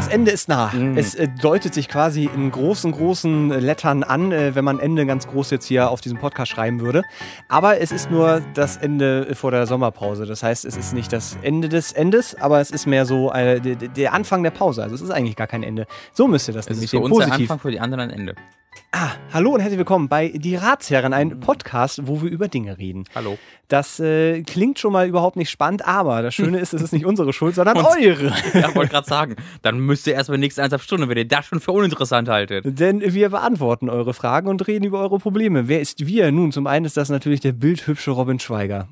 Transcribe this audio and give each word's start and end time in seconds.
Das 0.00 0.08
Ende 0.08 0.30
ist 0.30 0.48
nah. 0.48 0.68
Mm. 0.72 0.96
Es 0.96 1.14
äh, 1.14 1.28
deutet 1.28 1.74
sich 1.74 1.86
quasi 1.86 2.24
in 2.24 2.50
großen, 2.50 2.90
großen 2.90 3.50
Lettern 3.50 4.02
an, 4.02 4.32
äh, 4.32 4.54
wenn 4.54 4.64
man 4.64 4.78
Ende 4.78 5.04
ganz 5.04 5.26
groß 5.26 5.50
jetzt 5.50 5.66
hier 5.66 5.90
auf 5.90 6.00
diesem 6.00 6.16
Podcast 6.16 6.50
schreiben 6.50 6.80
würde. 6.80 7.02
Aber 7.48 7.82
es 7.82 7.92
ist 7.92 8.10
nur 8.10 8.40
das 8.54 8.78
Ende 8.78 9.34
vor 9.34 9.50
der 9.50 9.66
Sommerpause. 9.66 10.24
Das 10.24 10.42
heißt, 10.42 10.64
es 10.64 10.78
ist 10.78 10.94
nicht 10.94 11.12
das 11.12 11.36
Ende 11.42 11.68
des 11.68 11.92
Endes, 11.92 12.34
aber 12.34 12.62
es 12.62 12.70
ist 12.70 12.86
mehr 12.86 13.04
so 13.04 13.30
äh, 13.30 13.60
der, 13.60 13.76
der 13.76 14.14
Anfang 14.14 14.42
der 14.42 14.52
Pause. 14.52 14.82
Also 14.82 14.94
es 14.94 15.02
ist 15.02 15.10
eigentlich 15.10 15.36
gar 15.36 15.46
kein 15.46 15.62
Ende. 15.62 15.86
So 16.14 16.26
müsste 16.26 16.52
das 16.52 16.64
Es 16.64 16.70
nämlich 16.70 16.84
ist 16.84 16.90
für 16.92 16.96
sehen. 16.96 17.04
uns 17.04 17.18
der 17.18 17.24
Positiv. 17.26 17.50
Anfang, 17.50 17.58
für 17.60 17.70
die 17.70 17.80
anderen 17.80 18.00
ein 18.00 18.10
Ende. 18.10 18.34
Ah, 18.92 19.12
hallo 19.32 19.50
und 19.50 19.60
herzlich 19.60 19.78
willkommen 19.78 20.08
bei 20.08 20.28
Die 20.28 20.56
Ratsherren, 20.56 21.12
ein 21.12 21.40
Podcast, 21.40 22.06
wo 22.06 22.22
wir 22.22 22.30
über 22.30 22.48
Dinge 22.48 22.78
reden. 22.78 23.04
Hallo. 23.14 23.38
Das 23.68 24.00
äh, 24.00 24.42
klingt 24.42 24.78
schon 24.78 24.92
mal 24.92 25.08
überhaupt 25.08 25.36
nicht 25.36 25.50
spannend, 25.50 25.86
aber 25.86 26.22
das 26.22 26.34
Schöne 26.34 26.58
ist, 26.58 26.74
es 26.74 26.82
ist 26.82 26.92
nicht 26.92 27.06
unsere 27.06 27.32
Schuld, 27.32 27.54
sondern 27.54 27.76
eure. 27.78 28.32
Ja, 28.54 28.74
wollte 28.74 28.90
gerade 28.92 29.06
sagen. 29.08 29.36
Dann 29.62 29.78
müsst 29.80 30.06
ihr 30.06 30.14
erstmal 30.14 30.38
nächste 30.38 30.62
eineinhalb 30.62 30.82
Stunden, 30.82 31.08
wenn 31.08 31.18
ihr 31.18 31.26
das 31.26 31.46
schon 31.46 31.60
für 31.60 31.72
uninteressant 31.72 32.28
haltet. 32.28 32.64
Denn 32.78 33.00
wir 33.00 33.30
beantworten 33.30 33.88
eure 33.88 34.14
Fragen 34.14 34.48
und 34.48 34.66
reden 34.66 34.84
über 34.84 35.00
eure 35.00 35.18
Probleme. 35.18 35.68
Wer 35.68 35.80
ist 35.80 36.06
wir? 36.06 36.30
Nun, 36.32 36.52
zum 36.52 36.66
einen 36.66 36.84
ist 36.84 36.96
das 36.96 37.08
natürlich 37.08 37.40
der 37.40 37.52
bildhübsche 37.52 38.10
Robin 38.10 38.38
Schweiger. 38.38 38.88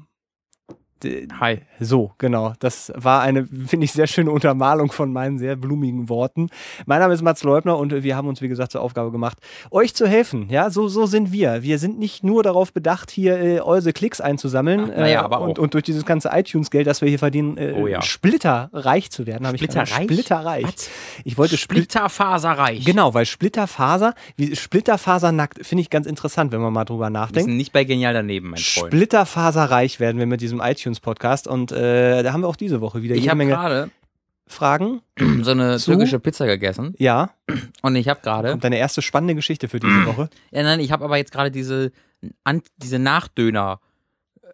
Hi. 1.40 1.60
So, 1.80 2.12
genau. 2.18 2.54
Das 2.58 2.92
war 2.96 3.20
eine, 3.22 3.46
finde 3.66 3.84
ich, 3.84 3.92
sehr 3.92 4.06
schöne 4.06 4.30
Untermalung 4.30 4.90
von 4.90 5.12
meinen 5.12 5.38
sehr 5.38 5.56
blumigen 5.56 6.08
Worten. 6.08 6.48
Mein 6.86 7.00
Name 7.00 7.14
ist 7.14 7.22
Mats 7.22 7.42
Leubner 7.44 7.76
und 7.78 8.02
wir 8.02 8.16
haben 8.16 8.28
uns, 8.28 8.40
wie 8.42 8.48
gesagt, 8.48 8.72
zur 8.72 8.80
Aufgabe 8.80 9.10
gemacht, 9.12 9.38
euch 9.70 9.94
zu 9.94 10.06
helfen. 10.08 10.48
Ja, 10.50 10.70
so, 10.70 10.88
so 10.88 11.06
sind 11.06 11.32
wir. 11.32 11.62
Wir 11.62 11.78
sind 11.78 11.98
nicht 11.98 12.24
nur 12.24 12.42
darauf 12.42 12.72
bedacht, 12.72 13.10
hier 13.10 13.38
äh, 13.38 13.60
eure 13.60 13.92
Klicks 13.92 14.20
einzusammeln 14.20 14.86
Ach, 14.90 14.94
na 14.96 15.08
ja, 15.08 15.20
äh, 15.20 15.24
aber 15.24 15.40
und, 15.40 15.58
auch. 15.58 15.62
und 15.62 15.74
durch 15.74 15.84
dieses 15.84 16.04
ganze 16.04 16.30
iTunes-Geld, 16.32 16.86
das 16.86 17.00
wir 17.00 17.08
hier 17.08 17.18
verdienen, 17.18 17.56
äh, 17.56 17.74
Oh 17.76 17.86
ja. 17.86 18.02
splitterreich 18.02 19.10
zu 19.10 19.26
werden. 19.26 19.46
Hab 19.46 19.54
Ich 19.54 19.60
Splitterreich? 19.60 20.04
Splitterreich. 20.04 20.64
Was? 20.64 20.90
Ich 21.24 21.38
wollte 21.38 21.56
Splitter. 21.56 22.08
Splitterfaserreich. 22.08 22.84
Genau, 22.84 23.14
weil 23.14 23.26
Splitterfaser, 23.26 24.14
wie 24.36 24.54
Splitterfasernackt 24.56 25.64
finde 25.66 25.82
ich 25.82 25.90
ganz 25.90 26.06
interessant, 26.06 26.52
wenn 26.52 26.60
man 26.60 26.72
mal 26.72 26.84
drüber 26.84 27.06
Wir 27.06 27.10
nachdenkt. 27.10 27.44
sind 27.48 27.56
nicht 27.56 27.72
bei 27.72 27.84
Genial 27.84 28.14
daneben, 28.14 28.50
mein 28.50 28.58
Freund. 28.60 28.92
Splitterfaserreich 28.92 30.00
werden 30.00 30.18
wir 30.18 30.26
mit 30.26 30.40
diesem 30.40 30.60
iTunes-Podcast 30.88 31.46
und 31.46 31.72
äh, 31.72 32.22
da 32.22 32.32
haben 32.32 32.40
wir 32.42 32.48
auch 32.48 32.56
diese 32.56 32.80
Woche 32.80 33.02
wieder 33.02 33.14
Ich 33.14 33.22
jede 33.22 33.30
habe 33.30 33.38
Menge 33.38 33.52
gerade 33.52 33.90
Fragen. 34.46 35.02
so 35.42 35.50
eine 35.50 35.78
Zu? 35.78 35.92
türkische 35.92 36.18
Pizza 36.18 36.46
gegessen 36.46 36.94
Ja, 36.98 37.30
und 37.82 37.96
ich 37.96 38.08
habe 38.08 38.20
gerade, 38.22 38.56
deine 38.56 38.78
erste 38.78 39.02
spannende 39.02 39.34
Geschichte 39.34 39.68
für 39.68 39.78
diese 39.80 40.06
Woche. 40.06 40.30
ja 40.50 40.62
nein, 40.62 40.80
ich 40.80 40.90
habe 40.90 41.04
aber 41.04 41.16
jetzt 41.18 41.32
gerade 41.32 41.50
diese, 41.50 41.92
diese 42.78 42.98
Nachdöner 42.98 43.80
äh, 44.42 44.46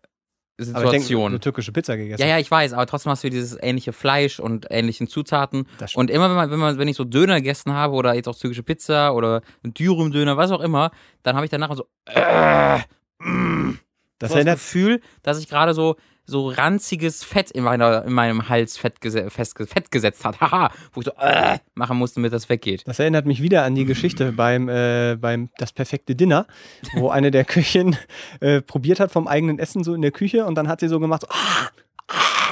Aber 0.72 0.84
ich 0.84 0.90
Situation. 0.90 1.32
eine 1.32 1.40
türkische 1.40 1.70
Pizza 1.70 1.96
gegessen. 1.96 2.20
Ja, 2.20 2.26
ja, 2.26 2.38
ich 2.38 2.50
weiß, 2.50 2.72
aber 2.72 2.86
trotzdem 2.86 3.10
hast 3.12 3.22
du 3.22 3.30
dieses 3.30 3.56
ähnliche 3.60 3.92
Fleisch 3.92 4.40
und 4.40 4.66
ähnlichen 4.70 5.06
Zutaten. 5.06 5.66
Und 5.94 6.10
immer 6.10 6.28
wenn 6.28 6.36
man, 6.36 6.50
wenn 6.50 6.58
man, 6.58 6.78
wenn 6.78 6.88
ich 6.88 6.96
so 6.96 7.04
Döner 7.04 7.36
gegessen 7.36 7.72
habe 7.72 7.94
oder 7.94 8.14
jetzt 8.14 8.28
auch 8.28 8.36
türkische 8.36 8.64
Pizza 8.64 9.14
oder 9.14 9.42
ein 9.64 9.74
Dürüm-Döner, 9.74 10.36
was 10.36 10.50
auch 10.50 10.60
immer, 10.60 10.90
dann 11.22 11.36
habe 11.36 11.46
ich 11.46 11.50
danach 11.50 11.74
so, 11.76 11.86
äh, 12.06 12.78
mm, 13.20 13.78
das 14.18 14.32
so 14.32 14.42
das 14.42 14.54
Gefühl, 14.54 15.00
dass 15.22 15.38
ich 15.38 15.48
gerade 15.48 15.74
so 15.74 15.96
so 16.26 16.48
ranziges 16.48 17.22
Fett 17.22 17.50
in, 17.50 17.64
meiner, 17.64 18.04
in 18.04 18.12
meinem 18.12 18.48
Hals 18.48 18.76
fett, 18.76 19.00
gese 19.00 19.30
fest, 19.30 19.56
fett 19.58 19.90
gesetzt 19.90 20.24
hat. 20.24 20.40
Haha, 20.40 20.70
wo 20.92 21.00
ich 21.00 21.06
so 21.06 21.12
äh, 21.18 21.58
machen 21.74 21.96
musste, 21.96 22.16
damit 22.16 22.32
das 22.32 22.48
weggeht. 22.48 22.86
das 22.86 22.98
erinnert 22.98 23.26
mich 23.26 23.42
wieder 23.42 23.64
an 23.64 23.74
die 23.74 23.84
Geschichte 23.84 24.32
beim, 24.32 24.68
äh, 24.68 25.16
beim 25.20 25.50
Das 25.58 25.72
perfekte 25.72 26.14
Dinner, 26.14 26.46
wo 26.94 27.10
eine 27.10 27.30
der 27.30 27.44
Köchin 27.44 27.96
äh, 28.40 28.60
probiert 28.60 29.00
hat 29.00 29.12
vom 29.12 29.28
eigenen 29.28 29.58
Essen 29.58 29.84
so 29.84 29.94
in 29.94 30.02
der 30.02 30.12
Küche 30.12 30.46
und 30.46 30.54
dann 30.54 30.68
hat 30.68 30.80
sie 30.80 30.88
so 30.88 31.00
gemacht, 31.00 31.22
so, 31.22 31.28
ah, 31.30 31.68
ah, 32.08 32.43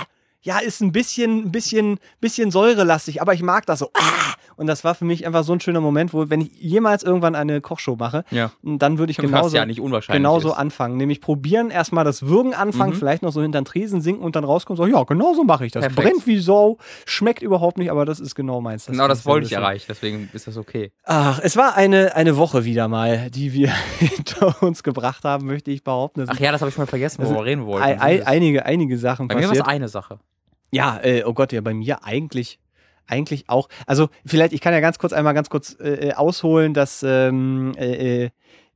ja, 0.42 0.58
ist 0.58 0.80
ein 0.80 0.92
bisschen, 0.92 1.44
ein 1.46 1.52
bisschen, 1.52 1.98
bisschen 2.20 2.50
säurelastig, 2.50 3.22
aber 3.22 3.32
ich 3.34 3.42
mag 3.42 3.64
das 3.66 3.78
so. 3.78 3.90
Ah! 3.94 4.34
Und 4.56 4.66
das 4.66 4.84
war 4.84 4.94
für 4.94 5.04
mich 5.06 5.26
einfach 5.26 5.44
so 5.44 5.52
ein 5.54 5.60
schöner 5.60 5.80
Moment, 5.80 6.12
wo, 6.12 6.28
wenn 6.28 6.42
ich 6.42 6.52
jemals 6.60 7.02
irgendwann 7.02 7.34
eine 7.34 7.60
Kochshow 7.62 7.96
mache, 7.96 8.24
Ja. 8.30 8.50
dann 8.62 8.98
würde 8.98 9.10
ich 9.10 9.16
genauso, 9.16 9.56
ja 9.56 9.64
genauso 9.64 10.48
ist. 10.50 10.54
anfangen. 10.58 10.98
Nämlich 10.98 11.20
probieren, 11.20 11.70
erstmal 11.70 12.04
das 12.04 12.22
Würgen 12.26 12.52
anfangen, 12.52 12.92
Mhm. 12.92 12.96
vielleicht 12.98 13.22
noch 13.22 13.32
so 13.32 13.40
hinter 13.40 13.60
den 13.60 13.64
Tresen 13.64 14.02
sinken 14.02 14.22
und 14.22 14.36
dann 14.36 14.44
rauskommen, 14.44 14.76
so, 14.76 14.86
ja, 14.86 15.02
genau 15.04 15.32
so 15.34 15.42
mache 15.44 15.64
ich 15.64 15.72
das. 15.72 15.80
Perfekt. 15.86 16.02
Brennt 16.08 16.26
wie 16.26 16.38
Sau, 16.38 16.76
schmeckt 17.06 17.40
überhaupt 17.42 17.78
nicht, 17.78 17.90
aber 17.90 18.04
das 18.04 18.20
ist 18.20 18.34
genau 18.34 18.60
meins. 18.60 18.86
Genau 18.86 19.04
finde 19.04 19.08
das 19.14 19.24
wollte 19.26 19.46
ich 19.46 19.52
erreichen, 19.52 19.86
deswegen 19.88 20.28
ist 20.34 20.46
das 20.46 20.56
okay. 20.58 20.92
Ach, 21.04 21.40
es 21.42 21.56
war 21.56 21.74
eine, 21.76 22.14
eine 22.14 22.36
Woche 22.36 22.64
wieder 22.64 22.88
mal, 22.88 23.30
die 23.30 23.52
wir 23.54 23.72
hinter 23.98 24.62
uns 24.62 24.82
gebracht 24.82 25.24
haben, 25.24 25.46
möchte 25.46 25.70
ich 25.70 25.82
behaupten. 25.82 26.26
Ach 26.28 26.38
ja, 26.38 26.52
das 26.52 26.60
habe 26.60 26.68
ich 26.70 26.76
mal 26.76 26.86
vergessen, 26.86 27.20
Das 27.22 27.28
worüber 27.30 27.44
wir 27.44 27.50
reden 27.50 27.64
wollten. 27.66 27.84
ei- 27.86 28.00
ei- 28.00 28.26
einige, 28.26 28.66
einige 28.66 28.98
Sachen 28.98 29.28
Bei 29.28 29.36
mir 29.36 29.44
war 29.44 29.52
es 29.52 29.58
passiert. 29.60 29.68
eine 29.68 29.88
Sache. 29.88 30.18
Ja, 30.74 30.98
äh, 31.02 31.24
oh 31.24 31.34
Gott, 31.34 31.52
ja, 31.52 31.60
bei 31.60 31.74
mir 31.74 32.02
eigentlich, 32.04 32.58
eigentlich 33.06 33.50
auch. 33.50 33.68
Also 33.86 34.08
vielleicht, 34.24 34.54
ich 34.54 34.62
kann 34.62 34.72
ja 34.72 34.80
ganz 34.80 34.98
kurz 34.98 35.12
einmal 35.12 35.34
ganz 35.34 35.50
kurz 35.50 35.76
äh, 35.78 36.08
äh, 36.08 36.14
ausholen, 36.14 36.72
dass 36.72 37.02
ähm, 37.02 37.74
äh, 37.76 38.24
äh, 38.24 38.30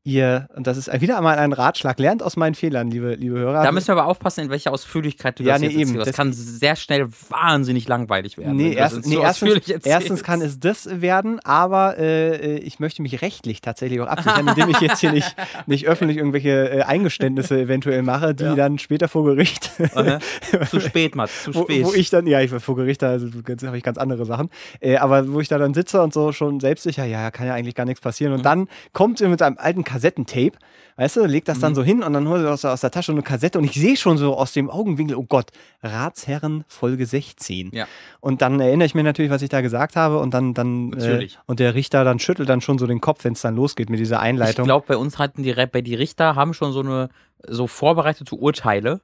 ihr, 0.06 0.48
und 0.54 0.66
das 0.66 0.76
ist 0.78 1.00
wieder 1.00 1.16
einmal 1.18 1.36
ein 1.38 1.52
Ratschlag, 1.52 1.98
lernt 1.98 2.22
aus 2.22 2.36
meinen 2.36 2.54
Fehlern, 2.54 2.90
liebe, 2.90 3.14
liebe 3.14 3.38
Hörer. 3.38 3.62
Da 3.64 3.72
müssen 3.72 3.88
wir 3.88 3.92
aber 3.94 4.06
aufpassen, 4.06 4.42
in 4.44 4.50
welcher 4.50 4.72
Ausführlichkeit 4.72 5.38
du 5.38 5.42
Ja, 5.42 5.54
das 5.54 5.60
nee, 5.62 5.66
jetzt 5.66 5.74
eben. 5.74 5.80
erzählst. 5.90 5.98
Das 5.98 6.06
Das- 6.06 6.16
kann 6.16 6.32
sehr 6.32 6.76
schnell 6.76 7.08
wahnsinnig 7.28 7.88
langweilig 7.88 8.38
werden. 8.38 8.56
Nee, 8.56 8.72
erst, 8.74 9.04
nee 9.06 9.16
so 9.16 9.20
erstens, 9.22 9.68
erstens 9.84 10.22
kann 10.22 10.40
es 10.40 10.60
das 10.60 10.88
werden, 11.02 11.40
aber 11.44 11.98
äh, 11.98 12.58
ich 12.58 12.78
möchte 12.80 13.02
mich 13.02 13.20
rechtlich 13.22 13.60
tatsächlich 13.60 14.00
auch 14.00 14.06
absichern, 14.06 14.46
indem 14.48 14.70
ich 14.70 14.80
jetzt 14.80 15.00
hier 15.00 15.12
nicht, 15.12 15.34
nicht 15.66 15.86
öffentlich 15.88 16.16
irgendwelche 16.18 16.70
äh, 16.70 16.82
Eingeständnisse 16.82 17.58
eventuell 17.60 18.02
mache, 18.02 18.34
die 18.34 18.44
Ja. 18.44 18.54
dann 18.54 18.78
später 18.78 19.08
vor 19.08 19.24
Gericht, 19.24 19.70
zu 20.70 20.80
spät, 20.80 21.14
Mats, 21.16 21.44
zu 21.44 21.54
wo, 21.54 21.62
spät. 21.64 21.84
wo 21.84 21.92
ich 21.92 22.10
dann, 22.10 22.26
ja, 22.26 22.40
ich 22.40 22.52
war 22.52 22.60
vor 22.60 22.76
Gericht, 22.76 23.02
da 23.02 23.10
also, 23.10 23.28
habe 23.66 23.76
ich 23.76 23.82
ganz 23.82 23.98
andere 23.98 24.24
Sachen, 24.24 24.50
äh, 24.80 24.96
aber 24.96 25.32
wo 25.32 25.40
ich 25.40 25.48
da 25.48 25.58
dann 25.58 25.74
sitze 25.74 26.00
und 26.02 26.12
so 26.12 26.32
schon 26.32 26.60
selbstsicher, 26.60 27.04
ja, 27.04 27.30
kann 27.30 27.46
ja 27.46 27.54
eigentlich 27.54 27.74
gar 27.74 27.84
nichts 27.86 28.00
passieren 28.00 28.32
Mhm. 28.32 28.38
und 28.38 28.44
dann 28.46 28.68
kommt 28.92 29.18
sie 29.18 29.26
mit 29.28 29.42
einem 29.42 29.56
alten 29.58 29.84
Kassettentape, 29.96 30.52
weißt 30.96 31.16
du, 31.16 31.24
legt 31.24 31.48
das 31.48 31.58
dann 31.58 31.72
Mhm. 31.72 31.76
so 31.76 31.82
hin 31.82 32.02
und 32.02 32.12
dann 32.12 32.28
holt 32.28 32.42
sie 32.42 32.50
aus, 32.50 32.64
aus 32.66 32.82
der 32.82 32.90
Tasche 32.90 33.12
eine 33.12 33.22
Kassette 33.22 33.58
und 33.58 33.64
ich 33.64 33.72
sehe 33.72 33.96
schon 33.96 34.18
so 34.18 34.36
aus 34.36 34.52
dem 34.52 34.68
Augenwinkel, 34.68 35.16
oh 35.16 35.24
Gott, 35.24 35.50
Ratsherren 35.82 36.64
Folge 36.68 37.06
16. 37.06 37.70
Ja. 37.72 37.86
Und 38.20 38.42
dann 38.42 38.60
erinnere 38.60 38.84
ich 38.86 38.94
mir 38.94 39.02
natürlich, 39.02 39.30
was 39.30 39.40
ich 39.42 39.48
da 39.48 39.60
gesagt 39.62 39.96
habe 39.96 40.18
und 40.18 40.34
dann, 40.34 40.52
dann 40.54 40.92
äh, 40.92 41.28
und 41.46 41.60
der 41.60 41.74
Richter 41.74 42.04
dann 42.04 42.18
schüttelt 42.18 42.48
dann 42.48 42.60
schon 42.60 42.78
so 42.78 42.86
den 42.86 43.00
Kopf, 43.00 43.24
wenn 43.24 43.32
es 43.32 43.40
dann 43.40 43.56
losgeht 43.56 43.88
mit 43.90 43.98
dieser 44.00 44.16
ich 44.16 44.22
Einleitung. 44.22 44.64
glaube, 44.66 44.84
bei 44.86 44.96
uns 44.96 45.18
hatten 45.18 45.42
die, 45.42 45.54
bei 45.72 45.80
die 45.80 45.94
Richter 45.94 46.34
haben 46.34 46.52
schon 46.54 46.72
so 46.72 46.80
eine 46.80 47.08
so 47.48 47.66
vorbereitete 47.66 48.34
Urteile. 48.34 49.00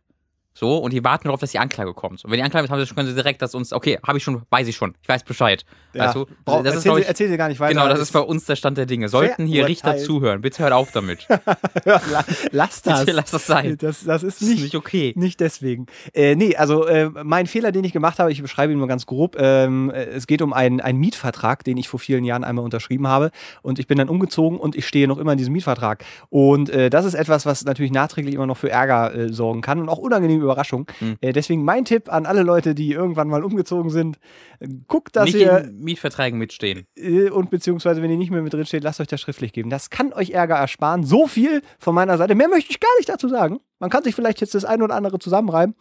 So, 0.55 0.77
und 0.79 0.93
die 0.93 1.03
warten 1.03 1.25
darauf, 1.29 1.41
dass 1.41 1.51
die 1.51 1.59
Anklage 1.59 1.95
kommt. 1.95 2.25
Und 2.25 2.31
wenn 2.31 2.37
die 2.37 2.43
Anklage 2.43 2.69
kommt, 2.69 2.79
haben 2.81 2.95
können 2.95 3.09
sie 3.09 3.15
direkt, 3.15 3.41
dass 3.41 3.55
uns, 3.55 3.73
okay, 3.73 3.99
habe 4.07 4.19
ich 4.19 4.25
schon, 4.25 4.43
weiß 4.51 4.69
ich 4.69 4.77
schon, 4.77 4.95
ich 5.03 5.09
weiß 5.09 5.25
Bescheid. 5.25 5.65
ja, 5.95 6.05
Weißt 6.07 6.15
du? 6.17 6.27
brauch, 6.45 6.63
das 6.63 6.75
erzähl, 6.75 6.93
ist, 6.93 6.99
ich, 7.01 7.07
erzähl 7.09 7.29
sie 7.29 7.37
gar 7.39 7.49
nicht 7.49 7.59
weiter. 7.61 7.73
genau, 7.75 7.89
das 7.89 8.01
ist 8.01 8.13
bei 8.13 8.21
uns 8.21 8.45
der 8.45 8.57
Stand 8.57 8.77
der 8.77 8.87
Dinge. 8.87 9.09
Sollten 9.09 9.47
hier 9.47 9.67
Richter 9.67 9.97
zuhören, 9.97 10.41
bitte 10.43 10.63
hört 10.63 10.73
auf 10.73 10.93
damit. 10.93 11.27
La- 11.85 12.25
Lass 12.51 12.83
das. 12.83 13.01
Bitte 13.01 13.13
lass 13.13 13.31
das 13.31 13.47
sein. 13.47 13.77
Das, 13.79 14.05
das 14.05 14.23
ist 14.23 14.41
Das 14.41 14.43
ist 14.43 14.49
nicht, 14.49 14.63
nicht 14.63 14.75
okay. 14.75 15.13
Nicht 15.17 15.41
deswegen. 15.41 15.87
Äh, 16.13 16.35
nee, 16.35 16.55
also 16.57 16.87
äh, 16.87 17.09
mein 17.23 17.47
Fehler, 17.47 17.73
den 17.73 17.85
ich 17.85 17.93
gemacht 17.93 18.19
habe, 18.19 18.31
ich 18.31 18.43
beschreibe 18.43 18.73
ihn 18.73 18.79
nur 18.79 18.89
ganz 18.89 19.07
grob. 19.07 19.37
Ähm, 19.39 19.91
äh, 19.91 20.05
es 20.05 20.27
geht 20.27 20.43
um 20.43 20.53
einen, 20.53 20.81
einen 20.81 20.99
Mietvertrag, 20.99 21.65
den 21.65 21.77
ich 21.79 21.89
vor 21.89 21.99
vielen 22.01 22.25
Jahren 22.25 22.45
einmal 22.45 22.65
unterschrieben 22.65 23.09
habe. 23.09 23.31
Und 23.63 23.79
ich 23.79 23.87
bin 23.87 23.99
dann 23.99 24.09
umgezogen 24.09 24.59
und 24.59 24.77
ich 24.77 24.87
stehe 24.87 25.09
noch 25.09 25.19
immer 25.19 25.33
in 25.33 25.39
diesem 25.39 25.53
Mietvertrag. 25.55 26.05
Und 26.29 26.69
äh, 26.71 26.91
das 26.91 27.05
ist 27.07 27.15
etwas, 27.15 27.47
was 27.47 27.65
natürlich 27.65 27.93
nachträglich 27.93 28.35
immer 28.35 28.47
noch 28.47 28.57
für 28.59 28.71
Ärger 28.71 29.15
äh, 29.15 29.33
sorgen 29.33 29.61
kann 29.63 29.81
und 29.81 29.89
auch 29.89 29.99
unangenehme 29.99 30.42
Überraschungen. 30.43 30.87
Hm. 30.99 31.17
Äh, 31.21 31.33
deswegen 31.33 31.65
mein 31.65 31.85
Tipp 31.85 32.13
an 32.13 32.27
alle 32.27 32.43
Leute, 32.43 32.75
die 32.75 32.93
irgendwann 32.93 33.29
mal 33.29 33.45
umgezogen 33.45 33.91
sind, 33.91 34.19
äh, 34.61 34.69
guckt, 34.89 35.17
dass 35.17 35.25
nicht 35.27 35.37
ihr 35.37 35.59
in 35.65 35.79
Mietverträgen 35.81 36.39
mitstehen. 36.39 36.87
äh, 36.97 37.31
und 37.31 37.51
beziehungsweise 37.51 38.03
wenn 38.03 38.11
ihr 38.11 38.17
nicht 38.17 38.31
mehr 38.31 38.43
mit 38.43 38.53
drin 38.53 38.67
steht, 38.67 38.85
lasst 38.85 39.01
euch 39.01 39.09
das 39.09 39.21
schriftlich 39.21 39.53
geben. 39.53 39.71
Das 39.71 39.91
kann 39.91 40.13
euch 40.13 40.31
Ärger 40.31 40.57
ersparen. 40.57 41.05
So 41.05 41.27
viel 41.27 41.63
von 41.79 41.95
meiner 41.95 42.19
Seite. 42.19 42.35
Mehr 42.35 42.49
möchte 42.49 42.71
ich 42.71 42.81
gar 42.81 42.97
nicht 42.99 43.09
dazu 43.09 43.29
sagen. 43.29 43.59
Man 43.79 43.91
kann 43.91 44.05
sich 44.05 44.15
vielleicht 44.15 44.41
jetzt 44.41 44.55
das 44.55 44.65
ein 44.65 44.81
oder 44.81 44.95
andere 44.95 45.19
zusammenreiben. 45.19 45.75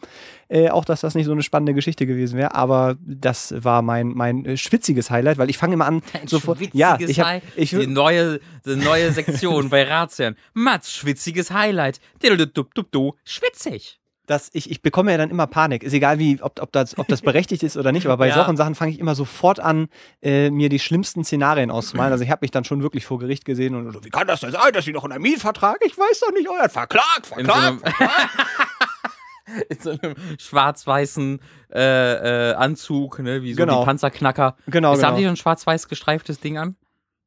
Äh, 0.48 0.70
auch, 0.70 0.84
dass 0.84 1.02
das 1.02 1.14
nicht 1.14 1.26
so 1.26 1.32
eine 1.32 1.42
spannende 1.42 1.72
Geschichte 1.72 2.04
gewesen 2.04 2.36
wäre. 2.36 2.52
Aber 2.56 2.96
das 3.00 3.54
war 3.56 3.80
mein, 3.82 4.08
mein 4.08 4.44
äh, 4.44 4.56
schwitziges 4.56 5.08
Highlight, 5.10 5.38
weil 5.38 5.48
ich 5.50 5.56
fange 5.58 5.74
immer 5.74 5.86
an. 5.86 6.02
Ein 6.20 6.26
sofort, 6.26 6.58
schwitziges 6.58 6.80
ja, 6.80 6.96
ich 6.98 7.20
hab, 7.20 7.26
Hi- 7.28 7.42
ich, 7.54 7.70
die 7.70 7.86
neue, 7.86 8.40
die 8.66 8.74
neue 8.74 9.12
Sektion 9.12 9.68
bei 9.70 9.84
Ratsherren. 9.84 10.34
Mats, 10.52 10.92
schwitziges 10.92 11.52
Highlight. 11.52 12.00
Diddle-dup-dup-du, 12.24 13.14
Schwitzig. 13.24 14.00
Das, 14.32 14.50
ich, 14.52 14.70
ich 14.70 14.82
bekomme 14.82 15.12
ja 15.12 15.18
dann 15.18 15.30
immer 15.30 15.46
Panik. 15.46 15.82
Ist 15.82 15.92
egal, 15.92 16.18
wie, 16.18 16.40
ob, 16.42 16.60
ob, 16.60 16.72
das, 16.72 16.98
ob 16.98 17.06
das 17.08 17.20
berechtigt 17.22 17.62
ist 17.62 17.76
oder 17.76 17.92
nicht, 17.92 18.06
aber 18.06 18.16
bei 18.16 18.28
Ja. 18.28 18.34
solchen 18.34 18.56
Sachen 18.56 18.74
fange 18.74 18.90
ich 18.92 18.98
immer 18.98 19.14
sofort 19.14 19.60
an, 19.60 19.88
äh, 20.22 20.50
mir 20.50 20.68
die 20.68 20.78
schlimmsten 20.78 21.24
Szenarien 21.24 21.70
auszumalen. 21.70 22.12
Also 22.12 22.24
ich 22.24 22.30
habe 22.30 22.40
mich 22.42 22.50
dann 22.50 22.64
schon 22.64 22.82
wirklich 22.82 23.04
vor 23.06 23.18
Gericht 23.18 23.44
gesehen 23.44 23.74
und 23.74 23.92
so, 23.92 24.04
wie 24.04 24.10
kann 24.10 24.26
das 24.26 24.40
denn 24.40 24.50
sein, 24.52 24.72
dass 24.72 24.84
Sie 24.84 24.92
noch 24.92 25.04
in 25.04 25.12
einem 25.12 25.22
Mietvertrag? 25.22 25.76
Ich 25.84 25.96
weiß 25.96 26.20
doch 26.20 26.32
nicht, 26.32 26.48
euer 26.48 26.68
Verklagt, 26.68 27.32
In 27.36 27.46
so 27.46 27.52
verklagt. 27.52 27.84
einem, 27.84 29.58
in 29.68 29.78
so 29.80 29.90
einem 29.90 30.14
schwarz-weißen 30.38 31.40
äh, 31.74 32.50
äh, 32.50 32.54
Anzug, 32.54 33.18
ne, 33.18 33.42
wie 33.42 33.52
so 33.54 33.58
Genau. 33.62 33.80
die 33.80 33.86
Panzerknacker. 33.86 34.56
Genau, 34.66 34.94
Ist, 34.94 35.02
Haben 35.02 35.16
die 35.16 35.22
genau. 35.22 35.30
so 35.30 35.32
ein 35.34 35.36
schwarz-weiß 35.36 35.88
gestreiftes 35.88 36.40
Ding 36.40 36.58
an? 36.58 36.76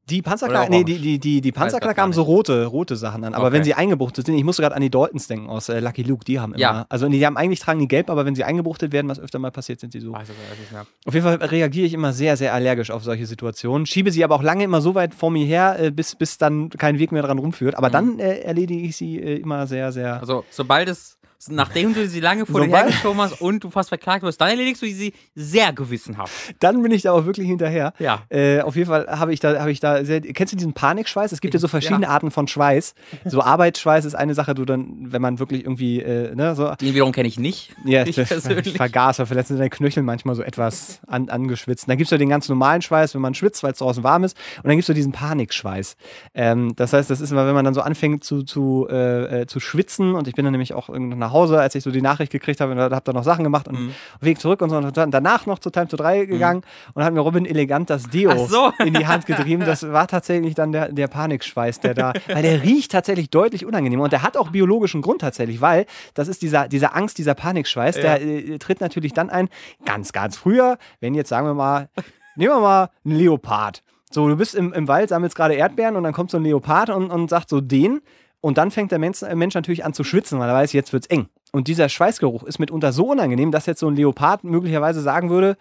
Die 0.10 0.22
Panzerknacker, 0.22 0.70
nee, 0.70 0.84
die, 0.84 1.00
die, 1.00 1.18
die, 1.20 1.42
die 1.42 1.52
Panzerknacker 1.52 2.02
haben 2.04 2.14
so 2.14 2.22
rote, 2.22 2.66
rote 2.66 2.96
Sachen 2.96 3.24
an. 3.24 3.34
Aber 3.34 3.46
Okay. 3.48 3.54
wenn 3.56 3.64
sie 3.64 3.74
eingebuchtet 3.74 4.28
sind, 4.28 4.36
ich 4.36 4.44
musste 4.44 4.62
gerade 4.62 4.76
an 4.76 4.82
die 4.84 4.92
Daltons 4.92 5.28
denken 5.28 5.50
aus 5.50 5.68
äh, 5.70 5.80
Lucky 5.80 6.04
Luke, 6.04 6.24
die 6.24 6.40
haben 6.40 6.54
immer. 6.54 6.60
Ja. 6.62 6.86
Also 6.90 7.10
die 7.10 7.26
haben 7.26 7.38
eigentlich 7.38 7.60
tragen 7.60 7.80
die 7.80 7.88
gelb, 7.88 8.12
aber 8.12 8.24
wenn 8.24 8.36
sie 8.36 8.44
eingebuchtet 8.44 8.92
werden, 8.92 9.10
was 9.10 9.20
öfter 9.20 9.40
mal 9.40 9.50
passiert, 9.52 9.80
sind 9.80 9.94
sie 9.94 10.00
so. 10.02 10.12
Nicht 10.12 10.72
mehr. 10.72 10.86
Auf 11.08 11.14
jeden 11.14 11.26
Fall 11.26 11.36
reagiere 11.48 11.88
ich 11.88 11.94
immer 11.94 12.14
sehr, 12.14 12.38
sehr 12.38 12.54
allergisch 12.54 12.92
auf 12.92 13.04
solche 13.04 13.26
Situationen. 13.26 13.88
Schiebe 13.88 14.12
sie 14.12 14.24
aber 14.24 14.36
auch 14.36 14.44
lange 14.44 14.64
immer 14.64 14.80
so 14.82 14.94
weit 14.94 15.16
vor 15.16 15.32
mir 15.32 15.46
her, 15.46 15.78
äh, 15.80 15.90
bis, 15.92 16.16
bis 16.16 16.38
dann 16.38 16.70
kein 16.70 17.00
Weg 17.00 17.12
mehr 17.12 17.24
dran 17.24 17.40
rumführt. 17.40 17.76
Aber 17.76 17.88
Mhm. 17.88 17.92
dann 17.94 18.20
äh, 18.20 18.40
erledige 18.42 18.82
ich 18.88 18.96
sie 18.98 19.20
äh, 19.20 19.38
immer 19.38 19.66
sehr, 19.66 19.92
sehr. 19.92 20.20
Also, 20.20 20.46
sobald 20.52 20.88
es, 20.88 21.18
nachdem 21.50 21.94
du 21.94 22.08
sie 22.08 22.20
lange 22.20 22.46
vor 22.46 22.62
dir 22.62 22.68
Sobald- 22.68 22.86
hergeschoben 22.86 23.22
hast 23.22 23.42
und 23.42 23.64
du 23.64 23.70
fast 23.70 23.90
verklagt 23.90 24.24
wirst, 24.24 24.40
dann 24.42 24.50
erledigst 24.50 24.82
du 24.82 24.86
sie 24.88 25.14
sehr 25.36 25.74
gewissenhaft. 25.74 26.56
dann 26.60 26.82
bin 26.82 26.92
ich 26.92 27.04
da 27.04 27.12
auch 27.12 27.26
wirklich 27.26 27.48
hinterher. 27.48 27.94
Ja. 28.00 28.24
Äh, 28.30 28.62
auf 28.62 28.76
jeden 28.76 28.88
Fall 28.88 29.08
habe 29.08 29.34
ich 29.34 29.40
da, 29.40 29.60
habe 29.60 29.72
ich 29.72 29.80
da 29.80 30.04
sehr. 30.06 30.22
Kennst 30.22 30.54
du 30.54 30.58
diesen 30.58 30.74
Panikschweiß? 30.74 31.32
Es 31.32 31.42
gibt 31.42 31.54
ja 31.54 31.60
so 31.60 31.68
verschiedene 31.68 32.10
Arten 32.10 32.32
von 32.32 32.48
Schweiß. 32.48 32.96
So 33.26 33.42
Arbeitsschweiß 33.42 34.06
ist 34.06 34.16
eine 34.16 34.34
Sache, 34.34 34.56
du 34.56 34.66
dann, 34.66 35.12
wenn 35.12 35.22
man 35.22 35.40
wirklich 35.40 35.64
irgendwie, 35.64 36.02
äh, 36.02 36.34
ne, 36.36 36.56
so. 36.56 36.74
Den 36.76 36.94
wiederum 36.94 37.12
kenne 37.12 37.28
ich 37.28 37.40
nicht. 37.40 37.74
Ja, 37.86 38.06
Ich 38.06 38.16
persönlich. 38.28 38.68
ich 38.68 38.78
vergaß, 38.78 39.20
weil 39.20 39.26
vielleicht 39.26 39.48
sind 39.50 39.58
deine 39.58 39.70
Knöchel 39.70 40.04
manchmal 40.04 40.36
so 40.36 40.42
etwas 40.42 41.00
an, 41.08 41.30
angeschwitzt. 41.30 41.88
Dann 41.90 41.98
gibt 41.98 42.08
es 42.08 42.12
ja 42.12 42.18
den 42.18 42.30
ganz 42.30 42.50
normalen 42.50 42.82
Schweiß, 42.82 43.14
wenn 43.14 43.22
man 43.22 43.34
schwitzt, 43.34 43.64
weil 43.64 43.72
es 43.74 43.80
draußen 43.80 44.04
warm 44.04 44.24
ist. 44.24 44.38
Und 44.58 44.66
dann 44.66 44.72
gibt 44.74 44.82
es 44.82 44.88
so 44.88 44.94
diesen 44.94 45.12
Panikschweiß. 45.12 45.96
Ähm, 46.34 46.76
das 46.76 46.94
heißt, 46.94 47.10
das 47.10 47.22
ist 47.22 47.32
immer, 47.32 47.46
wenn 47.48 47.54
man 47.56 47.66
dann 47.66 47.74
so 47.74 47.82
anfängt 47.82 48.24
zu, 48.24 48.44
zu, 48.44 48.88
äh, 48.90 49.42
äh, 49.42 49.46
zu 49.48 49.60
schwitzen. 49.60 50.16
Und 50.16 50.28
ich 50.28 50.36
bin 50.36 50.46
dann 50.46 50.52
nämlich 50.52 50.74
auch 50.74 50.90
irgendwann 50.90 51.25
nach 51.26 51.34
Hause, 51.34 51.60
als 51.60 51.76
ich 51.76 51.84
so 51.84 51.92
die 51.92 52.02
Nachricht 52.02 52.32
gekriegt 52.32 52.62
habe, 52.62 52.72
und 52.72 52.80
habe 52.80 53.02
da 53.04 53.14
noch 53.14 53.24
Sachen 53.24 53.44
gemacht 53.44 53.68
und 53.68 53.76
Mhm. 53.80 53.92
Weg 54.22 54.40
zurück 54.40 54.62
und 54.62 54.70
so. 54.70 54.78
Und 54.78 54.96
dann 54.96 55.12
danach 55.12 55.46
noch 55.46 55.60
zu 55.60 55.70
Time 55.70 55.88
to 55.88 55.98
3 55.98 56.26
gegangen 56.26 56.62
und 56.94 57.04
hat 57.04 57.14
mir 57.14 57.20
Robin 57.20 57.46
elegant 57.46 57.90
das 57.90 58.10
Deo 58.10 58.46
so. 58.48 58.72
in 58.80 58.94
die 58.94 59.08
Hand 59.08 59.26
getrieben. 59.26 59.66
Das 59.66 59.84
war 59.92 60.08
tatsächlich 60.08 60.56
dann 60.56 60.72
der, 60.72 60.92
der 60.92 61.08
Panikschweiß, 61.08 61.80
der 61.80 61.94
da, 61.94 62.14
weil 62.28 62.42
der 62.42 62.64
riecht 62.64 62.92
tatsächlich 62.92 63.30
deutlich 63.30 63.66
unangenehm. 63.66 64.00
Und 64.00 64.14
der 64.14 64.22
hat 64.22 64.38
auch 64.38 64.50
biologischen 64.50 65.02
Grund 65.02 65.22
tatsächlich, 65.22 65.62
weil 65.62 65.86
das 66.14 66.28
ist 66.28 66.42
dieser, 66.42 66.68
dieser 66.68 66.96
Angst, 66.96 67.18
dieser 67.18 67.34
Panikschweiß, 67.34 67.96
der 67.96 68.22
äh, 68.22 68.58
tritt 68.60 68.82
natürlich 68.82 69.14
dann 69.14 69.30
ein, 69.30 69.50
ganz, 69.86 70.14
ganz 70.14 70.38
früher, 70.38 70.78
wenn 71.00 71.14
jetzt 71.16 71.30
sagen 71.30 71.48
wir 71.48 71.54
mal, 71.54 71.90
nehmen 72.36 72.54
wir 72.54 72.60
mal 72.60 72.90
einen 73.04 73.16
Leopard. 73.18 73.84
So, 74.12 74.28
du 74.30 74.36
bist 74.38 74.56
im, 74.56 74.72
im 74.74 74.88
Wald, 74.88 75.10
sammelst 75.10 75.36
gerade 75.36 75.56
Erdbeeren 75.56 75.96
und 75.96 76.04
dann 76.04 76.14
kommt 76.14 76.32
so 76.32 76.38
ein 76.38 76.44
Leopard 76.44 76.90
und, 76.90 77.12
und 77.12 77.30
sagt 77.30 77.50
so 77.50 77.60
den. 77.62 78.02
Und 78.46 78.60
dann 78.60 78.70
fängt 78.70 78.92
der 78.92 79.00
Mensch, 79.00 79.24
äh, 79.24 79.34
Mensch 79.34 79.56
natürlich 79.56 79.84
an 79.86 79.94
zu 79.94 80.04
schwitzen, 80.04 80.38
weil 80.38 80.48
er 80.48 80.54
weiß, 80.54 80.72
jetzt 80.74 80.94
wird's 80.94 81.08
eng. 81.08 81.30
Und 81.52 81.68
dieser 81.68 81.90
Schweißgeruch 81.90 82.44
ist 82.44 82.60
mitunter 82.60 82.94
so 82.94 83.08
unangenehm, 83.10 83.52
dass 83.52 83.66
jetzt 83.66 83.80
so 83.80 83.88
ein 83.88 83.96
Leopard 83.96 84.44
möglicherweise 84.44 85.02
sagen 85.02 85.32
würde, 85.32 85.58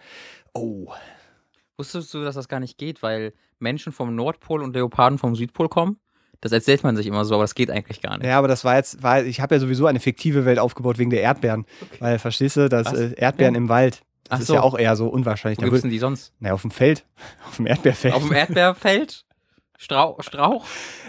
oh, 0.53 0.93
Wusstest 1.77 2.13
du, 2.13 2.23
dass 2.23 2.35
das 2.35 2.47
gar 2.47 2.59
nicht 2.59 2.77
geht, 2.77 3.01
weil 3.01 3.33
Menschen 3.57 3.91
vom 3.91 4.13
Nordpol 4.15 4.61
und 4.61 4.75
Leoparden 4.75 5.17
vom 5.17 5.35
Südpol 5.35 5.67
kommen? 5.67 5.97
Das 6.41 6.51
erzählt 6.51 6.83
man 6.83 6.95
sich 6.95 7.07
immer 7.07 7.25
so, 7.25 7.33
aber 7.33 7.43
das 7.43 7.55
geht 7.55 7.71
eigentlich 7.71 8.03
gar 8.03 8.19
nicht. 8.19 8.27
Ja, 8.27 8.37
aber 8.37 8.47
das 8.47 8.63
war 8.63 8.75
jetzt, 8.75 9.01
war, 9.01 9.23
ich 9.23 9.41
habe 9.41 9.55
ja 9.55 9.59
sowieso 9.59 9.87
eine 9.87 9.99
fiktive 9.99 10.45
Welt 10.45 10.59
aufgebaut 10.59 10.99
wegen 10.99 11.09
der 11.09 11.21
Erdbeeren. 11.21 11.65
Weil, 11.99 12.19
verstehst 12.19 12.55
du, 12.55 12.69
dass 12.69 12.93
äh, 12.93 13.15
Erdbeeren 13.17 13.55
Ja. 13.55 13.61
im 13.61 13.67
Wald, 13.67 14.03
das 14.25 14.29
Ach 14.29 14.39
ist 14.41 14.47
so. 14.47 14.53
ja 14.53 14.61
auch 14.61 14.77
eher 14.77 14.95
so 14.95 15.07
unwahrscheinlich. 15.07 15.57
Wo 15.57 15.63
gibt's 15.63 15.81
denn 15.81 15.89
die 15.89 15.97
sonst? 15.97 16.33
naja, 16.39 16.53
auf 16.53 16.61
dem 16.61 16.69
Feld, 16.69 17.03
auf 17.47 17.55
dem 17.55 17.65
Erdbeerfeld. 17.65 18.13
Auf 18.13 18.23
dem 18.27 18.33
Erdbeerfeld? 18.33 19.25
Strauch? 19.77 20.21
Strauch? 20.23 20.65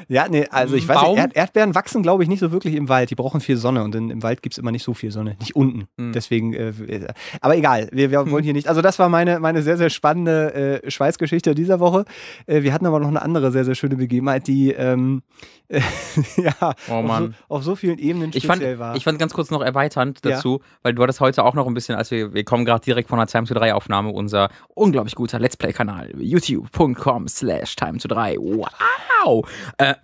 ja, 0.08 0.26
nee, 0.28 0.46
also 0.50 0.74
ich 0.76 0.86
weiß 0.88 1.02
nicht? 1.08 1.18
Erd 1.18 1.36
Erdbeeren 1.36 1.74
wachsen, 1.74 2.02
glaube 2.02 2.22
ich, 2.22 2.28
nicht 2.28 2.40
so 2.40 2.52
wirklich 2.52 2.74
im 2.74 2.88
Wald. 2.88 3.10
Die 3.10 3.14
brauchen 3.14 3.40
viel 3.40 3.56
Sonne 3.56 3.82
und 3.84 3.94
in, 3.94 4.10
im 4.10 4.22
Wald 4.22 4.42
gibt 4.42 4.54
es 4.54 4.58
immer 4.58 4.72
nicht 4.72 4.82
so 4.82 4.94
viel 4.94 5.10
Sonne. 5.10 5.36
Nicht 5.40 5.54
unten. 5.54 5.88
Hm. 5.98 6.12
Deswegen, 6.12 6.52
äh, 6.52 6.68
äh, 6.68 7.06
aber 7.40 7.56
egal, 7.56 7.88
wir, 7.92 8.10
wir 8.10 8.30
wollen 8.30 8.44
hier 8.44 8.52
nicht. 8.52 8.68
Also, 8.68 8.82
das 8.82 8.98
war 8.98 9.08
meine, 9.08 9.38
meine 9.40 9.62
sehr, 9.62 9.76
sehr 9.76 9.90
spannende 9.90 10.82
äh, 10.82 10.90
Schweißgeschichte 10.90 11.54
dieser 11.54 11.80
Woche. 11.80 12.04
Äh, 12.46 12.62
wir 12.62 12.72
hatten 12.72 12.86
aber 12.86 13.00
noch 13.00 13.08
eine 13.08 13.22
andere 13.22 13.52
sehr, 13.52 13.64
sehr 13.64 13.74
schöne 13.74 13.96
Begebenheit, 13.96 14.46
die 14.46 14.72
ähm, 14.72 15.22
äh, 15.65 15.65
ja, 16.36 16.54
Oh 16.60 16.70
auf, 16.70 16.76
so, 16.88 17.02
Mann. 17.02 17.34
auf 17.48 17.62
so 17.64 17.74
vielen 17.76 17.98
Ebenen 17.98 18.30
Ich 18.34 18.46
fand, 18.46 18.58
speziell 18.60 18.78
war. 18.78 18.94
ich 18.96 19.04
fand 19.04 19.18
ganz 19.18 19.32
kurz 19.34 19.50
noch 19.50 19.62
erweiternd 19.62 20.20
Ja. 20.24 20.32
dazu, 20.32 20.60
weil 20.82 20.94
du 20.94 21.02
hattest 21.02 21.20
heute 21.20 21.44
auch 21.44 21.54
noch 21.54 21.66
ein 21.66 21.74
bisschen, 21.74 21.96
als 21.96 22.10
wir, 22.10 22.32
wir 22.34 22.44
kommen 22.44 22.64
gerade 22.64 22.84
direkt 22.84 23.08
von 23.08 23.18
einer 23.18 23.26
Time 23.26 23.44
to 23.46 23.54
3 23.54 23.74
Aufnahme, 23.74 24.10
unser 24.10 24.48
unglaublich 24.74 25.14
guter 25.14 25.38
Let's 25.38 25.56
Play-Kanal, 25.56 26.12
youtube.com 26.18 27.28
slash 27.28 27.74
Time 27.76 27.98
to 27.98 28.08
3. 28.08 28.36
Wow! 28.38 29.48
Äh, 29.78 29.94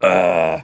äh. 0.00 0.60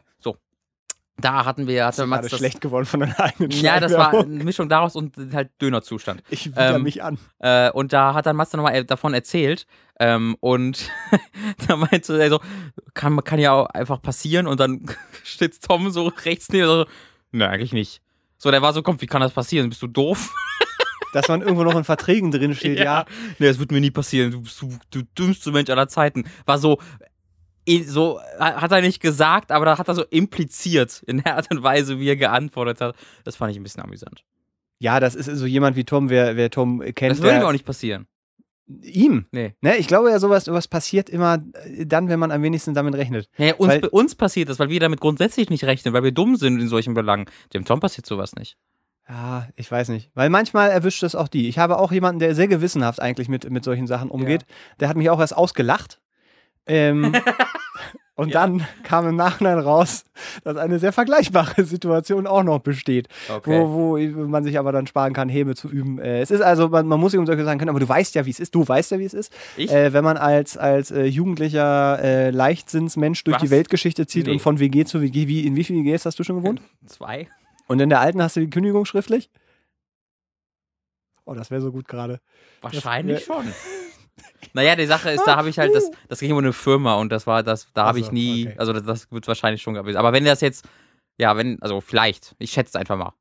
Da 1.20 1.44
hatten 1.44 1.66
wir, 1.66 1.86
hatte 1.86 2.06
Mats 2.06 2.28
das, 2.28 2.38
schlecht 2.38 2.60
geworden 2.60 2.86
von 2.86 3.00
deiner 3.00 3.18
eigenen 3.18 3.50
Ja, 3.50 3.80
das 3.80 3.92
war 3.92 4.12
eine 4.12 4.44
Mischung 4.44 4.68
daraus 4.68 4.96
und 4.96 5.14
halt 5.32 5.50
Dönerzustand. 5.60 6.22
Ich 6.30 6.46
widere 6.46 6.76
ähm, 6.76 6.82
mich 6.82 7.02
an. 7.02 7.18
Äh, 7.38 7.70
und 7.70 7.92
da 7.92 8.14
hat 8.14 8.26
dann 8.26 8.36
Mats 8.36 8.50
dann 8.50 8.60
nochmal 8.60 8.84
davon 8.84 9.14
erzählt. 9.14 9.66
Ähm, 9.98 10.36
und 10.40 10.90
da 11.68 11.76
meinte 11.76 12.20
er 12.20 12.30
so, 12.30 12.40
kann, 12.94 13.22
kann 13.22 13.38
ja 13.38 13.52
auch 13.52 13.66
einfach 13.66 14.00
passieren. 14.00 14.46
Und 14.46 14.60
dann 14.60 14.86
steht 15.24 15.60
Tom 15.62 15.90
so 15.90 16.08
rechts 16.24 16.48
neben 16.50 16.66
so, 16.66 16.86
ne, 17.32 17.48
eigentlich 17.48 17.72
nicht. 17.72 18.00
So, 18.38 18.50
der 18.50 18.62
war 18.62 18.72
so, 18.72 18.82
komm, 18.82 19.00
wie 19.00 19.06
kann 19.06 19.20
das 19.20 19.32
passieren? 19.32 19.68
Bist 19.68 19.82
du 19.82 19.86
doof? 19.86 20.34
Dass 21.12 21.28
man 21.28 21.42
irgendwo 21.42 21.64
noch 21.64 21.74
in 21.74 21.84
Verträgen 21.84 22.30
drin 22.30 22.54
steht, 22.54 22.78
ja. 22.78 23.04
Ne, 23.38 23.48
das 23.48 23.58
wird 23.58 23.72
mir 23.72 23.80
nie 23.80 23.90
passieren. 23.90 24.30
Du 24.30 24.42
bist 24.42 24.62
du, 24.62 24.78
du 24.90 25.02
dümmste 25.18 25.50
Mensch 25.50 25.68
aller 25.68 25.88
Zeiten. 25.88 26.24
War 26.46 26.58
so, 26.58 26.78
so, 27.82 28.20
hat 28.38 28.72
er 28.72 28.80
nicht 28.80 29.00
gesagt, 29.00 29.50
aber 29.52 29.64
da 29.64 29.78
hat 29.78 29.88
er 29.88 29.94
so 29.94 30.04
impliziert 30.04 31.02
in 31.06 31.22
der 31.22 31.36
Art 31.36 31.50
und 31.50 31.62
Weise, 31.62 31.98
wie 31.98 32.08
er 32.08 32.16
geantwortet 32.16 32.80
hat. 32.80 32.96
Das 33.24 33.36
fand 33.36 33.52
ich 33.52 33.56
ein 33.58 33.62
bisschen 33.62 33.82
amüsant. 33.82 34.24
Ja, 34.78 34.98
das 35.00 35.14
ist 35.14 35.26
so 35.26 35.46
jemand 35.46 35.76
wie 35.76 35.84
Tom, 35.84 36.08
wer, 36.10 36.36
wer 36.36 36.50
Tom 36.50 36.80
kennt. 36.94 37.12
Das 37.12 37.22
würde 37.22 37.38
mir 37.38 37.46
auch 37.46 37.52
nicht 37.52 37.66
passieren. 37.66 38.06
Ihm. 38.82 39.26
Nee. 39.32 39.54
Ne, 39.62 39.76
ich 39.76 39.88
glaube 39.88 40.10
ja, 40.10 40.18
sowas, 40.20 40.44
sowas 40.44 40.68
passiert 40.68 41.10
immer 41.10 41.42
äh, 41.64 41.86
dann, 41.86 42.08
wenn 42.08 42.20
man 42.20 42.30
am 42.30 42.42
wenigsten 42.42 42.72
damit 42.72 42.94
rechnet. 42.94 43.28
Ja, 43.36 43.54
uns, 43.56 43.68
Weil- 43.72 43.84
uns 43.86 44.14
passiert 44.14 44.48
das, 44.48 44.58
weil 44.60 44.68
wir 44.68 44.78
damit 44.78 45.00
grundsätzlich 45.00 45.50
nicht 45.50 45.64
rechnen, 45.64 45.92
weil 45.92 46.04
wir 46.04 46.12
dumm 46.12 46.36
sind 46.36 46.60
in 46.60 46.68
solchen 46.68 46.94
Belangen. 46.94 47.26
Dem 47.52 47.64
Tom 47.64 47.80
passiert 47.80 48.06
sowas 48.06 48.34
nicht. 48.36 48.56
Ja, 49.08 49.48
ich 49.56 49.70
weiß 49.70 49.88
nicht. 49.88 50.10
Weil 50.14 50.30
manchmal 50.30 50.70
erwischt 50.70 51.02
es 51.02 51.16
auch 51.16 51.26
die. 51.26 51.48
Ich 51.48 51.58
habe 51.58 51.78
auch 51.78 51.90
jemanden, 51.90 52.20
der 52.20 52.36
sehr 52.36 52.46
gewissenhaft 52.46 53.02
eigentlich 53.02 53.28
mit, 53.28 53.50
mit 53.50 53.64
solchen 53.64 53.88
Sachen 53.88 54.08
umgeht. 54.08 54.46
Der 54.78 54.88
hat 54.88 54.96
mich 54.96 55.10
auch 55.10 55.18
erst 55.18 55.36
ausgelacht. 55.36 56.00
Ähm, 56.66 57.12
und 58.20 58.28
Ja. 58.28 58.46
dann 58.46 58.66
kam 58.82 59.08
im 59.08 59.16
Nachhinein 59.16 59.58
raus, 59.58 60.04
dass 60.44 60.56
eine 60.56 60.78
sehr 60.78 60.92
vergleichbare 60.92 61.64
Situation 61.64 62.26
auch 62.26 62.42
noch 62.42 62.58
besteht. 62.60 63.08
Wo, 63.44 63.68
wo 63.72 63.98
man 64.26 64.44
sich 64.44 64.58
aber 64.58 64.72
dann 64.72 64.86
sparen 64.86 65.12
kann, 65.12 65.28
Häme 65.28 65.54
zu 65.54 65.68
üben. 65.68 65.98
Äh, 65.98 66.20
es 66.20 66.30
ist 66.30 66.40
also, 66.42 66.68
man, 66.68 66.86
man 66.86 67.00
muss 67.00 67.12
sich 67.12 67.18
um 67.18 67.26
solche 67.26 67.44
Sachen 67.44 67.58
können, 67.58 67.70
aber 67.70 67.80
du 67.80 67.88
weißt 67.88 68.14
ja, 68.14 68.26
wie 68.26 68.30
es 68.30 68.38
ist. 68.40 68.54
Du 68.54 68.66
weißt 68.66 68.90
ja, 68.90 68.98
wie 68.98 69.04
es 69.04 69.14
ist. 69.14 69.32
Ich? 69.56 69.70
Äh, 69.72 69.92
wenn 69.92 70.04
man 70.04 70.16
als, 70.16 70.56
als 70.56 70.90
äh, 70.90 71.04
jugendlicher 71.04 71.98
äh, 72.02 72.30
Leichtsinnsmensch 72.30 73.24
durch 73.24 73.36
Was? 73.36 73.42
die 73.42 73.50
Weltgeschichte 73.50 74.06
zieht 74.06 74.26
Nee. 74.26 74.32
und 74.32 74.40
von 74.40 74.58
WG 74.60 74.84
zu 74.84 75.00
WG, 75.00 75.26
wie, 75.26 75.46
in 75.46 75.56
wie 75.56 75.64
vielen 75.64 75.84
WGs 75.84 76.04
hast 76.06 76.18
du 76.18 76.22
schon 76.24 76.36
gewohnt? 76.42 76.60
Zwei? 76.86 77.28
Und 77.68 77.80
in 77.80 77.88
der 77.88 78.00
alten 78.00 78.22
hast 78.22 78.36
du 78.36 78.40
die 78.40 78.50
Kündigung 78.50 78.84
schriftlich? 78.84 79.30
Oh, 81.24 81.34
das 81.34 81.50
wäre 81.50 81.60
so 81.60 81.70
gut 81.72 81.86
gerade. 81.88 82.20
Wahrscheinlich 82.60 83.24
Das 83.24 83.36
schon. 83.36 83.44
Naja, 84.52 84.74
die 84.74 84.86
Sache 84.86 85.10
ist, 85.10 85.24
da 85.24 85.36
habe 85.36 85.48
ich 85.48 85.58
halt, 85.58 85.74
das, 85.74 85.90
das 86.08 86.20
ging 86.20 86.32
um 86.32 86.38
eine 86.38 86.52
Firma 86.52 86.94
und 86.94 87.10
das 87.10 87.26
war, 87.26 87.42
das, 87.42 87.68
da 87.72 87.86
habe 87.86 87.98
Ach 87.98 88.02
ich 88.02 88.10
nie, 88.10 88.46
okay. 88.46 88.54
also 88.58 88.72
das, 88.72 88.82
das 88.82 89.12
wird 89.12 89.28
wahrscheinlich 89.28 89.62
schon 89.62 89.74
gewesen. 89.74 89.96
Aber 89.96 90.12
wenn 90.12 90.24
das 90.24 90.40
jetzt, 90.40 90.66
ja, 91.18 91.36
wenn, 91.36 91.60
also 91.62 91.80
vielleicht, 91.80 92.34
ich 92.38 92.50
schätze 92.50 92.70
es 92.70 92.76
einfach 92.76 92.96
mal. 92.96 93.12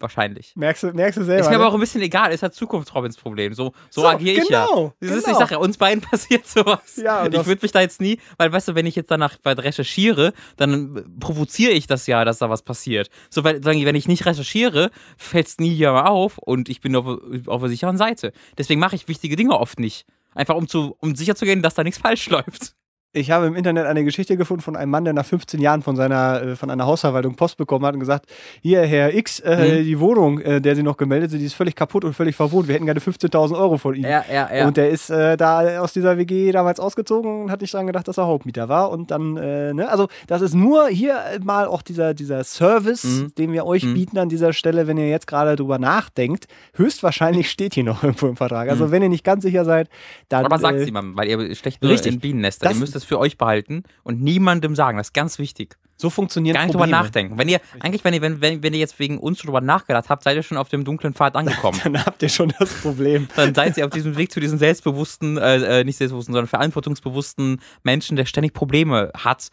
Wahrscheinlich. 0.00 0.52
Merkst 0.54 0.84
du, 0.84 0.92
merkst 0.92 1.18
du 1.18 1.24
selber? 1.24 1.40
Ist 1.40 1.48
mir 1.48 1.56
aber 1.56 1.64
ne? 1.64 1.70
auch 1.70 1.74
ein 1.74 1.80
bisschen 1.80 2.00
egal, 2.02 2.32
ist 2.32 2.42
halt 2.42 2.54
Zukunfts-Robins 2.54 3.16
Problem. 3.16 3.52
So, 3.52 3.72
so, 3.90 4.06
agiere 4.06 4.42
ich 4.42 4.48
ja. 4.48 4.64
genau, 4.66 4.94
Das 5.00 5.10
ist, 5.10 5.24
genau. 5.24 5.32
ich 5.32 5.38
sage 5.40 5.54
ja, 5.54 5.58
uns 5.58 5.76
beiden 5.76 6.00
passiert 6.10 6.46
sowas. 6.46 6.96
Ja, 6.96 7.22
und 7.22 7.28
ich 7.28 7.34
das- 7.34 7.46
würde 7.46 7.60
mich 7.62 7.72
da 7.72 7.80
jetzt 7.80 8.00
nie, 8.00 8.18
weil 8.36 8.52
weißt 8.52 8.68
du, 8.68 8.74
wenn 8.76 8.86
ich 8.86 8.94
jetzt 8.94 9.10
danach 9.10 9.36
weit 9.42 9.58
recherchiere, 9.58 10.32
dann 10.56 11.16
provoziere 11.18 11.72
ich 11.72 11.86
das 11.88 12.06
ja, 12.06 12.24
dass 12.24 12.38
da 12.38 12.48
was 12.48 12.62
passiert. 12.62 13.10
So, 13.28 13.42
weil, 13.42 13.64
wenn 13.64 13.94
ich 13.96 14.06
nicht 14.06 14.24
recherchiere, 14.24 14.90
fällt 15.16 15.48
es 15.48 15.58
nie 15.58 15.74
hier 15.74 15.90
mal 15.92 16.06
auf 16.06 16.38
und 16.38 16.68
ich 16.68 16.80
bin 16.80 16.94
auf, 16.94 17.06
auf 17.46 17.60
der 17.60 17.68
sicheren 17.68 17.96
Seite. 17.96 18.32
Deswegen 18.56 18.78
mache 18.80 18.94
ich 18.94 19.08
wichtige 19.08 19.34
Dinge 19.34 19.58
oft 19.58 19.80
nicht. 19.80 20.06
Einfach 20.34 20.54
um 20.54 20.68
zu, 20.68 20.96
um 21.00 21.16
sicher 21.16 21.34
zu 21.34 21.44
gehen, 21.44 21.62
dass 21.62 21.74
da 21.74 21.82
nichts 21.82 22.00
falsch 22.00 22.28
läuft. 22.30 22.74
Ich 23.14 23.30
habe 23.30 23.46
im 23.46 23.54
Internet 23.56 23.86
eine 23.86 24.04
Geschichte 24.04 24.36
gefunden 24.36 24.62
von 24.62 24.76
einem 24.76 24.90
Mann, 24.90 25.02
der 25.04 25.14
nach 25.14 25.24
15 25.24 25.62
Jahren 25.62 25.80
von 25.82 25.96
seiner 25.96 26.42
äh, 26.42 26.56
von 26.56 26.68
einer 26.68 26.84
Hausverwaltung 26.84 27.36
Post 27.36 27.56
bekommen 27.56 27.86
hat 27.86 27.94
und 27.94 28.00
gesagt, 28.00 28.26
hier 28.60 28.82
Herr 28.82 29.14
X, 29.14 29.40
äh, 29.40 29.78
Mhm. 29.80 29.84
die 29.84 29.98
Wohnung, 29.98 30.40
äh, 30.40 30.60
der 30.60 30.76
Sie 30.76 30.82
noch 30.82 30.98
gemeldet 30.98 31.30
sind, 31.30 31.40
die 31.40 31.46
ist 31.46 31.54
völlig 31.54 31.74
kaputt 31.74 32.04
und 32.04 32.12
völlig 32.12 32.36
verwohnt. 32.36 32.68
Wir 32.68 32.74
hätten 32.74 32.84
gerne 32.84 33.00
15.000 33.00 33.56
Euro 33.58 33.78
von 33.78 33.94
Ihnen. 33.94 34.10
Ja, 34.10 34.24
ja, 34.30 34.54
ja. 34.54 34.66
Und 34.66 34.76
der 34.76 34.90
ist 34.90 35.08
äh, 35.08 35.38
da 35.38 35.80
aus 35.80 35.94
dieser 35.94 36.18
WG 36.18 36.52
damals 36.52 36.80
ausgezogen 36.80 37.44
und 37.44 37.50
hat 37.50 37.62
nicht 37.62 37.72
dran 37.72 37.86
gedacht, 37.86 38.06
dass 38.08 38.18
er 38.18 38.26
Hauptmieter 38.26 38.68
war. 38.68 38.90
Und 38.90 39.10
dann, 39.10 39.38
äh, 39.38 39.72
ne, 39.72 39.88
also 39.88 40.08
das 40.26 40.42
ist 40.42 40.54
nur 40.54 40.88
hier 40.88 41.18
mal 41.42 41.66
auch 41.66 41.80
dieser, 41.80 42.12
dieser 42.12 42.44
Service, 42.44 43.04
Mhm. 43.04 43.34
den 43.38 43.52
wir 43.54 43.64
euch 43.64 43.84
Mhm. 43.84 43.94
bieten 43.94 44.18
an 44.18 44.28
dieser 44.28 44.52
Stelle, 44.52 44.86
wenn 44.86 44.98
ihr 44.98 45.08
jetzt 45.08 45.26
gerade 45.26 45.56
drüber 45.56 45.78
nachdenkt. 45.78 46.46
Höchstwahrscheinlich 46.74 47.50
steht 47.50 47.72
hier 47.72 47.84
noch 47.84 48.02
irgendwo 48.04 48.26
im 48.26 48.36
Vertrag. 48.36 48.68
Also 48.68 48.86
Mhm. 48.86 48.90
wenn 48.90 49.02
ihr 49.04 49.08
nicht 49.08 49.24
ganz 49.24 49.44
sicher 49.44 49.64
seid, 49.64 49.88
dann. 50.28 50.44
aber 50.44 50.58
sagt 50.58 50.78
äh, 50.78 50.84
sie 50.84 50.90
mal, 50.92 51.04
weil 51.14 51.26
ihr 51.28 51.54
schlecht 51.54 51.82
nur 51.82 51.90
richtig. 51.90 52.22
in. 52.22 52.42
Das- 52.42 52.60
ihr 52.62 52.74
müsst 52.74 52.94
es 52.94 53.07
für 53.08 53.18
euch 53.18 53.38
behalten 53.38 53.82
und 54.04 54.20
niemandem 54.22 54.74
sagen. 54.74 54.98
Das 54.98 55.08
ist 55.08 55.14
ganz 55.14 55.38
wichtig. 55.38 55.76
So 56.00 56.10
funktionieren 56.10 56.54
Gar 56.54 56.66
nicht 56.66 56.72
Probleme. 56.72 56.92
drüber 56.92 57.02
nachdenken. 57.02 57.38
Wenn 57.38 57.48
ihr, 57.48 57.60
eigentlich, 57.80 58.04
wenn 58.04 58.14
ihr, 58.14 58.22
wenn, 58.22 58.40
wenn, 58.40 58.62
wenn 58.62 58.72
ihr 58.72 58.78
jetzt 58.78 59.00
wegen 59.00 59.18
uns 59.18 59.40
drüber 59.40 59.60
nachgedacht 59.60 60.08
habt, 60.08 60.22
seid 60.22 60.36
ihr 60.36 60.44
schon 60.44 60.56
auf 60.56 60.68
dem 60.68 60.84
dunklen 60.84 61.12
Pfad 61.12 61.34
angekommen. 61.36 61.80
Dann 61.82 62.06
habt 62.06 62.22
ihr 62.22 62.28
schon 62.28 62.52
das 62.56 62.72
Problem. 62.72 63.28
Dann 63.36 63.52
seid 63.52 63.76
ihr 63.76 63.84
auf 63.84 63.90
diesem 63.90 64.16
Weg 64.16 64.30
zu 64.30 64.38
diesem 64.38 64.58
selbstbewussten, 64.58 65.38
äh, 65.38 65.80
äh, 65.80 65.84
nicht 65.84 65.96
selbstbewussten, 65.96 66.32
sondern 66.32 66.46
verantwortungsbewussten 66.46 67.60
Menschen, 67.82 68.16
der 68.16 68.26
ständig 68.26 68.54
Probleme 68.54 69.10
hat. 69.16 69.48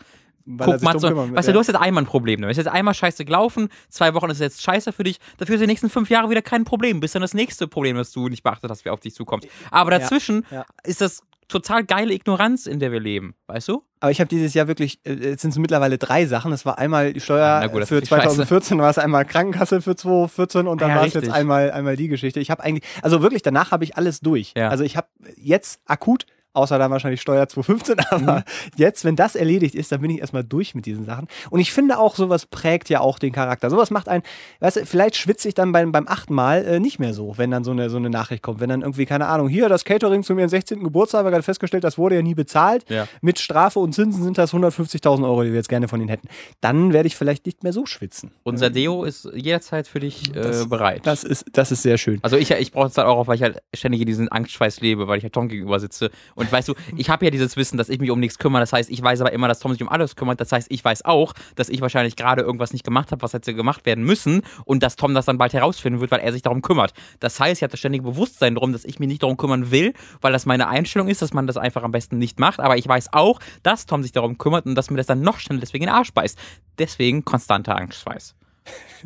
Weil 0.45 0.73
Guck 0.73 0.83
mal, 0.83 0.99
so, 0.99 1.07
kümmern 1.07 1.35
weißt 1.35 1.47
du, 1.47 1.49
ja. 1.49 1.53
du 1.53 1.59
hast 1.59 1.67
jetzt 1.67 1.79
einmal 1.79 2.03
ein 2.03 2.07
Problem. 2.07 2.41
Du 2.41 2.47
hast 2.47 2.57
jetzt 2.57 2.67
einmal 2.67 2.93
scheiße 2.93 3.25
gelaufen, 3.25 3.69
zwei 3.89 4.13
Wochen 4.13 4.29
ist 4.29 4.39
jetzt 4.39 4.61
scheiße 4.61 4.93
für 4.93 5.03
dich, 5.03 5.17
dafür 5.37 5.57
sind 5.57 5.67
die 5.67 5.71
nächsten 5.71 5.89
fünf 5.89 6.11
Jahre 6.11 6.29
wieder 6.29 6.43
kein 6.43 6.65
Problem, 6.65 6.99
bis 6.99 7.13
dann 7.13 7.23
das 7.23 7.33
nächste 7.33 7.67
Problem, 7.67 7.97
das 7.97 8.11
du 8.11 8.29
nicht 8.29 8.43
beachtet 8.43 8.69
hast, 8.69 8.85
wie 8.85 8.91
auf 8.91 8.99
dich 8.99 9.15
zukommt. 9.15 9.47
Aber 9.71 9.89
dazwischen 9.89 10.45
ja. 10.51 10.63
ist 10.83 11.01
das 11.01 11.23
total 11.47 11.83
geile 11.83 12.13
Ignoranz, 12.13 12.65
in 12.65 12.79
der 12.79 12.91
wir 12.91 12.99
leben, 12.99 13.35
weißt 13.47 13.67
du? 13.67 13.83
Aber 13.99 14.11
ich 14.11 14.19
habe 14.19 14.27
dieses 14.27 14.53
Jahr 14.53 14.67
wirklich, 14.67 14.99
äh, 15.03 15.13
jetzt 15.13 15.41
sind 15.41 15.51
es 15.51 15.57
mittlerweile 15.57 15.97
drei 15.97 16.25
Sachen. 16.25 16.51
Es 16.51 16.65
war 16.65 16.77
einmal 16.77 17.13
die 17.13 17.19
Steuer 17.19 17.59
Na 17.61 17.67
gut, 17.67 17.85
für 17.85 17.95
ist 17.95 18.03
die 18.03 18.09
Scheiße. 18.09 18.27
2014, 18.27 18.77
war 18.79 18.89
es 18.89 18.97
einmal 18.97 19.25
Krankenkasse 19.25 19.81
für 19.81 19.95
2014 19.95 20.67
und 20.67 20.81
dann 20.81 20.91
Ah 20.91 20.93
ja, 20.93 20.99
war 20.99 21.07
es 21.07 21.13
jetzt 21.13 21.31
einmal, 21.31 21.71
einmal 21.71 21.95
die 21.95 22.07
Geschichte. 22.07 22.39
Ich 22.39 22.51
habe 22.51 22.63
eigentlich, 22.63 22.83
also 23.01 23.21
wirklich, 23.21 23.41
danach 23.41 23.71
habe 23.71 23.83
ich 23.83 23.97
alles 23.97 24.19
durch. 24.19 24.53
Ja. 24.55 24.69
Also 24.69 24.83
ich 24.83 24.97
habe 24.97 25.07
jetzt 25.37 25.79
akut, 25.85 26.25
außer 26.55 26.77
dann 26.79 26.91
wahrscheinlich 26.91 27.21
Steuer 27.21 27.47
2015, 27.47 27.95
aber 28.09 28.35
Mhm. 28.37 28.43
jetzt, 28.77 29.05
wenn 29.05 29.15
das 29.15 29.35
erledigt 29.35 29.75
ist, 29.75 29.91
dann 29.91 30.01
bin 30.01 30.09
ich 30.11 30.19
erstmal 30.19 30.43
durch 30.43 30.75
mit 30.75 30.85
diesen 30.85 31.05
Sachen. 31.05 31.27
Und 31.49 31.59
ich 31.59 31.71
finde 31.71 31.99
auch, 31.99 32.15
sowas 32.15 32.45
prägt 32.45 32.89
ja 32.89 32.99
auch 33.01 33.19
den 33.19 33.31
Charakter. 33.33 33.69
Sowas 33.69 33.91
macht 33.91 34.07
einen, 34.09 34.23
weißt 34.59 34.77
du, 34.77 34.85
vielleicht 34.85 35.15
schwitze 35.15 35.47
ich 35.47 35.53
dann 35.53 35.71
beim, 35.71 35.91
beim 35.91 36.07
achten 36.07 36.33
Mal 36.33 36.65
äh, 36.65 36.79
nicht 36.79 36.99
mehr 36.99 37.13
so, 37.13 37.37
wenn 37.37 37.51
dann 37.51 37.63
so 37.63 37.71
eine, 37.71 37.89
so 37.89 37.97
eine 37.97 38.09
Nachricht 38.09 38.41
kommt. 38.43 38.59
Wenn 38.59 38.69
dann 38.69 38.81
irgendwie, 38.81 39.05
keine 39.05 39.27
Ahnung, 39.27 39.47
hier 39.49 39.69
das 39.69 39.85
Catering 39.85 40.23
zu 40.23 40.33
ihrem 40.37 40.49
16. 40.49 40.83
Geburtstag, 40.83 41.19
haben 41.19 41.25
wir 41.27 41.31
gerade 41.31 41.43
festgestellt, 41.43 41.83
das 41.83 41.97
wurde 41.97 42.15
ja 42.15 42.21
nie 42.21 42.35
bezahlt. 42.35 42.89
Ja. 42.89 43.07
Mit 43.21 43.39
Strafe 43.39 43.79
und 43.79 43.93
Zinsen 43.93 44.23
sind 44.23 44.37
das 44.37 44.53
150.000 44.53 45.23
Euro, 45.23 45.43
die 45.43 45.49
wir 45.49 45.55
jetzt 45.57 45.69
gerne 45.69 45.87
von 45.87 45.99
ihnen 45.99 46.09
hätten. 46.09 46.27
Dann 46.61 46.93
werde 46.93 47.07
ich 47.07 47.15
vielleicht 47.15 47.45
nicht 47.45 47.63
mehr 47.63 47.73
so 47.73 47.85
schwitzen. 47.85 48.31
Unser 48.43 48.69
Deo 48.69 49.03
ist 49.03 49.29
jederzeit 49.33 49.87
für 49.87 49.99
dich 49.99 50.29
äh, 50.35 50.41
Das- 50.41 50.69
bereit. 50.69 51.01
Das 51.05 51.23
ist, 51.23 51.45
das 51.53 51.71
ist 51.71 51.81
sehr 51.83 51.97
schön. 51.97 52.19
Also 52.21 52.37
ich, 52.37 52.51
ich 52.51 52.71
brauche 52.71 52.87
es 52.87 52.97
halt 52.97 53.07
auch, 53.07 53.27
weil 53.27 53.35
ich 53.35 53.41
halt 53.43 53.59
ständig 53.73 54.01
in 54.01 54.07
diesen 54.07 54.29
Angstschweiß 54.29 54.81
lebe, 54.81 55.07
weil 55.07 55.17
ich 55.17 55.23
halt 55.23 55.33
Tom 55.33 55.47
gegenüber 55.47 55.79
sitze. 55.79 56.09
Und 56.35 56.44
weißt 56.51 56.69
du, 56.69 56.73
ich 56.95 57.09
habe 57.09 57.25
ja 57.25 57.31
dieses 57.31 57.57
Wissen, 57.57 57.77
dass 57.77 57.89
ich 57.89 57.99
mich 57.99 58.11
um 58.11 58.19
nichts 58.19 58.39
kümmere. 58.39 58.61
Das 58.61 58.73
heißt, 58.73 58.89
ich 58.89 59.01
weiß 59.01 59.21
aber 59.21 59.33
immer, 59.33 59.47
dass 59.47 59.59
Tom 59.59 59.71
sich 59.71 59.81
um 59.81 59.89
alles 59.89 60.15
kümmert. 60.15 60.39
Das 60.41 60.51
heißt, 60.51 60.67
ich 60.69 60.83
weiß 60.83 61.05
auch, 61.05 61.33
dass 61.55 61.69
ich 61.69 61.81
wahrscheinlich 61.81 62.15
gerade 62.15 62.41
irgendwas 62.41 62.73
nicht 62.73 62.83
gemacht 62.83 63.11
habe, 63.11 63.21
was 63.21 63.33
hätte 63.33 63.53
gemacht 63.53 63.85
werden 63.85 64.03
müssen 64.03 64.41
und 64.65 64.83
dass 64.83 64.95
Tom 64.95 65.13
das 65.13 65.25
dann 65.25 65.37
bald 65.37 65.53
herausfinden 65.53 65.99
wird, 66.01 66.11
weil 66.11 66.19
er 66.19 66.31
sich 66.31 66.41
darum 66.41 66.61
kümmert. 66.61 66.93
Das 67.19 67.39
heißt, 67.39 67.59
ich 67.59 67.63
habe 67.63 67.71
das 67.71 67.79
ständige 67.79 68.03
Bewusstsein 68.03 68.55
darum, 68.55 68.71
dass 68.71 68.85
ich 68.85 68.99
mich 68.99 69.07
nicht 69.07 69.23
darum 69.23 69.37
kümmern 69.37 69.71
will, 69.71 69.93
weil 70.21 70.31
das 70.31 70.45
meine 70.45 70.67
Einstellung 70.67 71.07
ist, 71.07 71.21
dass 71.21 71.33
man 71.33 71.47
das 71.47 71.57
einfach 71.57 71.83
am 71.83 71.91
besten 71.91 72.17
nicht 72.17 72.39
macht. 72.39 72.59
Aber 72.59 72.77
ich 72.77 72.87
weiß 72.87 73.13
auch, 73.13 73.39
dass 73.63 73.85
Tom 73.85 74.03
sich 74.03 74.11
darum 74.11 74.37
kümmert 74.37 74.65
und 74.65 74.75
dass 74.75 74.89
mir 74.89 74.97
das 74.97 75.07
dann 75.07 75.21
noch 75.21 75.39
schneller 75.39 75.61
deswegen 75.61 75.83
in 75.83 75.89
den 75.89 75.95
Arsch 75.95 76.13
beißt. 76.13 76.37
Deswegen 76.77 77.25
konstanter 77.25 77.77
Angstschweiß. 77.77 78.35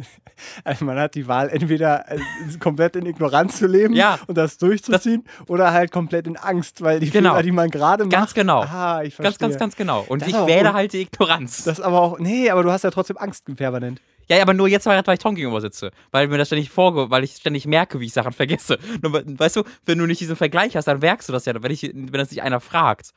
Also 0.63 0.85
man 0.85 0.97
hat 0.97 1.15
die 1.15 1.27
Wahl, 1.27 1.49
entweder 1.49 2.09
äh, 2.09 2.17
komplett 2.59 2.95
in 2.95 3.05
Ignoranz 3.05 3.57
zu 3.57 3.67
leben 3.67 3.93
Ja. 3.93 4.19
und 4.27 4.37
das 4.37 4.57
durchzuziehen 4.57 5.25
oder 5.47 5.73
halt 5.73 5.91
komplett 5.91 6.27
in 6.27 6.37
Angst, 6.37 6.81
weil 6.81 7.01
die 7.01 7.09
Genau. 7.09 7.31
Fehler, 7.31 7.43
die 7.43 7.51
man 7.51 7.69
gerade 7.69 8.05
macht. 8.05 8.13
Ganz 8.13 8.33
genau. 8.33 8.61
Ah, 8.61 9.01
ich 9.03 9.15
verstehe. 9.15 9.23
Ganz, 9.31 9.37
ganz, 9.37 9.57
ganz 9.59 9.75
genau. 9.75 10.05
Und 10.07 10.21
Das 10.21 10.29
ich 10.29 10.35
wähle 10.35 10.71
halt 10.73 10.93
die 10.93 11.01
Ignoranz. 11.01 11.65
Das 11.65 11.81
aber 11.81 11.99
auch, 12.01 12.19
nee, 12.19 12.49
aber 12.49 12.63
du 12.63 12.71
hast 12.71 12.83
ja 12.85 12.89
trotzdem 12.91 13.17
Angst 13.17 13.43
permanent. 13.57 14.01
Ja, 14.29 14.37
ja, 14.37 14.43
aber 14.43 14.53
nur 14.53 14.69
jetzt, 14.69 14.85
weil 14.85 15.03
ich 15.05 15.19
Tom 15.19 15.35
gegenüber 15.35 15.59
sitze. 15.59 15.91
Weil 16.11 16.27
mir 16.29 16.37
das 16.37 16.47
ständig 16.47 16.69
vorge, 16.69 17.09
weil 17.09 17.23
ich 17.25 17.31
ständig 17.35 17.65
merke, 17.65 17.99
wie 17.99 18.05
ich 18.05 18.13
Sachen 18.13 18.31
vergesse. 18.31 18.77
Nur, 19.01 19.11
we- 19.11 19.25
weißt 19.39 19.57
du, 19.57 19.63
wenn 19.85 19.97
du 19.97 20.05
nicht 20.05 20.21
diesen 20.21 20.35
Vergleich 20.37 20.75
hast, 20.77 20.85
dann 20.87 20.99
merkst 20.99 21.27
du 21.27 21.33
das 21.33 21.45
ja, 21.45 21.61
wenn, 21.61 21.71
ich, 21.71 21.81
wenn 21.83 22.13
das 22.13 22.29
nicht 22.31 22.43
einer 22.43 22.59
fragt. 22.61 23.09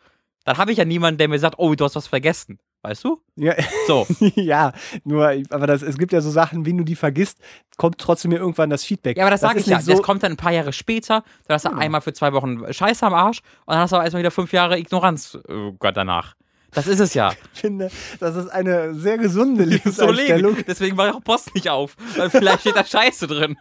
Dann 0.44 0.56
habe 0.58 0.72
ich 0.72 0.78
ja 0.78 0.84
niemanden, 0.84 1.18
der 1.18 1.28
mir 1.28 1.38
sagt, 1.38 1.54
oh, 1.58 1.74
du 1.76 1.84
hast 1.84 1.94
was 1.94 2.06
vergessen. 2.08 2.58
Weißt 2.82 3.04
du? 3.04 3.20
Ja, 3.36 3.54
So. 3.86 4.06
ja 4.34 4.72
nur, 5.04 5.32
aber 5.50 5.66
das, 5.68 5.82
es 5.82 5.98
gibt 5.98 6.12
ja 6.12 6.20
so 6.20 6.30
Sachen, 6.30 6.66
wenn 6.66 6.76
du 6.76 6.84
die 6.84 6.96
vergisst, 6.96 7.38
kommt 7.76 7.98
trotzdem 7.98 8.30
mir 8.30 8.38
irgendwann 8.38 8.70
das 8.70 8.82
Feedback. 8.82 9.16
Ja, 9.16 9.22
aber 9.24 9.30
das, 9.30 9.40
sage 9.40 9.58
ist 9.58 9.66
ich 9.66 9.70
ja. 9.70 9.76
nicht 9.76 9.86
So, 9.86 9.92
das 9.92 10.02
kommt 10.02 10.24
dann 10.24 10.32
ein 10.32 10.36
paar 10.36 10.52
Jahre 10.52 10.72
später, 10.72 11.22
dann 11.46 11.54
hast 11.54 11.64
du 11.64 11.70
einmal 11.70 12.00
für 12.00 12.12
zwei 12.12 12.32
Wochen 12.32 12.72
Scheiße 12.72 13.06
am 13.06 13.14
Arsch 13.14 13.40
und 13.66 13.74
dann 13.74 13.78
hast 13.78 13.92
du 13.92 13.96
aber 13.96 14.04
erstmal 14.04 14.20
wieder 14.22 14.32
fünf 14.32 14.52
Jahre 14.52 14.78
Ignoranz 14.78 15.38
äh, 15.48 15.72
Gott 15.78 15.96
danach. 15.96 16.34
Das 16.74 16.86
ist 16.86 17.00
es 17.00 17.14
ja. 17.14 17.32
ich 17.54 17.60
finde, 17.60 17.90
das 18.18 18.34
ist 18.34 18.48
eine 18.48 18.94
sehr 18.94 19.18
gesunde 19.18 19.64
So 19.64 19.70
Lebenseinstellung. 19.70 20.54
leben. 20.56 20.64
Deswegen 20.66 20.96
mache 20.96 21.10
ich 21.10 21.14
auch 21.14 21.24
Post 21.24 21.54
nicht 21.54 21.68
auf. 21.70 21.96
Weil 22.16 22.30
vielleicht 22.30 22.60
steht 22.60 22.76
da 22.76 22.84
Scheiße 22.84 23.26
drin. 23.26 23.56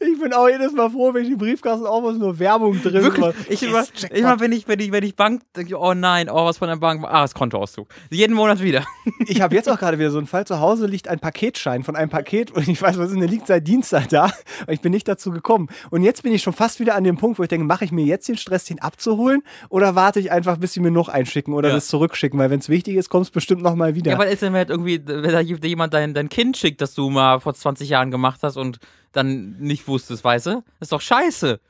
Ich 0.00 0.18
bin 0.20 0.32
auch 0.32 0.48
jedes 0.48 0.72
Mal 0.72 0.90
froh, 0.90 1.12
wenn 1.12 1.22
ich 1.22 1.28
den 1.28 1.38
Briefkasten 1.38 1.86
aufmache, 1.86 2.12
ist 2.14 2.18
nur 2.18 2.38
Werbung 2.38 2.80
drin. 2.82 3.02
Wirklich, 3.02 3.34
ich 3.48 3.62
immer, 3.62 3.84
immer 4.10 4.40
wenn 4.40 4.52
ich, 4.52 4.66
wenn 4.68 4.80
ich, 4.80 4.90
wenn 4.90 5.04
ich 5.04 5.16
Bank, 5.16 5.42
denke 5.54 5.78
oh 5.78 5.94
nein, 5.94 6.28
oh, 6.30 6.44
was 6.46 6.58
von 6.58 6.68
der 6.68 6.76
Bank, 6.76 7.04
ah, 7.04 7.22
das 7.22 7.34
Kontoauszug. 7.34 7.88
Jeden 8.10 8.34
Monat 8.34 8.62
wieder. 8.62 8.84
Ich 9.26 9.40
habe 9.40 9.54
jetzt 9.54 9.68
auch 9.70 9.78
gerade 9.78 9.98
wieder 9.98 10.10
so 10.10 10.18
einen 10.18 10.26
Fall. 10.26 10.46
Zu 10.46 10.60
Hause 10.60 10.86
liegt 10.86 11.08
ein 11.08 11.18
Paketschein 11.18 11.82
von 11.82 11.96
einem 11.96 12.10
Paket 12.10 12.50
und 12.50 12.68
ich 12.68 12.80
weiß, 12.80 12.98
was 12.98 13.06
ist, 13.06 13.12
denn, 13.12 13.20
der 13.20 13.28
liegt 13.28 13.46
seit 13.46 13.66
Dienstag 13.66 14.08
da. 14.10 14.24
Und 14.66 14.72
ich 14.72 14.80
bin 14.80 14.92
nicht 14.92 15.08
dazu 15.08 15.30
gekommen. 15.30 15.68
Und 15.90 16.02
jetzt 16.02 16.22
bin 16.22 16.32
ich 16.32 16.42
schon 16.42 16.52
fast 16.52 16.78
wieder 16.80 16.94
an 16.94 17.04
dem 17.04 17.16
Punkt, 17.16 17.38
wo 17.38 17.42
ich 17.42 17.48
denke, 17.48 17.64
mache 17.66 17.84
ich 17.84 17.92
mir 17.92 18.04
jetzt 18.04 18.28
den 18.28 18.36
Stress, 18.36 18.64
den 18.64 18.80
abzuholen 18.80 19.42
oder 19.70 19.94
warte 19.94 20.20
ich 20.20 20.30
einfach, 20.30 20.58
bis 20.58 20.72
sie 20.74 20.80
mir 20.80 20.90
noch 20.90 21.08
einschicken 21.08 21.54
oder 21.54 21.68
Ja. 21.68 21.74
das 21.74 21.88
zurückschicken? 21.88 22.38
Weil 22.38 22.50
wenn 22.50 22.60
es 22.60 22.68
wichtig 22.68 22.96
ist, 22.96 23.08
kommt 23.08 23.24
es 23.26 23.30
bestimmt 23.30 23.62
nochmal 23.62 23.94
wieder. 23.94 24.10
Ja, 24.12 24.16
aber 24.16 24.26
ist 24.28 24.42
denn 24.42 24.52
halt 24.52 24.68
irgendwie, 24.70 25.00
wenn 25.06 25.22
da 25.32 25.40
jemand 25.40 25.94
dein, 25.94 26.12
dein 26.12 26.28
Kind 26.28 26.56
schickt, 26.56 26.80
das 26.80 26.94
du 26.94 27.08
mal 27.10 27.40
vor 27.40 27.54
20 27.54 27.88
Jahren 27.88 28.10
gemacht 28.10 28.40
hast 28.42 28.56
und 28.56 28.78
dann 29.14 29.56
nicht 29.58 29.88
wusstest, 29.88 30.22
weißt 30.24 30.46
du? 30.46 30.50
Das 30.78 30.86
ist 30.86 30.92
doch 30.92 31.00
scheiße. 31.00 31.60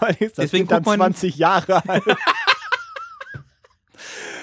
Weil 0.00 0.16
ist 0.20 0.38
das 0.38 0.44
Deswegen 0.46 0.66
dann 0.68 0.82
guckt 0.82 0.96
man- 0.98 1.12
20 1.14 1.36
Jahre 1.36 1.86
alt. 1.88 2.02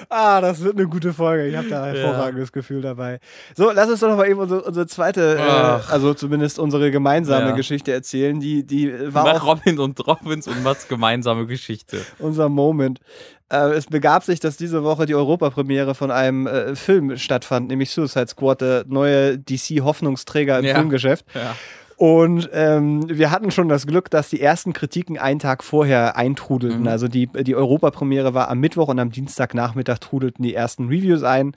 ah, 0.09 0.41
das 0.41 0.61
wird 0.61 0.77
eine 0.77 0.87
gute 0.87 1.13
Folge. 1.13 1.47
Ich 1.47 1.55
habe 1.55 1.69
da 1.69 1.83
ein 1.85 1.95
hervorragendes 1.95 2.51
Gefühl 2.51 2.81
dabei. 2.81 3.19
So, 3.55 3.71
lass 3.71 3.89
uns 3.89 3.99
doch 4.01 4.09
noch 4.09 4.17
mal 4.17 4.27
eben 4.27 4.39
unsere, 4.39 4.61
unsere 4.63 4.85
zweite, 4.87 5.37
äh, 5.37 5.91
also 5.91 6.13
zumindest 6.13 6.59
unsere 6.59 6.91
gemeinsame 6.91 7.47
Ja. 7.49 7.55
Geschichte 7.55 7.91
erzählen. 7.91 8.39
Die, 8.39 8.63
die 8.65 8.91
war 9.13 9.23
Mach 9.23 9.41
auch 9.43 9.47
Robin 9.57 9.79
und 9.79 10.05
Robins 10.05 10.47
und 10.47 10.61
Mats 10.63 10.87
gemeinsame 10.87 11.45
Geschichte. 11.47 12.01
unser 12.19 12.49
Moment. 12.49 12.99
Äh, 13.49 13.71
es 13.73 13.85
begab 13.87 14.23
sich, 14.23 14.39
dass 14.39 14.57
diese 14.57 14.83
Woche 14.83 15.05
die 15.05 15.15
Europapremiere 15.15 15.95
von 15.95 16.11
einem 16.11 16.47
äh, 16.47 16.75
Film 16.75 17.17
stattfand, 17.17 17.69
nämlich 17.69 17.89
Suicide 17.91 18.27
Squad, 18.27 18.61
der 18.61 18.83
neue 18.87 19.37
DC-Hoffnungsträger 19.39 20.59
im 20.59 20.65
Ja. 20.65 20.75
Filmgeschäft. 20.75 21.25
Ja. 21.33 21.55
Und 22.03 22.49
ähm, 22.51 23.07
wir 23.07 23.31
hatten 23.31 23.49
schon 23.49 23.69
das 23.69 23.87
Glück, 23.87 24.09
dass 24.09 24.29
die 24.29 24.41
ersten 24.41 24.73
Kritiken 24.73 25.17
einen 25.17 25.39
Tag 25.39 25.63
vorher 25.63 26.17
eintrudelten. 26.17 26.81
Mhm. 26.81 26.87
Also 26.89 27.07
die, 27.07 27.27
die 27.27 27.55
Europapremiere 27.55 28.33
war 28.33 28.49
am 28.49 28.59
Mittwoch 28.59 28.89
und 28.89 28.99
am 28.99 29.09
Dienstagnachmittag 29.09 29.99
trudelten 29.99 30.43
die 30.43 30.53
ersten 30.53 30.89
Reviews 30.89 31.23
ein. 31.23 31.55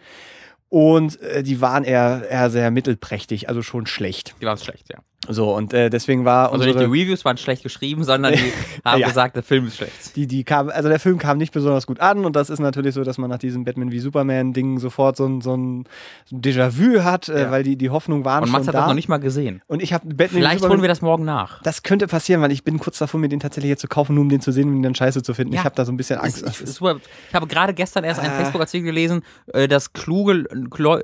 Und 0.69 1.21
äh, 1.21 1.43
die 1.43 1.61
waren 1.61 1.83
eher, 1.83 2.29
eher 2.31 2.49
sehr 2.51 2.71
mittelprächtig, 2.71 3.49
also 3.49 3.61
schon 3.61 3.87
schlecht. 3.87 4.37
Die 4.41 4.47
waren 4.47 4.57
schlecht, 4.57 4.89
ja. 4.89 5.01
So, 5.29 5.57
und 5.57 5.73
äh, 5.73 5.91
deswegen 5.91 6.25
war 6.25 6.53
Also 6.53 6.65
nicht 6.65 6.79
die 6.79 6.85
Reviews 6.85 7.25
waren 7.25 7.37
schlecht 7.37 7.65
geschrieben, 7.65 8.05
sondern 8.05 8.35
die 8.35 8.53
haben 8.85 9.01
Ja. 9.01 9.09
gesagt, 9.09 9.35
der 9.35 9.43
Film 9.43 9.67
ist 9.67 9.77
schlecht. 9.79 10.15
die, 10.15 10.29
die 10.29 10.45
kam, 10.45 10.69
also 10.69 10.89
der 10.89 11.01
Film 11.01 11.19
kam 11.19 11.39
nicht 11.39 11.53
besonders 11.53 11.87
gut 11.89 11.99
an 11.99 12.25
und 12.25 12.37
das 12.37 12.49
ist 12.49 12.61
natürlich 12.61 12.95
so, 12.95 13.03
dass 13.03 13.19
man 13.19 13.29
nach 13.31 13.39
diesem 13.39 13.65
Batman 13.65 13.91
wie 13.91 13.99
Superman-Ding 13.99 14.79
sofort 14.79 15.17
so 15.17 15.27
ein, 15.27 15.41
so 15.41 15.57
ein 15.57 15.85
Déjà-vu 16.31 17.03
hat, 17.03 17.29
äh, 17.29 17.41
Ja. 17.43 17.51
weil 17.51 17.65
die, 17.65 17.77
die 17.77 17.91
Hoffnung 17.91 18.25
waren 18.25 18.43
Und 18.45 18.51
schon 18.51 18.53
Mats 18.59 18.69
hat 18.69 18.75
da. 18.75 18.81
das 18.81 18.89
noch 18.89 18.95
nicht 18.95 19.09
mal 19.09 19.17
gesehen. 19.17 19.63
und 19.67 19.83
ich 19.83 19.93
habe 19.93 20.07
Batman 20.07 20.29
Vielleicht 20.43 20.63
holen 20.69 20.81
wir 20.83 20.89
das 20.89 21.03
morgen 21.03 21.25
nach. 21.25 21.61
Das 21.63 21.83
könnte 21.83 22.07
passieren, 22.07 22.41
weil 22.41 22.53
ich 22.53 22.63
bin 22.63 22.79
kurz 22.79 22.99
davor, 22.99 23.19
mir 23.19 23.29
den 23.29 23.41
tatsächlich 23.41 23.71
jetzt 23.71 23.81
zu 23.81 23.89
kaufen, 23.89 24.15
nur 24.15 24.23
um 24.23 24.29
den 24.29 24.41
zu 24.41 24.53
sehen 24.53 24.69
und 24.69 24.77
ihn 24.77 24.83
dann 24.83 24.95
scheiße 24.95 25.23
zu 25.25 25.35
finden. 25.35 25.55
Ja. 25.55 25.61
Ich 25.61 25.65
habe 25.65 25.75
da 25.75 25.85
so 25.85 25.91
ein 25.93 25.97
bisschen 25.97 26.21
Angst. 26.21 26.45
Ich, 26.47 26.61
ich, 26.61 26.69
super. 26.73 26.99
ich 27.29 27.35
habe 27.35 27.47
gerade 27.49 27.75
gestern 27.75 28.05
erst 28.05 28.21
einen 28.21 28.31
Ah. 28.33 28.37
Facebook-Artikel 28.37 28.85
gelesen, 28.87 29.23
äh, 29.53 29.67
dass 29.67 29.93
kluge, 29.93 30.45
klo- 30.71 31.03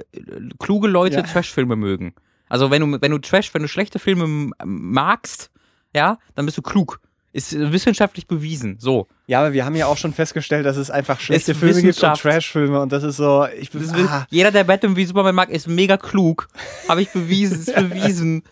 kluge 0.60 0.86
Leute. 0.86 1.22
Trash-Filme 1.24 1.74
mögen. 1.76 2.14
Also 2.52 2.70
wenn 2.70 2.82
du, 2.82 3.00
wenn 3.00 3.10
du 3.10 3.16
Trash, 3.16 3.54
wenn 3.54 3.62
du 3.62 3.68
schlechte 3.68 3.98
Filme 3.98 4.50
magst, 4.62 5.50
ja, 5.96 6.18
dann 6.34 6.44
bist 6.44 6.58
du 6.58 6.60
klug. 6.60 7.00
Ist 7.32 7.58
wissenschaftlich 7.58 8.26
bewiesen. 8.26 8.76
So. 8.78 9.08
Ja, 9.26 9.40
aber 9.40 9.52
wir 9.52 9.64
haben 9.64 9.76
ja 9.76 9.86
auch 9.86 9.96
schon 9.96 10.12
festgestellt, 10.12 10.66
dass 10.66 10.76
es 10.76 10.90
einfach 10.90 11.20
schlechte 11.20 11.52
Ist 11.52 11.58
Filme 11.58 11.80
gibt 11.82 12.02
und. 12.02 12.14
Trash-Filme 12.16 12.80
und 12.80 12.92
das 12.92 13.02
ist 13.02 13.16
so, 13.16 13.46
ich 13.58 13.70
bin, 13.70 13.82
ah, 14.08 14.26
Jeder, 14.30 14.50
der 14.50 14.64
Batman 14.64 14.96
wie 14.96 15.04
Superman 15.04 15.34
mag, 15.34 15.50
ist 15.50 15.68
mega 15.68 15.96
klug. 15.96 16.48
Habe 16.88 17.02
ich 17.02 17.10
bewiesen, 17.10 17.60
ist 17.60 17.74
bewiesen. 17.74 18.42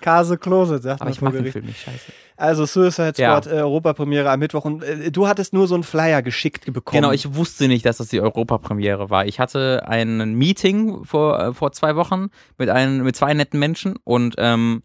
Kase 0.00 0.38
Closet, 0.38 0.82
sagt 0.82 1.00
Aber 1.00 1.10
man 1.10 1.12
ich 1.14 1.20
mag 1.20 1.32
den. 1.32 1.50
Film 1.50 1.66
nicht, 1.66 1.80
scheiße. 1.80 2.12
Also 2.36 2.64
Suicide 2.66 3.14
Ja. 3.16 3.40
Squad, 3.40 3.46
äh, 3.46 3.60
Europapremiere 3.60 4.30
am 4.30 4.40
Mittwoch 4.40 4.64
und 4.64 4.82
äh, 4.82 5.10
du 5.10 5.28
hattest 5.28 5.52
nur 5.52 5.68
so 5.68 5.74
einen 5.74 5.84
Flyer 5.84 6.22
geschickt 6.22 6.64
bekommen. 6.72 7.02
Genau, 7.02 7.12
ich 7.12 7.34
wusste 7.34 7.68
nicht, 7.68 7.84
dass 7.86 7.98
das 7.98 8.08
die 8.08 8.20
Europapremiere 8.20 9.10
war. 9.10 9.26
Ich 9.26 9.38
hatte 9.40 9.84
ein 9.86 10.34
Meeting 10.34 11.04
vor, 11.04 11.40
äh, 11.40 11.52
vor 11.54 11.72
zwei 11.72 11.96
Wochen 11.96 12.28
mit, 12.58 12.70
einem, 12.70 13.02
mit 13.04 13.14
zwei 13.16 13.34
netten 13.34 13.58
Menschen 13.60 13.96
und 14.04 14.34
ähm, 14.38 14.82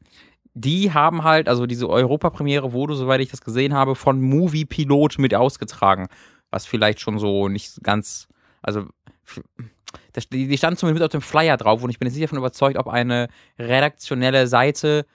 die 0.59 0.93
haben 0.93 1.23
halt, 1.23 1.47
also 1.47 1.65
diese 1.65 1.89
Europapremiere 1.89 2.73
wurde, 2.73 2.95
soweit 2.95 3.21
ich 3.21 3.29
das 3.29 3.41
gesehen 3.41 3.73
habe, 3.73 3.95
von 3.95 4.21
Movie 4.21 4.65
Pilot 4.65 5.17
mit 5.17 5.33
ausgetragen. 5.33 6.07
Was 6.51 6.65
vielleicht 6.65 6.99
schon 6.99 7.17
so 7.17 7.47
nicht 7.47 7.81
ganz, 7.83 8.27
also 8.61 8.85
die, 10.31 10.57
standen 10.57 10.77
zumindest 10.77 11.01
mit 11.01 11.03
auf 11.03 11.11
dem 11.11 11.21
Flyer 11.21 11.55
drauf 11.55 11.81
und 11.83 11.89
ich 11.89 11.99
bin 11.99 12.07
jetzt 12.07 12.15
nicht 12.15 12.25
davon 12.25 12.39
überzeugt, 12.39 12.77
ob 12.77 12.87
eine 12.87 13.29
redaktionelle 13.57 14.47
Seite 14.47 15.05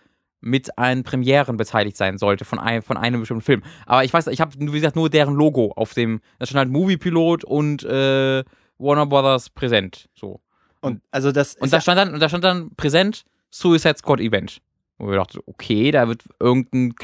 mit 0.41 0.79
an 0.79 1.03
Premieren 1.03 1.57
beteiligt 1.57 1.97
sein 1.97 2.17
sollte 2.17 2.45
von 2.45 2.59
einem, 2.59 2.83
von 2.83 2.97
einem 2.97 3.21
bestimmten 3.21 3.43
Film. 3.43 3.63
Aber 3.87 4.05
ich 4.05 4.13
weiß, 4.13 4.29
ich 4.29 4.41
habe, 4.41 4.53
wie 4.59 4.67
gesagt, 4.67 4.97
nur 4.97 5.11
deren 5.11 5.35
Logo 5.35 5.73
auf 5.77 5.95
dem, 5.95 6.21
da 6.39 6.47
stand 6.47 6.59
halt 6.59 6.71
Movie-Pilot 6.71 7.45
und 7.45 7.83
äh, 7.85 8.45
Warner 8.79 9.07
Brothers 9.07 9.51
präsent. 9.51 10.09
So. 10.15 10.41
Und 10.81 11.03
also 11.11 11.33
das 11.33 11.55
Und 11.57 11.73
da 11.73 11.79
ja, 11.79 11.81
stand 11.81 11.99
dann, 11.99 12.15
und 12.15 12.21
da 12.21 12.29
stand 12.29 12.45
dann 12.45 12.71
präsent 12.77 13.25
Suicide 13.51 13.97
Squad 13.99 14.21
Event. 14.21 14.61
Wo 14.99 15.09
wir 15.09 15.17
dachten, 15.17 15.41
okay, 15.47 15.91
da 15.91 16.07
wird 16.09 16.25
irgendein 16.39 16.95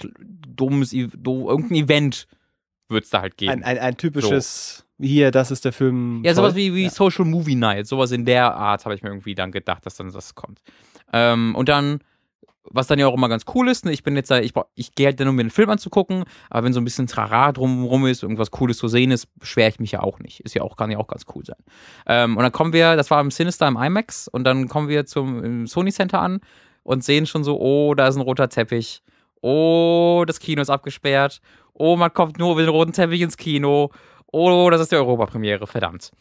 dummes, 0.46 0.92
irgendein 0.92 1.74
Event 1.74 2.26
wird 2.88 3.04
es 3.04 3.10
da 3.10 3.20
halt 3.20 3.36
geben. 3.36 3.52
ein, 3.52 3.64
ein, 3.64 3.78
ein 3.78 3.96
typisches, 3.96 4.84
hier, 4.98 5.30
das 5.30 5.50
ist 5.50 5.64
der 5.64 5.72
Film. 5.72 6.22
Ja, 6.24 6.34
sowas 6.34 6.54
wie, 6.54 6.74
wie 6.74 6.84
Ja. 6.84 6.90
Social 6.90 7.24
Movie 7.24 7.54
Night, 7.54 7.86
sowas 7.86 8.10
in 8.12 8.24
der 8.24 8.54
Art 8.54 8.84
habe 8.84 8.94
ich 8.94 9.02
mir 9.02 9.10
irgendwie 9.10 9.34
dann 9.34 9.52
gedacht, 9.52 9.86
dass 9.86 9.96
dann 9.96 10.12
das 10.12 10.34
kommt. 10.34 10.60
Ähm, 11.12 11.54
und 11.54 11.68
dann, 11.68 12.00
was 12.64 12.86
dann 12.86 12.98
ja 12.98 13.06
auch 13.06 13.14
immer 13.14 13.28
ganz 13.28 13.44
cool 13.54 13.68
ist, 13.68 13.84
ne, 13.84 13.92
ich 13.92 14.02
bin 14.02 14.14
jetzt, 14.16 14.30
ich, 14.30 14.52
ich 14.74 14.94
gehe 14.94 15.06
halt 15.06 15.18
dann, 15.18 15.28
um 15.28 15.36
mir 15.36 15.44
den 15.44 15.50
Film 15.50 15.70
anzugucken, 15.70 16.24
aber 16.50 16.64
wenn 16.66 16.72
so 16.72 16.80
ein 16.80 16.84
bisschen 16.84 17.06
Trara 17.06 17.52
drumrum 17.52 18.06
ist, 18.06 18.22
irgendwas 18.22 18.50
Cooles 18.50 18.76
zu 18.78 18.88
sehen 18.88 19.10
ist, 19.10 19.26
beschwere 19.38 19.70
ich 19.70 19.80
mich 19.80 19.92
ja 19.92 20.02
auch 20.02 20.18
nicht. 20.18 20.40
Ist 20.40 20.54
ja 20.54 20.62
auch, 20.62 20.76
kann 20.76 20.90
ja 20.90 20.98
auch 20.98 21.08
ganz 21.08 21.24
cool 21.34 21.44
sein. 21.44 21.58
Ähm, 22.06 22.36
und 22.36 22.42
dann 22.42 22.52
kommen 22.52 22.72
wir, 22.72 22.96
das 22.96 23.10
war 23.10 23.20
im 23.20 23.30
Sinister 23.30 23.66
im 23.66 23.76
IMAX, 23.76 24.28
und 24.28 24.44
dann 24.44 24.68
kommen 24.68 24.88
wir 24.88 25.06
zum 25.06 25.66
Sony 25.66 25.92
Center 25.92 26.20
an 26.20 26.40
und 26.82 27.04
sehen 27.04 27.26
schon 27.26 27.44
so, 27.44 27.60
oh, 27.60 27.94
da 27.94 28.08
ist 28.08 28.16
ein 28.16 28.22
roter 28.22 28.48
Teppich. 28.48 29.02
Oh, 29.42 30.24
das 30.26 30.40
Kino 30.40 30.60
ist 30.60 30.70
abgesperrt. 30.70 31.40
Oh, 31.72 31.96
man 31.96 32.12
kommt 32.12 32.38
nur 32.38 32.52
über 32.52 32.62
den 32.62 32.68
roten 32.68 32.92
Teppich 32.92 33.20
ins 33.20 33.36
Kino. 33.36 33.90
Oh, 34.32 34.68
das 34.70 34.82
ist 34.82 34.92
die 34.92 34.96
Europapremiere, 34.96 35.66
verdammt. 35.66 36.12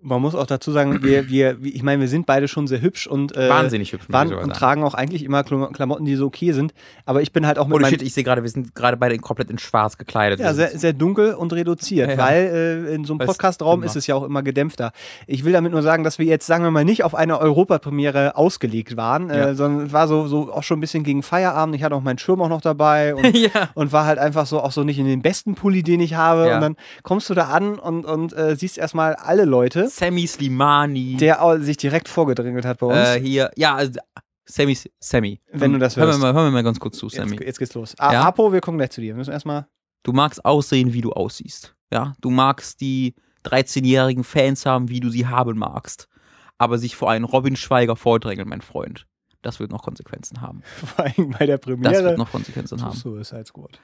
Man 0.00 0.22
muss 0.22 0.36
auch 0.36 0.46
dazu 0.46 0.70
sagen, 0.70 1.02
wir, 1.02 1.28
wir, 1.28 1.56
ich 1.62 1.82
meine, 1.82 2.00
wir 2.00 2.08
sind 2.08 2.24
beide 2.24 2.46
schon 2.46 2.68
sehr 2.68 2.80
hübsch 2.80 3.08
und 3.08 3.36
äh, 3.36 3.48
Wahnsinnig 3.48 3.92
hübsch, 3.92 4.04
waren 4.08 4.32
und 4.32 4.52
tragen 4.54 4.84
auch 4.84 4.94
eigentlich 4.94 5.24
immer 5.24 5.42
Klam- 5.42 5.72
Klamotten, 5.72 6.04
die 6.04 6.14
so 6.14 6.26
okay 6.26 6.52
sind. 6.52 6.72
Aber 7.04 7.20
ich 7.20 7.32
bin 7.32 7.46
halt 7.46 7.58
auch 7.58 7.66
mit 7.66 7.74
Holy 7.74 7.82
meinem 7.82 7.90
shit, 7.90 8.02
ich 8.02 8.14
sehe 8.14 8.22
gerade, 8.22 8.42
wir 8.44 8.48
sind 8.50 8.76
gerade 8.76 8.96
beide 8.96 9.18
komplett 9.18 9.50
in 9.50 9.58
schwarz 9.58 9.98
gekleidet. 9.98 10.38
Ja, 10.38 10.54
sehr, 10.54 10.78
sehr 10.78 10.92
dunkel 10.92 11.34
und 11.34 11.52
reduziert, 11.52 12.10
Ja, 12.10 12.14
ja. 12.16 12.22
weil 12.22 12.86
äh, 12.90 12.94
in 12.94 13.04
so 13.04 13.14
einem 13.14 13.26
Podcastraum 13.26 13.82
ist 13.82 13.96
es 13.96 14.06
ja 14.06 14.14
auch 14.14 14.22
immer 14.22 14.44
gedämpfter. 14.44 14.92
Ich 15.26 15.44
will 15.44 15.52
damit 15.52 15.72
nur 15.72 15.82
sagen, 15.82 16.04
dass 16.04 16.20
wir 16.20 16.26
jetzt, 16.26 16.46
sagen 16.46 16.62
wir 16.62 16.70
mal, 16.70 16.84
nicht 16.84 17.02
auf 17.02 17.16
eine 17.16 17.40
Europapremiere 17.40 18.36
ausgelegt 18.36 18.96
waren, 18.96 19.28
Ja. 19.30 19.48
äh, 19.48 19.54
sondern 19.56 19.86
es 19.86 19.92
war 19.92 20.06
so, 20.06 20.28
so 20.28 20.52
auch 20.52 20.62
schon 20.62 20.78
ein 20.78 20.80
bisschen 20.80 21.02
gegen 21.02 21.24
Feierabend. 21.24 21.74
Ich 21.74 21.82
hatte 21.82 21.96
auch 21.96 22.02
meinen 22.02 22.18
Schirm 22.18 22.40
auch 22.40 22.48
noch 22.48 22.60
dabei 22.60 23.14
und, 23.16 23.50
und 23.74 23.92
war 23.92 24.06
halt 24.06 24.20
einfach 24.20 24.46
so 24.46 24.60
auch 24.60 24.70
so 24.72 24.84
nicht 24.84 24.98
in 25.00 25.06
den 25.06 25.22
besten 25.22 25.56
Pulli, 25.56 25.82
den 25.82 25.98
ich 25.98 26.14
habe. 26.14 26.54
Und 26.54 26.60
dann 26.60 26.76
kommst 27.02 27.28
du 27.30 27.34
da 27.34 27.48
an 27.48 27.80
und, 27.80 28.04
und 28.06 28.32
äh, 28.32 28.54
siehst 28.54 28.78
erstmal 28.78 29.16
alle 29.16 29.44
Leute, 29.44 29.87
Sammy 29.88 30.26
Slimani. 30.26 31.16
der 31.16 31.58
sich 31.60 31.76
direkt 31.76 32.08
vorgedrängelt 32.08 32.64
hat 32.64 32.78
bei 32.78 32.86
uns. 32.86 32.96
äh, 32.96 33.20
hier, 33.20 33.50
ja, 33.56 33.74
also, 33.74 33.98
Sammy, 34.46 34.76
Sammy. 35.00 35.40
Wenn 35.52 35.72
du 35.74 35.78
das 35.78 35.96
hören 35.96 36.06
hörst. 36.08 36.20
Wir 36.20 36.26
mal, 36.26 36.34
hören 36.34 36.46
wir 36.46 36.50
mal 36.52 36.62
ganz 36.64 36.80
kurz 36.80 36.96
zu, 36.98 37.08
Sammy. 37.08 37.32
jetzt, 37.32 37.42
jetzt 37.44 37.58
geht's 37.58 37.74
los. 37.74 37.94
Ah, 37.98 38.12
Ja? 38.12 38.22
Apo, 38.22 38.52
wir 38.52 38.60
kommen 38.60 38.78
gleich 38.78 38.90
zu 38.90 39.00
dir. 39.00 39.08
Wir 39.08 39.14
müssen 39.16 39.32
erstmal. 39.32 39.66
Du 40.04 40.12
magst 40.12 40.44
aussehen, 40.44 40.92
wie 40.94 41.00
du 41.02 41.12
aussiehst. 41.12 41.74
Ja, 41.92 42.14
du 42.20 42.30
magst 42.30 42.80
die 42.80 43.14
13-jährigen 43.44 44.24
Fans 44.24 44.64
haben, 44.66 44.88
wie 44.88 45.00
du 45.00 45.10
sie 45.10 45.26
haben 45.26 45.58
magst. 45.58 46.08
Aber 46.56 46.78
sich 46.78 46.96
vor 46.96 47.10
einen 47.10 47.24
Robin 47.24 47.56
Schweiger 47.56 47.94
vordrängeln, 47.96 48.48
mein 48.48 48.62
Freund. 48.62 49.06
Das 49.42 49.60
wird 49.60 49.70
noch 49.70 49.82
Konsequenzen 49.82 50.40
haben. 50.40 50.62
Vor 50.84 51.04
allem 51.04 51.30
bei 51.38 51.46
der 51.46 51.58
Das 51.58 51.64
Premiere. 51.64 52.02
wird 52.02 52.18
noch 52.18 52.32
Konsequenzen 52.32 52.82
haben. 52.82 52.96
Suicide 52.96 53.44
Squad. 53.44 53.78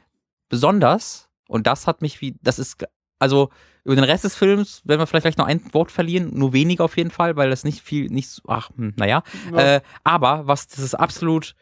besonders, 0.49 1.29
und 1.49 1.67
das 1.67 1.87
hat 1.87 2.03
mich 2.03 2.21
wie, 2.21 2.37
das 2.43 2.59
ist, 2.59 2.85
also 3.19 3.51
über 3.85 3.95
den 3.95 4.05
Rest 4.05 4.25
des 4.25 4.35
Films 4.35 4.83
werden 4.85 5.01
wir 5.01 5.07
vielleicht 5.07 5.25
gleich 5.25 5.37
noch 5.37 5.47
ein 5.47 5.61
Wort 5.75 5.91
verlieren, 5.93 6.31
nur 6.33 6.53
weniger 6.53 6.85
auf 6.85 6.97
jeden 6.97 7.11
Fall, 7.11 7.37
weil 7.37 7.51
das 7.51 7.65
nicht 7.65 7.83
viel, 7.83 8.07
nicht, 8.07 8.29
so- 8.29 8.43
ach, 8.47 8.71
hm, 8.77 8.95
naja. 8.97 9.23
Ja. 9.53 9.77
Äh, 9.77 9.81
aber 10.05 10.47
was, 10.47 10.67
das 10.69 10.79
ist 10.81 10.95
absolut, 10.95 11.55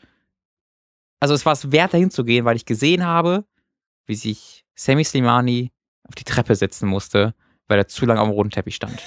also 1.20 1.34
es 1.34 1.44
war 1.44 1.52
es 1.52 1.72
wert, 1.72 1.94
dahin 1.94 2.10
zu 2.10 2.24
gehen, 2.24 2.44
weil 2.44 2.56
ich 2.56 2.64
gesehen 2.64 3.04
habe, 3.04 3.44
wie 4.06 4.14
sich 4.14 4.64
Sammy 4.74 5.04
Slimani 5.04 5.72
auf 6.08 6.14
die 6.14 6.24
Treppe 6.24 6.54
setzen 6.54 6.88
musste, 6.88 7.34
weil 7.68 7.78
er 7.78 7.88
zu 7.88 8.06
lange 8.06 8.20
auf 8.20 8.28
dem 8.28 8.34
roten 8.34 8.50
Teppich 8.50 8.76
stand. 8.76 9.02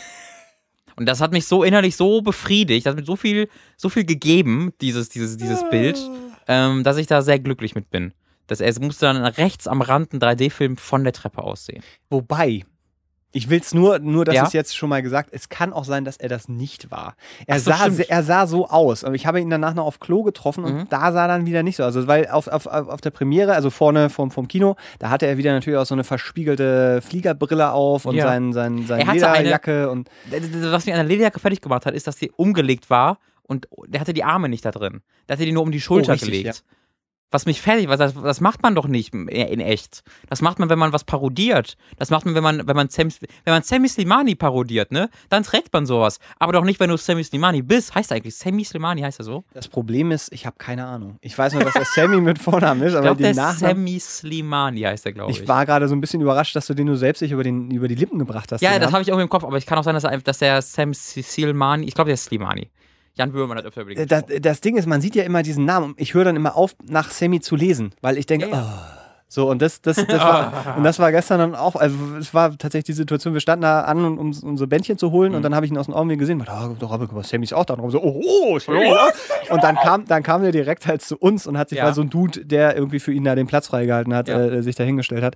Und 0.97 1.07
das 1.07 1.19
hat 1.19 1.31
mich 1.33 1.45
so 1.45 1.63
innerlich 1.63 1.95
so 1.97 2.21
befriedigt, 2.21 2.85
das 2.85 2.91
hat 2.91 2.99
mir 2.99 3.05
so 3.05 3.17
viel, 3.17 3.49
so 3.75 3.89
viel 3.89 4.05
gegeben, 4.05 4.71
dieses, 4.81 5.09
dieses, 5.09 5.35
dieses 5.37 5.69
Bild 5.69 5.99
ähm, 6.47 6.83
dass 6.83 6.97
ich 6.97 7.07
da 7.07 7.21
sehr 7.21 7.39
glücklich 7.39 7.73
mit 7.73 7.89
bin. 7.89 8.13
Dass 8.47 8.61
er 8.61 8.67
es 8.69 8.79
musste 8.79 9.05
dann 9.07 9.23
rechts 9.25 9.67
am 9.67 9.81
Rand 9.81 10.13
ein 10.13 10.19
3D-Film 10.19 10.77
von 10.77 11.03
der 11.03 11.13
Treppe 11.13 11.41
aussehen. 11.43 11.83
Wobei, 12.09 12.63
ich 13.31 13.49
will 13.49 13.59
es 13.59 13.73
nur, 13.73 13.99
nur, 13.99 14.23
dass 14.23 14.35
Ja? 14.35 14.43
es 14.45 14.53
jetzt 14.53 14.77
schon 14.77 14.87
mal 14.87 15.01
gesagt, 15.01 15.31
es 15.33 15.49
kann 15.49 15.73
auch 15.73 15.83
sein, 15.83 16.05
dass 16.05 16.15
er 16.15 16.29
das 16.29 16.47
nicht 16.47 16.89
war. 16.91 17.15
Er, 17.47 17.59
so, 17.59 17.71
sah, 17.71 17.77
stimmt. 17.79 18.09
er 18.09 18.23
sah 18.23 18.47
so 18.47 18.69
aus. 18.69 19.03
Aber 19.03 19.15
ich 19.15 19.25
habe 19.25 19.41
ihn 19.41 19.49
danach 19.49 19.73
noch 19.73 19.85
auf 19.85 19.99
Klo 19.99 20.23
getroffen 20.23 20.63
und 20.63 20.73
Mhm. 20.75 20.89
da 20.89 21.11
sah 21.11 21.27
dann 21.27 21.45
wieder 21.45 21.61
nicht 21.63 21.75
so 21.75 21.83
aus. 21.83 21.95
Also, 21.95 22.07
weil 22.07 22.27
auf, 22.29 22.47
auf, 22.47 22.65
auf 22.67 23.01
der 23.01 23.09
Premiere, 23.09 23.53
also 23.53 23.69
vorne 23.71 24.09
vom, 24.09 24.31
vom 24.31 24.47
Kino, 24.47 24.75
da 24.99 25.09
hatte 25.09 25.25
er 25.27 25.37
wieder 25.37 25.51
natürlich 25.51 25.77
auch 25.79 25.85
so 25.85 25.95
eine 25.95 26.03
verspiegelte 26.05 27.01
Fliegerbrille 27.01 27.71
auf 27.71 28.05
und 28.05 28.15
Ja. 28.15 28.25
sein, 28.25 28.53
sein, 28.53 28.85
seine 28.87 29.01
Er 29.03 29.07
hatte 29.07 29.27
eine- 29.27 29.37
Lederjacke 29.39 29.89
und 29.89 30.09
Was 30.29 30.85
mich 30.85 30.93
an 30.93 30.99
der 30.99 31.07
Lederjacke 31.07 31.39
fertig 31.39 31.61
gemacht 31.61 31.85
hat, 31.85 31.93
ist, 31.93 32.07
dass 32.07 32.15
die 32.17 32.31
umgelegt 32.31 32.89
war 32.89 33.17
und 33.43 33.67
der 33.87 33.99
hatte 34.01 34.13
die 34.13 34.23
Arme 34.23 34.49
nicht 34.49 34.63
da 34.65 34.71
drin. 34.71 35.01
Der 35.27 35.35
hatte 35.35 35.45
die 35.45 35.51
nur 35.51 35.63
um 35.63 35.71
die 35.71 35.81
Schulter 35.81 36.09
Oh, 36.09 36.13
richtig, 36.13 36.29
gelegt. 36.31 36.63
Was 37.35 37.45
mich 37.45 37.59
fertig, 37.61 37.89
was 37.89 37.97
das, 37.99 38.13
das 38.13 38.39
macht 38.39 38.63
man 38.63 38.75
doch 38.75 38.87
nicht 38.87 39.13
in 39.13 39.27
echt. 39.27 40.03
Das 40.29 40.41
macht 40.41 40.57
man, 40.57 40.69
wenn 40.69 40.79
man 40.79 40.93
was 40.93 41.03
parodiert. 41.03 41.75
Das 41.97 42.09
macht 42.09 42.25
man, 42.25 42.33
wenn 42.33 42.43
man, 42.43 42.65
wenn 42.65 42.77
man, 42.77 42.87
Sam, 42.87 43.09
wenn 43.43 43.53
man 43.53 43.61
Sammy 43.61 43.89
Slimani 43.89 44.35
parodiert, 44.35 44.93
ne? 44.93 45.09
Dann 45.27 45.43
trägt 45.43 45.73
man 45.73 45.85
sowas. 45.85 46.19
Aber 46.39 46.53
doch 46.53 46.63
nicht, 46.63 46.79
wenn 46.79 46.89
du 46.89 46.95
Sammy 46.95 47.25
Slimani 47.25 47.61
bist. 47.61 47.93
Heißt 47.93 48.11
er 48.11 48.15
eigentlich 48.15 48.37
Sammy 48.37 48.63
Slimani, 48.63 49.01
heißt 49.01 49.19
er 49.19 49.25
so? 49.25 49.43
das 49.53 49.67
Problem 49.67 50.11
ist, 50.11 50.31
ich 50.31 50.45
habe 50.45 50.55
keine 50.57 50.85
Ahnung. 50.85 51.17
Ich 51.19 51.37
weiß 51.37 51.55
nur, 51.55 51.65
dass 51.65 51.75
er 51.75 51.83
Sammy 51.83 52.21
mit 52.21 52.39
Vornamen 52.39 52.81
ist, 52.83 52.93
Ich 52.93 52.95
aber 52.99 53.07
glaube, 53.07 53.21
der 53.21 53.27
den 53.27 53.31
ist 53.31 53.35
Nachnamen. 53.35 53.75
Sammy 53.75 53.99
Slimani 53.99 54.81
heißt 54.83 55.05
er, 55.05 55.11
glaube 55.11 55.31
ich. 55.33 55.41
Ich 55.41 55.47
war 55.49 55.65
gerade 55.65 55.89
so 55.89 55.93
ein 55.93 55.99
bisschen 55.99 56.21
überrascht, 56.21 56.55
dass 56.55 56.67
du 56.67 56.73
den 56.73 56.87
nur 56.87 56.95
selbst 56.95 57.21
nicht 57.21 57.31
über, 57.31 57.43
den, 57.43 57.69
über 57.69 57.89
die 57.89 57.95
Lippen 57.95 58.17
gebracht 58.17 58.53
hast. 58.53 58.61
Ja, 58.61 58.79
das 58.79 58.93
habe 58.93 59.01
ich 59.01 59.11
auch 59.11 59.19
im 59.19 59.27
Kopf, 59.27 59.43
aber 59.43 59.57
ich 59.57 59.65
kann 59.65 59.77
auch 59.77 59.83
sein, 59.83 59.95
dass 59.95 60.05
er, 60.05 60.17
dass 60.19 60.37
der 60.37 60.61
Sam 60.61 60.93
Silmani, 60.93 61.85
ich 61.85 61.95
glaube, 61.95 62.07
der 62.07 62.13
ist 62.13 62.23
Slimani. 62.23 62.69
Jan 63.17 63.31
Böhmermann 63.31 63.57
hat 63.57 63.65
öfter 63.65 63.81
über 63.81 63.93
den 63.93 64.03
Äh, 64.03 64.05
das, 64.07 64.23
das 64.41 64.61
Ding 64.61 64.77
ist, 64.77 64.85
man 64.87 65.01
sieht 65.01 65.15
ja 65.15 65.23
immer 65.23 65.41
diesen 65.43 65.65
Namen 65.65 65.91
und 65.91 66.01
ich 66.01 66.13
höre 66.13 66.25
dann 66.25 66.35
immer 66.35 66.55
auf, 66.55 66.75
nach 66.87 67.09
Sammy 67.11 67.39
zu 67.39 67.55
lesen, 67.55 67.93
weil 68.01 68.17
ich 68.17 68.25
denke, 68.25 68.47
Ja, 68.49 68.55
ja. 68.55 68.63
oh. 68.63 69.01
So, 69.27 69.49
und 69.49 69.59
das, 69.61 69.81
das, 69.81 69.95
das, 69.95 70.07
war, 70.19 70.75
und 70.77 70.83
das 70.83 70.99
war 70.99 71.11
gestern 71.11 71.39
dann 71.39 71.55
auch, 71.55 71.75
also 71.75 71.95
es 72.19 72.33
war 72.33 72.51
tatsächlich 72.57 72.85
die 72.85 72.93
Situation, 72.93 73.33
wir 73.33 73.41
standen 73.41 73.63
da 73.63 73.81
an, 73.81 74.05
um 74.05 74.17
uns 74.19 74.43
unsere 74.43 74.67
Bändchen 74.67 74.97
zu 74.99 75.11
holen 75.11 75.33
und 75.33 75.41
dann 75.41 75.55
habe 75.55 75.65
ich 75.65 75.71
ihn 75.71 75.77
aus 75.79 75.87
den 75.87 75.95
Augen 75.95 76.15
gesehen, 76.17 76.39
und 76.39 76.47
dachte, 76.47 76.69
oh, 76.71 76.75
doch, 76.79 76.91
aber 76.91 77.07
guck 77.07 77.15
mal, 77.15 77.23
Sammy 77.23 77.43
ist 77.43 77.53
auch 77.53 77.65
da. 77.65 77.73
Und 77.73 77.89
so, 77.89 78.01
oh, 78.01 78.21
oh, 78.23 78.59
Sammy, 78.59 78.87
ja. 78.87 79.09
Und 79.49 79.63
dann 79.63 79.75
kam, 79.77 80.05
dann 80.05 80.21
kam 80.21 80.43
er 80.43 80.51
direkt 80.51 80.85
halt 80.85 81.01
zu 81.01 81.17
uns 81.17 81.47
und 81.47 81.57
hat 81.57 81.69
sich, 81.69 81.79
Ja. 81.79 81.85
weil 81.85 81.93
so 81.95 82.01
ein 82.01 82.09
Dude, 82.11 82.45
der 82.45 82.75
irgendwie 82.77 82.99
für 82.99 83.11
ihn 83.11 83.23
da 83.23 83.33
den 83.35 83.47
Platz 83.47 83.67
freigehalten 83.67 84.13
hat, 84.13 84.27
Ja. 84.29 84.39
äh, 84.39 84.61
sich 84.63 84.75
da 84.75 84.83
hingestellt 84.83 85.23
hat. 85.23 85.35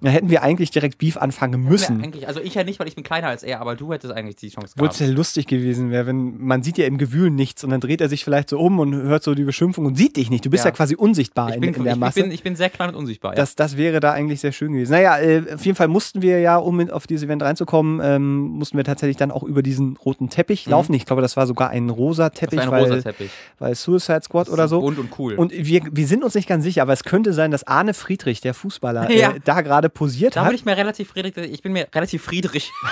Da 0.00 0.10
hätten 0.10 0.30
wir 0.30 0.42
eigentlich 0.42 0.70
direkt 0.70 0.98
Beef 0.98 1.16
anfangen 1.16 1.62
müssen. 1.62 1.98
Ja, 1.98 2.04
eigentlich, 2.04 2.28
also 2.28 2.40
ich 2.40 2.54
ja 2.54 2.64
nicht, 2.64 2.78
weil 2.78 2.86
ich 2.88 2.94
bin 2.94 3.04
kleiner 3.04 3.26
als 3.28 3.42
er, 3.42 3.60
aber 3.60 3.74
du 3.74 3.92
hättest 3.92 4.12
eigentlich 4.14 4.36
die 4.36 4.48
Chance 4.50 4.74
Obwohl 4.76 4.88
es 4.88 4.98
gehabt. 4.98 5.10
ja 5.10 5.16
lustig 5.16 5.46
gewesen 5.46 5.90
wäre, 5.90 6.06
wenn 6.06 6.38
man 6.38 6.62
sieht 6.62 6.78
ja 6.78 6.86
im 6.86 6.98
Gewühl 6.98 7.30
nichts 7.30 7.64
und 7.64 7.70
dann 7.70 7.80
dreht 7.80 8.00
er 8.00 8.08
sich 8.08 8.22
vielleicht 8.24 8.48
so 8.50 8.58
um 8.58 8.78
und 8.78 8.94
hört 8.94 9.22
so 9.22 9.34
die 9.34 9.44
Beschimpfung 9.44 9.86
und 9.86 9.96
sieht 9.96 10.16
dich 10.16 10.30
nicht. 10.30 10.44
Du 10.44 10.50
bist 10.50 10.64
ja, 10.64 10.70
Ja. 10.70 10.76
quasi 10.76 10.94
unsichtbar 10.94 11.48
Ich 11.50 11.54
in, 11.56 11.60
bin, 11.62 11.74
in 11.74 11.84
der 11.84 11.94
ich, 11.94 11.98
Masse. 11.98 12.22
bin, 12.22 12.30
ich 12.30 12.42
bin 12.42 12.54
sehr 12.56 12.70
klein 12.70 12.90
und 12.90 12.94
unsichtbar. 12.96 13.32
Ja. 13.32 13.36
das, 13.36 13.54
das 13.56 13.76
wäre 13.76 14.00
da 14.00 14.12
eigentlich 14.12 14.40
sehr 14.40 14.52
schön 14.52 14.72
gewesen. 14.72 14.92
Naja, 14.92 15.18
äh, 15.18 15.42
auf 15.54 15.64
jeden 15.64 15.76
Fall 15.76 15.88
mussten 15.88 16.22
wir 16.22 16.38
ja, 16.40 16.56
um 16.58 16.78
in- 16.80 16.90
auf 16.90 17.06
dieses 17.06 17.24
Event 17.24 17.42
reinzukommen, 17.42 18.00
ähm, 18.02 18.36
mussten 18.38 18.76
wir 18.76 18.84
tatsächlich 18.84 19.16
dann 19.16 19.30
auch 19.30 19.42
über 19.42 19.62
diesen 19.62 19.96
roten 19.96 20.28
Teppich 20.28 20.66
Mhm. 20.66 20.70
laufen. 20.72 20.94
Ich 20.94 21.06
glaube, 21.06 21.22
das 21.22 21.36
war 21.36 21.46
sogar 21.46 21.70
ein 21.70 21.90
rosa 21.90 22.30
Teppich, 22.30 22.60
ein 22.60 22.70
weil, 22.70 22.84
rosa 22.84 23.00
Teppich. 23.02 23.30
weil 23.58 23.74
Suicide 23.74 24.20
Squad 24.22 24.48
oder 24.48 24.68
so. 24.68 24.80
Bunt 24.80 24.98
und 24.98 25.10
cool. 25.18 25.34
Und 25.34 25.52
wir, 25.52 25.82
wir 25.90 26.06
sind 26.06 26.22
uns 26.22 26.34
nicht 26.34 26.48
ganz 26.48 26.62
sicher, 26.64 26.82
aber 26.82 26.92
es 26.92 27.02
könnte 27.04 27.32
sein, 27.32 27.50
dass 27.50 27.66
Arne 27.66 27.94
Friedrich, 27.94 28.40
der 28.40 28.54
Fußballer, 28.54 29.10
Ja. 29.10 29.30
äh, 29.32 29.40
da 29.44 29.60
gerade 29.62 29.87
posiert 29.88 30.36
da 30.36 30.42
hat. 30.42 30.48
bin 30.48 30.56
ich 30.56 30.64
mir 30.64 30.76
relativ 30.76 31.08
Friedrich, 31.10 31.36
ich 31.36 31.62
bin 31.62 31.72
mir 31.72 31.86
relativ 31.94 32.22
Friedrich. 32.22 32.70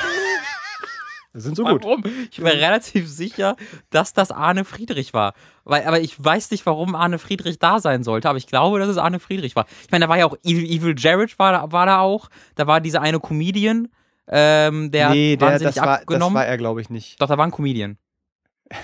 Das 1.33 1.45
sind 1.45 1.55
so 1.55 1.65
gut. 1.65 1.85
Warum? 1.85 2.03
Ich 2.31 2.37
bin 2.39 2.45
mir 2.45 2.55
relativ 2.55 3.07
sicher, 3.11 3.57
dass 3.91 4.15
das 4.15 4.31
Arne 4.31 4.65
Friedrich 4.65 5.13
war. 5.13 5.35
Weil, 5.65 5.85
aber 5.85 6.01
ich 6.01 6.15
weiß 6.25 6.51
nicht, 6.51 6.65
warum 6.65 6.95
Arne 6.95 7.19
Friedrich 7.19 7.59
da 7.59 7.79
sein 7.79 8.05
sollte, 8.05 8.31
aber 8.31 8.39
ich 8.39 8.47
glaube, 8.47 8.79
dass 8.79 8.89
es 8.89 8.97
Arne 8.97 9.21
Friedrich 9.21 9.55
war. 9.55 9.67
Ich 9.85 9.91
meine, 9.91 10.07
da 10.07 10.09
war 10.09 10.17
ja 10.17 10.25
auch 10.25 10.37
Evil, 10.45 10.65
Evil 10.65 10.95
Jared 10.97 11.39
war, 11.39 11.53
da- 11.53 11.73
war 11.73 11.85
da 11.85 11.99
auch. 11.99 12.31
Da 12.55 12.67
war 12.67 12.81
dieser 12.81 13.03
eine 13.03 13.21
Comedian, 13.21 13.89
ähm, 14.29 14.91
der 14.91 15.11
nee, 15.11 15.37
der, 15.37 15.49
wahnsinnig 15.49 15.75
das, 15.75 15.85
war, 15.85 16.01
das 16.07 16.33
war 16.35 16.47
er, 16.47 16.57
glaube 16.57 16.81
ich, 16.81 16.89
nicht. 16.89 17.21
Doch, 17.21 17.29
da 17.29 17.37
war 17.37 17.45
ein 17.47 17.51
Comedian. 17.53 17.99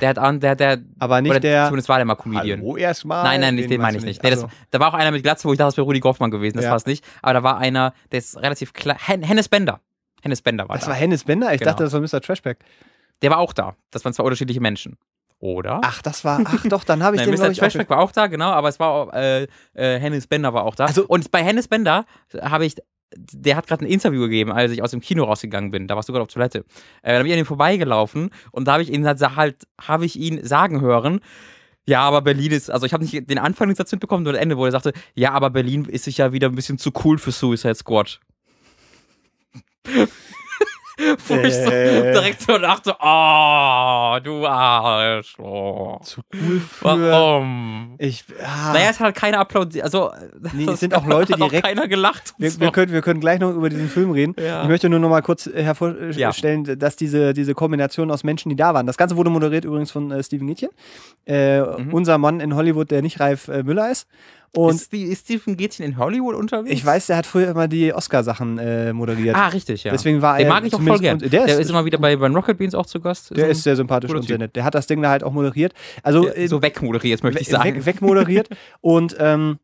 Der 0.01 0.11
hat 0.11 0.19
an, 0.19 0.39
der, 0.39 0.55
der, 0.55 0.79
Aber 1.01 1.21
nicht 1.21 1.31
oder 1.31 1.41
der. 1.41 1.65
zumindest 1.67 1.89
war 1.89 1.97
der 1.97 2.05
mal 2.05 2.15
Comedian. 2.15 2.61
Hallo 2.61 2.77
erstmal. 2.77 3.25
Nein, 3.25 3.41
nein, 3.41 3.55
nicht, 3.57 3.69
den 3.71 3.81
meine 3.81 3.97
ich 3.97 4.03
du 4.03 4.09
nicht. 4.09 4.23
Nee, 4.23 4.31
das, 4.31 4.45
Also, 4.45 4.55
da 4.71 4.79
war 4.81 4.89
auch 4.89 4.95
einer 4.95 5.11
mit 5.11 5.23
Glatze, 5.25 5.49
wo 5.49 5.53
ich 5.53 5.59
dachte, 5.59 5.69
das 5.69 5.77
wäre 5.77 5.85
Rudi 5.85 5.99
Goffmann 6.01 6.31
gewesen. 6.31 6.57
Das 6.57 6.65
Ja. 6.65 6.71
war 6.71 6.77
es 6.77 6.87
nicht. 6.87 7.05
Aber 7.21 7.33
da 7.35 7.43
war 7.43 7.59
einer, 7.59 7.93
der 8.13 8.19
ist 8.21 8.37
relativ 8.41 8.73
klein. 8.73 8.97
Hen 9.05 9.23
Hennes 9.25 9.49
Bender. 9.49 9.81
Hennes 10.23 10.41
Bender 10.41 10.69
war 10.69 10.77
das 10.77 10.85
da. 10.85 10.91
war 10.93 10.97
Hennes 10.97 11.25
Bender? 11.25 11.53
Ich 11.53 11.59
Genau. 11.59 11.73
dachte, 11.73 11.83
das 11.85 11.93
war 11.93 12.01
Mr. 12.01 12.21
Trashback. 12.21 12.59
der 13.23 13.31
war 13.31 13.39
auch 13.39 13.53
da. 13.53 13.75
Das 13.91 14.05
waren 14.05 14.13
zwei 14.13 14.23
unterschiedliche 14.25 14.61
Menschen. 14.61 14.97
Oder? 15.41 15.81
Ach, 15.83 16.01
das 16.03 16.25
war. 16.25 16.41
Ach 16.45 16.65
doch, 16.69 16.85
dann 16.85 17.03
habe 17.03 17.17
ich 17.17 17.23
Nein, 17.27 17.35
den, 17.35 17.41
Mr. 17.41 17.53
Trashback 17.53 17.91
war 17.91 17.99
auch 17.99 18.13
da, 18.13 18.29
genau, 18.29 18.51
aber 18.51 18.69
es 18.69 18.79
war 18.79 18.89
auch, 18.89 19.13
äh, 19.13 19.43
äh, 19.75 19.99
Hennes 19.99 20.29
Bender 20.29 20.55
war 20.55 20.65
auch 20.65 20.77
da. 20.77 20.85
Also- 20.85 21.05
und 21.09 21.33
bei 21.33 21.43
Hennes 21.43 21.67
Bender 21.67 22.05
habe 22.41 22.65
ich, 22.67 22.77
der 23.17 23.57
hat 23.57 23.67
gerade 23.67 23.85
ein 23.85 23.91
Interview 23.91 24.21
gegeben, 24.23 24.53
als 24.53 24.73
ich 24.73 24.83
aus 24.83 24.91
dem 24.91 25.01
Kino 25.01 25.25
rausgegangen 25.25 25.71
bin. 25.71 25.87
Da 25.89 25.97
warst 25.97 26.09
du 26.09 26.13
gerade 26.13 26.23
auf 26.23 26.33
Toilette. 26.33 26.65
Äh, 27.03 27.13
dann 27.15 27.23
bin 27.23 27.27
ich 27.27 27.33
an 27.33 27.39
ihm 27.39 27.47
vorbeigelaufen 27.47 28.31
und 28.51 28.69
da 28.69 28.73
habe 28.73 28.83
ich 28.83 28.93
ihn 28.93 29.07
halt, 29.07 29.21
halt 29.37 29.67
habe 29.81 30.05
ich 30.05 30.17
ihn 30.17 30.45
sagen 30.45 30.81
hören, 30.81 31.21
Ja, 31.87 32.03
aber 32.03 32.23
Berlin 32.23 32.53
ist, 32.53 32.71
also 32.71 32.87
ich 32.87 32.93
habe 32.93 33.03
nicht 33.05 33.29
den 33.29 33.39
Anfang 33.39 33.69
des 33.69 33.79
Satzes 33.79 33.93
mitbekommen, 33.93 34.23
nur 34.23 34.33
das 34.33 34.43
Ende, 34.43 34.57
wo 34.57 34.65
er 34.65 34.71
sagte, 34.71 34.93
ja, 35.15 35.33
aber 35.33 35.51
Berlin 35.51 35.85
ist 35.87 36.05
sich 36.05 36.19
ja 36.19 36.33
wieder 36.33 36.49
ein 36.49 36.55
bisschen 36.55 36.79
zu 36.79 36.93
cool 37.05 37.19
für 37.19 37.33
Suicide 37.33 37.75
Squad. 37.75 38.21
wo 41.29 41.35
ich 41.37 41.55
so 41.55 41.71
Äh. 41.71 42.13
direkt 42.13 42.43
so 42.43 42.59
dachte, 42.59 42.95
oh, 43.01 44.19
du 44.23 44.47
Arschloch. 44.47 46.01
Zu 46.03 46.21
cool 46.35 46.61
für. 46.61 46.85
Warum? 46.85 47.95
Ich, 47.99 48.25
ah, 48.43 48.73
Naja, 48.73 48.91
es 48.91 48.99
hat 49.01 49.07
halt 49.07 49.17
keiner 49.17 49.39
applaudiert, 49.41 49.85
also 49.85 50.11
Nee, 50.53 50.67
es 50.71 50.81
sind 50.81 50.95
auch 50.95 51.07
Leute 51.07 51.35
hat 51.35 51.41
auch 51.43 51.49
direkt- 51.49 51.65
keiner 51.67 51.89
gelacht. 51.89 52.35
wir, 52.39 52.51
so. 52.51 52.61
wir, 52.61 52.71
können, 52.73 52.93
wir 52.93 53.03
können 53.03 53.21
gleich 53.21 53.41
noch 53.41 53.51
über 53.53 53.69
diesen 53.69 53.89
Film 53.89 54.11
reden. 54.11 54.35
Ja. 54.43 54.63
Ich 54.63 54.69
möchte 54.69 54.89
nur 54.89 54.99
noch 54.99 55.09
mal 55.09 55.23
kurz 55.23 55.47
äh, 55.47 55.63
hervorstellen, 55.63 56.79
dass 56.79 56.97
diese, 56.97 57.33
diese 57.33 57.55
Kombination 57.55 58.11
aus 58.11 58.25
Menschen, 58.25 58.49
die 58.51 58.57
da 58.57 58.75
waren, 58.75 58.87
das 58.87 58.97
Ganze 58.97 59.17
wurde 59.17 59.31
moderiert 59.31 59.65
übrigens 59.65 59.91
von 59.91 60.11
äh, 60.11 60.23
Steven 60.23 60.47
Gätchen, 60.47 60.71
äh, 61.27 61.61
Mhm. 61.63 61.93
unser 61.95 62.19
Mann 62.19 62.41
in 62.41 62.55
Hollywood, 62.55 62.91
der 62.91 63.03
nicht 63.03 63.21
Ralf 63.21 63.49
äh, 63.49 63.63
Müller 63.63 63.91
ist. 63.91 64.07
Und 64.55 64.75
ist, 64.75 64.93
die, 64.93 65.05
ist 65.05 65.25
Stephen 65.25 65.57
Gätchen 65.57 65.83
in 65.85 65.97
Hollywood 65.97 66.35
unterwegs? 66.35 66.71
ich 66.75 66.85
weiß, 66.85 67.07
der 67.07 67.17
hat 67.17 67.25
früher 67.27 67.49
immer 67.49 67.69
die 67.69 67.95
Oscar-Sachen 67.95 68.59
äh, 68.59 68.93
moderiert. 68.93 69.35
Ah, 69.35 69.49
richtig, 69.49 69.85
ja. 69.85 69.93
Deswegen 69.93 70.21
war 70.21 70.37
Den 70.37 70.47
er 70.47 70.53
mag 70.53 70.65
ich 70.67 70.75
auch 70.75 70.81
voll 70.83 70.99
gern. 70.99 71.19
Der 71.21 71.29
Der, 71.31 71.47
ist- 71.47 71.59
ist, 71.59 71.71
immer 71.71 71.85
wieder 71.87 71.97
bei, 71.99 72.15
bei 72.17 72.27
Rocket 72.29 72.59
Beans 72.59 72.75
auch 72.75 72.85
zu 72.87 73.01
Gast. 73.01 73.35
Der 73.35 73.47
ein- 73.47 73.51
ist 73.53 73.63
sehr 73.63 73.77
sympathisch 73.77 74.11
und 74.13 74.23
sehr 74.27 74.37
nett. 74.39 74.55
Der 74.55 74.65
hat 74.65 74.75
das 74.75 74.87
Ding 74.87 75.01
da 75.01 75.09
halt 75.09 75.25
auch 75.25 75.33
moderiert. 75.33 75.73
Also 76.03 76.29
äh, 76.29 76.47
so 76.49 76.61
wegmoderiert, 76.61 77.23
möchte 77.23 77.41
ich 77.41 77.49
sagen. 77.49 77.77
weg, 77.77 77.87
wegmoderiert. 77.87 78.49
und 78.83 79.17
ähm, 79.19 79.59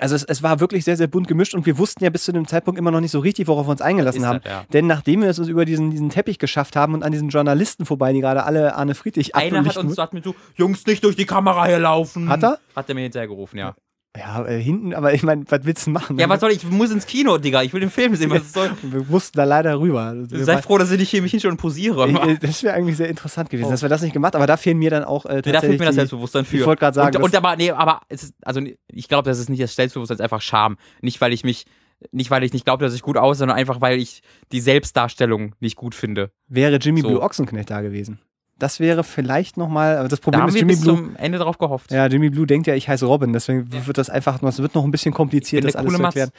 also 0.00 0.16
es, 0.16 0.24
es 0.24 0.42
war 0.42 0.58
wirklich 0.58 0.84
sehr, 0.84 0.96
sehr 0.96 1.06
bunt 1.06 1.28
gemischt 1.28 1.54
und 1.54 1.66
wir 1.66 1.78
wussten 1.78 2.02
ja 2.02 2.10
bis 2.10 2.24
zu 2.24 2.32
dem 2.32 2.48
Zeitpunkt 2.48 2.78
immer 2.80 2.90
noch 2.90 3.00
nicht 3.00 3.12
so 3.12 3.20
richtig, 3.20 3.46
worauf 3.46 3.66
wir 3.68 3.70
uns 3.70 3.80
eingelassen 3.80 4.22
Ist 4.22 4.26
haben. 4.26 4.40
das, 4.42 4.50
ja. 4.52 4.64
Denn 4.72 4.86
nachdem 4.88 5.20
wir 5.22 5.28
es 5.28 5.38
uns 5.38 5.46
über 5.48 5.64
diesen, 5.64 5.90
diesen 5.92 6.08
Teppich 6.10 6.38
geschafft 6.40 6.74
haben 6.76 6.94
und 6.94 7.02
an 7.04 7.12
diesen 7.12 7.28
Journalisten 7.28 7.86
vorbei, 7.86 8.12
die 8.12 8.20
gerade 8.20 8.42
alle 8.44 8.74
Arne 8.74 8.94
Friedrich 8.96 9.34
Einer 9.36 9.64
hat 9.64 9.76
uns 9.76 9.96
hat 9.98 10.12
mir 10.14 10.22
so, 10.22 10.34
Jungs, 10.56 10.84
nicht 10.86 11.04
durch 11.04 11.14
die 11.14 11.26
Kamera 11.26 11.66
hier 11.66 11.78
laufen. 11.78 12.28
Hat 12.28 12.42
er? 12.42 12.58
Hat 12.74 12.88
er 12.88 12.94
mir 12.96 13.02
hinterher 13.02 13.28
gerufen, 13.28 13.56
ja. 13.58 13.76
Ja, 14.16 14.44
äh, 14.46 14.62
hinten, 14.62 14.94
aber 14.94 15.12
ich 15.12 15.24
meine, 15.24 15.44
was 15.48 15.64
willst 15.64 15.88
du 15.88 15.90
machen? 15.90 16.16
Ja, 16.20 16.28
was 16.28 16.38
soll 16.40 16.52
ich? 16.52 16.58
Ich 16.62 16.70
muss 16.70 16.92
ins 16.92 17.04
Kino, 17.04 17.36
Digga. 17.36 17.62
Ich 17.62 17.72
will 17.72 17.80
den 17.80 17.90
Film 17.90 18.14
sehen. 18.14 18.30
Was 18.30 18.52
soll, 18.52 18.70
wir 18.82 19.04
mussten 19.08 19.36
da 19.36 19.42
leider 19.42 19.80
rüber. 19.80 20.14
Wir 20.28 20.44
sei 20.44 20.62
froh, 20.62 20.78
dass 20.78 20.92
ich 20.92 21.00
nicht 21.00 21.10
hier 21.10 21.20
mich 21.20 21.32
hinschaue 21.32 21.50
und 21.50 21.56
posiere. 21.56 22.08
Äh, 22.08 22.38
das 22.38 22.62
wäre 22.62 22.74
eigentlich 22.76 22.96
sehr 22.96 23.08
interessant 23.08 23.50
gewesen, 23.50 23.66
Oh. 23.66 23.70
dass 23.72 23.82
wir 23.82 23.88
das 23.88 24.02
nicht 24.02 24.12
gemacht 24.12 24.36
aber 24.36 24.46
da 24.46 24.56
fehlen 24.56 24.78
mir 24.78 24.90
dann 24.90 25.02
auch 25.02 25.26
äh, 25.26 25.36
Nee, 25.36 25.42
da 25.42 25.52
tatsächlich 25.52 25.70
fehlt 25.70 25.80
mir 25.80 25.86
das 25.86 25.94
Selbstbewusstsein 25.96 26.44
für. 26.44 26.58
ich 26.58 26.66
wollte 26.66 26.80
gerade 26.80 26.94
sagen, 26.94 27.16
und, 27.16 27.22
und 27.24 27.34
aber, 27.34 27.56
nee, 27.56 27.72
aber 27.72 28.02
ist, 28.08 28.34
also 28.42 28.60
ich 28.86 29.08
glaube, 29.08 29.28
das 29.28 29.40
ist 29.40 29.48
nicht 29.50 29.62
das 29.62 29.74
Selbstbewusstsein, 29.74 30.14
es 30.14 30.20
ist 30.20 30.24
einfach 30.24 30.42
Scham. 30.42 30.76
Nicht, 31.00 31.20
weil 31.20 31.32
ich 31.32 31.42
mich, 31.42 31.64
nicht, 32.12 32.30
weil 32.30 32.44
ich 32.44 32.52
nicht 32.52 32.64
glaube, 32.64 32.84
dass 32.84 32.94
ich 32.94 33.02
gut 33.02 33.16
aussehe, 33.16 33.40
sondern 33.40 33.56
einfach, 33.58 33.80
weil 33.80 33.98
ich 33.98 34.22
die 34.52 34.60
Selbstdarstellung 34.60 35.54
nicht 35.58 35.74
gut 35.76 35.94
finde. 35.94 36.30
wäre 36.46 36.76
Jimmy 36.76 37.00
So. 37.00 37.08
Blue 37.08 37.20
Ochsenknecht 37.20 37.70
da 37.70 37.80
gewesen. 37.80 38.20
Das 38.64 38.80
wäre 38.80 39.04
vielleicht 39.04 39.58
nochmal, 39.58 39.98
aber 39.98 40.08
das 40.08 40.20
Da 40.20 40.24
Problem 40.24 40.40
haben 40.40 40.48
ist, 40.48 40.54
wir 40.54 40.60
Jimmy 40.62 40.72
bis 40.72 40.80
Blue 40.80 40.96
zum 40.96 41.16
Ende 41.16 41.36
drauf 41.36 41.58
gehofft. 41.58 41.92
Ja, 41.92 42.06
Jimmy 42.06 42.30
Blue 42.30 42.46
denkt 42.46 42.66
ja, 42.66 42.74
ich 42.74 42.88
heiße 42.88 43.04
Robin, 43.04 43.34
deswegen 43.34 43.70
wird 43.70 43.98
das 43.98 44.08
einfach 44.08 44.40
es 44.40 44.58
wird 44.58 44.74
noch 44.74 44.84
ein 44.84 44.90
bisschen 44.90 45.12
kompliziert, 45.12 45.64
das 45.64 45.76
alles 45.76 45.92
zu 45.92 46.02
erklären. 46.02 46.30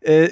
Äh, 0.00 0.28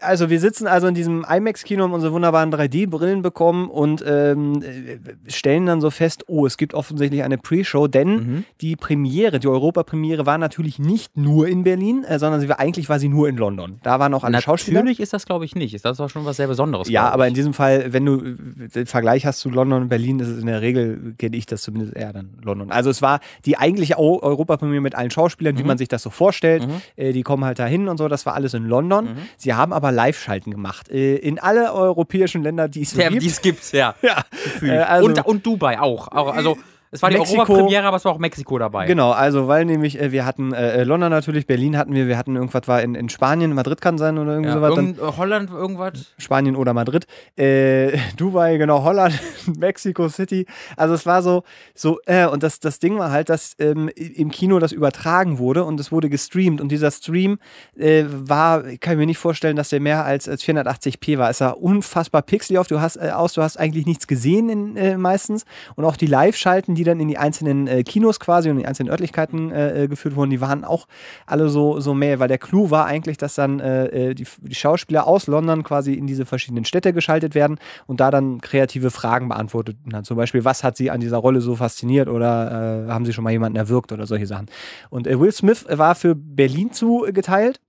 also 0.00 0.30
wir 0.30 0.38
sitzen 0.40 0.66
also 0.66 0.86
in 0.86 0.94
diesem 0.94 1.24
IMAX-Kino, 1.28 1.82
haben 1.82 1.92
unsere 1.92 2.12
wunderbaren 2.12 2.52
3D-Brillen 2.52 3.22
bekommen 3.22 3.68
und 3.68 4.04
ähm, 4.06 4.62
äh, 4.62 5.30
stellen 5.30 5.66
dann 5.66 5.80
so 5.80 5.90
fest, 5.90 6.24
oh, 6.28 6.46
es 6.46 6.56
gibt 6.56 6.74
offensichtlich 6.74 7.22
eine 7.24 7.38
Pre-Show, 7.38 7.88
denn 7.88 8.08
Mhm. 8.08 8.44
die 8.60 8.76
Premiere, 8.76 9.38
die 9.40 9.48
Europapremiere 9.48 10.24
war 10.26 10.38
natürlich 10.38 10.78
nicht 10.78 11.16
nur 11.16 11.48
in 11.48 11.64
Berlin, 11.64 12.04
äh, 12.04 12.18
sondern 12.18 12.40
sie 12.40 12.48
war, 12.48 12.60
eigentlich 12.60 12.88
war 12.88 12.98
sie 12.98 13.08
nur 13.08 13.28
in 13.28 13.36
London. 13.36 13.80
Da 13.82 13.98
waren 13.98 14.14
auch 14.14 14.24
alle 14.24 14.40
Schauspieler. 14.40 14.80
Natürlich 14.80 15.00
ist 15.00 15.12
das, 15.12 15.26
glaube 15.26 15.44
ich, 15.44 15.54
nicht. 15.56 15.84
Das 15.84 15.98
war 15.98 16.08
schon 16.08 16.24
was 16.24 16.36
sehr 16.36 16.46
Besonderes. 16.46 16.88
Ja, 16.88 17.08
aber 17.10 17.26
in 17.26 17.34
diesem 17.34 17.52
Fall, 17.54 17.92
wenn 17.92 18.04
du 18.06 18.18
den 18.18 18.86
Vergleich 18.86 19.26
hast 19.26 19.40
zu 19.40 19.50
London 19.50 19.82
und 19.82 19.88
Berlin, 19.88 20.20
ist 20.20 20.28
es 20.28 20.40
in 20.40 20.46
der 20.46 20.60
Regel, 20.62 21.14
kenne 21.18 21.36
ich 21.36 21.46
das 21.46 21.62
zumindest 21.62 21.94
eher 21.96 22.12
dann 22.12 22.30
London. 22.42 22.70
Also 22.70 22.90
es 22.90 23.02
war 23.02 23.20
die 23.44 23.58
eigentliche 23.58 23.98
Eu- 23.98 24.20
Europapremiere 24.22 24.80
mit 24.80 24.94
allen 24.94 25.10
Schauspielern, 25.10 25.58
wie 25.58 25.62
Mhm. 25.62 25.68
man 25.68 25.78
sich 25.78 25.88
das 25.88 26.02
so 26.02 26.10
vorstellt. 26.10 26.66
Mhm. 26.66 26.72
Äh, 26.96 27.12
die 27.12 27.22
kommen 27.22 27.44
halt 27.44 27.58
dahin 27.58 27.88
und 27.88 27.96
so, 27.98 28.06
das 28.08 28.26
war 28.26 28.34
alles 28.34 28.54
in 28.54 28.64
London. 28.64 29.04
Mhm. 29.06 29.10
Sie 29.36 29.54
haben 29.54 29.72
aber 29.72 29.87
Live-Schalten 29.92 30.50
gemacht. 30.50 30.88
Äh, 30.90 31.16
in 31.16 31.38
alle 31.38 31.72
europäischen 31.72 32.42
Länder, 32.42 32.68
die 32.68 32.82
es 32.82 32.90
so 32.90 33.00
Ja, 33.00 33.08
gibt. 33.08 33.22
die 33.22 33.26
es 33.28 33.40
gibt, 33.40 33.72
ja. 33.72 33.94
ja. 34.02 34.24
Äh, 34.62 34.78
also- 34.78 35.06
und, 35.06 35.26
und 35.26 35.46
Dubai 35.46 35.78
auch. 35.80 36.08
auch 36.08 36.34
also, 36.34 36.58
es 36.90 37.02
war 37.02 37.10
die 37.10 37.16
Mexiko- 37.16 37.40
Europapremiere, 37.40 37.84
aber 37.84 37.96
es 37.96 38.04
war 38.04 38.12
auch 38.12 38.18
Mexiko 38.18 38.58
dabei. 38.58 38.86
Genau, 38.86 39.10
also 39.10 39.48
weil 39.48 39.64
nämlich 39.64 40.00
äh, 40.00 40.12
wir 40.12 40.24
hatten 40.24 40.52
äh, 40.52 40.84
London 40.84 41.10
natürlich, 41.10 41.46
Berlin 41.46 41.76
hatten 41.76 41.94
wir, 41.94 42.08
wir 42.08 42.16
hatten 42.18 42.36
irgendwas 42.36 42.66
war 42.66 42.82
in, 42.82 42.94
in 42.94 43.08
Spanien, 43.08 43.52
Madrid 43.54 43.80
kann 43.80 43.98
sein 43.98 44.18
oder 44.18 44.32
irgend 44.32 44.46
Ja, 44.46 44.54
sowas. 44.54 44.74
Dann 44.74 44.86
irgend, 44.96 45.00
äh, 45.00 45.16
Holland, 45.16 45.50
irgendwas. 45.50 46.12
Spanien 46.18 46.56
oder 46.56 46.72
Madrid, 46.74 47.06
äh, 47.36 47.98
Dubai, 48.16 48.56
genau, 48.56 48.82
Holland, 48.84 49.18
Mexico 49.58 50.08
City. 50.08 50.46
Also 50.76 50.94
es 50.94 51.04
war 51.06 51.22
so, 51.22 51.42
so, 51.74 51.98
äh, 52.06 52.26
und 52.26 52.42
das, 52.42 52.60
das 52.60 52.78
Ding 52.78 52.98
war 52.98 53.10
halt, 53.10 53.28
dass 53.28 53.54
ähm, 53.58 53.88
im 53.96 54.30
Kino 54.30 54.58
das 54.58 54.72
übertragen 54.72 55.38
wurde 55.38 55.64
und 55.64 55.78
es 55.80 55.92
wurde 55.92 56.08
gestreamt 56.08 56.60
und 56.60 56.70
dieser 56.70 56.90
Stream 56.90 57.38
äh, 57.76 58.04
war, 58.08 58.66
ich 58.66 58.80
kann 58.80 58.96
mir 58.96 59.06
nicht 59.06 59.18
vorstellen, 59.18 59.56
dass 59.56 59.68
der 59.68 59.80
mehr 59.80 60.04
als, 60.04 60.28
als 60.28 60.42
480p 60.44 61.18
war. 61.18 61.30
Es 61.30 61.38
sah 61.38 61.50
unfassbar 61.50 62.22
pixelig 62.22 62.58
auf, 62.58 62.66
du 62.66 62.80
hast, 62.80 62.96
äh, 62.96 63.10
aus, 63.10 63.32
du 63.34 63.42
hast 63.42 63.58
eigentlich 63.58 63.86
nichts 63.86 64.06
gesehen 64.06 64.48
in, 64.48 64.76
äh, 64.76 64.96
meistens 64.96 65.44
und 65.76 65.84
auch 65.84 65.96
die 65.96 66.06
Live-Schalten, 66.06 66.74
die 66.78 66.84
dann 66.84 67.00
in 67.00 67.08
die 67.08 67.18
einzelnen 67.18 67.66
äh, 67.66 67.82
Kinos 67.82 68.20
quasi 68.20 68.48
und 68.48 68.56
in 68.56 68.62
die 68.62 68.66
einzelnen 68.66 68.90
Örtlichkeiten 68.90 69.50
äh, 69.50 69.84
äh, 69.84 69.88
geführt 69.88 70.14
wurden, 70.14 70.30
die 70.30 70.40
waren 70.40 70.64
auch 70.64 70.86
alle 71.26 71.48
so, 71.48 71.80
so 71.80 71.92
mehr, 71.92 72.20
weil 72.20 72.28
der 72.28 72.38
Clou 72.38 72.70
war 72.70 72.86
eigentlich, 72.86 73.16
dass 73.16 73.34
dann 73.34 73.58
äh, 73.58 74.10
äh, 74.10 74.14
die, 74.14 74.26
die 74.40 74.54
Schauspieler 74.54 75.06
aus 75.06 75.26
London 75.26 75.64
quasi 75.64 75.94
in 75.94 76.06
diese 76.06 76.24
verschiedenen 76.24 76.64
Städte 76.64 76.92
geschaltet 76.92 77.34
werden 77.34 77.58
und 77.86 78.00
da 78.00 78.10
dann 78.10 78.40
kreative 78.40 78.90
Fragen 78.90 79.28
beantwortet 79.28 79.76
haben. 79.92 80.04
Zum 80.04 80.16
Beispiel, 80.16 80.44
was 80.44 80.62
hat 80.62 80.76
sie 80.76 80.90
an 80.90 81.00
dieser 81.00 81.18
Rolle 81.18 81.40
so 81.40 81.56
fasziniert 81.56 82.08
oder 82.08 82.86
äh, 82.86 82.90
haben 82.90 83.04
sie 83.04 83.12
schon 83.12 83.24
mal 83.24 83.30
jemanden 83.30 83.56
erwürgt 83.56 83.90
oder 83.90 84.06
solche 84.06 84.26
Sachen. 84.26 84.46
Und 84.88 85.06
Will 85.06 85.32
Smith 85.32 85.66
war 85.68 85.96
für 85.96 86.14
Berlin 86.14 86.72
zugeteilt 86.72 87.60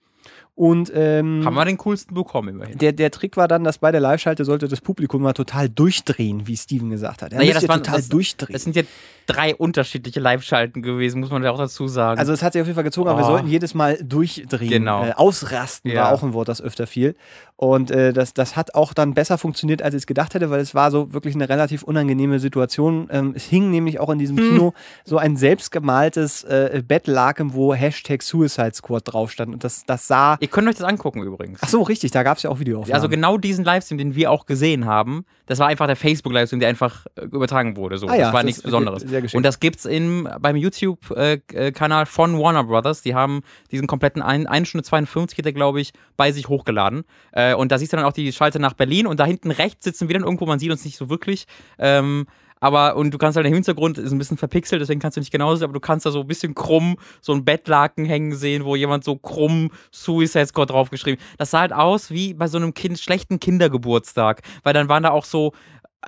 und 0.60 0.91
ähm, 0.93 1.43
Haben 1.45 1.54
wir 1.56 1.63
den 1.63 1.78
coolsten 1.78 2.13
bekommen 2.13 2.50
immerhin. 2.50 2.78
der, 2.78 2.91
der 2.91 3.12
Trick 3.12 3.38
war 3.38 3.48
dann, 3.48 3.63
dass 3.63 3.78
bei 3.78 3.93
der 3.93 4.02
Live-Schalte 4.02 4.43
sollte 4.43 4.67
das 4.67 4.82
Publikum 4.82 5.22
mal 5.22 5.32
total 5.32 5.69
durchdrehen, 5.69 6.48
wie 6.48 6.58
Steven 6.58 6.89
gesagt 6.89 7.22
hat. 7.22 7.32
Er 7.32 7.39
Naja, 7.39 7.54
das 7.54 7.65
waren- 7.69 7.82
total 7.82 8.00
das- 8.00 8.10
durchdrehen. 8.10 8.54
Es 8.54 8.63
sind 8.65 8.76
jetzt 8.76 8.89
drei 9.26 9.56
unterschiedliche 9.56 10.19
Live-Schalten 10.19 10.82
gewesen, 10.82 11.22
muss 11.22 11.30
man 11.32 11.43
ja 11.43 11.52
auch 11.52 11.58
dazu 11.58 11.88
sagen. 11.88 12.19
Also 12.19 12.34
es 12.34 12.43
hat 12.43 12.52
sich 12.54 12.62
auf 12.62 12.67
jeden 12.67 12.76
Fall 12.76 12.84
gezogen, 12.84 13.08
aber 13.08 13.19
wir 13.19 13.26
Oh. 13.26 13.30
sollten 13.30 13.48
jedes 13.48 13.74
Mal 13.74 13.98
durchdrehen. 14.04 14.69
Genau. 14.69 15.06
Äh, 15.06 15.13
ausrasten 15.13 15.91
Ja. 15.91 16.04
war 16.04 16.12
auch 16.13 16.24
ein 16.24 16.34
Wort, 16.34 16.50
das 16.50 16.62
öfter 16.62 16.88
fiel. 16.88 17.15
Und 17.62 17.91
äh, 17.91 18.13
das, 18.13 18.34
das 18.34 18.56
hat 18.56 18.74
auch 18.74 18.93
dann 18.93 19.13
besser 19.13 19.38
funktioniert, 19.38 19.82
als 19.82 19.93
ich 19.93 20.04
es 20.04 20.08
gedacht 20.08 20.34
hätte, 20.34 20.50
weil 20.50 20.62
es 20.62 20.74
war 20.76 20.91
so 20.91 21.12
wirklich 21.12 21.36
eine 21.36 21.50
relativ 21.50 21.84
unangenehme 21.84 22.39
Situation. 22.39 23.10
Ähm, 23.12 23.34
es 23.36 23.43
hing 23.43 23.69
nämlich 23.69 24.00
auch 24.00 24.10
in 24.12 24.17
diesem 24.17 24.38
Hm. 24.38 24.50
Kino 24.50 24.74
so 25.04 25.17
ein 25.17 25.36
selbstgemaltes 25.36 26.45
äh, 26.45 26.82
Bettlaken, 26.88 27.54
wo 27.54 27.74
Hashtag 27.74 28.24
Suicide 28.24 28.76
Squad 28.76 29.12
drauf 29.12 29.32
stand. 29.32 29.54
Und 29.54 29.65
das, 29.65 29.84
das 29.86 30.08
sah... 30.08 30.38
Ihr 30.39 30.48
könnt 30.48 30.69
euch 30.69 30.78
das 30.78 30.86
angucken 30.86 31.22
übrigens. 31.22 31.60
Ach 31.62 31.67
so, 31.67 31.82
richtig, 31.82 32.12
da 32.12 32.24
gab 32.24 32.38
es 32.38 32.43
ja 32.43 32.50
auch 32.50 32.60
Videoaufnahmen. 32.60 32.95
Also 32.95 33.10
genau 33.10 33.38
diesen 33.38 33.65
Livestream, 33.65 33.98
den 33.98 34.15
wir 34.15 34.32
auch 34.32 34.45
gesehen 34.45 34.86
haben, 34.86 35.26
das 35.45 35.60
war 35.60 35.67
einfach 35.67 35.88
der 35.88 35.98
Facebook-Livestream, 35.98 36.62
der 36.62 36.69
einfach 36.69 37.08
äh, 37.15 37.26
übertragen 37.26 37.76
wurde. 37.76 37.98
So. 37.98 38.08
Ah 38.08 38.15
ja, 38.15 38.26
das 38.26 38.34
war 38.34 38.39
das 38.39 38.45
nichts 38.45 38.62
Besonderes. 38.62 39.02
sehr. 39.02 39.22
Und 39.34 39.43
das 39.43 39.60
gibt's 39.60 39.84
im, 39.84 40.30
beim 40.39 40.56
YouTube-Kanal 40.56 42.06
von 42.06 42.39
Warner 42.39 42.63
Brothers. 42.63 43.02
Die 43.02 43.15
haben 43.15 43.41
diesen 43.69 43.86
kompletten 43.86 44.22
1 44.22 44.69
Stunde 44.69 44.86
52, 44.86 45.36
geht 45.36 45.43
der, 45.43 45.52
glaube 45.52 45.82
ich, 45.82 45.91
bei 46.15 46.32
sich 46.32 46.48
hochgeladen. 46.48 47.04
Äh, 47.34 47.49
und 47.54 47.72
da 47.72 47.78
siehst 47.78 47.94
du 47.94 47.98
dann 47.98 48.06
auch 48.06 48.14
die 48.14 48.32
Schalte 48.32 48.60
nach 48.60 48.74
Berlin 48.74 49.08
und 49.08 49.20
da 49.20 49.26
hinten 49.26 49.52
rechts 49.52 49.86
sitzen 49.86 50.08
wir 50.08 50.14
dann 50.14 50.24
irgendwo, 50.24 50.46
man 50.46 50.60
sieht 50.60 50.72
uns 50.72 50.86
nicht 50.86 50.98
so 50.98 51.10
wirklich. 51.10 51.46
Ähm, 51.78 52.26
aber, 52.60 52.96
und 52.98 53.12
du 53.14 53.18
kannst 53.18 53.38
halt, 53.38 53.46
der 53.46 53.54
Hintergrund 53.54 53.98
ist 53.98 54.12
ein 54.12 54.18
bisschen 54.18 54.38
verpixelt, 54.38 54.82
deswegen 54.82 55.00
kannst 55.00 55.16
du 55.16 55.22
nicht 55.22 55.32
genau 55.32 55.56
sehen, 55.56 55.64
aber 55.64 55.74
du 55.74 55.80
kannst 55.80 56.06
da 56.06 56.12
so 56.12 56.22
ein 56.22 56.28
bisschen 56.28 56.56
krumm 56.56 56.98
so 57.22 57.34
ein 57.34 57.46
Bettlaken 57.46 58.06
hängen 58.06 58.36
sehen, 58.36 58.66
wo 58.66 58.76
jemand 58.76 59.04
so 59.04 59.16
krumm 59.16 59.72
Suicide 59.92 60.48
Squad 60.48 60.72
draufgeschrieben. 60.72 61.24
Das 61.38 61.52
sah 61.52 61.62
halt 61.62 61.74
aus 61.74 62.12
wie 62.12 62.34
bei 62.34 62.48
so 62.48 62.58
einem 62.58 62.74
kind, 62.74 63.00
schlechten 63.00 63.40
Kindergeburtstag, 63.40 64.42
weil 64.64 64.74
dann 64.74 64.90
waren 64.90 65.04
da 65.04 65.12
auch 65.12 65.26
so 65.26 65.54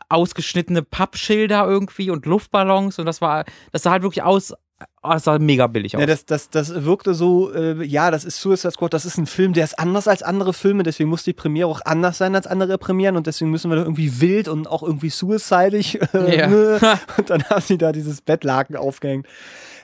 ausgeschnittene 0.10 0.84
Pappschilder 0.84 1.66
irgendwie 1.68 2.10
und 2.10 2.26
Luftballons 2.26 3.00
und 3.00 3.06
das 3.06 3.22
war, 3.22 3.46
das 3.72 3.84
sah 3.84 3.92
halt 3.92 4.04
wirklich 4.04 4.24
aus, 4.24 4.54
oh, 5.04 5.10
das 5.12 5.24
sah 5.24 5.40
mega 5.40 5.68
billig 5.68 5.96
aus. 5.96 6.00
Ja, 6.00 6.06
das, 6.06 6.26
das, 6.26 6.50
das 6.50 6.86
wirkte 6.86 7.14
so, 7.14 7.54
äh, 7.54 7.84
ja, 7.84 8.12
das 8.12 8.26
ist 8.26 8.40
Suicide 8.42 8.72
Squad, 8.72 8.94
das 8.94 9.06
ist 9.06 9.18
ein 9.18 9.26
Film, 9.26 9.54
der 9.54 9.64
ist 9.64 9.78
anders 9.80 10.08
als 10.08 10.24
andere 10.24 10.54
Filme, 10.54 10.84
deswegen 10.84 11.10
muss 11.10 11.24
die 11.24 11.34
Premiere 11.34 11.68
auch 11.68 11.82
anders 11.86 12.18
sein 12.18 12.36
als 12.36 12.48
andere 12.48 12.78
Premieren 12.78 13.18
und 13.18 13.28
deswegen 13.28 13.52
müssen 13.52 13.70
wir 13.70 13.78
da 13.78 13.84
irgendwie 13.84 14.22
wild 14.22 14.48
und 14.48 14.68
auch 14.68 14.84
irgendwie 14.84 15.10
suicidig. 15.10 16.00
Äh, 16.14 16.38
Ja. 16.38 16.48
ne? 16.48 16.80
und 17.18 17.30
dann 17.30 17.44
haben 17.46 17.62
sie 17.62 17.78
da 17.78 17.92
dieses 17.92 18.22
Bettlaken 18.22 18.76
aufgehängt. 18.76 19.28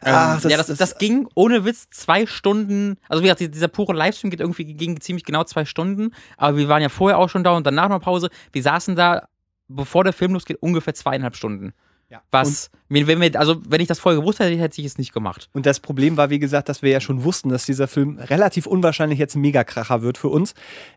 Ach, 0.01 0.43
Ähm, 0.43 0.49
ja, 0.49 0.57
das, 0.57 0.67
das, 0.67 0.97
ging 0.97 1.27
ohne 1.35 1.65
Witz 1.65 1.89
zwei 1.89 2.25
Stunden. 2.25 2.97
Also 3.07 3.23
wie 3.23 3.27
gesagt, 3.27 3.53
dieser 3.53 3.67
pure 3.67 3.93
Livestream 3.93 4.29
geht 4.29 4.41
irgendwie 4.41 4.65
ging 4.73 4.99
ziemlich 4.99 5.23
genau 5.23 5.43
zwei 5.43 5.65
Stunden. 5.65 6.11
Aber 6.37 6.57
wir 6.57 6.67
waren 6.67 6.81
ja 6.81 6.89
vorher 6.89 7.17
auch 7.17 7.29
schon 7.29 7.43
da 7.43 7.51
und 7.51 7.65
danach 7.65 7.89
noch 7.89 8.01
Pause. 8.01 8.29
Wir 8.51 8.61
saßen 8.61 8.95
da, 8.95 9.27
bevor 9.67 10.03
der 10.03 10.13
Film 10.13 10.33
losgeht, 10.33 10.57
ungefähr 10.61 10.93
zweieinhalb 10.93 11.35
Stunden. 11.35 11.73
Ja. 12.09 12.21
Was, 12.31 12.69
mir- 12.87 13.05
wenn 13.05 13.19
wir, 13.19 13.37
also 13.37 13.57
wenn 13.67 13.81
ich 13.81 13.87
das 13.89 13.99
vorher 13.99 14.21
gewusst 14.21 14.39
hätte, 14.39 14.55
hätte 14.57 14.79
ich 14.79 14.87
es 14.87 14.97
nicht 14.97 15.13
gemacht. 15.13 15.49
Und 15.51 15.65
das 15.65 15.81
Problem 15.81 16.15
war, 16.15 16.29
wie 16.29 16.39
gesagt, 16.39 16.69
dass 16.69 16.81
wir 16.81 16.89
ja 16.89 17.01
schon 17.01 17.25
wussten, 17.25 17.49
dass 17.49 17.65
dieser 17.65 17.89
Film 17.89 18.17
relativ 18.17 18.65
unwahrscheinlich 18.65 19.19
jetzt 19.19 19.35
ein 19.35 19.41
Megakracher 19.41 20.01
wird 20.03 20.17
für 20.17 20.29
uns. 20.29 20.53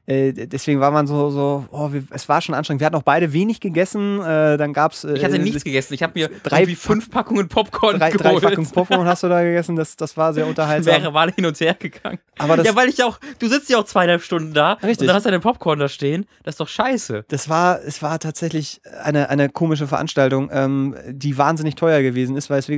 Äh, 0.06 0.32
deswegen 0.32 0.78
war 0.78 0.92
man 0.92 1.08
so, 1.08 1.30
so 1.30 1.66
oh, 1.72 1.92
wir, 1.92 2.04
es 2.10 2.28
war 2.28 2.40
schon 2.40 2.54
anstrengend. 2.54 2.80
Wir 2.80 2.86
hatten 2.86 2.94
auch 2.94 3.02
beide 3.02 3.32
wenig 3.32 3.58
gegessen. 3.58 4.20
Äh, 4.20 4.56
dann 4.56 4.72
gab's 4.72 5.02
äh, 5.02 5.14
Ich 5.14 5.24
hatte 5.24 5.40
nichts 5.40 5.64
gegessen. 5.64 5.94
Ich 5.94 6.02
habe 6.04 6.12
mir 6.16 6.30
drei 6.44 6.64
fünf 6.76 7.10
Packungen 7.10 7.48
Popcorn 7.48 7.98
drei, 7.98 8.10
drei 8.10 8.28
geholt. 8.28 8.44
Packungen 8.44 8.70
Popcorn 8.70 9.06
hast 9.08 9.24
du 9.24 9.28
da 9.28 9.42
gegessen. 9.42 9.74
Das, 9.74 9.96
das 9.96 10.16
war 10.16 10.32
sehr 10.32 10.46
unterhaltsam. 10.46 10.94
wäre 11.02 11.10
mal 11.10 11.32
hin 11.32 11.44
und 11.46 11.58
her 11.58 11.74
gegangen. 11.74 12.20
Aber 12.38 12.56
das- 12.56 12.66
ja, 12.66 12.76
weil 12.76 12.88
ich 12.88 13.02
auch, 13.02 13.18
du 13.40 13.48
sitzt 13.48 13.68
ja 13.68 13.78
auch 13.78 13.84
zweieinhalb 13.84 14.22
Stunden 14.22 14.54
da 14.54 14.74
Richtig. 14.74 15.00
und 15.00 15.06
dann 15.08 15.16
hast 15.16 15.26
du 15.26 15.30
deinen 15.30 15.40
Popcorn 15.42 15.80
da 15.80 15.88
stehen. 15.88 16.26
Das 16.44 16.52
ist 16.54 16.60
doch 16.60 16.68
scheiße. 16.68 17.24
Das 17.26 17.48
war, 17.48 17.80
es 17.82 18.00
war 18.00 18.18
tatsächlich 18.20 18.80
eine, 19.02 19.28
eine 19.28 19.48
komische 19.48 19.88
Veranstaltung, 19.88 20.48
ähm, 20.52 20.94
die 21.08 21.36
wahnsinnig 21.38 21.74
teuer 21.74 22.02
gewesen 22.02 22.36
ist, 22.36 22.50
weil 22.50 22.58
es, 22.58 22.70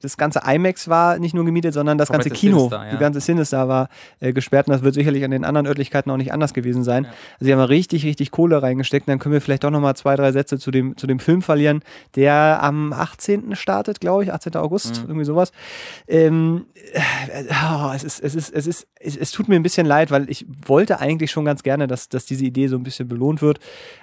das 0.00 0.16
ganze 0.16 0.40
IMAX 0.46 0.88
war 0.88 1.18
nicht 1.18 1.34
nur 1.34 1.44
gemietet, 1.44 1.74
sondern 1.74 1.98
das 1.98 2.08
ganze 2.08 2.28
Komplette 2.30 2.40
Kino, 2.46 2.58
Sinister, 2.58 2.84
ja. 2.86 2.90
die 2.92 2.98
ganze 2.98 3.20
Sinister 3.20 3.68
war 3.68 3.88
äh, 4.20 4.32
gesperrt 4.32 4.66
und 4.68 4.72
das 4.72 4.82
wird 4.82 4.94
sicherlich 4.94 5.24
an 5.24 5.30
den 5.30 5.44
anderen 5.44 5.66
Örtlichkeiten 5.66 6.10
auch 6.10 6.16
nicht 6.16 6.32
anders 6.32 6.54
gewesen 6.54 6.84
sein. 6.84 7.06
Also 7.06 7.44
sie 7.46 7.52
haben 7.52 7.60
richtig, 7.60 8.04
richtig 8.04 8.30
Kohle 8.30 8.62
reingesteckt. 8.62 9.08
Dann 9.08 9.18
können 9.18 9.32
wir 9.32 9.40
vielleicht 9.40 9.64
doch 9.64 9.70
nochmal 9.70 9.96
zwei, 9.96 10.16
drei 10.16 10.32
Sätze 10.32 10.58
zu 10.58 10.70
dem, 10.70 10.96
zu 10.96 11.06
dem 11.06 11.18
Film 11.18 11.42
verlieren, 11.42 11.82
der 12.16 12.58
am 12.62 12.92
18. 12.92 13.54
startet, 13.56 14.00
glaube 14.00 14.24
ich, 14.24 14.32
18. 14.32 14.56
August, 14.56 15.02
Mhm. 15.02 15.08
irgendwie 15.08 15.24
sowas. 15.24 15.52
Ähm, 16.08 16.66
äh, 16.92 17.44
oh, 17.50 17.90
es, 17.94 18.04
ist, 18.04 18.20
es, 18.20 18.34
ist, 18.34 18.50
es, 18.54 18.66
ist, 18.66 18.86
es, 18.98 19.16
es 19.16 19.30
tut 19.32 19.48
mir 19.48 19.56
ein 19.56 19.62
bisschen 19.62 19.86
leid, 19.86 20.10
weil 20.10 20.28
ich 20.30 20.46
wollte 20.66 21.00
eigentlich 21.00 21.30
schon 21.30 21.44
ganz 21.44 21.62
gerne, 21.62 21.86
dass, 21.86 22.08
dass 22.08 22.26
diese 22.26 22.44
Idee 22.44 22.66
so 22.68 22.76
ein 22.76 22.82
bisschen 22.82 23.08
belohnt 23.08 23.42
wird. 23.42 23.58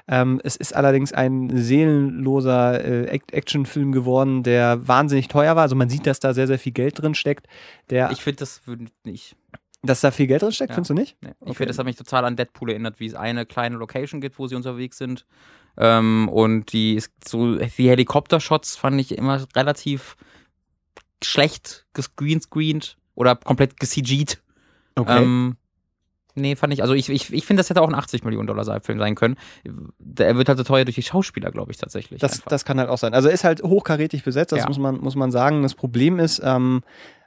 Ähm, 0.08 0.40
es 0.44 0.56
ist 0.56 0.76
allerdings 0.76 1.14
ein 1.14 1.50
seelenloser 1.56 2.84
äh, 2.84 3.06
Act- 3.08 3.34
Actionfilm 3.68 3.92
geworden, 3.92 4.44
der 4.44 4.88
wahnsinnig 4.88 5.28
teuer 5.28 5.56
war. 5.56 5.64
Also 5.64 5.76
man 5.76 5.90
sieht, 5.90 6.08
dass 6.08 6.20
da 6.20 6.34
sehr, 6.34 6.48
sehr 6.48 6.60
viel 6.60 6.72
Geld 6.72 7.02
drin 7.02 7.16
steckt. 7.16 7.48
Der, 7.90 8.10
Ich 8.12 8.22
finde, 8.22 8.38
das 8.38 8.66
würde 8.66 8.86
nicht. 9.04 9.36
dass 9.84 10.02
da 10.02 10.12
viel 10.12 10.28
Geld 10.28 10.42
drin 10.42 10.52
steckt, 10.52 10.70
Ja. 10.72 10.76
findest 10.76 10.90
du 10.90 10.94
nicht? 10.96 11.18
Nee. 11.22 11.30
Ich 11.30 11.36
Okay. 11.42 11.54
finde, 11.56 11.68
das 11.68 11.78
hat 11.80 11.86
mich 11.86 11.96
total 11.96 12.26
an 12.26 12.36
Deadpool 12.36 12.72
erinnert, 12.72 13.00
wie 13.00 13.06
es 13.06 13.14
eine 13.14 13.46
kleine 13.46 13.78
Location 13.78 14.22
gibt, 14.22 14.40
wo 14.40 14.48
sie 14.48 14.56
unterwegs 14.56 14.98
sind. 14.98 15.26
Ähm, 15.78 16.28
und 16.30 16.74
die 16.74 16.96
ist 16.96 17.12
so, 17.28 17.56
die 17.58 17.90
Helikopter-Shots 17.90 18.76
fand 18.76 19.00
ich 19.00 19.16
immer 19.18 19.46
relativ 19.56 20.16
schlecht 21.24 21.86
gescreenscreened 21.94 22.98
oder 23.16 23.36
komplett 23.36 23.80
gecg'd. 23.80 24.38
Okay. 24.96 25.24
Ähm, 25.24 25.58
nee, 26.38 26.56
fand 26.56 26.74
ich, 26.74 26.82
also 26.82 26.94
ich, 26.94 27.10
ich, 27.10 27.34
ich 27.34 27.46
finde, 27.46 27.60
das 27.62 27.70
hätte 27.70 27.82
auch 27.82 27.88
ein 27.88 27.96
80 27.96 28.24
Millionen 28.24 28.48
Dollar 28.48 28.80
Film 28.82 29.00
sein 29.00 29.16
können. 29.16 29.36
Er 30.18 30.38
wird 30.38 30.48
halt 30.50 30.58
so 30.58 30.64
teuer 30.64 30.86
durch 30.86 30.96
die 30.96 31.04
Schauspieler, 31.04 31.52
glaube 31.52 31.72
ich, 31.72 31.78
tatsächlich. 31.78 32.20
Das, 32.22 32.34
einfach. 32.34 32.50
das 32.50 32.66
kann 32.66 32.80
halt 32.80 32.90
auch 32.90 32.98
sein. 32.98 33.14
Also 33.14 33.28
er 33.28 33.34
ist 33.34 33.44
halt 33.44 33.62
hochkarätig 33.64 34.24
besetzt, 34.24 34.52
das 34.52 34.60
Ja. 34.60 34.68
muss, 34.68 34.78
man, 34.80 34.98
muss 35.00 35.16
man 35.16 35.32
sagen. 35.32 35.64
Das 35.64 35.76
Problem 35.76 36.20
ist, 36.20 36.42
ähm, 36.44 36.84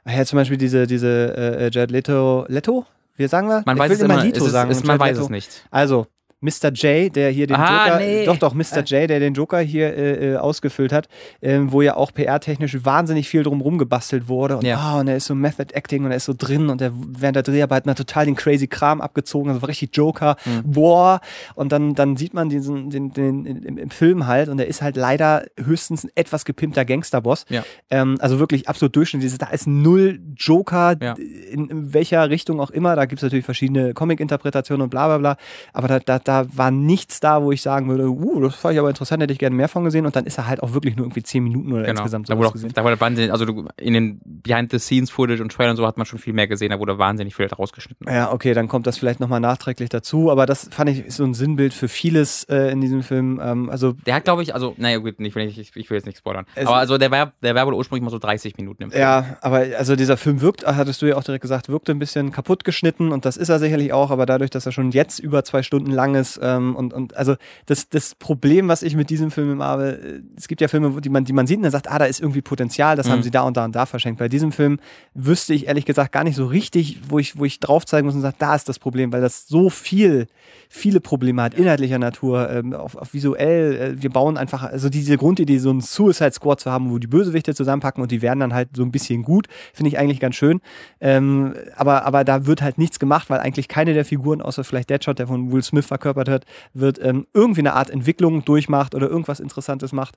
ja, 0.07 0.25
zum 0.25 0.37
Beispiel 0.37 0.57
diese, 0.57 0.87
diese 0.87 1.35
äh, 1.37 1.69
Jared 1.71 1.91
Leto, 1.91 2.45
Leto? 2.47 2.85
Wie 3.17 3.27
sagen 3.27 3.47
wir? 3.49 3.61
man 3.65 3.77
ich 3.77 3.81
weiß 3.83 3.91
es 3.91 3.99
immer 4.01 4.25
es 4.25 4.37
ist, 4.37 4.51
sagen. 4.51 4.71
und 4.73 4.85
man 4.85 4.99
weiß 4.99 5.11
Leto. 5.17 5.25
es 5.25 5.29
nicht. 5.29 5.67
Also, 5.69 6.07
Mr. 6.41 6.71
J, 6.73 7.15
der 7.15 7.29
hier 7.29 7.45
den 7.45 7.55
Ah, 7.55 7.85
Joker, 7.87 7.99
nee. 7.99 8.25
doch, 8.25 8.37
doch, 8.37 8.53
Mr. 8.55 8.79
J, 8.83 9.07
der 9.09 9.19
den 9.19 9.35
Joker 9.35 9.59
hier 9.59 9.95
äh, 9.95 10.31
äh, 10.33 10.37
ausgefüllt 10.37 10.91
hat, 10.91 11.07
ähm, 11.41 11.71
wo 11.71 11.81
ja 11.83 11.95
auch 11.95 12.11
PR-technisch 12.13 12.83
wahnsinnig 12.83 13.29
viel 13.29 13.43
drumherum 13.43 13.77
gebastelt 13.77 14.27
wurde. 14.27 14.57
Und, 14.57 14.65
Ja. 14.65 14.77
ah, 14.79 14.99
und 14.99 15.07
er 15.07 15.17
ist 15.17 15.25
so 15.25 15.35
Method 15.35 15.73
Acting 15.75 16.03
und 16.03 16.09
er 16.11 16.17
ist 16.17 16.25
so 16.25 16.33
drin 16.35 16.69
und 16.69 16.81
er 16.81 16.91
während 16.95 17.35
der 17.35 17.43
Dreharbeiten 17.43 17.89
hat 17.91 17.97
total 17.97 18.25
den 18.25 18.35
crazy 18.35 18.67
Kram 18.67 19.01
abgezogen, 19.01 19.49
also 19.49 19.61
war 19.61 19.69
richtig 19.69 19.95
Joker, 19.95 20.35
Mhm. 20.45 20.71
boah. 20.71 21.21
Und 21.53 21.71
dann, 21.71 21.93
dann 21.93 22.17
sieht 22.17 22.33
man 22.33 22.49
diesen, 22.49 22.89
den, 22.89 23.13
den, 23.13 23.45
im, 23.45 23.77
im 23.77 23.89
Film 23.91 24.25
halt 24.25 24.49
und 24.49 24.59
er 24.59 24.65
ist 24.67 24.81
halt 24.81 24.95
leider 24.97 25.45
höchstens 25.63 26.03
ein 26.05 26.09
etwas 26.15 26.43
gepimpter 26.43 26.85
Gangsterboss. 26.85 27.45
Ja. 27.49 27.63
Ähm, 27.91 28.17
also 28.19 28.39
wirklich 28.39 28.67
absolut 28.67 28.95
durchschnittlich. 28.95 29.37
Da 29.37 29.47
ist 29.51 29.67
null 29.67 30.19
Joker, 30.37 30.95
Ja. 30.99 31.13
in, 31.13 31.67
in 31.69 31.93
welcher 31.93 32.29
Richtung 32.31 32.59
auch 32.59 32.71
immer. 32.71 32.95
Da 32.95 33.05
gibt 33.05 33.19
es 33.19 33.23
natürlich 33.23 33.45
verschiedene 33.45 33.93
Comic-Interpretationen 33.93 34.81
und 34.81 34.89
bla 34.89 35.05
bla 35.07 35.17
bla. 35.19 35.37
Aber 35.73 35.87
da, 35.87 35.99
da, 35.99 36.17
da 36.31 36.45
war 36.55 36.71
nichts 36.71 37.19
da, 37.19 37.43
wo 37.43 37.51
ich 37.51 37.61
sagen 37.61 37.89
würde, 37.89 38.09
uh, 38.09 38.41
das 38.41 38.55
fand 38.55 38.73
ich 38.73 38.79
aber 38.79 38.89
interessant, 38.89 39.21
hätte 39.21 39.33
ich 39.33 39.39
gerne 39.39 39.55
mehr 39.55 39.67
von 39.67 39.83
gesehen. 39.83 40.05
Und 40.05 40.15
dann 40.15 40.25
ist 40.25 40.37
er 40.37 40.47
halt 40.47 40.63
auch 40.63 40.73
wirklich 40.73 40.95
nur 40.95 41.05
irgendwie 41.05 41.23
zehn 41.23 41.43
Minuten 41.43 41.71
oder 41.73 41.81
Genau. 41.83 41.91
insgesamt 42.01 42.29
Da 42.29 42.33
sowas 42.33 42.39
wurde 42.39 42.47
auch, 42.49 42.53
gesehen. 42.53 42.71
da 42.73 42.83
wurde 42.83 42.99
wahnsinnig, 42.99 43.31
also 43.31 43.45
du, 43.45 43.65
in 43.77 43.93
den 43.93 44.21
Behind-the-Scenes-Footage 44.23 45.41
und 45.41 45.51
Trailern 45.51 45.71
und 45.71 45.77
so 45.77 45.85
hat 45.85 45.97
man 45.97 46.05
schon 46.05 46.19
viel 46.19 46.33
mehr 46.33 46.47
gesehen, 46.47 46.69
da 46.69 46.79
wurde 46.79 46.97
wahnsinnig 46.97 47.35
viel 47.35 47.47
rausgeschnitten. 47.47 48.07
Ja, 48.07 48.31
okay, 48.31 48.53
dann 48.53 48.67
kommt 48.67 48.87
das 48.87 48.97
vielleicht 48.97 49.19
nochmal 49.19 49.39
nachträglich 49.39 49.89
dazu. 49.89 50.31
Aber 50.31 50.45
das 50.45 50.69
fand 50.71 50.89
ich 50.89 51.13
so 51.13 51.23
ein 51.23 51.33
Sinnbild 51.33 51.73
für 51.73 51.87
vieles 51.87 52.43
äh, 52.45 52.71
in 52.71 52.81
diesem 52.81 53.03
Film. 53.03 53.39
Ähm, 53.43 53.69
also 53.69 53.93
Der 54.05 54.15
hat, 54.15 54.23
glaube 54.23 54.43
ich, 54.43 54.53
also, 54.53 54.73
naja, 54.77 54.97
gut, 54.97 55.19
nicht, 55.19 55.35
ich, 55.35 55.59
ich, 55.59 55.75
ich 55.75 55.89
will 55.89 55.97
jetzt 55.97 56.05
nicht 56.05 56.17
spoilern. 56.17 56.45
Aber 56.55 56.75
also 56.75 56.97
der 56.97 57.11
war, 57.11 57.33
der 57.41 57.55
war 57.55 57.65
wohl 57.67 57.73
ursprünglich 57.73 58.03
mal 58.03 58.11
so 58.11 58.19
30 58.19 58.57
Minuten 58.57 58.83
im 58.83 58.91
Film. 58.91 59.01
Ja, 59.01 59.37
aber 59.41 59.65
also 59.77 59.95
dieser 59.95 60.17
Film 60.17 60.41
wirkt, 60.41 60.65
hattest 60.65 61.01
du 61.01 61.07
ja 61.07 61.17
auch 61.17 61.23
direkt 61.23 61.41
gesagt, 61.41 61.69
wirkte 61.69 61.91
ein 61.91 61.99
bisschen 61.99 62.31
kaputt 62.31 62.63
geschnitten 62.63 63.11
und 63.11 63.25
das 63.25 63.37
ist 63.37 63.49
er 63.49 63.59
sicherlich 63.59 63.93
auch, 63.93 64.11
aber 64.11 64.25
dadurch, 64.25 64.49
dass 64.49 64.65
er 64.65 64.71
schon 64.71 64.91
jetzt 64.91 65.19
über 65.19 65.43
zwei 65.43 65.63
Stunden 65.63 65.91
lang 65.91 66.15
ist 66.21 66.39
ähm, 66.41 66.75
und, 66.75 66.93
und 66.93 67.15
also 67.17 67.35
das, 67.65 67.89
das 67.89 68.15
Problem, 68.15 68.67
was 68.67 68.83
ich 68.83 68.95
mit 68.95 69.09
diesem 69.09 69.31
Film 69.31 69.61
habe, 69.61 69.99
äh, 70.01 70.21
es 70.37 70.47
gibt 70.47 70.61
ja 70.61 70.67
Filme, 70.67 71.01
die 71.01 71.09
man, 71.09 71.25
die 71.25 71.33
man 71.33 71.47
sieht 71.47 71.57
und 71.57 71.63
dann 71.63 71.71
sagt, 71.71 71.91
ah, 71.91 71.99
da 71.99 72.05
ist 72.05 72.21
irgendwie 72.21 72.41
Potenzial, 72.41 72.95
das 72.95 73.07
Mhm. 73.07 73.11
haben 73.11 73.23
sie 73.23 73.31
da 73.31 73.41
und 73.41 73.57
da 73.57 73.65
und 73.65 73.75
da 73.75 73.85
verschenkt. 73.85 74.19
Bei 74.19 74.29
diesem 74.29 74.51
Film 74.51 74.79
wüsste 75.13 75.53
ich 75.53 75.67
ehrlich 75.67 75.85
gesagt 75.85 76.11
gar 76.11 76.23
nicht 76.23 76.35
so 76.35 76.45
richtig, 76.45 76.99
wo 77.09 77.19
ich, 77.19 77.37
wo 77.37 77.45
ich 77.45 77.59
drauf 77.59 77.85
zeigen 77.85 78.05
muss 78.05 78.15
und 78.15 78.21
sage, 78.21 78.35
da 78.39 78.55
ist 78.55 78.69
das 78.69 78.79
Problem, 78.79 79.11
weil 79.11 79.21
das 79.21 79.47
so 79.47 79.69
viel, 79.69 80.27
viele 80.69 80.99
Probleme 81.01 81.41
hat, 81.41 81.53
inhaltlicher 81.53 81.99
Natur, 81.99 82.49
ähm, 82.49 82.73
auf, 82.73 82.95
auf 82.95 83.13
visuell, 83.13 83.75
äh, 83.75 84.01
wir 84.01 84.09
bauen 84.09 84.37
einfach, 84.37 84.63
also 84.63 84.89
diese 84.89 85.17
Grundidee, 85.17 85.57
so 85.57 85.69
einen 85.69 85.81
Suicide 85.81 86.31
Squad 86.31 86.59
zu 86.59 86.71
haben, 86.71 86.91
wo 86.91 86.97
die 86.99 87.07
Bösewichte 87.07 87.53
zusammenpacken 87.55 88.01
und 88.01 88.11
die 88.11 88.21
werden 88.21 88.39
dann 88.39 88.53
halt 88.53 88.69
so 88.75 88.83
ein 88.83 88.91
bisschen 88.91 89.23
gut, 89.23 89.47
finde 89.73 89.89
ich 89.89 89.97
eigentlich 89.97 90.19
ganz 90.19 90.35
schön. 90.35 90.61
Ähm, 90.99 91.53
aber, 91.75 92.05
aber 92.05 92.23
da 92.23 92.45
wird 92.45 92.61
halt 92.61 92.77
nichts 92.77 92.99
gemacht, 92.99 93.29
weil 93.29 93.39
eigentlich 93.39 93.67
keine 93.67 93.93
der 93.93 94.05
Figuren, 94.05 94.41
außer 94.41 94.63
vielleicht 94.63 94.89
Deadshot, 94.89 95.19
der 95.19 95.27
von 95.27 95.51
Will 95.51 95.63
Smith 95.63 95.85
verkörpert 95.85 96.10
wird, 96.15 96.45
wird 96.73 96.99
ähm, 97.03 97.27
irgendwie 97.33 97.61
eine 97.61 97.73
Art 97.73 97.89
Entwicklung 97.89 98.45
durchmacht 98.45 98.95
oder 98.95 99.09
irgendwas 99.09 99.39
Interessantes 99.39 99.91
macht. 99.91 100.15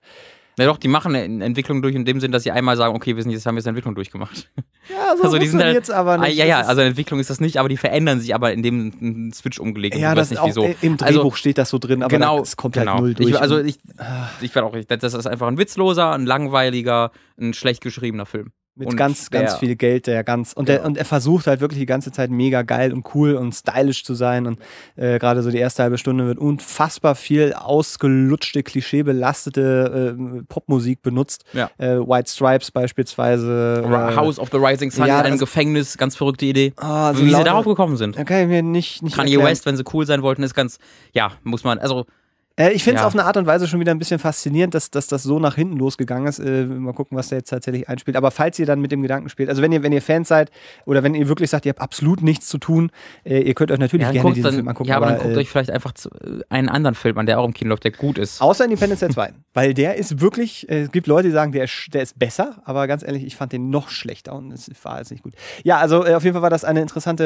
Ja, 0.57 0.67
doch, 0.67 0.79
die 0.79 0.87
machen 0.87 1.17
eine 1.17 1.45
Entwicklung 1.45 1.83
durch 1.83 1.97
in 1.97 2.05
dem 2.05 2.21
Sinn, 2.21 2.31
dass 2.31 2.45
sie 2.45 2.53
einmal 2.53 2.77
sagen, 2.77 2.95
okay, 2.95 3.17
wir 3.17 3.23
sind 3.25 3.33
jetzt 3.33 3.45
haben 3.45 3.57
jetzt 3.57 3.67
eine 3.67 3.71
Entwicklung 3.73 3.97
durchgemacht. 3.97 4.49
Ja, 4.89 5.17
so 5.17 5.23
Also 5.25 5.39
die 5.39 5.49
sind 5.49 5.61
halt- 5.61 5.75
jetzt 5.75 5.91
aber 5.91 6.13
Ah, 6.13 6.19
nicht. 6.19 6.37
ja, 6.37 6.45
ja, 6.45 6.61
ist- 6.61 6.69
also 6.69 6.81
eine 6.81 6.91
Entwicklung 6.91 7.19
ist 7.19 7.29
das 7.29 7.41
nicht, 7.41 7.57
aber 7.57 7.69
die 7.69 7.77
verändern 7.77 8.21
sich 8.21 8.37
aber, 8.37 8.53
indem 8.53 8.93
ein 9.01 9.33
Switch 9.33 9.59
umgelegt 9.59 9.97
ja, 9.97 10.15
das 10.15 10.31
weiß 10.31 10.39
auch 10.39 10.47
nicht 10.47 10.57
wieso. 10.57 10.75
im 10.81 10.97
Drehbuch 10.97 11.35
steht 11.35 11.59
das 11.59 11.71
so 11.71 11.79
drin, 11.79 12.05
aber 12.05 12.11
genau, 12.11 12.41
es 12.41 12.57
kommt 12.57 12.75
genau. 12.75 12.93
halt 12.93 13.01
null 13.01 13.15
durch. 13.15 13.31
Ich, 13.31 13.41
also 13.41 13.59
ich, 13.59 13.79
ich 14.43 14.55
werde 14.55 14.69
auch, 14.69 14.75
ich, 14.77 14.87
das 14.87 15.13
ist 15.15 15.27
einfach 15.27 15.49
ein 15.49 15.59
witzloser, 15.59 16.13
ein 16.13 16.25
langweiliger, 16.25 17.11
ein 17.37 17.53
schlecht 17.53 17.83
geschriebener 17.83 18.25
Film. 18.27 18.53
Mit 18.77 18.89
Und 18.89 18.97
ganz, 18.97 19.31
ganz 19.31 19.53
der- 19.53 19.59
viel 19.61 19.77
Geld, 19.77 20.09
der 20.09 20.25
ganz. 20.25 20.53
Und, 20.53 20.69
der, 20.69 20.79
Genau. 20.79 20.89
und 20.89 20.99
er 20.99 21.05
versucht 21.05 21.47
halt 21.47 21.61
wirklich 21.61 21.79
die 21.79 21.87
ganze 21.87 22.11
Zeit 22.11 22.31
mega 22.33 22.63
geil 22.63 22.93
und 22.93 23.07
cool 23.15 23.35
und 23.37 23.53
stylisch 23.55 24.03
zu 24.03 24.15
sein. 24.15 24.49
Und 24.49 24.59
äh, 24.97 25.21
gerade 25.21 25.43
so 25.45 25.53
die 25.53 25.59
erste 25.59 25.85
halbe 25.85 25.97
Stunde 25.97 26.27
wird 26.27 26.39
unfassbar 26.39 27.15
viel 27.15 27.53
ausgelutschte, 27.53 28.65
klischeebelastete 28.65 30.17
äh, 30.19 30.43
Popmusik 30.49 31.03
benutzt. 31.03 31.45
Ja. 31.53 31.71
Äh, 31.79 31.99
White 32.01 32.31
Stripes 32.31 32.71
beispielsweise. 32.71 33.85
äh, 33.87 34.17
House 34.17 34.39
of 34.39 34.49
the 34.51 34.59
Rising 34.59 34.91
Sun 34.91 35.07
ja, 35.07 35.21
in 35.21 35.27
einem 35.27 35.39
Gefängnis, 35.39 35.97
ganz 35.97 36.17
verrückte 36.17 36.47
Idee. 36.47 36.73
ah, 36.77 37.13
so 37.15 37.21
Wie 37.21 37.27
sie 37.27 37.31
lauter- 37.31 37.45
darauf 37.45 37.65
gekommen 37.67 37.97
sind. 37.97 38.17
Kann 38.17 38.43
ich 38.43 38.49
mir 38.49 38.63
nicht, 38.63 39.03
nicht 39.03 39.17
Kanye 39.17 39.35
erklären. 39.35 39.51
West, 39.53 39.67
wenn 39.67 39.77
sie 39.77 39.85
cool 39.93 40.07
sein 40.07 40.23
wollten, 40.23 40.43
ist 40.43 40.55
ganz, 40.55 40.79
ja, 41.13 41.33
muss 41.43 41.65
man, 41.65 41.79
also 41.79 42.07
Äh, 42.57 42.71
ich 42.73 42.85
finde 42.85 42.97
es 42.97 43.03
Ja. 43.03 43.07
auf 43.09 43.15
eine 43.15 43.25
Art 43.25 43.37
und 43.37 43.47
Weise 43.47 43.67
schon 43.67 43.81
wieder 43.81 43.91
ein 43.91 43.99
bisschen 43.99 44.19
faszinierend, 44.21 44.75
dass, 44.75 44.91
dass 44.91 45.09
das 45.09 45.23
so 45.25 45.39
nach 45.41 45.57
hinten 45.57 45.77
losgegangen 45.77 46.29
ist. 46.29 46.39
Äh, 46.39 46.67
mal 46.67 46.93
gucken, 46.93 47.19
was 47.19 47.29
der 47.29 47.39
jetzt 47.39 47.51
tatsächlich 47.51 47.89
einspielt. 47.89 48.17
Aber 48.17 48.31
falls 48.31 48.59
ihr 48.59 48.67
dann 48.67 48.81
mit 48.81 48.93
dem 48.93 49.03
Gedanken 49.03 49.29
spielt, 49.29 49.49
also 49.49 49.61
wenn 49.61 49.73
ihr, 49.73 49.83
wenn 49.83 49.93
ihr 49.93 50.03
Fans 50.03 50.29
seid 50.29 50.51
oder 50.87 51.03
wenn 51.03 51.15
ihr 51.15 51.29
wirklich 51.29 51.51
sagt, 51.51 51.67
ihr 51.67 51.71
habt 51.71 51.81
absolut 51.81 52.23
nichts 52.23 52.47
zu 52.49 52.59
tun, 52.59 52.91
äh, 53.25 53.41
ihr 53.41 53.55
könnt 53.55 53.73
euch 53.73 53.79
natürlich 53.79 54.03
ja, 54.03 54.09
dann 54.09 54.15
gerne 54.15 54.23
guckt 54.29 54.37
diesen 54.37 54.45
dann, 54.45 54.55
Film 54.55 54.69
angucken. 54.69 54.89
ja, 54.89 54.97
aber, 54.97 55.07
dann 55.07 55.15
aber, 55.17 55.25
guckt 55.25 55.37
äh, 55.37 55.41
euch 55.41 55.49
vielleicht 55.51 55.71
einfach 55.71 55.93
zu, 55.93 56.11
äh, 56.11 56.43
einen 56.49 56.69
anderen 56.69 56.95
Film 56.95 57.19
an, 57.19 57.27
der 57.27 57.41
auch 57.41 57.45
im 57.45 57.55
Kino 57.55 57.71
läuft, 57.71 57.85
der 57.85 57.91
gut 57.91 58.19
ist. 58.19 58.41
Außer 58.41 58.65
Independence 58.65 59.01
Day 59.01 59.09
2. 59.11 59.33
Weil 59.53 59.75
der 59.75 59.97
ist 59.97 60.21
wirklich, 60.21 60.69
äh, 60.69 60.83
es 60.83 60.93
gibt 60.93 61.07
Leute, 61.09 61.29
die 61.29 61.33
sagen, 61.35 61.51
der 61.53 61.65
ist, 61.65 61.89
der 61.93 62.03
ist 62.03 62.19
besser, 62.19 62.63
aber 62.65 62.87
ganz 62.87 63.03
ehrlich, 63.03 63.25
ich 63.25 63.35
fand 63.37 63.53
den 63.53 63.71
noch 63.71 63.89
schlechter 63.89 64.33
und 64.35 64.53
es 64.53 64.71
war 64.85 64.99
jetzt 64.99 65.11
nicht 65.11 65.23
gut. 65.23 65.35
Ja, 65.65 65.79
also 65.79 66.05
auf 66.05 66.23
jeden 66.23 66.35
Fall 66.35 66.43
war 66.43 66.51
das 66.51 66.65
eine 66.65 66.81
interessante 66.81 67.25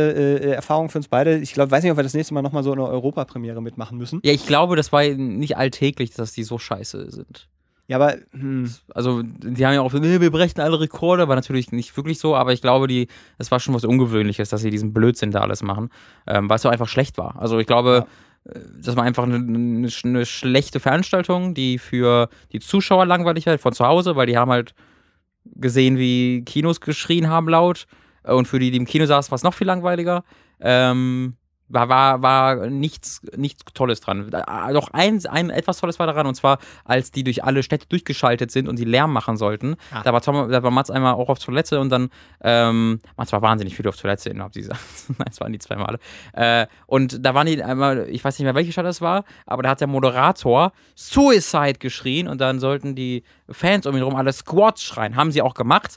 Erfahrung 0.54 0.88
für 0.88 0.98
uns 0.98 1.08
beide. 1.08 1.36
Ich 1.38 1.52
glaube, 1.52 1.70
weiß 1.70 1.82
nicht, 1.82 1.92
ob 1.92 1.98
wir 1.98 2.02
das 2.02 2.14
nächste 2.14 2.32
Mal 2.34 2.42
nochmal 2.42 2.62
so 2.62 2.72
eine 2.72 2.84
Europapremiere 2.86 3.60
mitmachen 3.60 3.98
müssen. 3.98 4.20
Ja, 4.24 4.32
ich 4.32 4.46
glaube, 4.46 4.76
das 4.76 4.92
war 4.92 5.02
nicht 5.18 5.56
alltäglich, 5.56 6.10
dass 6.12 6.32
die 6.32 6.44
so 6.44 6.58
scheiße 6.58 7.10
sind. 7.10 7.48
Ja, 7.88 7.96
aber 7.96 8.16
hm, 8.32 8.70
Also, 8.94 9.22
die 9.22 9.64
haben 9.64 9.72
ja 9.74 9.80
auch, 9.80 9.92
nee, 9.94 10.20
wir 10.20 10.30
brechen 10.30 10.60
alle 10.60 10.78
Rekorde, 10.78 11.26
war 11.26 11.36
natürlich 11.36 11.72
nicht 11.72 11.96
wirklich 11.96 12.18
so, 12.18 12.36
aber 12.36 12.52
ich 12.52 12.60
glaube, 12.60 12.86
die, 12.86 13.08
es 13.38 13.50
war 13.50 13.60
schon 13.60 13.74
was 13.74 13.84
Ungewöhnliches, 13.84 14.50
dass 14.50 14.60
sie 14.60 14.70
diesen 14.70 14.92
Blödsinn 14.92 15.30
da 15.30 15.40
alles 15.40 15.62
machen, 15.62 15.88
ähm, 16.26 16.50
weil 16.50 16.56
es 16.56 16.62
so 16.62 16.68
einfach 16.68 16.88
schlecht 16.88 17.16
war. 17.16 17.40
Also, 17.40 17.58
ich 17.58 17.66
glaube, 17.66 18.06
äh, 18.44 18.60
das 18.82 18.94
war 18.96 19.04
einfach 19.04 19.22
eine, 19.22 19.36
eine, 19.36 19.88
eine 20.04 20.26
schlechte 20.26 20.80
Veranstaltung, 20.80 21.54
die 21.54 21.78
für 21.78 22.28
die 22.52 22.60
Zuschauer 22.60 23.06
langweilig 23.06 23.46
war, 23.46 23.56
von 23.58 23.72
zu 23.72 23.86
Hause, 23.86 24.16
weil 24.16 24.26
die 24.26 24.36
haben 24.36 24.50
halt 24.50 24.74
gesehen, 25.54 25.96
wie 25.96 26.42
Kinos 26.44 26.82
geschrien 26.82 27.28
haben 27.28 27.48
laut. 27.48 27.86
äh, 28.22 28.32
Und 28.34 28.48
für 28.48 28.58
die, 28.58 28.70
die 28.70 28.76
im 28.76 28.84
Kino 28.84 29.06
saßen, 29.06 29.30
war 29.30 29.36
es 29.36 29.42
noch 29.42 29.54
viel 29.54 29.66
langweiliger. 29.66 30.24
Ähm, 30.60 31.36
war, 31.68 31.88
war, 31.88 32.22
war 32.22 32.66
nichts, 32.68 33.20
nichts 33.36 33.64
Tolles 33.74 34.00
dran. 34.00 34.30
Da- 34.30 34.72
Doch 34.72 34.88
ein, 34.92 35.24
ein 35.26 35.50
etwas 35.50 35.78
Tolles 35.80 35.98
war 35.98 36.06
daran, 36.06 36.26
und 36.26 36.34
zwar, 36.34 36.58
als 36.84 37.10
die 37.10 37.24
durch 37.24 37.44
alle 37.44 37.62
Städte 37.62 37.86
durchgeschaltet 37.88 38.50
sind 38.50 38.68
und 38.68 38.78
die 38.78 38.84
Lärm 38.84 39.12
machen 39.12 39.36
sollten. 39.36 39.76
Ah. 39.92 40.02
Da 40.02 40.12
war 40.12 40.20
Tom, 40.20 40.50
da 40.50 40.62
war 40.62 40.70
Mats 40.70 40.90
einmal 40.90 41.14
auch 41.14 41.28
auf 41.28 41.38
Toilette 41.38 41.80
und 41.80 41.90
dann, 41.90 42.10
ähm, 42.42 43.00
Mats 43.16 43.32
war 43.32 43.42
wahnsinnig 43.42 43.76
viel 43.76 43.86
auf 43.88 43.96
Toilette 43.96 44.30
innerhalb 44.30 44.52
dieser, 44.52 44.74
nein, 45.18 45.28
es 45.30 45.40
waren 45.40 45.52
die 45.52 45.58
zwei 45.58 45.76
Male. 45.76 45.98
Äh, 46.32 46.66
und 46.86 47.24
da 47.24 47.34
waren 47.34 47.46
die 47.46 47.62
einmal, 47.62 48.08
ich 48.08 48.24
weiß 48.24 48.38
nicht 48.38 48.44
mehr, 48.44 48.54
welche 48.54 48.72
Stadt 48.72 48.86
das 48.86 49.00
war, 49.00 49.24
aber 49.46 49.62
da 49.62 49.70
hat 49.70 49.80
der 49.80 49.88
Moderator 49.88 50.72
Suicide 50.94 51.78
geschrien 51.78 52.28
und 52.28 52.40
dann 52.40 52.60
sollten 52.60 52.94
die 52.94 53.22
Fans 53.50 53.86
um 53.86 53.94
ihn 53.94 53.98
herum 53.98 54.16
alle 54.16 54.32
Squats 54.32 54.82
schreien. 54.82 55.16
Haben 55.16 55.32
sie 55.32 55.42
auch 55.42 55.54
gemacht. 55.54 55.96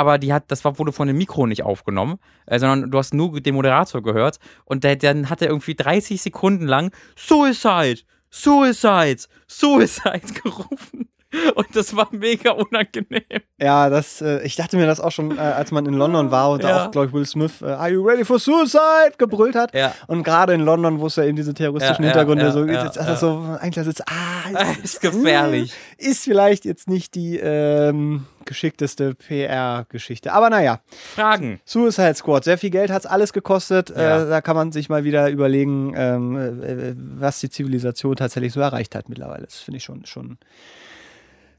Aber 0.00 0.16
die 0.16 0.32
hat, 0.32 0.50
das 0.50 0.64
wurde 0.64 0.92
von 0.92 1.08
dem 1.08 1.18
Mikro 1.18 1.46
nicht 1.46 1.62
aufgenommen, 1.62 2.18
äh, 2.46 2.58
sondern 2.58 2.90
du 2.90 2.96
hast 2.96 3.12
nur 3.12 3.38
den 3.38 3.54
Moderator 3.54 4.02
gehört 4.02 4.38
und 4.64 4.82
der, 4.82 4.96
dann 4.96 5.28
hat 5.28 5.42
er 5.42 5.48
irgendwie 5.48 5.74
30 5.74 6.22
Sekunden 6.22 6.66
lang 6.66 6.90
Suicide, 7.16 8.00
Suicide, 8.30 9.24
Suicide 9.46 10.32
gerufen. 10.42 11.09
Und 11.54 11.66
das 11.74 11.94
war 11.94 12.08
mega 12.10 12.50
unangenehm. 12.52 13.22
Ja, 13.60 13.88
das, 13.88 14.20
äh, 14.20 14.42
ich 14.42 14.56
dachte 14.56 14.76
mir 14.76 14.86
das 14.86 14.98
auch 15.00 15.12
schon, 15.12 15.36
äh, 15.36 15.40
als 15.40 15.70
man 15.70 15.86
in 15.86 15.94
London 15.94 16.30
war 16.30 16.50
und 16.50 16.64
da 16.64 16.68
Ja. 16.68 16.86
auch, 16.86 16.90
glaube 16.90 17.06
ich, 17.08 17.12
Will 17.12 17.24
Smith, 17.26 17.62
äh, 17.62 17.66
Are 17.66 17.88
you 17.90 18.02
ready 18.04 18.24
for 18.24 18.38
suicide? 18.38 19.12
gebrüllt 19.18 19.54
hat. 19.54 19.74
Ja. 19.74 19.94
Und 20.08 20.22
gerade 20.24 20.54
in 20.54 20.60
London, 20.60 20.98
wo 21.00 21.06
es 21.06 21.16
ja 21.16 21.24
eben 21.24 21.36
diese 21.36 21.54
terroristischen 21.54 22.04
Ja, 22.04 22.10
Hintergründe 22.10 22.50
so 22.52 22.64
jetzt, 22.64 22.98
also 22.98 23.10
ja. 23.10 23.16
so, 23.16 23.58
eigentlich 23.60 23.74
das 23.74 23.86
ist, 23.86 24.02
ah, 24.08 24.72
Ist 24.82 25.00
gefährlich. 25.00 25.72
Ist 25.98 26.24
vielleicht 26.24 26.64
jetzt 26.64 26.88
nicht 26.88 27.14
die 27.14 27.36
ähm, 27.38 28.26
geschickteste 28.44 29.14
PR-Geschichte. 29.14 30.32
Aber 30.32 30.50
naja, 30.50 30.80
Fragen. 31.14 31.60
Suicide 31.64 32.14
Squad, 32.14 32.44
sehr 32.44 32.58
viel 32.58 32.70
Geld 32.70 32.90
hat 32.90 33.00
es 33.00 33.06
alles 33.06 33.32
gekostet. 33.32 33.90
Äh, 33.90 34.28
da 34.28 34.40
kann 34.40 34.56
man 34.56 34.72
sich 34.72 34.88
mal 34.88 35.04
wieder 35.04 35.30
überlegen, 35.30 35.92
ähm, 35.96 36.36
äh, 36.62 36.94
was 36.96 37.40
die 37.40 37.50
Zivilisation 37.50 38.16
tatsächlich 38.16 38.52
so 38.52 38.60
erreicht 38.60 38.94
hat 38.94 39.08
mittlerweile. 39.08 39.44
Das 39.44 39.56
finde 39.60 39.78
ich 39.78 39.84
schon, 39.84 40.04
schon 40.06 40.38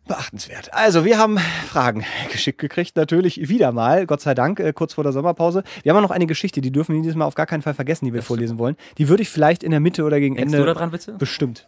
beachtenswert. 0.08 0.74
Also, 0.74 1.06
wir 1.06 1.18
haben 1.18 1.38
Fragen 1.68 2.04
geschickt 2.32 2.60
gekriegt, 2.60 2.96
natürlich 2.96 3.48
wieder 3.50 3.72
mal, 3.72 4.06
Gott 4.06 4.22
sei 4.22 4.34
Dank, 4.34 4.60
äh, 4.60 4.74
kurz 4.74 4.94
vor 4.94 5.04
der 5.04 5.14
Sommerpause. 5.14 5.64
Wir 5.84 5.92
haben 5.92 5.98
auch 5.98 6.08
noch 6.10 6.12
eine 6.16 6.28
Geschichte, 6.28 6.62
die 6.62 6.72
dürfen 6.72 6.96
wir 6.96 7.02
dieses 7.02 7.16
Mal 7.16 7.26
auf 7.26 7.36
gar 7.36 7.46
keinen 7.46 7.62
Fall 7.62 7.74
vergessen, 7.74 8.06
die 8.06 8.14
wir 8.14 8.24
vorlesen 8.24 8.58
wollen. 8.58 8.76
Die 8.98 9.08
würde 9.10 9.24
ich 9.24 9.30
vielleicht 9.30 9.64
in 9.64 9.72
der 9.72 9.80
Mitte 9.80 10.04
oder 10.04 10.20
gegen 10.20 10.36
Denkst 10.36 10.54
Ende. 10.54 10.66
du 10.66 10.66
da 10.66 10.74
dran 10.74 10.92
bitte? 10.92 11.14
Bestimmt. 11.14 11.68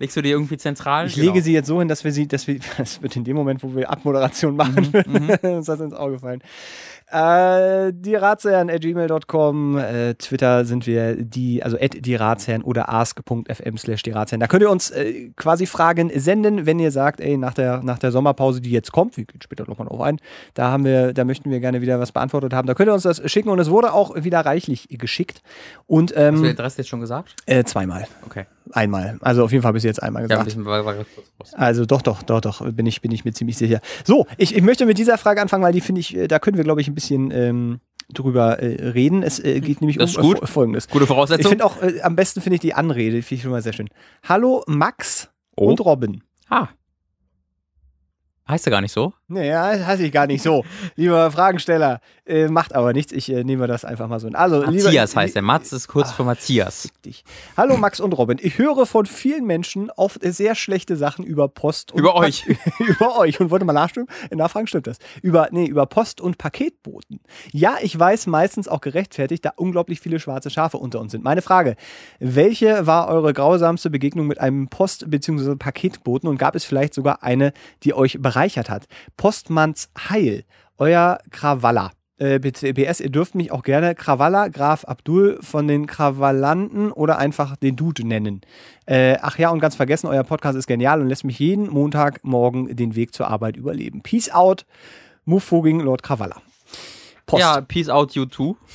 Legst 0.00 0.14
du 0.18 0.20
dir 0.20 0.32
irgendwie 0.32 0.58
zentral? 0.58 1.06
Ich 1.06 1.14
Genau. 1.14 1.28
lege 1.28 1.40
sie 1.42 1.54
jetzt 1.54 1.66
so 1.66 1.78
hin, 1.78 1.88
dass 1.88 2.04
wir 2.04 2.12
sie, 2.12 2.28
dass 2.28 2.46
wir, 2.46 2.58
das 2.76 3.00
wird 3.02 3.16
in 3.16 3.24
dem 3.24 3.36
Moment, 3.36 3.62
wo 3.62 3.74
wir 3.74 3.88
Abmoderation 3.90 4.54
machen, 4.54 4.92
Mhm, 5.06 5.30
uns 5.56 5.64
das 5.66 5.80
ins 5.80 5.94
Auge 5.94 6.18
fallen. 6.18 6.42
Äh, 7.12 7.92
die 7.94 8.14
Ratsherren 8.14 8.70
at 8.70 8.80
gmail.com, 8.80 9.76
äh, 9.76 10.14
Twitter 10.14 10.64
sind 10.64 10.86
wir 10.86 11.14
die, 11.16 11.62
also 11.62 11.76
at 11.78 11.94
die 12.06 12.14
Ratsherren 12.14 12.62
oder 12.62 12.88
ask.fm 12.88 13.76
slash 13.76 14.02
die 14.02 14.12
Ratsherren. 14.12 14.40
Da 14.40 14.46
könnt 14.46 14.62
ihr 14.62 14.70
uns 14.70 14.90
äh, 14.90 15.28
quasi 15.36 15.66
Fragen 15.66 16.10
senden, 16.14 16.64
wenn 16.64 16.78
ihr 16.78 16.90
sagt, 16.90 17.20
ey, 17.20 17.36
nach 17.36 17.52
der, 17.52 17.82
nach 17.82 17.98
der 17.98 18.12
Sommerpause, 18.12 18.62
die 18.62 18.70
jetzt 18.70 18.92
kommt, 18.92 19.18
wir 19.18 19.24
gehen 19.26 19.42
später 19.42 19.66
nochmal 19.68 19.88
drauf 19.88 20.00
ein, 20.00 20.18
da 20.54 20.70
haben 20.70 20.86
wir, 20.86 21.12
da 21.12 21.24
möchten 21.24 21.50
wir 21.50 21.60
gerne 21.60 21.82
wieder 21.82 22.00
was 22.00 22.12
beantwortet 22.12 22.54
haben. 22.54 22.66
Da 22.66 22.72
könnt 22.72 22.88
ihr 22.88 22.94
uns 22.94 23.02
das 23.02 23.20
schicken 23.30 23.50
und 23.50 23.58
es 23.58 23.68
wurde 23.68 23.92
auch 23.92 24.14
wieder 24.24 24.40
reichlich 24.40 24.88
geschickt. 24.90 25.42
Und 25.86 26.12
Hast 26.12 26.16
du 26.16 26.32
den 26.32 26.44
ähm, 26.44 26.50
Adresse 26.50 26.78
jetzt 26.78 26.88
schon 26.88 27.00
gesagt? 27.00 27.34
äh, 27.44 27.62
zweimal. 27.64 28.06
Okay. 28.24 28.46
Einmal. 28.70 29.18
Also 29.20 29.44
auf 29.44 29.50
jeden 29.50 29.62
Fall 29.62 29.72
bis 29.72 29.82
jetzt 29.82 30.02
einmal 30.02 30.22
Ja, 30.22 30.28
gesagt. 30.28 30.42
ein 30.42 30.44
bisschen 30.46 30.64
war, 30.64 30.84
war. 30.86 30.94
Also 31.54 31.84
doch, 31.84 32.00
doch, 32.00 32.22
doch, 32.22 32.40
doch, 32.40 32.64
bin 32.72 32.86
ich, 32.86 33.02
bin 33.02 33.10
ich 33.10 33.24
mir 33.24 33.32
ziemlich 33.32 33.58
sicher. 33.58 33.80
So, 34.04 34.26
ich, 34.38 34.54
ich 34.56 34.62
möchte 34.62 34.86
mit 34.86 34.98
dieser 34.98 35.18
Frage 35.18 35.42
anfangen, 35.42 35.64
weil 35.64 35.72
die 35.72 35.80
finde 35.80 36.00
ich, 36.00 36.16
äh, 36.16 36.28
da 36.28 36.38
können 36.38 36.56
wir, 36.56 36.64
glaube 36.64 36.80
ich, 36.80 36.86
ein 36.88 36.94
bisschen 36.94 37.01
ähm, 37.10 37.80
drüber 38.12 38.58
äh, 38.60 38.90
reden. 38.90 39.22
Es 39.22 39.38
äh, 39.42 39.60
geht 39.60 39.80
nämlich 39.80 39.96
Das 39.98 40.16
um 40.16 40.34
äh, 40.36 40.46
Folgendes. 40.46 40.88
Gute 40.88 41.04
Ich 41.04 41.08
Voraussetzung. 41.08 41.48
finde 41.50 41.64
auch, 41.64 41.80
äh, 41.82 42.00
am 42.02 42.14
besten 42.16 42.40
finde 42.40 42.54
ich 42.56 42.60
die 42.60 42.74
Anrede, 42.74 43.22
finde 43.22 43.34
ich 43.36 43.42
schon 43.42 43.50
mal 43.50 43.62
sehr 43.62 43.72
schön. 43.72 43.88
Hallo 44.24 44.62
Max 44.66 45.28
Oh. 45.56 45.68
und 45.68 45.80
Robin. 45.84 46.22
ah. 46.48 46.68
Heißt 48.48 48.66
er 48.66 48.70
gar 48.72 48.80
nicht 48.80 48.92
so? 48.92 49.12
Naja, 49.28 49.72
das 49.76 49.86
heißt 49.86 50.02
ich 50.02 50.10
gar 50.12 50.26
nicht 50.26 50.42
so. 50.42 50.64
Lieber 50.96 51.30
Fragensteller, 51.30 52.00
äh, 52.26 52.48
macht 52.48 52.74
aber 52.74 52.92
nichts. 52.92 53.12
Ich 53.12 53.30
äh, 53.32 53.44
nehme 53.44 53.66
das 53.68 53.84
einfach 53.84 54.08
mal 54.08 54.18
so. 54.18 54.26
hin. 54.26 54.34
Also, 54.34 54.62
lieber, 54.64 54.84
Matthias 54.84 55.14
heißt 55.16 55.36
er. 55.36 55.42
Mats 55.42 55.72
ist 55.72 55.86
kurz 55.88 56.10
für 56.10 56.24
Matthias. 56.24 56.88
Dich. 57.04 57.24
Hallo 57.56 57.76
Max 57.76 58.00
und 58.00 58.12
Robin. 58.12 58.38
Ich 58.42 58.58
höre 58.58 58.84
von 58.84 59.06
vielen 59.06 59.46
Menschen 59.46 59.90
oft 59.92 60.18
sehr 60.22 60.54
schlechte 60.56 60.96
Sachen 60.96 61.24
über 61.24 61.48
Post 61.48 61.92
und 61.92 62.00
Über 62.00 62.12
Pa- 62.14 62.18
euch. 62.18 62.44
über 62.80 63.16
euch 63.18 63.40
und 63.40 63.50
wollte 63.50 63.64
mal 63.64 63.72
nachstimmen. 63.72 64.08
Nachfragen 64.34 64.66
stimmt 64.66 64.88
das. 64.88 64.98
Über 65.22 65.48
nee, 65.52 65.66
über 65.66 65.86
Post 65.86 66.20
und 66.20 66.36
Paketboten. 66.36 67.20
Ja, 67.52 67.76
ich 67.80 67.96
weiß, 67.98 68.26
meistens 68.26 68.66
auch 68.66 68.80
gerechtfertigt, 68.80 69.44
da 69.44 69.52
unglaublich 69.56 70.00
viele 70.00 70.18
schwarze 70.18 70.50
Schafe 70.50 70.78
unter 70.78 71.00
uns 71.00 71.12
sind. 71.12 71.22
Meine 71.24 71.42
Frage, 71.42 71.76
welche 72.18 72.86
war 72.88 73.08
eure 73.08 73.32
grausamste 73.32 73.88
Begegnung 73.88 74.26
mit 74.26 74.40
einem 74.40 74.68
Post 74.68 75.08
bzw. 75.08 75.54
Paketboten 75.54 76.28
und 76.28 76.38
gab 76.38 76.54
es 76.56 76.64
vielleicht 76.64 76.92
sogar 76.92 77.22
eine, 77.22 77.52
die 77.84 77.94
euch 77.94 78.18
bereichert 78.20 78.31
hat? 78.34 78.86
Postmanns 79.16 79.90
Heil, 80.10 80.44
euer 80.78 81.18
Krawalla. 81.30 81.92
Äh, 82.18 82.38
PS, 82.38 83.00
ihr 83.00 83.10
dürft 83.10 83.34
mich 83.34 83.50
auch 83.50 83.62
gerne 83.62 83.94
Krawalla, 83.94 84.48
Graf 84.48 84.84
Abdul 84.84 85.38
von 85.40 85.66
den 85.66 85.86
Krawallanten 85.86 86.92
oder 86.92 87.18
einfach 87.18 87.56
den 87.56 87.74
Dude 87.74 88.06
nennen. 88.06 88.42
Äh, 88.86 89.16
ach 89.20 89.38
ja, 89.38 89.50
und 89.50 89.58
ganz 89.58 89.74
vergessen, 89.74 90.06
euer 90.06 90.22
Podcast 90.22 90.56
ist 90.56 90.66
genial 90.66 91.00
und 91.00 91.08
lässt 91.08 91.24
mich 91.24 91.38
jeden 91.38 91.68
Montagmorgen 91.68 92.76
den 92.76 92.94
Weg 92.94 93.12
zur 93.12 93.28
Arbeit 93.28 93.56
überleben. 93.56 94.02
Peace 94.02 94.30
out, 94.30 94.66
Muffoging 95.24 95.80
Lord 95.80 96.02
Krawalla. 96.02 96.36
Post. 97.26 97.40
Ja, 97.40 97.60
peace 97.60 97.88
out, 97.88 98.14
you 98.14 98.26
too. 98.26 98.56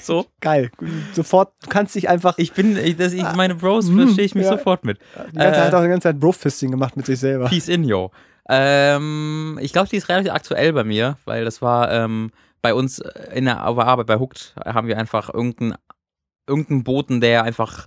So. 0.00 0.26
Geil. 0.40 0.70
Sofort, 1.12 1.52
du 1.62 1.68
kannst 1.68 1.94
dich 1.94 2.08
einfach. 2.08 2.38
Ich 2.38 2.52
bin, 2.52 2.76
ich, 2.76 2.96
das, 2.96 3.12
ich, 3.12 3.24
meine 3.34 3.56
Bros 3.56 3.86
Mm, 3.88 4.02
verstehe 4.02 4.24
ich 4.24 4.34
mich 4.34 4.44
ja. 4.44 4.56
sofort 4.56 4.84
mit. 4.84 4.98
die 5.32 5.36
ganze 5.36 5.54
Zeit 5.54 5.56
äh, 5.56 5.66
hat 5.66 5.74
auch 5.74 5.82
die 5.82 5.88
ganze 5.88 6.08
Zeit 6.08 6.20
Bro-Fisting 6.20 6.70
gemacht 6.70 6.96
mit 6.96 7.06
sich 7.06 7.18
selber. 7.18 7.48
Peace 7.48 7.68
in, 7.68 7.84
yo. 7.84 8.10
Ähm, 8.48 9.58
ich 9.60 9.72
glaube, 9.72 9.88
die 9.88 9.96
ist 9.96 10.08
relativ 10.08 10.32
aktuell 10.32 10.72
bei 10.72 10.84
mir, 10.84 11.16
weil 11.24 11.44
das 11.44 11.62
war 11.62 11.90
ähm, 11.90 12.30
bei 12.60 12.74
uns 12.74 13.02
in 13.34 13.44
der 13.44 13.60
Arbeit 13.60 14.06
bei 14.06 14.18
Hooked 14.18 14.54
haben 14.64 14.88
wir 14.88 14.98
einfach 14.98 15.32
irgendeinen 15.32 15.74
irgendeinen 16.46 16.84
Boten, 16.84 17.20
der 17.20 17.44
einfach 17.44 17.86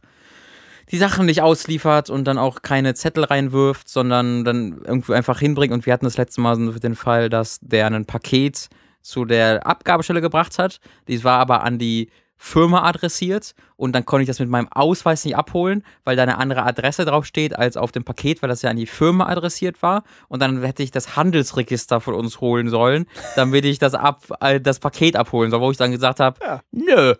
die 0.92 0.98
Sachen 0.98 1.26
nicht 1.26 1.42
ausliefert 1.42 2.10
und 2.10 2.26
dann 2.26 2.38
auch 2.38 2.62
keine 2.62 2.94
Zettel 2.94 3.24
reinwirft, 3.24 3.90
sondern 3.90 4.46
dann 4.46 4.82
irgendwie 4.86 5.14
einfach 5.14 5.40
hinbringt. 5.40 5.74
Und 5.74 5.86
wir 5.86 5.94
hatten 5.94 6.06
das 6.06 6.18
letzte 6.18 6.42
Mal 6.42 6.56
so 6.56 6.72
den 6.72 6.96
Fall, 6.96 7.30
dass 7.30 7.60
der 7.62 7.88
ein 7.88 8.06
Paket 8.06 8.70
zu 9.06 9.26
der 9.26 9.66
Abgabestelle 9.68 10.20
gebracht 10.22 10.58
hat. 10.58 10.80
Dies 11.08 11.24
war 11.24 11.40
aber 11.40 11.64
an 11.64 11.78
die 11.78 12.10
Firma 12.38 12.84
adressiert 12.84 13.56
und 13.78 13.94
dann 13.94 14.06
konnte 14.06 14.24
ich 14.24 14.28
das 14.28 14.40
mit 14.40 14.50
meinem 14.50 14.68
Ausweis 14.70 15.24
nicht 15.24 15.38
abholen, 15.38 15.84
weil 16.04 16.18
da 16.18 16.24
eine 16.24 16.38
andere 16.38 16.64
Adresse 16.64 17.06
draufsteht 17.06 17.56
als 17.58 17.78
auf 17.78 17.92
dem 17.94 18.04
Paket, 18.04 18.42
weil 18.42 18.50
das 18.50 18.62
ja 18.62 18.70
an 18.70 18.76
die 18.76 18.88
Firma 18.88 19.28
adressiert 19.28 19.82
war. 19.82 20.04
Und 20.28 20.42
dann 20.42 20.62
hätte 20.62 20.84
ich 20.84 20.92
das 20.92 21.16
Handelsregister 21.16 22.02
von 22.02 22.14
uns 22.14 22.42
holen 22.42 22.68
sollen, 22.70 23.06
damit 23.38 23.64
ich 23.64 23.80
das, 23.80 23.94
ab, 23.94 24.24
äh, 24.42 24.60
das 24.60 24.80
Paket 24.80 25.16
abholen 25.16 25.50
soll, 25.50 25.62
wo 25.62 25.72
ich 25.72 25.78
dann 25.78 25.92
gesagt 25.92 26.20
habe, 26.20 26.38
Ja. 26.44 26.62
nö, 26.72 27.14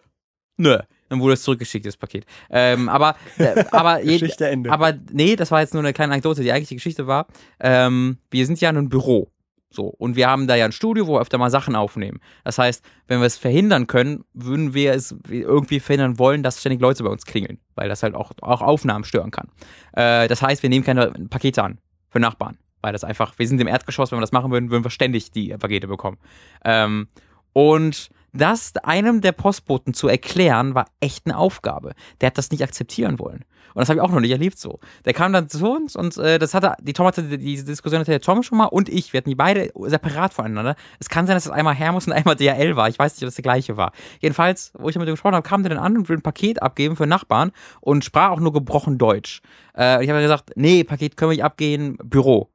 nö. 0.58 0.78
Dann 1.08 1.20
wurde 1.22 1.36
es 1.36 1.44
zurückgeschickt, 1.44 1.86
das 1.86 1.98
Paket. 1.98 2.26
Ähm, 2.50 2.90
aber, 2.90 3.16
äh, 3.38 3.64
aber, 3.72 4.00
Geschichte 4.04 4.48
Ende. 4.48 4.72
aber 4.72 4.94
nee, 5.14 5.36
das 5.36 5.52
war 5.52 5.62
jetzt 5.62 5.76
nur 5.76 5.84
eine 5.84 5.94
kleine 5.94 6.14
Anekdote. 6.14 6.42
Die 6.42 6.52
eigentliche 6.52 6.76
Geschichte 6.76 7.06
war, 7.06 7.28
ähm, 7.60 8.18
wir 8.32 8.46
sind 8.48 8.60
ja 8.60 8.72
in 8.72 8.78
einem 8.78 8.90
Büro. 8.90 9.30
So. 9.76 9.88
Und 9.88 10.16
wir 10.16 10.30
haben 10.30 10.48
da 10.48 10.56
ja 10.56 10.66
ein 10.66 10.72
Studio, 10.72 11.08
wo 11.08 11.16
wir 11.16 11.22
öfter 11.22 11.38
mal 11.38 11.50
Sachen 11.50 11.76
aufnehmen. 11.76 12.20
Das 12.44 12.58
heißt, 12.58 12.84
wenn 13.08 13.20
wir 13.20 13.26
es 13.26 13.38
verhindern 13.38 13.88
können, 13.88 14.24
würden 14.34 14.74
wir 14.74 14.94
es 14.94 15.16
irgendwie 15.30 15.80
verhindern 15.80 16.18
wollen, 16.18 16.44
dass 16.44 16.60
ständig 16.60 16.82
Leute 16.82 17.04
bei 17.04 17.10
uns 17.10 17.26
klingeln. 17.26 17.60
Weil 17.76 17.90
das 17.90 18.04
halt 18.04 18.16
auch, 18.16 18.32
auch 18.42 18.62
Aufnahmen 18.62 19.04
stören 19.04 19.32
kann. 19.32 19.50
Äh, 19.94 20.28
das 20.28 20.42
heißt, 20.42 20.64
wir 20.64 20.70
nehmen 20.70 20.86
keine 20.86 21.12
Pakete 21.30 21.64
an 21.64 21.80
für 22.10 22.20
Nachbarn. 22.20 22.58
Weil 22.82 22.94
das 22.94 23.04
einfach, 23.04 23.38
wir 23.38 23.48
sind 23.48 23.60
im 23.60 23.68
Erdgeschoss, 23.68 24.12
wenn 24.12 24.18
wir 24.18 24.22
das 24.22 24.32
machen 24.32 24.52
würden, 24.52 24.72
würden 24.72 24.84
wir 24.84 24.92
ständig 24.92 25.32
die 25.32 25.50
Pakete 25.50 25.88
bekommen. 25.88 26.18
Ähm, 26.64 27.08
und 27.54 28.10
das 28.36 28.76
einem 28.78 29.22
der 29.22 29.32
Postboten 29.32 29.94
zu 29.94 30.08
erklären, 30.08 30.76
war 30.76 30.86
echt 31.00 31.26
eine 31.26 31.38
Aufgabe. 31.38 31.94
Der 32.22 32.28
hat 32.28 32.38
das 32.38 32.52
nicht 32.52 32.64
akzeptieren 32.64 33.20
wollen. 33.20 33.46
Und 33.74 33.82
das 33.82 33.90
habe 33.90 33.98
ich 33.98 34.02
auch 34.02 34.12
noch 34.12 34.22
nicht 34.22 34.32
erlebt 34.32 34.58
so. 34.58 34.80
Der 35.04 35.14
kam 35.14 35.34
dann 35.34 35.50
zu 35.50 35.70
uns 35.70 35.98
und 35.98 36.18
äh, 36.18 36.40
das 36.40 36.54
hatte, 36.54 36.76
die 36.82 36.94
Tom 36.94 37.08
hatte, 37.08 37.24
diese 37.38 37.66
Diskussion 37.66 38.00
hatte 38.00 38.12
der 38.12 38.22
Tom 38.22 38.42
schon 38.42 38.58
mal 38.58 38.66
und 38.66 38.88
ich. 38.88 39.12
Wir 39.12 39.18
hatten 39.18 39.30
die 39.30 39.36
beide 39.36 39.70
separat 39.88 40.34
voneinander. 40.34 40.78
Es 41.00 41.10
kann 41.10 41.28
sein, 41.28 41.36
dass 41.36 41.46
es 41.46 41.52
einmal 41.52 41.76
Hermus 41.76 42.08
und 42.08 42.14
einmal 42.14 42.38
DHL 42.38 42.78
war. 42.78 42.88
Ich 42.88 42.98
weiß 42.98 43.16
nicht, 43.16 43.24
ob 43.24 43.28
das 43.28 43.36
der 43.36 43.44
gleiche 43.44 43.76
war. 43.76 43.92
Jedenfalls, 44.22 44.72
wo 44.78 44.88
ich 44.88 44.96
mit 44.96 45.08
ihm 45.10 45.12
gesprochen 45.12 45.36
habe, 45.36 45.48
kam 45.48 45.64
der 45.64 45.72
dann 45.76 45.84
an 45.84 45.98
und 45.98 46.08
will 46.08 46.18
ein 46.18 46.22
Paket 46.22 46.62
abgeben 46.64 46.96
für 46.96 47.06
Nachbarn 47.06 47.52
und 47.82 48.06
sprach 48.06 48.30
auch 48.30 48.40
nur 48.40 48.54
gebrochen 48.54 48.98
Deutsch. 48.98 49.42
Äh, 49.78 50.02
ich 50.04 50.10
habe 50.10 50.22
gesagt, 50.22 50.52
nee, 50.56 50.86
Paket 50.86 51.18
können 51.18 51.32
wir 51.32 51.36
nicht 51.36 51.44
abgehen, 51.44 51.98
Büro. 52.02 52.50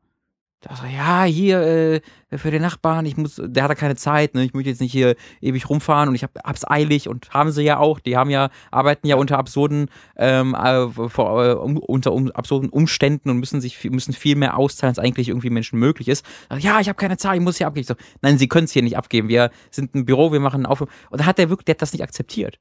Da 0.62 0.76
so, 0.76 0.84
ja, 0.84 1.24
hier, 1.24 1.60
äh, 1.62 2.00
für 2.36 2.50
den 2.50 2.60
Nachbarn, 2.60 3.06
ich 3.06 3.16
muss, 3.16 3.40
der 3.42 3.62
hat 3.62 3.70
da 3.70 3.74
keine 3.74 3.96
Zeit, 3.96 4.34
ne? 4.34 4.44
Ich 4.44 4.52
möchte 4.52 4.68
jetzt 4.68 4.82
nicht 4.82 4.92
hier 4.92 5.16
ewig 5.40 5.70
rumfahren 5.70 6.10
und 6.10 6.14
ich 6.14 6.22
hab, 6.22 6.32
hab's 6.44 6.68
eilig 6.68 7.08
und 7.08 7.30
haben 7.30 7.50
sie 7.50 7.62
ja 7.62 7.78
auch, 7.78 7.98
die 7.98 8.18
haben 8.18 8.28
ja, 8.28 8.50
arbeiten 8.70 9.06
ja 9.06 9.16
unter 9.16 9.38
absurden, 9.38 9.88
ähm, 10.18 10.54
äh, 10.54 10.86
vor, 11.08 11.44
äh, 11.46 11.54
unter 11.54 12.12
um, 12.12 12.30
absurden 12.32 12.68
Umständen 12.68 13.30
und 13.30 13.38
müssen 13.38 13.62
sich 13.62 13.78
viel- 13.78 13.90
müssen 13.90 14.12
viel 14.12 14.36
mehr 14.36 14.58
auszahlen, 14.58 14.90
als 14.90 14.98
eigentlich 14.98 15.28
irgendwie 15.30 15.48
Menschen 15.48 15.78
möglich 15.78 16.08
ist. 16.08 16.26
Ja, 16.58 16.78
ich 16.78 16.88
habe 16.88 16.96
keine 16.96 17.16
Zeit, 17.16 17.36
ich 17.36 17.42
muss 17.42 17.56
hier 17.56 17.66
abgeben. 17.66 17.80
Ich 17.80 17.88
so, 17.88 17.94
nein, 18.20 18.36
sie 18.36 18.46
können 18.46 18.66
es 18.66 18.72
hier 18.72 18.82
nicht 18.82 18.98
abgeben. 18.98 19.28
Wir 19.30 19.50
sind 19.70 19.94
ein 19.94 20.04
Büro, 20.04 20.30
wir 20.30 20.40
machen 20.40 20.66
auf. 20.66 20.82
Und 20.82 20.90
da 21.10 21.24
hat 21.24 21.38
der 21.38 21.48
wirklich, 21.48 21.64
der 21.64 21.76
hat 21.76 21.82
das 21.82 21.94
nicht 21.94 22.02
akzeptiert. 22.02 22.58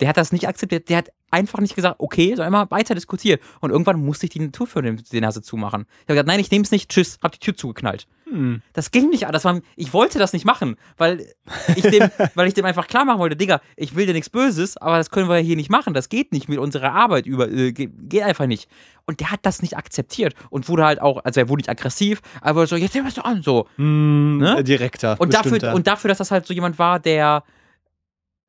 Der 0.00 0.08
hat 0.08 0.16
das 0.16 0.32
nicht 0.32 0.48
akzeptiert. 0.48 0.88
Der 0.88 0.98
hat 0.98 1.10
einfach 1.30 1.60
nicht 1.60 1.76
gesagt, 1.76 1.96
okay, 1.98 2.30
sondern 2.30 2.48
immer 2.48 2.70
weiter 2.70 2.94
diskutiert. 2.94 3.40
Und 3.60 3.70
irgendwann 3.70 4.04
musste 4.04 4.26
ich 4.26 4.30
die 4.30 4.50
Tür 4.50 4.66
für 4.66 4.82
den, 4.82 5.02
die 5.12 5.20
Nase 5.20 5.42
zumachen. 5.42 5.82
Ich 5.82 6.04
habe 6.04 6.14
gesagt, 6.14 6.26
nein, 6.28 6.40
ich 6.40 6.50
nehme 6.50 6.64
es 6.64 6.70
nicht, 6.70 6.90
tschüss, 6.90 7.18
hab 7.22 7.32
die 7.32 7.38
Tür 7.38 7.56
zugeknallt. 7.56 8.06
Hm. 8.24 8.62
Das 8.72 8.90
ging 8.90 9.10
nicht. 9.10 9.22
Das 9.30 9.44
war, 9.44 9.60
ich 9.76 9.92
wollte 9.92 10.18
das 10.18 10.32
nicht 10.32 10.44
machen, 10.44 10.76
weil 10.96 11.26
ich, 11.76 11.82
dem, 11.82 12.10
weil 12.34 12.48
ich 12.48 12.54
dem 12.54 12.64
einfach 12.64 12.86
klar 12.86 13.04
machen 13.04 13.18
wollte, 13.18 13.36
Digga, 13.36 13.60
ich 13.76 13.94
will 13.94 14.06
dir 14.06 14.12
nichts 14.12 14.30
Böses, 14.30 14.76
aber 14.76 14.96
das 14.96 15.10
können 15.10 15.28
wir 15.28 15.36
hier 15.38 15.56
nicht 15.56 15.70
machen. 15.70 15.94
Das 15.94 16.08
geht 16.08 16.32
nicht 16.32 16.48
mit 16.48 16.58
unserer 16.58 16.92
Arbeit 16.92 17.26
über, 17.26 17.48
äh, 17.50 17.72
geht, 17.72 18.22
einfach 18.22 18.46
nicht. 18.46 18.68
Und 19.06 19.20
der 19.20 19.30
hat 19.30 19.40
das 19.42 19.62
nicht 19.62 19.76
akzeptiert 19.76 20.34
und 20.50 20.68
wurde 20.68 20.84
halt 20.84 21.00
auch, 21.00 21.24
also 21.24 21.40
er 21.40 21.48
wurde 21.48 21.60
nicht 21.60 21.70
aggressiv, 21.70 22.22
aber 22.40 22.66
so, 22.66 22.76
jetzt 22.76 22.94
nehmen 22.94 23.06
wir 23.06 23.10
es 23.12 23.18
an, 23.18 23.42
so. 23.42 23.66
Hm, 23.76 24.38
Ne? 24.38 24.58
äh, 24.58 24.64
Direkter. 24.64 25.16
Und 25.18 25.34
dafür, 25.34 25.74
und 25.74 25.86
dafür, 25.86 26.08
dass 26.08 26.18
das 26.18 26.30
halt 26.30 26.46
so 26.46 26.54
jemand 26.54 26.78
war, 26.78 27.00
der 27.00 27.42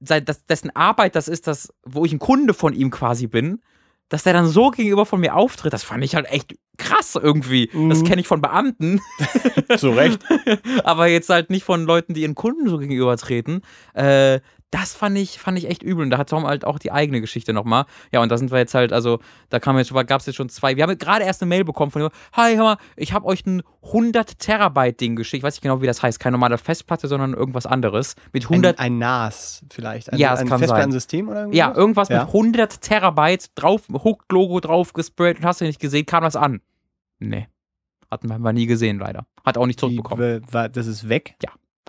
sei- 0.01 0.19
dass, 0.21 0.45
dessen 0.45 0.75
Arbeit 0.75 1.15
das 1.15 1.27
ist, 1.27 1.47
das, 1.47 1.73
wo 1.85 2.03
ich 2.05 2.11
ein 2.13 2.19
Kunde 2.19 2.53
von 2.53 2.73
ihm 2.73 2.89
quasi 2.91 3.27
bin, 3.27 3.61
dass 4.09 4.23
der 4.23 4.33
dann 4.33 4.47
so 4.47 4.71
gegenüber 4.71 5.05
von 5.05 5.21
mir 5.21 5.35
auftritt, 5.35 5.71
das 5.71 5.83
fand 5.83 6.03
ich 6.03 6.15
halt 6.15 6.25
echt 6.29 6.55
krass 6.77 7.15
irgendwie. 7.15 7.67
Das 7.89 7.99
Mhm. 7.99 8.03
kenne 8.05 8.21
ich 8.21 8.27
von 8.27 8.41
Beamten, 8.41 8.99
zu 9.77 9.91
Recht. 9.91 10.19
aber 10.83 11.07
jetzt 11.07 11.29
halt 11.29 11.49
nicht 11.49 11.63
von 11.63 11.85
Leuten, 11.85 12.13
die 12.13 12.23
ihren 12.23 12.35
Kunden 12.35 12.67
so 12.67 12.77
gegenübertreten. 12.77 13.61
Äh, 13.93 14.41
das 14.71 14.93
fand 14.95 15.17
ich, 15.17 15.37
fand 15.39 15.57
ich 15.57 15.69
echt 15.69 15.83
übel. 15.83 16.03
Und 16.03 16.09
da 16.11 16.17
hat 16.17 16.29
Tom 16.29 16.45
halt 16.45 16.65
auch 16.65 16.79
die 16.79 16.91
eigene 16.91 17.19
Geschichte 17.21 17.51
nochmal. 17.53 17.85
Ja, 18.11 18.21
und 18.21 18.29
da 18.31 18.37
sind 18.37 18.51
wir 18.51 18.57
jetzt 18.57 18.73
halt, 18.73 18.93
also, 18.93 19.19
da 19.49 19.59
kam 19.59 19.77
jetzt, 19.77 19.93
gab 19.93 20.21
es 20.21 20.25
jetzt 20.25 20.35
schon 20.37 20.49
zwei. 20.49 20.75
Wir 20.77 20.83
haben 20.83 20.97
gerade 20.97 21.25
erst 21.25 21.41
eine 21.41 21.49
Mail 21.49 21.63
bekommen 21.65 21.91
von 21.91 22.01
ihm. 22.01 22.09
Hi, 22.33 22.55
hör 22.55 22.63
mal, 22.63 22.77
ich 22.95 23.11
habe 23.13 23.25
euch 23.25 23.45
ein 23.45 23.63
100 23.83 24.39
Terabyte 24.39 24.99
Ding 25.01 25.15
geschickt. 25.15 25.39
Ich 25.41 25.43
weiß 25.43 25.55
nicht 25.55 25.61
genau, 25.61 25.81
wie 25.81 25.87
das 25.87 26.01
heißt. 26.01 26.19
Keine 26.19 26.33
normale 26.37 26.57
Festplatte, 26.57 27.07
sondern 27.07 27.33
irgendwas 27.33 27.65
anderes. 27.65 28.15
Mit 28.31 28.43
100 28.45 28.79
Ein, 28.79 28.93
ein 28.93 28.97
NAS 28.99 29.65
vielleicht. 29.69 30.13
Ein, 30.13 30.19
Ja, 30.19 30.33
es 30.33 30.39
ein 30.39 30.47
kann 30.47 30.59
Festplattensystem 30.59 31.27
oder 31.27 31.39
irgendwie? 31.41 31.57
Ja, 31.57 31.73
irgendwas 31.75 32.09
Ja. 32.09 32.19
mit 32.23 32.27
100 32.33 32.81
Terabyte 32.81 33.51
drauf, 33.55 33.81
Hook-Logo 33.91 34.59
drauf 34.61 34.93
gesprayt 34.93 35.39
und 35.39 35.45
hast 35.45 35.59
du 35.61 35.65
nicht 35.65 35.79
gesehen, 35.81 36.05
kam 36.05 36.23
das 36.23 36.35
an. 36.35 36.61
Nee. 37.19 37.47
Hatten 38.09 38.27
wir 38.27 38.53
nie 38.53 38.65
gesehen, 38.67 38.99
leider. 38.99 39.25
Hat 39.45 39.57
auch 39.57 39.65
nicht 39.65 39.77
Die, 39.79 39.81
zurückbekommen. 39.81 40.41
war, 40.51 40.69
das 40.69 40.87
ist 40.87 41.07
weg. 41.09 41.35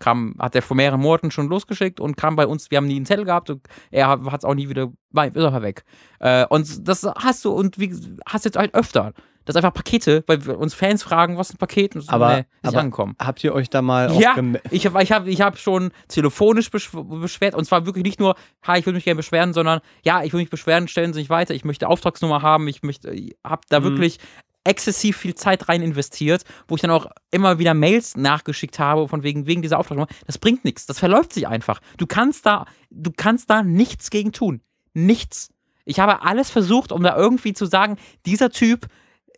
Kam, 0.01 0.35
hat 0.39 0.55
er 0.55 0.63
vor 0.63 0.77
mehreren 0.77 1.01
Monaten 1.01 1.31
schon 1.31 1.49
losgeschickt 1.49 2.01
und 2.01 2.17
kam 2.17 2.35
bei 2.35 2.47
uns, 2.47 2.71
wir 2.71 2.79
haben 2.79 2.87
nie 2.87 2.97
einen 2.97 3.07
Zettel 3.07 3.25
gehabt 3.27 3.51
und 3.51 3.61
er 3.91 4.09
hat 4.09 4.21
es 4.41 4.45
auch 4.45 4.55
nie 4.55 4.69
wieder, 4.69 4.91
war, 5.11 5.27
ist 5.27 5.37
einfach 5.37 5.63
weg. 5.63 5.85
Äh, 6.19 6.47
und 6.47 6.89
das 6.89 7.05
hast 7.05 7.45
du, 7.45 7.51
und 7.53 7.79
wie 7.79 7.95
hast 8.27 8.45
jetzt 8.45 8.57
halt 8.57 8.75
öfter. 8.75 9.13
Das 9.45 9.55
sind 9.55 9.65
einfach 9.65 9.75
Pakete, 9.75 10.23
weil 10.29 10.47
wir 10.47 10.57
uns 10.57 10.73
Fans 10.73 11.03
fragen, 11.03 11.37
was 11.37 11.49
ist 11.51 11.57
ein 11.57 11.59
Paket? 11.59 11.97
Und 11.97 12.03
so, 12.03 12.13
Aber- 12.13 12.37
nee, 12.39 12.45
aber- 12.63 12.79
angekommen. 12.79 13.17
Habt 13.21 13.43
ihr 13.43 13.53
euch 13.53 13.69
da 13.69 13.83
mal 13.83 14.13
Ja, 14.19 14.37
ich 14.71 14.87
habe 14.87 15.03
ich 15.03 15.11
hab, 15.13 15.27
ich 15.27 15.41
hab 15.41 15.59
schon 15.59 15.91
telefonisch 16.09 16.71
beschw 16.71 17.03
beschwert 17.03 17.57
und 17.57 17.65
zwar 17.65 17.85
wirklich 17.85 18.05
nicht 18.05 18.21
nur, 18.21 18.37
hi, 18.63 18.79
ich 18.79 18.87
will 18.87 18.93
mich 18.95 19.03
gerne 19.05 19.17
beschweren, 19.17 19.53
sondern 19.53 19.81
ja, 20.05 20.23
ich 20.23 20.33
will 20.33 20.41
mich 20.41 20.49
beschweren, 20.51 20.87
stellen 20.87 21.13
Sie 21.13 21.21
sich 21.21 21.29
weiter, 21.29 21.55
ich 21.55 21.65
möchte 21.65 21.89
Auftragsnummer 21.89 22.41
haben, 22.41 22.69
ich 22.69 22.83
möchte, 22.85 23.11
ich 23.11 23.37
habe 23.45 23.63
da 23.69 23.81
Mhm. 23.81 23.85
wirklich 23.85 24.19
exzessiv 24.65 25.17
viel 25.17 25.35
Zeit 25.35 25.69
rein 25.69 25.83
investiert, 25.83 26.45
wo 26.69 26.77
ich 26.77 26.83
dann 26.83 26.91
auch 26.91 27.07
immer 27.31 27.59
wieder 27.59 27.75
Mails 27.75 28.17
nachgeschickt 28.17 28.79
habe 28.79 29.09
von 29.09 29.23
wegen 29.23 29.47
wegen 29.47 29.63
dieser 29.63 29.79
Auftragsnummer. 29.79 30.09
Das 30.27 30.39
bringt 30.39 30.65
nichts, 30.65 30.87
das 30.87 30.99
verläuft 30.99 31.33
sich 31.33 31.49
einfach. 31.49 31.81
Du 31.97 32.07
kannst 32.07 32.47
da 32.47 32.67
du 32.91 33.11
kannst 33.15 33.51
da 33.51 33.63
nichts 33.63 34.11
gegen 34.11 34.33
tun. 34.33 34.61
Nichts. 34.95 35.51
Ich 35.85 35.99
habe 35.99 36.23
alles 36.23 36.51
versucht, 36.51 36.93
um 36.93 37.03
da 37.03 37.17
irgendwie 37.17 37.55
zu 37.55 37.67
sagen, 37.67 37.97
dieser 38.25 38.51
Typ 38.51 38.87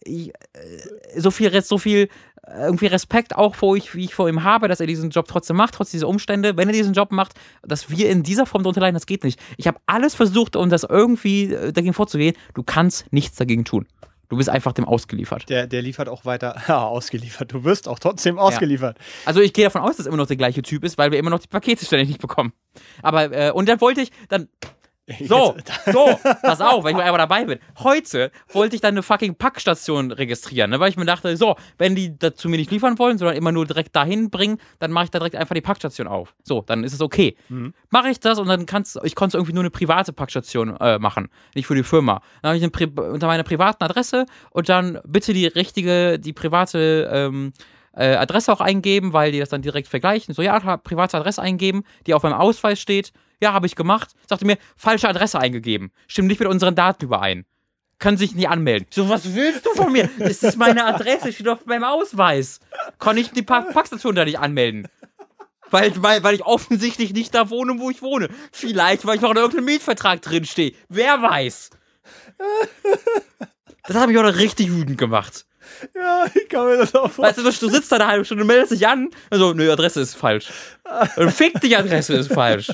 äh, 0.05 0.31
so 1.17 1.31
viel 1.31 1.63
so 1.63 1.79
viel 1.79 2.09
äh, 2.47 2.65
irgendwie 2.65 2.87
Respekt 2.87 3.37
auch 3.37 3.55
vor 3.55 3.77
ich, 3.77 3.95
wie 3.95 4.05
ich 4.05 4.15
vor 4.15 4.29
ihm 4.29 4.45
habe, 4.45 4.69
dass 4.69 4.81
er 4.81 4.87
diesen 4.87 5.11
Job 5.11 5.27
trotzdem 5.29 5.57
macht, 5.57 5.75
trotz 5.75 5.91
dieser 5.91 6.09
Umstände, 6.09 6.57
wenn 6.57 6.69
er 6.69 6.75
diesen 6.75 6.93
Job 6.93 7.13
macht, 7.13 7.35
dass 7.63 7.89
wir 7.91 8.11
in 8.11 8.23
dieser 8.23 8.47
Form 8.47 8.63
darunter 8.63 8.83
leiden, 8.83 8.95
das 8.95 9.07
geht 9.07 9.25
nicht. 9.25 9.41
Ich 9.57 9.67
habe 9.67 9.79
alles 9.87 10.15
versucht, 10.15 10.57
um 10.57 10.69
das 10.69 10.85
irgendwie 10.85 11.53
äh, 11.53 11.73
dagegen 11.73 11.95
vorzugehen. 11.95 12.37
Du 12.55 12.63
kannst 12.63 13.11
nichts 13.13 13.37
dagegen 13.37 13.65
tun. 13.65 13.87
Du 14.35 14.39
bist 14.39 14.51
einfach 14.51 14.73
dem 14.73 14.85
ausgeliefert. 14.85 15.49
Der, 15.49 15.69
der 15.69 15.81
liefert 15.81 16.09
auch 16.09 16.25
weiter. 16.25 16.61
Ja, 16.67 16.83
ausgeliefert. 16.83 17.53
Du 17.53 17.63
wirst 17.63 17.87
auch 17.87 18.01
trotzdem 18.01 18.37
ausgeliefert. 18.37 18.99
Also 19.25 19.41
ich 19.41 19.53
gehe 19.53 19.65
davon 19.65 19.83
aus, 19.83 19.91
dass 19.91 20.01
es 20.01 20.07
immer 20.07 20.17
noch 20.17 20.27
der 20.27 20.37
gleiche 20.37 20.61
Typ 20.61 20.83
ist, 20.83 20.99
weil 20.99 21.13
wir 21.13 21.21
immer 21.21 21.31
noch 21.31 21.39
die 21.39 21.47
Pakete 21.47 21.85
ständig 21.85 22.09
nicht 22.09 22.21
bekommen. 22.21 22.53
Aber, 23.01 23.31
äh, 23.31 23.53
und 23.53 23.69
dann 23.69 23.81
wollte 23.81 24.01
ich, 24.01 24.11
dann, 24.29 24.49
so, 25.21 25.55
so, 25.93 26.19
pass 26.43 26.61
auf, 26.61 26.83
weil 26.83 26.93
ich 26.93 26.97
mal 26.97 27.03
einmal 27.03 27.19
dabei 27.19 27.45
bin. 27.45 27.59
Heute 27.79 28.31
wollte 28.53 28.75
ich 28.75 28.81
dann 28.81 28.95
eine 28.95 29.03
fucking 29.03 29.35
Packstation 29.35 30.11
registrieren, 30.11 30.71
ne, 30.71 30.81
weil 30.81 30.91
ich 30.91 30.97
mir 30.97 31.05
dachte, 31.05 31.37
so, 31.37 31.57
wenn 31.77 31.95
die 31.95 32.19
das 32.19 32.37
zu 32.37 32.49
mir 32.49 32.57
nicht 32.57 32.71
liefern 32.71 32.99
wollen, 32.99 33.19
sondern 33.19 33.37
immer 33.37 33.53
nur 33.53 33.67
direkt 33.67 33.95
dahin 33.95 34.31
bringen, 34.31 34.59
dann 34.79 34.93
mache 34.93 35.05
ich 35.05 35.11
da 35.11 35.19
direkt 35.19 35.37
einfach 35.37 35.55
die 35.55 35.61
Packstation 35.61 36.07
auf. 36.07 36.35
So, 36.43 36.63
dann 36.63 36.85
ist 36.85 36.95
es 36.95 37.01
okay. 37.01 37.37
Mhm. 37.49 37.75
Mache 37.91 38.09
ich 38.09 38.21
das 38.21 38.39
und 38.39 38.49
dann 38.49 38.67
kannst 38.67 38.99
ich 39.03 39.15
konnte 39.15 39.37
irgendwie 39.37 39.53
nur 39.53 39.63
eine 39.63 39.71
private 39.71 40.13
Packstation 40.13 40.77
äh, 40.77 40.99
machen, 40.99 41.29
nicht 41.55 41.67
für 41.67 41.75
die 41.75 41.83
Firma. 41.83 42.23
Dann 42.43 42.51
habe 42.51 42.59
ich 42.59 42.63
eine 42.63 43.13
unter 43.13 43.27
meiner 43.27 43.43
privaten 43.43 43.85
Adresse 43.85 44.27
und 44.51 44.69
dann 44.69 45.01
bitte 45.05 45.33
die 45.33 45.47
richtige, 45.47 46.19
die 46.19 46.33
private 46.33 47.11
ähm, 47.13 47.53
äh, 47.97 48.15
Adresse 48.17 48.53
auch 48.53 48.61
eingeben, 48.61 49.13
weil 49.13 49.33
die 49.33 49.39
das 49.39 49.49
dann 49.49 49.63
direkt 49.63 49.89
vergleichen. 49.89 50.35
So, 50.35 50.43
ja, 50.43 50.59
private 50.79 51.19
Adresse 51.19 51.43
eingeben, 51.43 51.85
die 52.07 52.15
auf 52.15 52.23
meinem 52.23 52.35
Ausweis 52.35 52.81
steht. 52.81 53.13
Ja, 53.45 53.53
habe 53.53 53.67
ich 53.67 53.77
gemacht. 53.77 54.11
Sagte 54.27 54.47
mir, 54.47 54.57
falsche 54.75 55.07
Adresse 55.07 55.39
eingegeben. 55.39 55.93
Stimmt 56.07 56.29
nicht 56.29 56.41
mit 56.41 56.49
unseren 56.49 56.75
Daten 56.75 57.05
überein. 57.05 57.45
Können 57.99 58.17
sich 58.17 58.35
nicht 58.35 58.49
anmelden. 58.49 58.87
So, 58.91 59.09
was 59.11 59.35
willst 59.35 59.67
du 59.67 59.71
von 59.75 59.93
mir? 59.93 60.09
Das 60.19 60.43
ist 60.43 60.57
meine 60.57 60.85
Adresse, 60.87 61.31
steht 61.31 61.49
auf 61.49 61.67
meinem 61.67 61.85
Ausweis. 61.85 62.61
Kann 62.99 63.19
ich 63.19 63.31
die 63.33 63.43
Pa- 63.43 63.61
Packstation 63.61 64.15
da 64.15 64.25
nicht 64.25 64.39
anmelden? 64.39 64.89
Weil, 65.71 65.93
weil, 66.03 66.23
weil 66.23 66.35
ich 66.35 66.45
offensichtlich 66.47 67.13
nicht 67.13 67.35
da 67.35 67.51
wohne, 67.51 67.79
wo 67.79 67.91
ich 67.91 68.01
wohne. 68.01 68.29
Vielleicht, 68.51 69.05
weil 69.07 69.17
ich 69.17 69.21
noch 69.23 69.31
in 69.33 69.37
irgendeinem 69.37 69.67
Mietvertrag 69.67 70.23
drinstehe. 70.23 70.73
Wer 70.89 71.21
weiß? 71.21 71.71
Das 73.87 73.97
hat 73.97 74.09
mich 74.09 74.17
auch 74.19 74.23
noch 74.23 74.37
richtig 74.37 74.71
wütend 74.71 74.97
gemacht. 74.99 75.47
Ja, 75.95 76.27
ich 76.33 76.49
kann 76.49 76.67
mir 76.67 76.77
das 76.79 76.95
auch 76.95 77.05
Weißt 77.05 77.15
vorstellen. 77.41 77.47
du, 77.61 77.67
du 77.67 77.73
sitzt 77.73 77.91
da 77.91 77.97
eine 77.97 78.07
halbe 78.07 78.25
Stunde, 78.25 78.45
meldest 78.45 78.73
dich 78.73 78.87
an. 78.87 79.11
Also, 79.31 79.53
nö, 79.55 79.71
Adresse 79.73 80.01
ist 80.01 80.15
falsch. 80.15 80.49
Und 81.17 81.31
fick 81.35 81.61
dich, 81.61 81.77
Adresse 81.77 82.15
ist 82.15 82.33
falsch. 82.33 82.69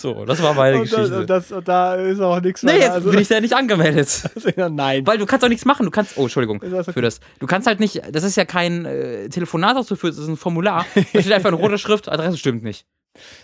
So, 0.00 0.24
das 0.24 0.40
war 0.40 0.54
meine 0.54 0.76
Und, 0.78 0.84
das, 0.92 0.96
Geschichte. 0.96 1.18
und, 1.20 1.28
das, 1.28 1.50
und 1.50 1.66
da 1.66 1.96
ist 1.96 2.20
auch 2.20 2.40
nichts 2.40 2.62
nee, 2.62 2.68
weiter. 2.70 2.78
jetzt 2.80 2.90
Also- 2.92 3.10
bin 3.10 3.18
ich 3.18 3.26
da 3.26 3.40
nicht 3.40 3.52
angemeldet. 3.54 4.22
Nein. 4.70 5.04
Weil 5.04 5.18
du 5.18 5.26
kannst 5.26 5.44
auch 5.44 5.48
nichts 5.48 5.64
machen. 5.64 5.84
Du 5.86 5.90
kannst. 5.90 6.16
Oh, 6.16 6.22
Entschuldigung 6.22 6.60
das 6.60 6.86
okay? 6.86 6.92
für 6.92 7.02
das. 7.02 7.18
Du 7.40 7.46
kannst 7.48 7.66
halt 7.66 7.80
nicht. 7.80 8.00
Das 8.12 8.22
ist 8.22 8.36
ja 8.36 8.44
kein 8.44 8.84
äh, 8.84 9.28
Telefonat, 9.28 9.76
das 9.76 9.88
du 9.88 9.96
führst, 9.96 10.16
das 10.16 10.22
ist 10.24 10.30
ein 10.30 10.36
Formular. 10.36 10.86
Da 10.94 11.20
steht 11.20 11.32
einfach 11.32 11.48
in 11.48 11.56
roter 11.56 11.78
Schrift, 11.78 12.08
Adresse 12.08 12.38
stimmt 12.38 12.62
nicht. 12.62 12.86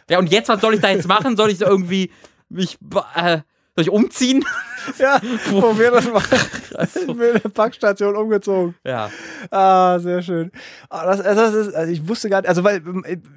Ja, 0.09 0.21
und 0.21 0.31
jetzt, 0.31 0.49
was 0.49 0.61
soll 0.61 0.75
ich 0.75 0.81
da 0.81 0.91
jetzt 0.91 1.09
machen? 1.09 1.37
Soll 1.37 1.51
ich 1.51 1.61
irgendwie 1.61 2.13
mich. 2.49 2.79
Äh, 3.17 3.39
soll 3.75 3.83
ich 3.83 3.91
umziehen? 3.91 4.45
Ja, 4.99 5.19
wo 5.51 5.79
wir 5.79 5.91
das 5.93 6.13
machen. 6.13 6.39
Also, 6.75 7.01
Ich 7.01 7.07
bin 7.07 7.37
in 7.37 7.41
der 7.43 7.49
Packstation 7.49 8.17
umgezogen. 8.17 8.75
ja. 8.85 9.09
Ah, 9.51 9.99
sehr 9.99 10.21
schön. 10.23 10.51
Ah, 10.91 11.07
das, 11.07 11.21
also 11.23 11.41
das 11.41 11.55
ist, 11.55 11.75
also 11.75 11.91
ich 11.93 12.07
wusste 12.07 12.29
gar 12.29 12.41
nicht, 12.43 12.49
also 12.51 12.65
weil 12.65 12.83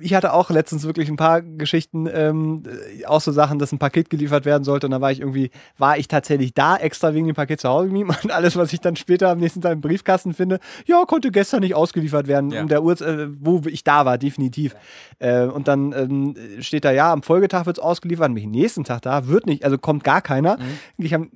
ich 0.01 0.13
hatte 0.13 0.33
auch 0.33 0.49
letztens 0.49 0.85
wirklich 0.85 1.07
ein 1.07 1.15
paar 1.15 1.41
Geschichten, 1.41 2.09
ähm, 2.11 2.63
äh, 2.99 3.05
auch 3.05 3.21
so 3.21 3.31
Sachen, 3.31 3.59
dass 3.59 3.71
ein 3.71 3.77
Paket 3.79 4.09
geliefert 4.09 4.43
werden 4.43 4.63
sollte 4.65 4.87
und 4.87 4.91
da 4.91 4.99
war 4.99 5.11
ich 5.11 5.19
irgendwie, 5.21 5.51
war 5.77 5.97
ich 5.97 6.07
tatsächlich 6.09 6.53
da 6.53 6.75
extra 6.75 7.13
wegen 7.13 7.27
dem 7.27 7.35
Paket 7.35 7.61
zu 7.61 7.69
Hause 7.69 7.87
geblieben 7.87 8.09
und 8.23 8.31
alles, 8.31 8.57
was 8.57 8.73
ich 8.73 8.81
dann 8.81 8.95
später 8.97 9.29
am 9.29 9.37
nächsten 9.37 9.61
Tag 9.61 9.71
im 9.73 9.81
Briefkasten 9.81 10.33
finde, 10.33 10.59
ja, 10.85 11.05
konnte 11.05 11.31
gestern 11.31 11.61
nicht 11.61 11.75
ausgeliefert 11.75 12.27
werden, 12.27 12.51
Ja. 12.51 12.61
um 12.61 12.67
der 12.67 12.83
Uhrzeit, 12.83 13.07
äh, 13.19 13.27
wo 13.39 13.61
ich 13.67 13.83
da 13.85 14.03
war, 14.05 14.17
definitiv. 14.17 14.75
Äh, 15.19 15.43
und 15.43 15.67
dann 15.69 15.93
ähm, 15.93 16.35
steht 16.61 16.83
da, 16.83 16.91
ja, 16.91 17.13
am 17.13 17.21
Folgetag 17.23 17.67
wird 17.67 17.77
es 17.77 17.83
ausgeliefert, 17.83 18.27
bin 18.33 18.37
ich 18.37 18.45
am 18.45 18.51
nächsten 18.51 18.83
Tag 18.83 19.03
da, 19.03 19.27
wird 19.27 19.45
nicht, 19.45 19.63
also 19.63 19.77
kommt 19.77 20.03
gar 20.03 20.21
keiner. 20.27 20.57
Ich 20.97 21.13
am, 21.13 21.29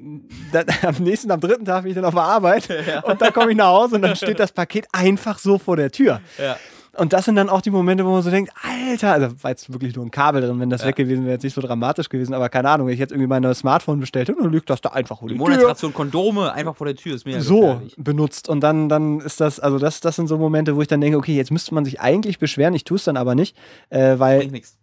dann, 0.52 0.66
am 0.84 0.96
nächsten, 1.04 1.32
am 1.32 1.40
dritten 1.40 1.66
Tag 1.66 1.84
bin 1.84 1.92
ich 1.92 1.96
dann 1.96 2.06
auf 2.06 2.14
der 2.14 2.24
Arbeit 2.24 2.68
und 3.04 3.22
dann 3.22 3.34
komme 3.34 3.52
ich 3.52 3.58
nach 3.58 3.68
Hause 3.68 3.96
und 3.96 4.02
dann 4.02 4.16
steht 4.16 4.40
das 4.40 4.52
Paket 4.52 4.88
einfach 4.92 5.40
so 5.40 5.58
vor 5.58 5.78
der 5.78 5.92
Tür. 5.92 6.22
Ja. 6.38 6.58
Und 6.98 7.14
das 7.14 7.24
sind 7.24 7.36
dann 7.38 7.48
auch 7.48 7.62
die 7.62 7.70
Momente, 7.70 8.06
wo 8.06 8.10
man 8.12 8.22
so 8.22 8.30
denkt, 8.30 8.52
Alter, 8.64 9.14
also 9.14 9.28
war 9.42 9.52
jetzt 9.52 9.72
wirklich 9.72 9.96
nur 9.96 10.06
ein 10.06 10.12
Kabel 10.12 10.42
drin, 10.42 10.60
wenn 10.60 10.70
das 10.70 10.86
weg 10.86 10.98
gewesen 10.98 11.24
wäre, 11.24 11.36
jetzt 11.36 11.44
nicht 11.44 11.54
so 11.54 11.62
dramatisch 11.62 12.10
gewesen, 12.10 12.34
aber 12.34 12.50
keine 12.50 12.70
Ahnung, 12.70 12.88
wenn 12.88 12.94
ich 12.94 13.00
jetzt 13.00 13.12
irgendwie 13.12 13.28
mein 13.28 13.42
neues 13.42 13.60
Smartphone 13.60 14.02
bestellt 14.02 14.28
hätte, 14.28 14.42
dann 14.42 14.52
liegt 14.52 14.70
das 14.70 14.82
da 14.82 14.90
einfach 14.90 15.20
vor 15.20 15.30
Die 15.30 15.36
der 15.36 15.46
Tür 15.46 15.56
Monatration 15.56 15.94
Kondome 15.94 16.52
einfach 16.52 16.76
vor 16.76 16.86
der 16.86 16.98
Tür 16.98 17.16
ist 17.16 17.26
mir 17.26 17.42
so 17.42 17.62
gefährlich. 17.62 17.96
benutzt 17.98 18.50
und 18.50 18.60
dann, 18.60 18.90
dann 18.90 19.22
ist 19.22 19.40
das, 19.40 19.62
also 19.62 19.80
das, 19.80 20.02
das 20.02 20.18
sind 20.18 20.28
so 20.28 20.38
Momente, 20.38 20.76
wo 20.76 20.82
ich 20.82 20.90
dann 20.90 21.00
denke, 21.00 21.18
okay, 21.18 21.34
jetzt 21.34 21.52
müsste 21.52 21.74
man 21.74 21.86
sich 21.86 22.02
eigentlich 22.02 22.40
beschweren, 22.40 22.74
ich 22.74 22.84
tue 22.84 22.98
es 22.98 23.06
dann 23.06 23.16
aber 23.16 23.36
nicht, 23.36 23.56
äh, 23.90 24.20
weil 24.20 24.40
Bringt 24.40 24.52
nichts. 24.52 24.78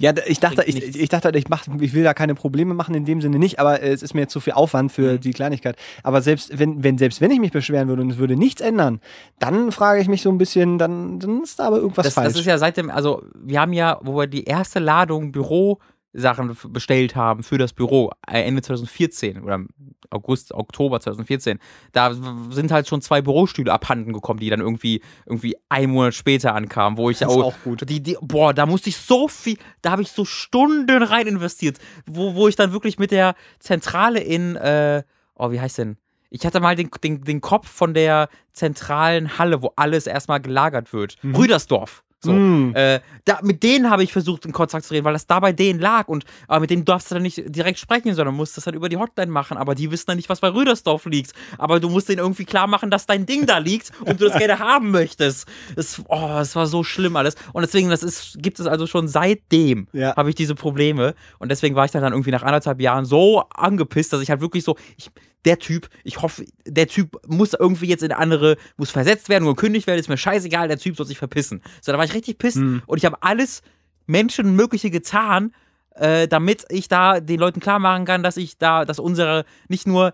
Ja, 0.00 0.12
ich 0.26 0.40
dachte, 0.40 0.64
ich, 0.64 0.96
ich 0.96 1.08
dachte, 1.08 1.30
ich, 1.36 1.48
mach, 1.48 1.64
ich 1.80 1.92
will 1.94 2.02
da 2.02 2.12
keine 2.14 2.34
Probleme 2.34 2.74
machen, 2.74 2.94
in 2.94 3.04
dem 3.04 3.20
Sinne 3.20 3.38
nicht, 3.38 3.58
aber 3.60 3.82
es 3.82 4.02
ist 4.02 4.14
mir 4.14 4.22
jetzt 4.22 4.32
zu 4.32 4.40
viel 4.40 4.54
Aufwand 4.54 4.90
für 4.90 5.12
Mhm. 5.12 5.20
die 5.20 5.30
Kleinigkeit. 5.32 5.76
Aber 6.02 6.22
selbst 6.22 6.58
wenn, 6.58 6.82
wenn, 6.82 6.98
selbst 6.98 7.20
wenn 7.20 7.30
ich 7.30 7.38
mich 7.38 7.52
beschweren 7.52 7.88
würde 7.88 8.02
und 8.02 8.10
es 8.10 8.18
würde 8.18 8.34
nichts 8.36 8.60
ändern, 8.60 9.00
dann 9.38 9.70
frage 9.70 10.00
ich 10.00 10.08
mich 10.08 10.22
so 10.22 10.30
ein 10.30 10.38
bisschen, 10.38 10.78
dann, 10.78 11.20
dann 11.20 11.42
ist 11.42 11.58
da 11.58 11.66
aber 11.68 11.76
irgendwas 11.76 12.04
Das, 12.06 12.14
falsch. 12.14 12.28
das 12.32 12.40
ist 12.40 12.46
ja 12.46 12.58
seitdem, 12.58 12.90
also 12.90 13.22
wir 13.34 13.60
haben 13.60 13.72
ja, 13.72 13.98
wo 14.02 14.16
wir 14.16 14.26
die 14.26 14.44
erste 14.44 14.78
Ladung 14.80 15.30
Büro 15.30 15.78
Sachen 16.12 16.56
bestellt 16.68 17.16
haben 17.16 17.42
für 17.42 17.58
das 17.58 17.72
Büro, 17.72 18.10
äh, 18.26 18.42
Ende 18.42 18.62
2014 18.62 19.42
oder 19.42 19.64
August, 20.10 20.52
Oktober 20.52 21.00
2014, 21.00 21.58
da 21.92 22.12
sind 22.50 22.70
halt 22.70 22.86
schon 22.86 23.00
zwei 23.00 23.22
Bürostühle 23.22 23.72
abhanden 23.72 24.12
gekommen, 24.12 24.40
die 24.40 24.50
dann 24.50 24.60
irgendwie, 24.60 25.02
irgendwie 25.26 25.56
einen 25.68 25.92
Monat 25.92 26.14
später 26.14 26.54
ankamen, 26.54 26.98
wo 26.98 27.10
ich 27.10 27.18
Das 27.18 27.30
ist 27.30 27.36
auch, 27.36 27.44
auch 27.44 27.62
gut. 27.64 27.88
Die, 27.88 28.02
die, 28.02 28.16
boah, 28.20 28.52
da 28.52 28.66
musste 28.66 28.90
ich 28.90 28.96
so 28.96 29.28
viel, 29.28 29.56
da 29.80 29.92
habe 29.92 30.02
ich 30.02 30.10
so 30.10 30.24
Stunden 30.24 31.02
rein 31.02 31.26
investiert, 31.26 31.78
wo, 32.06 32.34
wo 32.34 32.48
ich 32.48 32.56
dann 32.56 32.72
wirklich 32.72 32.98
mit 32.98 33.10
der 33.10 33.34
Zentrale 33.58 34.20
in, 34.20 34.56
äh, 34.56 35.02
oh, 35.34 35.50
wie 35.50 35.60
heißt 35.60 35.78
denn? 35.78 35.96
Ich 36.28 36.46
hatte 36.46 36.60
mal 36.60 36.76
den, 36.76 36.90
den, 37.02 37.22
den 37.22 37.40
Kopf 37.42 37.68
von 37.68 37.92
der 37.92 38.28
zentralen 38.52 39.38
Halle, 39.38 39.62
wo 39.62 39.72
alles 39.76 40.06
erstmal 40.06 40.40
gelagert 40.40 40.92
wird. 40.94 41.18
Rüdersdorf. 41.22 42.02
So. 42.24 42.32
Mm. 42.32 42.74
Äh, 42.74 43.00
da, 43.24 43.40
mit 43.42 43.62
denen 43.62 43.90
habe 43.90 44.04
ich 44.04 44.12
versucht, 44.12 44.44
in 44.46 44.52
Kontakt 44.52 44.84
zu 44.84 44.94
reden, 44.94 45.04
weil 45.04 45.12
das 45.12 45.26
da 45.26 45.40
bei 45.40 45.52
denen 45.52 45.80
lag. 45.80 46.08
Und 46.08 46.24
aber 46.48 46.60
mit 46.60 46.70
denen 46.70 46.84
darfst 46.84 47.10
du 47.10 47.14
dann 47.14 47.22
nicht 47.22 47.42
direkt 47.46 47.78
sprechen, 47.78 48.14
sondern 48.14 48.34
musst 48.34 48.56
das 48.56 48.64
dann 48.64 48.74
über 48.74 48.88
die 48.88 48.96
Hotline 48.96 49.30
machen. 49.30 49.56
Aber 49.56 49.74
die 49.74 49.90
wissen 49.90 50.04
dann 50.06 50.16
nicht, 50.16 50.28
was 50.28 50.40
bei 50.40 50.48
Rüdersdorf 50.48 51.04
liegt. 51.06 51.32
Aber 51.58 51.80
du 51.80 51.88
musst 51.88 52.08
denen 52.08 52.18
irgendwie 52.20 52.44
klar 52.44 52.66
machen, 52.66 52.90
dass 52.90 53.06
dein 53.06 53.26
Ding 53.26 53.46
da 53.46 53.58
liegt 53.58 53.90
und 54.04 54.20
du 54.20 54.28
das 54.28 54.38
gerne 54.38 54.58
haben 54.58 54.90
möchtest. 54.90 55.46
Das, 55.74 56.00
oh, 56.08 56.28
das 56.28 56.54
war 56.54 56.66
so 56.66 56.84
schlimm 56.84 57.16
alles. 57.16 57.34
Und 57.52 57.62
deswegen, 57.62 57.88
das 57.90 58.02
ist, 58.02 58.36
gibt 58.40 58.60
es 58.60 58.66
also 58.66 58.86
schon 58.86 59.08
seitdem, 59.08 59.88
Ja. 59.92 60.14
habe 60.16 60.28
ich 60.30 60.34
diese 60.34 60.54
Probleme. 60.54 61.14
Und 61.38 61.50
deswegen 61.50 61.74
war 61.74 61.84
ich 61.84 61.90
dann, 61.90 62.02
dann 62.02 62.12
irgendwie 62.12 62.30
nach 62.30 62.42
anderthalb 62.42 62.80
Jahren 62.80 63.04
so 63.04 63.44
angepisst, 63.54 64.12
dass 64.12 64.20
ich 64.20 64.30
halt 64.30 64.40
wirklich 64.40 64.64
so, 64.64 64.76
ich, 64.96 65.10
der 65.44 65.58
Typ, 65.58 65.88
ich 66.04 66.22
hoffe, 66.22 66.44
der 66.66 66.86
Typ 66.86 67.18
muss 67.26 67.52
irgendwie 67.52 67.86
jetzt 67.86 68.02
in 68.02 68.12
eine 68.12 68.20
andere, 68.20 68.56
muss 68.76 68.90
versetzt 68.90 69.28
werden 69.28 69.46
gekündigt 69.46 69.86
werden, 69.86 69.98
ist 69.98 70.08
mir 70.08 70.16
scheißegal, 70.16 70.68
der 70.68 70.78
Typ 70.78 70.96
soll 70.96 71.06
sich 71.06 71.18
verpissen. 71.18 71.62
So, 71.80 71.90
da 71.92 71.98
war 71.98 72.04
ich 72.04 72.14
richtig 72.14 72.38
pisst 72.38 72.58
Mhm. 72.58 72.82
und 72.86 72.98
ich 72.98 73.04
habe 73.04 73.22
alles 73.22 73.62
Menschenmögliche 74.06 74.90
getan, 74.90 75.52
äh, 75.94 76.28
damit 76.28 76.64
ich 76.70 76.88
da 76.88 77.20
den 77.20 77.40
Leuten 77.40 77.60
klar 77.60 77.78
machen 77.78 78.04
kann, 78.04 78.22
dass 78.22 78.36
ich 78.36 78.58
da, 78.58 78.84
dass 78.84 78.98
unsere 78.98 79.44
nicht 79.68 79.86
nur 79.86 80.12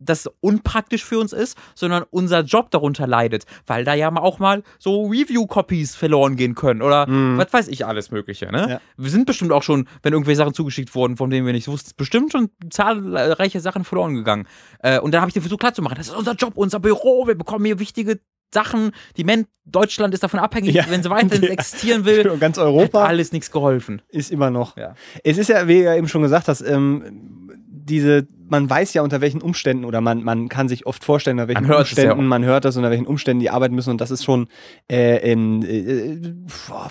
das 0.00 0.28
unpraktisch 0.40 1.04
für 1.04 1.18
uns 1.18 1.32
ist, 1.32 1.56
sondern 1.74 2.04
unser 2.10 2.40
Job 2.40 2.70
darunter 2.70 3.06
leidet, 3.06 3.44
weil 3.66 3.84
da 3.84 3.94
ja 3.94 4.14
auch 4.16 4.38
mal 4.38 4.62
so 4.78 5.06
Review-Copies 5.06 5.94
verloren 5.96 6.36
gehen 6.36 6.54
können 6.54 6.82
oder 6.82 7.06
was 7.08 7.52
weiß 7.52 7.68
ich 7.68 7.86
alles 7.86 8.10
Mögliche. 8.10 8.50
Ne? 8.50 8.66
Ja. 8.70 8.80
Wir 8.96 9.10
sind 9.10 9.26
bestimmt 9.26 9.52
auch 9.52 9.62
schon, 9.62 9.88
wenn 10.02 10.12
irgendwelche 10.12 10.38
Sachen 10.38 10.54
zugeschickt 10.54 10.94
wurden, 10.94 11.16
von 11.16 11.30
denen 11.30 11.46
wir 11.46 11.52
nicht 11.52 11.68
wussten, 11.68 11.92
bestimmt 11.96 12.32
schon 12.32 12.50
zahlreiche 12.70 13.60
Sachen 13.60 13.84
verloren 13.84 14.14
gegangen. 14.14 14.46
Äh, 14.80 14.98
und 15.00 15.12
dann 15.12 15.20
habe 15.20 15.30
ich 15.30 15.34
den 15.34 15.42
versucht 15.42 15.60
klarzumachen, 15.60 15.96
das 15.96 16.08
ist 16.08 16.16
unser 16.16 16.34
Job, 16.34 16.52
unser 16.56 16.80
Büro, 16.80 17.26
wir 17.26 17.34
bekommen 17.36 17.64
hier 17.64 17.78
wichtige 17.78 18.20
Sachen. 18.52 18.92
Die 19.16 19.24
Men 19.24 19.46
Deutschland 19.64 20.14
ist 20.14 20.22
davon 20.22 20.40
abhängig, 20.40 20.74
Ja. 20.74 20.84
wenn 20.88 21.02
sie 21.02 21.10
weiterhin 21.10 21.42
Ja. 21.44 21.48
existieren 21.50 22.04
will. 22.04 22.28
Und 22.28 22.40
ganz 22.40 22.56
Hat 22.58 22.64
Europa 22.64 23.04
alles 23.04 23.32
nichts 23.32 23.50
geholfen. 23.50 24.02
ist 24.08 24.30
immer 24.30 24.50
noch. 24.50 24.76
Ja. 24.76 24.94
Es 25.22 25.38
ist 25.38 25.48
ja, 25.48 25.66
wie 25.66 25.80
ja 25.82 25.94
eben 25.94 26.08
schon 26.08 26.22
gesagt 26.22 26.48
hast, 26.48 26.60
ähm, 26.60 27.50
diese, 27.68 28.26
man 28.54 28.70
weiß 28.70 28.94
ja 28.94 29.02
unter 29.02 29.20
welchen 29.20 29.42
Umständen 29.42 29.84
oder 29.84 30.00
man, 30.00 30.22
man 30.22 30.48
kann 30.48 30.68
sich 30.68 30.86
oft 30.86 31.04
vorstellen, 31.04 31.38
unter 31.38 31.48
welchen 31.48 31.62
Man 31.62 31.72
ja 31.72 31.78
Umständen, 31.78 32.12
auch. 32.12 32.16
man 32.16 32.44
hört 32.44 32.64
das, 32.64 32.76
unter 32.76 32.90
welchen 32.90 33.06
Umständen 33.06 33.40
die 33.40 33.50
arbeiten 33.50 33.74
müssen 33.74 33.90
und 33.90 34.00
das 34.00 34.10
ist 34.10 34.24
schon 34.24 34.46
äh, 34.90 35.32
äh, 35.32 36.18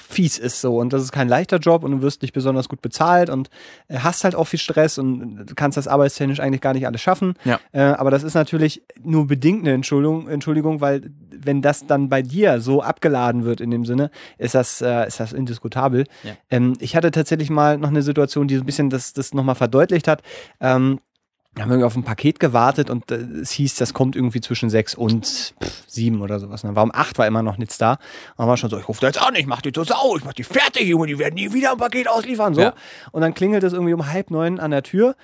fies 0.09 0.37
ist 0.37 0.59
so 0.59 0.77
und 0.77 0.91
das 0.91 1.03
ist 1.03 1.11
kein 1.13 1.29
leichter 1.29 1.57
Job 1.57 1.83
und 1.83 1.91
du 1.91 2.01
wirst 2.01 2.21
nicht 2.21 2.33
besonders 2.33 2.67
gut 2.67 2.81
bezahlt 2.81 3.29
und 3.29 3.49
äh, 3.87 3.99
hast 3.99 4.25
halt 4.25 4.35
auch 4.35 4.45
viel 4.45 4.59
Stress 4.59 4.97
und 4.97 5.55
kannst 5.55 5.77
das 5.77 5.87
arbeitstechnisch 5.87 6.41
eigentlich 6.41 6.61
gar 6.61 6.73
nicht 6.73 6.85
alles 6.85 7.01
schaffen. 7.01 7.35
Ja. 7.45 7.59
Äh, 7.71 7.81
aber 7.81 8.11
das 8.11 8.23
ist 8.23 8.33
natürlich 8.33 8.83
nur 9.01 9.25
bedingt 9.25 9.61
eine 9.61 9.73
Entschuldigung, 9.73 10.27
Entschuldigung, 10.27 10.81
weil 10.81 11.11
wenn 11.31 11.61
das 11.61 11.87
dann 11.87 12.09
bei 12.09 12.21
dir 12.21 12.59
so 12.59 12.81
abgeladen 12.81 13.45
wird 13.45 13.61
in 13.61 13.71
dem 13.71 13.85
Sinne, 13.85 14.11
ist 14.37 14.55
das, 14.55 14.81
äh, 14.81 15.07
ist 15.07 15.19
das 15.19 15.33
indiskutabel. 15.33 16.05
Ja. 16.23 16.33
Ähm, 16.49 16.73
ich 16.79 16.95
hatte 16.95 17.11
tatsächlich 17.11 17.49
mal 17.49 17.77
noch 17.77 17.89
eine 17.89 18.01
Situation, 18.01 18.47
die 18.47 18.55
so 18.55 18.63
ein 18.63 18.65
bisschen 18.65 18.89
das, 18.89 19.13
das 19.13 19.33
nochmal 19.33 19.55
verdeutlicht 19.55 20.07
hat. 20.07 20.21
Ähm, 20.59 20.99
haben 21.61 21.69
irgendwie 21.69 21.85
auf 21.85 21.95
ein 21.95 22.03
Paket 22.03 22.39
gewartet 22.39 22.89
und 22.89 23.11
äh, 23.11 23.17
es 23.17 23.51
hieß, 23.51 23.75
das 23.75 23.93
kommt 23.93 24.15
irgendwie 24.15 24.41
zwischen 24.41 24.69
sechs 24.69 24.95
und 24.95 25.25
pff, 25.25 25.83
sieben 25.87 26.21
oder 26.21 26.39
sowas. 26.39 26.63
Dann 26.63 26.75
war 26.75 26.83
um 26.83 26.91
acht 26.91 27.17
war 27.19 27.27
immer 27.27 27.43
noch 27.43 27.57
nichts 27.57 27.77
da. 27.77 27.93
Und 27.93 27.99
dann 28.39 28.47
war 28.47 28.57
schon 28.57 28.69
so, 28.69 28.77
ich 28.79 28.87
rufe 28.87 29.01
da 29.01 29.07
jetzt 29.07 29.21
an, 29.21 29.35
ich 29.35 29.45
mach 29.45 29.61
die 29.61 29.71
zur 29.71 29.85
Sau, 29.85 30.17
ich 30.17 30.23
mach 30.23 30.33
die 30.33 30.43
fertig, 30.43 30.87
Junge, 30.87 31.07
die 31.07 31.19
werden 31.19 31.35
nie 31.35 31.53
wieder 31.53 31.71
ein 31.71 31.77
Paket 31.77 32.07
ausliefern. 32.07 32.55
So. 32.55 32.61
Ja. 32.61 32.73
Und 33.11 33.21
dann 33.21 33.33
klingelt 33.33 33.63
es 33.63 33.73
irgendwie 33.73 33.93
um 33.93 34.11
halb 34.11 34.31
neun 34.31 34.59
an 34.59 34.71
der 34.71 34.83
Tür. 34.83 35.15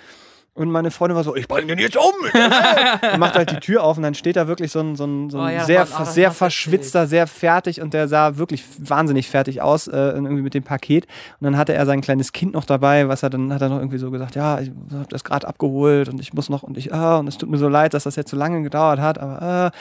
Und 0.55 0.71
meine 0.71 0.91
Freundin 0.91 1.15
war 1.15 1.23
so, 1.23 1.35
ich 1.37 1.47
bring 1.47 1.67
den 1.69 1.79
jetzt 1.79 1.95
um. 1.95 2.03
und 3.13 3.19
macht 3.19 3.35
halt 3.35 3.51
die 3.51 3.59
Tür 3.61 3.83
auf 3.83 3.95
und 3.95 4.03
dann 4.03 4.13
steht 4.13 4.35
da 4.35 4.47
wirklich 4.47 4.71
so 4.71 4.79
ein, 4.81 4.95
so 4.97 5.05
ein, 5.05 5.29
so 5.29 5.39
ein 5.39 5.45
Oh 5.45 5.57
ja, 5.57 5.63
sehr, 5.63 5.89
war- 5.89 6.01
oh, 6.01 6.05
sehr 6.05 6.31
verschwitzter, 6.31 7.07
sehr 7.07 7.27
fertig 7.27 7.79
und 7.81 7.93
der 7.93 8.07
sah 8.09 8.35
wirklich 8.37 8.63
wahnsinnig 8.77 9.29
fertig 9.29 9.61
aus, 9.61 9.87
äh, 9.87 9.91
irgendwie 9.97 10.41
mit 10.41 10.53
dem 10.53 10.63
Paket. 10.63 11.05
Und 11.39 11.45
dann 11.45 11.57
hatte 11.57 11.73
er 11.73 11.85
sein 11.85 12.01
kleines 12.01 12.33
Kind 12.33 12.53
noch 12.53 12.65
dabei, 12.65 13.07
was 13.07 13.23
er 13.23 13.29
dann 13.29 13.53
hat 13.53 13.61
er 13.61 13.69
noch 13.69 13.77
irgendwie 13.77 13.99
so 13.99 14.11
gesagt, 14.11 14.35
ja, 14.35 14.59
ich 14.59 14.69
habe 14.91 15.05
das 15.09 15.23
gerade 15.23 15.47
abgeholt 15.47 16.09
und 16.09 16.19
ich 16.19 16.33
muss 16.33 16.49
noch 16.49 16.63
und 16.63 16.77
ich, 16.77 16.93
ah, 16.93 17.17
und 17.19 17.27
es 17.27 17.37
tut 17.37 17.49
mir 17.49 17.57
so 17.57 17.69
leid, 17.69 17.93
dass 17.93 18.03
das 18.03 18.17
jetzt 18.17 18.31
so 18.31 18.35
lange 18.37 18.61
gedauert 18.61 18.99
hat, 18.99 19.17
aber 19.17 19.41
ah. 19.41 19.71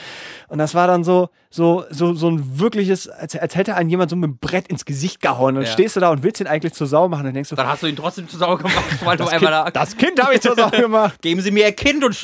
Und 0.47 0.59
das 0.59 0.75
war 0.75 0.87
dann 0.87 1.03
so, 1.03 1.29
so, 1.49 1.83
so, 1.89 2.13
so 2.13 2.29
ein 2.29 2.59
wirkliches, 2.59 3.09
als, 3.09 3.35
als 3.35 3.55
hätte 3.55 3.75
einen 3.75 3.89
jemand 3.89 4.11
so 4.11 4.15
mit 4.15 4.29
dem 4.29 4.37
Brett 4.37 4.67
ins 4.67 4.85
Gesicht 4.85 5.19
gehauen. 5.21 5.49
Und 5.49 5.55
dann 5.55 5.63
Ja. 5.65 5.71
stehst 5.71 5.95
du 5.95 5.99
da 5.99 6.09
und 6.09 6.23
willst 6.23 6.39
ihn 6.39 6.47
eigentlich 6.47 6.73
zur 6.73 6.87
Sau 6.87 7.07
machen 7.09 7.25
und 7.27 7.33
denkst 7.33 7.49
du, 7.49 7.55
Dann 7.55 7.67
hast 7.67 7.83
du 7.83 7.87
ihn 7.87 7.95
trotzdem 7.95 8.27
zu 8.29 8.37
Sau 8.37 8.55
gemacht, 8.55 8.73
weil 9.03 9.17
du 9.17 9.25
kind, 9.25 9.41
da. 9.43 9.69
das 9.71 9.97
kind 9.97 10.21
habe 10.23 10.35
ich 10.35 10.41
zur 10.41 10.55
Sau 10.71 10.81
gemacht. 10.81 11.21
Geben 11.21 11.41
Sie 11.41 11.51
mir 11.51 11.65
Ihr 11.65 11.71
Kind 11.71 12.03
und 12.03 12.15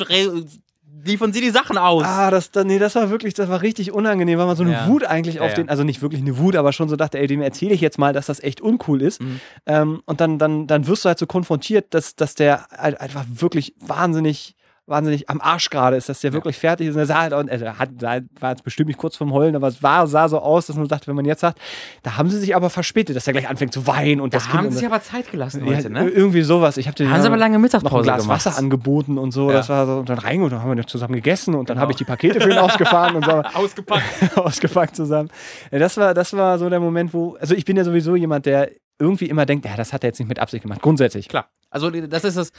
liefern 1.06 1.32
Sie 1.32 1.40
die 1.40 1.50
Sachen 1.50 1.78
aus. 1.78 2.04
Ah, 2.04 2.30
das, 2.30 2.50
nee, 2.64 2.78
das 2.78 2.94
war 2.94 3.10
wirklich, 3.10 3.34
das 3.34 3.48
war 3.48 3.62
richtig 3.62 3.92
unangenehm, 3.92 4.38
weil 4.38 4.46
man 4.46 4.56
so 4.56 4.62
eine 4.62 4.72
Ja. 4.72 4.88
Wut 4.88 5.04
eigentlich 5.04 5.40
auf 5.40 5.50
Ja, 5.50 5.54
den, 5.56 5.68
also 5.68 5.84
nicht 5.84 6.02
wirklich 6.02 6.20
eine 6.20 6.36
Wut, 6.38 6.56
aber 6.56 6.72
schon 6.72 6.88
so 6.88 6.96
dachte, 6.96 7.18
ey, 7.18 7.26
dem 7.26 7.40
erzähle 7.40 7.74
ich 7.74 7.80
jetzt 7.80 7.98
mal, 7.98 8.12
dass 8.12 8.26
das 8.26 8.40
echt 8.42 8.60
uncool 8.60 9.02
ist. 9.02 9.22
Mhm. 9.22 9.40
Ähm, 9.66 10.02
und 10.04 10.20
dann, 10.20 10.38
dann, 10.38 10.66
dann 10.66 10.86
wirst 10.86 11.04
du 11.04 11.08
halt 11.08 11.18
so 11.18 11.26
konfrontiert, 11.26 11.94
dass, 11.94 12.16
dass 12.16 12.34
der 12.34 12.66
halt 12.76 13.00
einfach 13.00 13.24
wirklich 13.28 13.74
wahnsinnig, 13.80 14.54
wahnsinnig 14.86 15.28
am 15.28 15.40
Arsch 15.40 15.68
gerade 15.70 15.96
ist, 15.96 16.08
dass 16.08 16.20
der 16.20 16.32
wirklich 16.32 16.58
fertig 16.58 16.86
ist. 16.88 16.94
Und 16.94 17.00
er 17.00 17.06
sah 17.06 17.20
halt, 17.22 17.32
auch- 17.34 17.44
also 17.48 17.64
er 17.64 17.78
hat, 17.78 17.90
war 18.00 18.50
jetzt 18.50 18.62
bestimmt 18.62 18.86
nicht 18.88 18.98
kurz 18.98 19.16
vorm 19.16 19.32
Heulen, 19.32 19.56
aber 19.56 19.66
es 19.68 19.82
war, 19.82 20.06
sah 20.06 20.28
so 20.28 20.38
aus, 20.38 20.66
dass 20.66 20.76
man 20.76 20.88
sagt, 20.88 21.08
wenn 21.08 21.16
man 21.16 21.24
jetzt 21.24 21.40
sagt, 21.40 21.58
da 22.02 22.16
haben 22.16 22.30
sie 22.30 22.38
sich 22.38 22.54
aber 22.54 22.70
verspätet, 22.70 23.16
dass 23.16 23.26
er 23.26 23.32
gleich 23.32 23.48
anfängt 23.48 23.72
zu 23.72 23.86
weinen 23.86 24.20
und 24.20 24.32
da 24.34 24.38
das 24.38 24.48
haben 24.52 24.60
Kind. 24.60 24.72
sie 24.72 24.78
sich 24.78 24.86
und, 24.88 24.92
aber 24.94 25.02
Zeit 25.02 25.30
gelassen 25.30 25.66
ja, 25.66 25.76
heute, 25.76 25.90
ne? 25.90 26.08
Irgendwie 26.08 26.42
sowas. 26.42 26.76
Ich 26.76 26.86
habe 26.88 27.04
Haben 27.10 27.20
sie 27.20 27.26
aber 27.26 27.36
lange 27.36 27.54
noch 27.54 27.58
ein 27.58 27.62
Mittagspause 27.62 28.02
Glas 28.04 28.22
gemacht. 28.22 28.46
Wasser 28.46 28.58
angeboten 28.58 29.18
und 29.18 29.32
so. 29.32 29.48
Ja. 29.50 29.56
Das 29.56 29.68
war 29.68 29.86
so, 29.86 29.92
und 29.98 30.08
dann 30.08 30.18
rein 30.18 30.40
und 30.42 30.50
dann 30.52 30.60
haben 30.62 30.68
wir 30.70 30.76
noch 30.76 30.84
zusammen 30.86 31.14
gegessen 31.14 31.54
und 31.54 31.68
dann 31.68 31.74
Genau. 31.76 31.82
habe 31.82 31.92
ich 31.92 31.98
die 31.98 32.04
Pakete 32.04 32.40
für 32.40 32.50
ihn 32.50 32.58
ausgefahren 32.58 33.16
und 33.16 33.24
so 33.24 33.32
Ausgepackt. 33.32 34.02
ausgepackt 34.38 34.94
zusammen. 34.96 35.30
Ja, 35.72 35.78
das 35.80 35.96
war, 35.96 36.14
das 36.14 36.32
war 36.32 36.58
so 36.58 36.68
der 36.70 36.80
Moment, 36.80 37.12
wo, 37.12 37.36
also 37.40 37.54
ich 37.54 37.64
bin 37.64 37.76
ja 37.76 37.84
sowieso 37.84 38.14
jemand, 38.16 38.46
der 38.46 38.70
irgendwie 38.98 39.26
immer 39.26 39.44
denkt, 39.44 39.66
ja, 39.66 39.76
das 39.76 39.92
hat 39.92 40.04
er 40.04 40.08
jetzt 40.08 40.18
nicht 40.20 40.28
mit 40.28 40.38
Absicht 40.38 40.62
gemacht. 40.62 40.80
Grundsätzlich. 40.80 41.28
Klar. 41.28 41.48
Also 41.76 41.90
das 41.90 42.24
ist 42.24 42.38
das, 42.38 42.52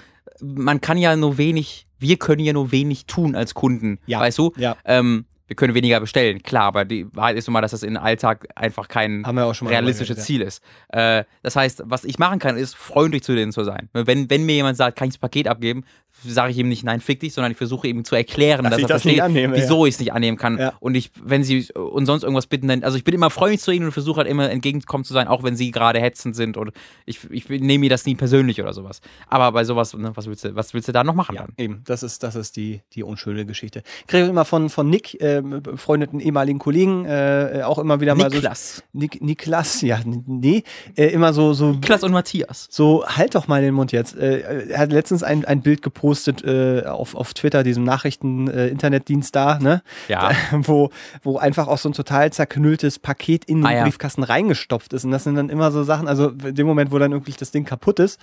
man 0.44 0.80
kann 0.80 1.00
ja 1.00 1.16
nur 1.16 1.40
wenig, 1.40 1.88
wir 1.98 2.18
können 2.18 2.42
ja 2.44 2.54
nur 2.54 2.72
wenig 2.72 3.08
tun 3.08 3.36
als 3.36 3.56
Kunden, 3.56 3.98
Ja. 4.06 4.20
weißt 4.20 4.38
du? 4.38 4.54
Ja. 4.58 4.78
Ähm, 4.86 5.26
wir 5.48 5.56
können 5.56 5.74
weniger 5.74 6.00
bestellen, 6.00 6.44
klar, 6.44 6.66
aber 6.66 6.86
die 6.86 7.08
Wahrheit 7.16 7.36
ist 7.36 7.48
nun 7.48 7.54
mal, 7.54 7.62
dass 7.62 7.72
das 7.72 7.82
im 7.82 7.98
Alltag 7.98 8.48
einfach 8.56 8.88
kein 8.90 9.26
realistisches 9.26 10.24
Ziel 10.24 10.42
ist. 10.42 10.62
Äh, 10.90 11.24
das 11.42 11.56
heißt, 11.56 11.82
was 11.86 12.04
ich 12.04 12.20
machen 12.20 12.38
kann, 12.38 12.58
ist 12.58 12.76
freundlich 12.76 13.24
zu 13.24 13.34
denen 13.34 13.52
zu 13.52 13.64
sein. 13.64 13.90
Wenn, 13.94 14.30
wenn 14.30 14.46
mir 14.46 14.54
jemand 14.56 14.78
sagt, 14.78 14.98
kann 15.00 15.08
ich 15.08 15.16
das 15.16 15.20
Paket 15.20 15.48
abgeben, 15.48 15.84
sage 16.32 16.52
ich 16.52 16.58
ihm 16.58 16.70
nicht, 16.70 16.84
nein, 16.84 17.00
fick 17.02 17.20
dich, 17.20 17.34
sondern 17.34 17.52
ich 17.52 17.58
versuche 17.58 17.88
ihm 17.88 18.04
zu 18.06 18.16
erklären, 18.16 18.64
Dass 18.64 18.72
dass, 18.72 18.80
ich 18.82 18.86
das 18.88 19.06
nicht 19.06 19.18
versteht, 19.18 19.38
annehme, 19.38 19.56
wieso 19.56 19.86
ich 19.86 19.96
es 19.96 20.00
nicht 20.00 20.14
annehmen 20.14 20.38
kann. 20.38 20.58
Ja. 20.58 20.74
Und 20.80 20.96
ich, 20.96 21.12
wenn 21.22 21.44
sie 21.44 21.68
und 21.74 22.06
sonst 22.06 22.24
irgendwas 22.24 22.48
bitten, 22.48 22.68
dann, 22.68 22.84
also 22.84 22.98
ich 22.98 23.04
bin 23.04 23.14
immer 23.16 23.30
freundlich 23.30 23.62
zu 23.62 23.72
ihnen 23.72 23.86
und 23.86 23.92
versuche 23.92 24.18
halt 24.18 24.28
immer 24.28 24.50
entgegenkommen 24.50 25.04
zu 25.04 25.14
sein, 25.14 25.28
auch 25.28 25.44
wenn 25.44 25.56
sie 25.56 25.72
gerade 25.72 26.00
hetzend 26.00 26.36
sind 26.36 26.58
und 26.58 26.72
ich, 27.06 27.20
ich 27.32 27.50
nehme 27.50 27.80
mir 27.80 27.90
das 27.90 28.06
nie 28.06 28.16
persönlich 28.16 28.62
oder 28.62 28.74
sowas. 28.74 29.02
Aber 29.28 29.52
bei 29.52 29.64
sowas, 29.64 29.94
ne, 29.94 30.12
was 30.16 30.28
willst 30.28 30.44
du, 30.46 30.56
was 30.56 30.74
willst 30.74 30.88
du 30.88 30.92
da 30.92 31.04
noch 31.04 31.16
machen 31.16 31.36
Ja, 31.36 31.42
dann? 31.44 31.54
eben. 31.58 31.82
Das 31.86 32.04
ist, 32.04 32.24
das 32.24 32.36
ist 32.36 32.56
die, 32.58 32.82
die 32.94 33.04
unschöne 33.04 33.46
Geschichte. 33.46 33.84
Ich 34.02 34.08
kriege 34.08 34.26
immer 34.28 34.46
von, 34.46 34.70
von 34.70 34.90
Nick, 34.90 35.20
äh, 35.22 35.42
befreundeten 35.42 36.20
ehemaligen 36.20 36.60
Kollegen, 36.60 37.06
äh, 37.06 37.62
auch 37.64 37.78
immer 37.80 38.00
wieder 38.02 38.16
mal 38.16 38.30
Niklas. 38.30 38.78
so. 38.78 38.82
Nick, 38.94 39.22
Niklas, 39.22 39.82
ja, 39.82 40.00
nee, 40.06 40.64
äh, 40.96 41.08
immer 41.08 41.34
so, 41.34 41.54
so 41.54 41.72
Niklas 41.72 42.04
und 42.04 42.12
Matthias. 42.12 42.68
So, 42.70 43.06
halt 43.08 43.36
doch 43.36 43.48
mal 43.48 43.62
den 43.62 43.74
Mund 43.74 43.92
jetzt. 43.92 44.16
Äh, 44.18 44.70
er 44.70 44.80
hat 44.80 44.92
letztens 44.92 45.24
ein, 45.24 45.46
ein 45.46 45.62
Bild 45.62 45.82
gepostet 45.82 46.17
äh, 46.28 46.86
auf, 46.86 47.16
auf 47.16 47.34
Twitter, 47.34 47.64
diesem 47.64 47.84
Nachrichten-Internetdienst 47.84 49.36
da, 49.36 49.60
ne? 49.60 49.84
Ja. 50.08 50.32
Wo, 50.52 50.90
wo 51.24 51.38
einfach 51.38 51.68
auch 51.68 51.78
so 51.78 51.90
ein 51.90 51.94
total 51.94 52.32
zerknülltes 52.32 53.00
Paket 53.00 53.46
in 53.46 53.58
den 53.58 53.66
Ah, 53.66 53.74
ja. 53.74 53.84
Briefkasten 53.84 54.24
reingestopft 54.24 54.94
ist. 54.94 55.04
Und 55.06 55.12
das 55.12 55.24
sind 55.24 55.36
dann 55.36 55.50
immer 55.50 55.72
so 55.72 55.84
Sachen, 55.84 56.08
also 56.08 56.30
in 56.30 56.56
dem 56.56 56.68
Moment, 56.68 56.92
wo 56.92 56.98
dann 57.00 57.12
wirklich 57.12 57.38
das 57.38 57.52
Ding 57.52 57.66
kaputt 57.66 58.00
ist, 58.00 58.20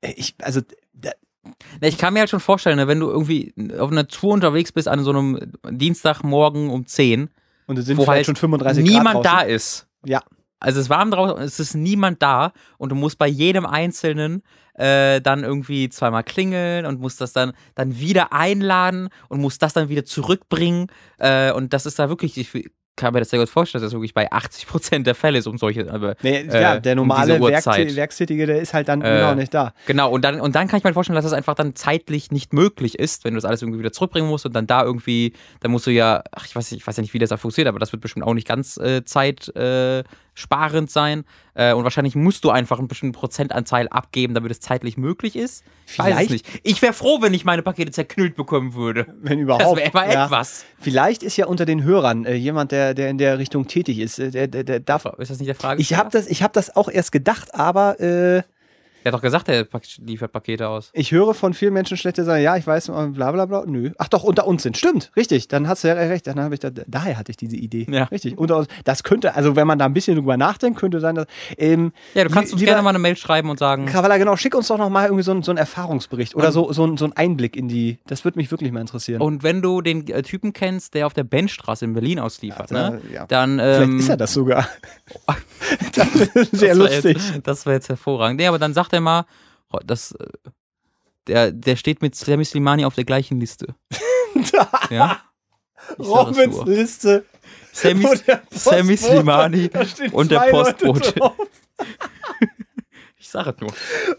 äh, 0.00 0.12
ich, 0.16 0.34
also 0.42 0.60
da, 0.94 1.10
Ich 1.80 1.98
kann 1.98 2.14
mir 2.14 2.20
halt 2.20 2.30
schon 2.30 2.40
vorstellen, 2.40 2.76
ne, 2.76 2.88
wenn 2.88 3.00
du 3.00 3.10
irgendwie 3.10 3.52
auf 3.78 3.90
einer 3.90 4.08
Tour 4.08 4.32
unterwegs 4.32 4.72
bist 4.72 4.88
an 4.88 5.02
so 5.04 5.10
einem 5.10 5.52
Dienstagmorgen 5.70 6.70
um 6.70 6.86
10, 6.86 7.28
und 7.66 7.78
es 7.78 7.86
sind 7.86 7.96
wo 7.96 8.06
halt 8.06 8.26
schon 8.26 8.36
35 8.36 8.84
Grad 8.84 8.92
niemand 8.92 9.24
da 9.24 9.40
ist. 9.40 9.86
Ja, 10.04 10.22
Also 10.64 10.80
es 10.80 10.86
ist 10.86 10.90
warm 10.90 11.10
draußen, 11.10 11.42
es 11.42 11.60
ist 11.60 11.74
niemand 11.74 12.22
da 12.22 12.52
und 12.78 12.88
du 12.90 12.96
musst 12.96 13.18
bei 13.18 13.26
jedem 13.28 13.66
Einzelnen 13.66 14.42
äh, 14.74 15.20
dann 15.20 15.44
irgendwie 15.44 15.88
zweimal 15.88 16.24
klingeln 16.24 16.86
und 16.86 17.00
musst 17.00 17.20
das 17.20 17.32
dann, 17.32 17.52
dann 17.76 17.98
wieder 17.98 18.32
einladen 18.32 19.08
und 19.28 19.40
musst 19.40 19.62
das 19.62 19.72
dann 19.72 19.88
wieder 19.88 20.04
zurückbringen. 20.04 20.88
Äh, 21.18 21.52
und 21.52 21.72
das 21.72 21.86
ist 21.86 21.98
da 21.98 22.08
wirklich, 22.08 22.36
ich 22.38 22.68
kann 22.96 23.12
mir 23.12 23.18
das 23.20 23.30
sehr 23.30 23.40
gut 23.40 23.48
vorstellen, 23.48 23.82
dass 23.82 23.90
das 23.90 23.96
wirklich 23.96 24.14
bei 24.14 24.30
80% 24.32 25.02
der 25.02 25.16
Fälle 25.16 25.38
ist 25.38 25.46
um 25.48 25.58
solche. 25.58 25.92
Aber, 25.92 26.14
Nee, 26.22 26.38
äh, 26.48 26.62
ja, 26.62 26.78
der 26.78 26.92
um 26.92 27.08
normale 27.08 27.38
diese 27.38 27.40
Werk. 27.52 27.66
Werkstätige, 27.96 28.46
der 28.46 28.60
ist 28.60 28.72
halt 28.72 28.86
dann 28.88 29.00
Äh, 29.02 29.14
genau 29.16 29.34
nicht 29.34 29.52
da. 29.52 29.74
Genau, 29.86 30.10
und 30.12 30.24
dann, 30.24 30.40
und 30.40 30.54
dann 30.54 30.68
kann 30.68 30.78
ich 30.78 30.84
mir 30.84 30.88
halt 30.88 30.94
vorstellen, 30.94 31.16
dass 31.16 31.24
das 31.24 31.32
einfach 31.32 31.54
dann 31.54 31.74
zeitlich 31.74 32.30
nicht 32.30 32.52
möglich 32.52 32.96
ist, 32.98 33.24
wenn 33.24 33.34
du 33.34 33.38
das 33.38 33.44
alles 33.44 33.62
irgendwie 33.62 33.80
wieder 33.80 33.90
zurückbringen 33.92 34.28
musst 34.28 34.46
und 34.46 34.54
dann 34.54 34.66
da 34.68 34.84
irgendwie, 34.84 35.32
dann 35.60 35.72
musst 35.72 35.86
du 35.88 35.90
ja, 35.90 36.22
ach, 36.32 36.46
ich 36.46 36.54
weiß, 36.54 36.70
nicht- 36.70 36.82
ich 36.82 36.86
weiß 36.86 36.96
ja 36.96 37.00
nicht, 37.02 37.14
wie 37.14 37.18
das 37.18 37.30
da 37.30 37.36
funktioniert, 37.36 37.68
aber 37.68 37.80
das 37.80 37.90
wird 37.92 38.00
bestimmt 38.00 38.24
auch 38.24 38.34
nicht 38.34 38.46
ganz 38.46 38.76
äh, 38.76 39.04
zeitsparend 39.04 39.56
äh, 39.56 40.04
sparend 40.34 40.90
sein. 40.90 41.24
Äh, 41.54 41.72
und 41.72 41.84
wahrscheinlich 41.84 42.14
musst 42.16 42.44
du 42.44 42.50
einfach 42.50 42.78
einen 42.78 42.88
bestimmten 42.88 43.12
Prozentanteil 43.14 43.88
abgeben, 43.88 44.34
damit 44.34 44.50
es 44.50 44.60
zeitlich 44.60 44.96
möglich 44.96 45.36
ist. 45.36 45.64
Ich 45.86 45.98
weiß 45.98 46.06
Vielleicht- 46.06 46.30
nicht. 46.30 46.46
Ich 46.64 46.82
wäre 46.82 46.92
froh, 46.92 47.22
wenn 47.22 47.32
ich 47.32 47.44
meine 47.44 47.62
Pakete 47.62 47.92
zerknüllt 47.92 48.34
bekommen 48.34 48.74
würde. 48.74 49.06
Wenn 49.22 49.38
Das 49.38 49.58
überhaupt. 49.58 49.78
wäre 49.78 49.90
mal 49.94 50.10
ja. 50.12 50.24
etwas. 50.26 50.64
Vielleicht 50.80 51.22
ist 51.22 51.36
ja 51.36 51.46
unter 51.46 51.64
den 51.64 51.84
Hörern 51.84 52.24
äh, 52.24 52.34
jemand, 52.34 52.72
der, 52.72 52.94
der 52.94 53.08
in 53.10 53.18
der 53.18 53.38
Richtung 53.38 53.66
tätig 53.68 53.98
ist. 54.00 54.18
Äh, 54.18 54.30
der, 54.30 54.48
der, 54.48 54.64
der 54.64 54.80
darf. 54.80 55.04
Ist 55.18 55.30
das 55.30 55.38
nicht 55.38 55.48
der 55.48 55.54
Frage? 55.54 55.80
Ich 55.80 55.94
habe 55.94 56.10
das, 56.10 56.26
ich 56.26 56.42
hab 56.42 56.52
das 56.52 56.74
auch 56.74 56.88
erst 56.88 57.12
gedacht, 57.12 57.54
aber 57.54 58.00
äh, 59.04 59.10
Der 59.10 59.12
hat 59.12 59.18
doch 59.18 59.22
gesagt, 59.22 59.48
er 59.48 59.66
liefert 59.98 60.32
Pakete 60.32 60.68
aus. 60.68 60.90
ich 60.92 61.12
höre 61.12 61.34
von 61.34 61.54
vielen 61.54 61.72
Menschen 61.74 61.96
schlechte 61.96 62.24
sagen, 62.24 62.42
ja, 62.42 62.56
ich 62.56 62.66
weiß, 62.66 62.88
äh, 62.88 63.06
bla 63.08 63.32
bla 63.32 63.46
bla. 63.46 63.64
Nö. 63.66 63.90
Ach 63.98 64.08
doch, 64.08 64.24
unter 64.24 64.46
uns 64.46 64.62
sind. 64.62 64.76
Stimmt, 64.76 65.12
richtig. 65.16 65.48
Dann 65.48 65.68
hast 65.68 65.84
du 65.84 65.88
ja 65.88 65.94
recht. 65.94 66.26
Dann 66.26 66.40
habe 66.40 66.54
ich 66.54 66.60
da, 66.60 66.70
daher 66.70 67.18
hatte 67.18 67.30
ich 67.30 67.36
diese 67.36 67.56
Idee. 67.56 67.86
Ja. 67.90 68.04
Richtig. 68.04 68.38
Unter 68.38 68.56
uns. 68.58 68.68
Das 68.84 69.02
könnte, 69.02 69.34
also 69.34 69.56
wenn 69.56 69.66
man 69.66 69.78
da 69.78 69.84
ein 69.84 69.94
bisschen 69.94 70.16
drüber 70.16 70.36
nachdenkt, 70.36 70.78
könnte 70.78 71.00
sein, 71.00 71.14
dass. 71.14 71.26
Ähm, 71.58 71.92
Ja, 72.14 72.24
du 72.24 72.30
kannst 72.30 72.52
uns 72.52 72.62
gerne 72.62 72.82
mal 72.82 72.90
eine 72.90 72.98
Mail 72.98 73.16
schreiben 73.16 73.50
und 73.50 73.58
sagen, 73.58 73.86
Kavala, 73.86 74.16
genau, 74.18 74.36
schick 74.36 74.54
uns 74.54 74.68
doch 74.68 74.78
noch 74.78 74.90
mal 74.90 75.04
irgendwie 75.04 75.22
so, 75.24 75.30
einen- 75.32 75.42
so 75.42 75.50
einen 75.52 75.58
Erfahrungsbericht 75.58 76.34
oder 76.34 76.50
so, 76.52 76.72
so, 76.72 76.96
so 76.96 77.04
einen 77.04 77.12
Einblick 77.14 77.56
in 77.56 77.68
die. 77.68 77.98
Das 78.06 78.24
würde 78.24 78.38
mich 78.38 78.50
wirklich 78.50 78.72
mal 78.72 78.80
interessieren. 78.80 79.20
Und 79.20 79.42
wenn 79.42 79.62
du 79.62 79.80
den 79.82 80.06
äh, 80.08 80.22
Typen 80.22 80.52
kennst, 80.52 80.94
der 80.94 81.06
auf 81.06 81.12
der 81.14 81.24
Benchstraße 81.24 81.84
in 81.84 81.92
Berlin 81.94 82.18
ausliefert, 82.18 82.70
Ja, 82.70 82.90
ne? 82.90 83.00
ja. 83.12 83.26
dann 83.26 83.58
Vielleicht 83.58 83.82
ähm, 83.82 83.98
ist 83.98 84.08
er 84.08 84.16
das 84.16 84.32
sogar. 84.32 84.66
das 85.94 86.14
ist 86.14 86.50
sehr 86.56 86.74
das 86.74 86.78
lustig. 86.78 87.16
Jetzt, 87.18 87.46
das 87.46 87.66
wäre 87.66 87.74
jetzt 87.76 87.88
hervorragend. 87.88 88.40
Nee, 88.40 88.46
aber 88.46 88.58
dann 88.58 88.74
sagt 88.74 88.92
mal, 89.00 89.26
oh, 89.72 89.78
das, 89.84 90.12
äh, 90.12 90.26
der, 91.26 91.52
der 91.52 91.76
steht 91.76 92.02
mit 92.02 92.14
Sami 92.14 92.44
Slimani 92.44 92.84
auf 92.84 92.94
der 92.94 93.04
gleichen 93.04 93.40
Liste. 93.40 93.74
Ja? 94.90 95.22
Robins. 95.98 96.64
Liste. 96.64 97.24
Sammy, 97.72 98.04
Sammy 98.50 98.96
Slimani 98.96 99.70
und 100.12 100.30
der 100.30 100.40
Postbote. 100.50 101.14
drauf. 103.24 103.30
Ich 103.30 103.30
sage 103.30 103.50
es 103.50 103.60
nur. 103.60 103.70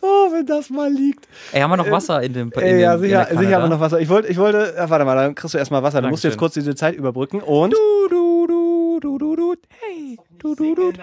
Oh, 0.01 0.31
wenn 0.31 0.45
das 0.45 0.69
mal 0.69 0.91
liegt. 0.91 1.27
Ey, 1.51 1.61
haben 1.61 1.71
wir 1.71 1.77
noch 1.77 1.91
Wasser 1.91 2.21
in 2.23 2.33
dem 2.33 2.51
in 2.51 2.59
Ey, 2.59 2.81
ja, 2.81 2.95
dem, 2.95 3.03
in 3.03 3.09
sicher, 3.09 3.25
sicher 3.25 3.55
haben 3.55 3.63
wir 3.63 3.69
noch 3.69 3.79
Wasser. 3.79 3.99
Ich 3.99 4.09
wollte, 4.09 4.27
ich 4.29 4.37
wollte, 4.37 4.73
ja, 4.75 4.89
warte 4.89 5.05
mal, 5.05 5.15
dann 5.15 5.35
kriegst 5.35 5.53
du 5.53 5.57
erstmal 5.57 5.83
Wasser. 5.83 6.01
Dann 6.01 6.11
musst 6.11 6.23
du 6.23 6.27
jetzt 6.27 6.37
kurz 6.37 6.53
diese 6.53 6.75
Zeit 6.75 6.95
überbrücken 6.95 7.41
und. 7.41 7.71
Du, 7.71 8.07
du, 8.09 8.47
du, 8.47 8.99
du, 8.99 9.17
du, 9.17 9.35
du. 9.35 9.55
Hey, 9.69 10.17
du, 10.39 10.55
du, 10.55 10.75
du. 10.75 10.93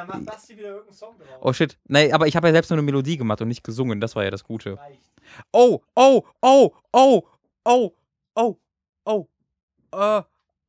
Oh 1.40 1.52
shit. 1.52 1.78
Nee, 1.88 2.12
aber 2.12 2.26
ich 2.26 2.36
habe 2.36 2.48
ja 2.48 2.52
selbst 2.52 2.70
nur 2.70 2.78
eine 2.78 2.84
Melodie 2.84 3.16
gemacht 3.16 3.40
und 3.40 3.48
nicht 3.48 3.64
gesungen. 3.64 4.00
Das 4.00 4.16
war 4.16 4.24
ja 4.24 4.30
das 4.30 4.44
Gute. 4.44 4.78
Oh, 5.52 5.80
oh, 5.94 6.22
oh, 6.42 6.72
oh, 6.92 7.22
oh, 7.64 7.92
oh, 8.34 8.56
oh. 9.04 9.26
Äh, 9.94 10.22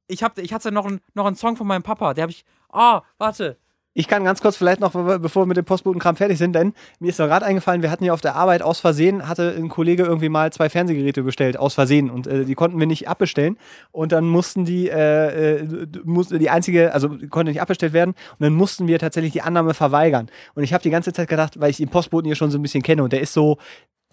ich, 0.08 0.24
hab, 0.24 0.38
ich 0.38 0.54
hatte 0.54 0.72
noch, 0.72 0.86
einen 0.86 1.02
noch 1.14 1.26
einen 1.26 1.36
Song 1.36 1.56
von 1.56 1.68
meinem 1.68 1.84
Papa. 1.84 2.14
Der 2.14 2.24
habe 2.24 2.32
ich. 2.32 2.46
Ah, 2.70 3.04
warte. 3.18 3.58
Ich 3.96 4.08
kann 4.08 4.24
ganz 4.24 4.42
kurz 4.42 4.58
vielleicht 4.58 4.80
noch, 4.80 4.92
bevor 4.92 5.44
wir 5.44 5.46
mit 5.46 5.58
dem 5.58 5.66
Postbotenkram 5.66 6.16
fertig 6.16 6.40
sind, 6.40 6.54
denn 6.54 6.74
mir 7.00 7.10
ist 7.10 7.20
doch 7.20 7.28
gerade 7.28 7.46
eingefallen, 7.46 7.84
wir 7.84 7.92
hatten 7.92 8.04
ja 8.04 8.14
auf 8.14 8.22
der 8.22 8.36
Arbeit 8.36 8.64
aus 8.64 8.80
Versehen, 8.80 9.28
hatte 9.28 9.54
ein 9.56 9.70
Kollege 9.70 10.04
irgendwie 10.04 10.30
mal 10.30 10.52
zwei 10.52 10.68
Fernsehgeräte 10.68 11.22
bestellt, 11.22 11.58
aus 11.58 11.76
Versehen. 11.76 12.10
Und 12.10 12.26
äh, 12.26 12.46
die 12.46 12.56
konnten 12.56 12.80
wir 12.80 12.88
nicht 12.88 13.08
abbestellen. 13.08 13.58
Und 13.92 14.12
dann 14.12 14.26
mussten 14.26 14.66
die, 14.66 14.90
äh, 14.90 15.58
äh, 15.58 15.88
musste 16.04 16.40
die 16.40 16.50
einzige, 16.50 16.92
also 16.92 17.10
konnte 17.30 17.52
nicht 17.52 17.62
abbestellt 17.62 17.94
werden. 17.94 18.16
Und 18.32 18.42
dann 18.42 18.54
mussten 18.54 18.88
wir 18.88 18.98
tatsächlich 18.98 19.34
die 19.34 19.44
Annahme 19.44 19.76
verweigern. 19.76 20.28
Und 20.56 20.64
ich 20.64 20.74
habe 20.74 20.82
die 20.82 20.90
ganze 20.90 21.14
Zeit 21.14 21.28
gedacht, 21.28 21.60
weil 21.60 21.70
ich 21.70 21.78
den 21.78 21.90
Postboten 21.90 22.26
hier 22.26 22.36
schon 22.36 22.50
so 22.50 22.58
ein 22.58 22.64
bisschen 22.64 22.82
kenne 22.82 23.04
und 23.04 23.14
der 23.14 23.22
ist 23.22 23.34
so, 23.34 23.60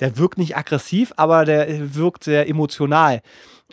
der 0.01 0.18
wirkt 0.18 0.37
nicht 0.37 0.57
aggressiv, 0.57 1.12
aber 1.16 1.47
der 1.47 1.95
wirkt 1.95 2.24
sehr 2.24 2.49
emotional. 2.49 3.20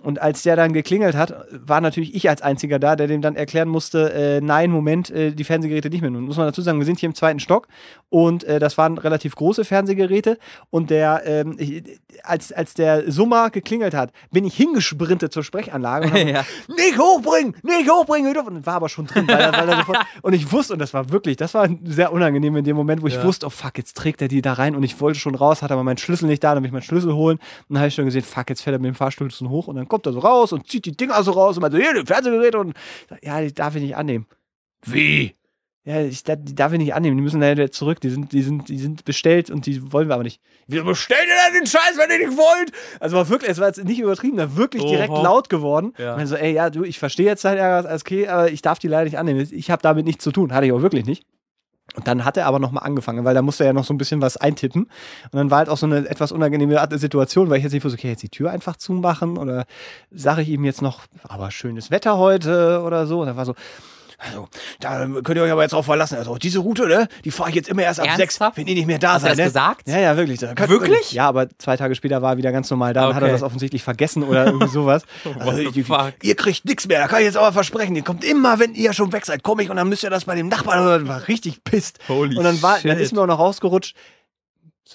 Und 0.03 0.21
als 0.21 0.43
der 0.43 0.55
dann 0.55 0.73
geklingelt 0.73 1.15
hat, 1.15 1.33
war 1.51 1.81
natürlich 1.81 2.13
ich 2.15 2.29
als 2.29 2.41
einziger 2.41 2.77
da, 2.79 2.95
der 2.95 3.07
dem 3.07 3.21
dann 3.21 3.35
erklären 3.35 3.67
musste, 3.67 4.13
äh, 4.13 4.41
nein, 4.41 4.69
Moment, 4.71 5.09
äh, 5.09 5.31
die 5.31 5.43
Fernsehgeräte 5.43 5.89
nicht 5.89 6.01
mehr. 6.01 6.11
Nun 6.11 6.23
muss 6.23 6.37
man 6.37 6.45
dazu 6.45 6.61
sagen, 6.61 6.77
wir 6.79 6.85
sind 6.85 6.99
hier 6.99 7.07
im 7.09 7.15
zweiten 7.15 7.39
Stock 7.39 7.67
und 8.09 8.43
äh, 8.43 8.59
das 8.59 8.77
waren 8.77 8.97
relativ 8.97 9.35
große 9.35 9.65
Fernsehgeräte 9.65 10.37
und 10.69 10.89
der, 10.91 11.23
ähm, 11.25 11.55
ich, 11.57 11.83
als, 12.23 12.51
als 12.53 12.73
der 12.75 13.11
Summer 13.11 13.49
geklingelt 13.49 13.93
hat, 13.95 14.11
bin 14.31 14.45
ich 14.45 14.55
hingesprintet 14.55 15.33
zur 15.33 15.43
Sprechanlage 15.43 16.05
und 16.07 16.13
hab 16.13 16.27
Ja. 16.27 16.45
nicht 16.67 16.97
hochbringen, 16.99 17.55
nicht 17.63 17.89
hochbringen. 17.89 18.35
Und 18.37 18.65
war 18.65 18.75
aber 18.75 18.89
schon 18.89 19.07
drin, 19.07 19.27
weil 19.27 19.41
er, 19.41 19.53
weil 19.53 19.67
er 19.67 19.77
sofort, 19.77 19.97
und 20.21 20.33
ich 20.33 20.51
wusste, 20.51 20.73
und 20.73 20.79
das 20.79 20.93
war 20.93 21.09
wirklich, 21.11 21.37
das 21.37 21.53
war 21.53 21.67
sehr 21.85 22.13
unangenehm 22.13 22.55
in 22.57 22.63
dem 22.63 22.75
Moment, 22.77 23.01
wo 23.01 23.07
ich 23.07 23.15
Ja. 23.15 23.23
wusste, 23.23 23.47
oh 23.47 23.49
fuck, 23.49 23.77
jetzt 23.77 23.97
trägt 23.97 24.21
er 24.21 24.27
die 24.27 24.41
da 24.41 24.53
rein 24.53 24.75
und 24.75 24.83
ich 24.83 25.01
wollte 25.01 25.19
schon 25.19 25.35
raus, 25.35 25.61
hatte 25.63 25.73
aber 25.73 25.83
meinen 25.83 25.97
Schlüssel 25.97 26.27
nicht 26.27 26.43
da, 26.43 26.53
dann 26.53 26.61
bin 26.61 26.69
ich 26.69 26.73
meinen 26.73 26.81
Schlüssel 26.83 27.13
holen 27.13 27.37
und 27.37 27.73
dann 27.73 27.79
habe 27.79 27.87
ich 27.87 27.95
schon 27.95 28.05
gesehen, 28.05 28.21
fuck, 28.23 28.49
jetzt 28.49 28.61
fährt 28.61 28.75
er 28.75 28.79
mit 28.79 28.87
dem 28.87 28.95
Fahrstuhl 28.95 29.31
so 29.31 29.49
hoch 29.49 29.67
und 29.67 29.75
dann 29.75 29.86
kommt 29.87 30.05
er 30.05 30.13
so 30.13 30.19
raus 30.19 30.51
und 30.51 30.67
zieht 30.67 30.85
die 30.85 30.95
Dinger 30.95 31.21
so 31.23 31.31
raus 31.31 31.57
und 31.57 31.61
meint 31.61 31.73
so, 31.73 31.79
hier, 31.79 31.93
die 31.93 32.05
Fernsehgeräte 32.05 32.57
und 32.57 32.73
ja, 33.21 33.41
die 33.41 33.53
darf 33.53 33.75
ich 33.75 33.81
nicht 33.81 33.95
annehmen. 33.95 34.25
Wie? 34.85 35.35
Ja, 35.87 36.01
ich, 36.01 36.21
die 36.21 36.53
darf 36.53 36.73
ich 36.73 36.79
nicht 36.79 36.93
annehmen. 36.93 37.15
Die 37.15 37.23
müssen 37.23 37.39
leider 37.39 37.61
wieder 37.61 37.71
zurück. 37.71 38.01
Die 38.01 38.09
sind, 38.09 38.33
die 38.33 38.41
sind, 38.41 38.67
die 38.67 38.77
sind 38.77 39.05
bestellt 39.05 39.49
und 39.49 39.65
die 39.65 39.93
wollen 39.93 40.09
wir 40.09 40.15
aber 40.15 40.23
nicht. 40.23 40.41
Wieso 40.67 40.83
bestellt 40.83 41.27
ihr 41.29 41.53
denn 41.53 41.61
den 41.61 41.65
Scheiß, 41.65 41.97
wenn 41.97 42.11
ihr 42.11 42.27
nicht 42.27 42.37
wollt? 42.37 42.73
Also 42.99 43.15
war 43.15 43.29
wirklich, 43.29 43.51
es 43.51 43.59
war 43.59 43.67
jetzt 43.67 43.81
nicht 43.81 43.99
übertrieben, 43.99 44.35
da 44.35 44.57
wirklich 44.57 44.83
direkt 44.83 45.11
Oha. 45.11 45.23
laut 45.23 45.49
geworden. 45.49 45.93
Ja. 45.97 46.11
Ich 46.11 46.17
meine 46.17 46.27
so, 46.27 46.35
ey, 46.35 46.51
ja, 46.51 46.69
du, 46.69 46.83
ich 46.83 46.99
verstehe 46.99 47.25
jetzt 47.25 47.45
dein 47.45 47.57
Ärger, 47.57 47.87
alles 47.87 48.01
okay, 48.01 48.27
aber 48.27 48.51
ich 48.51 48.61
darf 48.61 48.79
die 48.79 48.89
leider 48.89 49.05
nicht 49.05 49.17
annehmen. 49.17 49.47
Ich 49.49 49.71
habe 49.71 49.81
damit 49.81 50.05
nichts 50.05 50.25
zu 50.25 50.33
tun. 50.33 50.53
Hatte 50.53 50.65
ich 50.65 50.73
auch 50.73 50.81
wirklich 50.81 51.05
nicht. 51.05 51.25
Und 51.97 52.07
dann 52.07 52.23
hat 52.25 52.37
er 52.37 52.45
aber 52.45 52.59
nochmal 52.59 52.83
angefangen, 52.83 53.25
weil 53.25 53.33
da 53.33 53.41
musste 53.41 53.63
er 53.63 53.67
ja 53.67 53.73
noch 53.73 53.83
so 53.83 53.91
ein 53.91 53.97
bisschen 53.97 54.21
was 54.21 54.37
eintippen. 54.37 54.83
Und 54.83 55.33
dann 55.33 55.49
war 55.49 55.57
halt 55.57 55.69
auch 55.69 55.77
so 55.77 55.87
eine 55.87 56.07
etwas 56.07 56.31
unangenehme 56.31 56.79
Situation, 56.91 57.49
weil 57.49 57.57
ich 57.57 57.63
jetzt 57.63 57.73
nicht 57.73 57.83
wusste, 57.83 57.97
okay, 57.97 58.09
jetzt 58.09 58.21
die 58.21 58.29
Tür 58.29 58.51
einfach 58.51 58.75
zumachen 58.75 59.37
oder 59.37 59.65
sage 60.11 60.43
ich 60.43 60.49
ihm 60.49 60.63
jetzt 60.63 60.83
noch, 60.83 61.01
aber 61.23 61.49
schönes 61.49 61.89
Wetter 61.89 62.19
heute 62.19 62.83
oder 62.85 63.07
so. 63.07 63.21
Und 63.21 63.29
er 63.29 63.35
war 63.35 63.45
so, 63.45 63.55
also, 64.19 64.47
da 64.79 65.05
könnt 65.23 65.35
ihr 65.37 65.43
euch 65.43 65.51
aber 65.51 65.61
jetzt 65.61 65.73
drauf 65.73 65.85
verlassen. 65.85 66.17
Also, 66.17 66.35
diese 66.37 66.59
Route, 66.59 66.87
ne, 66.87 67.07
die 67.23 67.29
fahre 67.29 67.49
ich 67.49 67.55
jetzt 67.55 67.69
immer 67.69 67.83
erst 67.83 67.99
ab 67.99 68.07
Ernsthaft? 68.07 68.55
sechs, 68.55 68.57
wenn 68.57 68.67
ihr 68.67 68.73
nicht 68.73 68.87
mehr 68.87 68.97
da 68.97 69.13
Hast 69.13 69.21
du 69.23 69.27
seid. 69.27 69.31
das 69.33 69.37
ne? 69.37 69.43
gesagt? 69.45 69.87
Ja, 69.87 69.99
ja, 69.99 70.17
wirklich. 70.17 70.41
Wirklich? 70.41 71.11
Ja, 71.11 71.27
aber 71.27 71.47
zwei 71.59 71.77
Tage 71.77 71.93
später 71.93 72.21
war 72.23 72.33
er 72.33 72.37
wieder 72.37 72.51
ganz 72.51 72.69
normal 72.71 72.93
da 72.93 73.07
und 73.07 73.15
hat 73.15 73.21
er 73.21 73.27
Okay. 73.27 73.33
das 73.33 73.43
offensichtlich 73.43 73.83
vergessen 73.83 74.23
oder 74.23 74.45
irgendwie 74.47 74.67
sowas. 74.67 75.03
Also, 75.39 75.69
the 75.71 75.85
ihr, 76.23 76.35
kriegt 76.35 76.65
nichts 76.65 76.87
mehr, 76.87 76.99
da 76.99 77.07
kann 77.07 77.19
ich 77.19 77.25
jetzt 77.25 77.37
aber 77.37 77.51
versprechen. 77.51 77.95
Ihr 77.95 78.03
kommt 78.03 78.23
immer, 78.23 78.59
wenn 78.59 78.73
ihr 78.73 78.93
schon 78.93 79.11
weg 79.13 79.25
seid, 79.25 79.43
komme 79.43 79.61
ich 79.63 79.69
und 79.69 79.75
dann 79.77 79.87
müsst 79.89 80.03
ihr 80.03 80.09
das 80.09 80.25
bei 80.25 80.35
dem 80.35 80.47
Nachbarn 80.47 80.79
hören. 80.83 81.07
War 81.07 81.27
richtig 81.27 81.63
pisst. 81.63 81.99
Holy 82.07 82.37
und 82.37 82.43
dann, 82.43 82.61
war, 82.61 82.79
dann 82.81 82.97
ist 82.97 83.13
mir 83.13 83.21
auch 83.21 83.27
noch 83.27 83.39
rausgerutscht. 83.39 83.95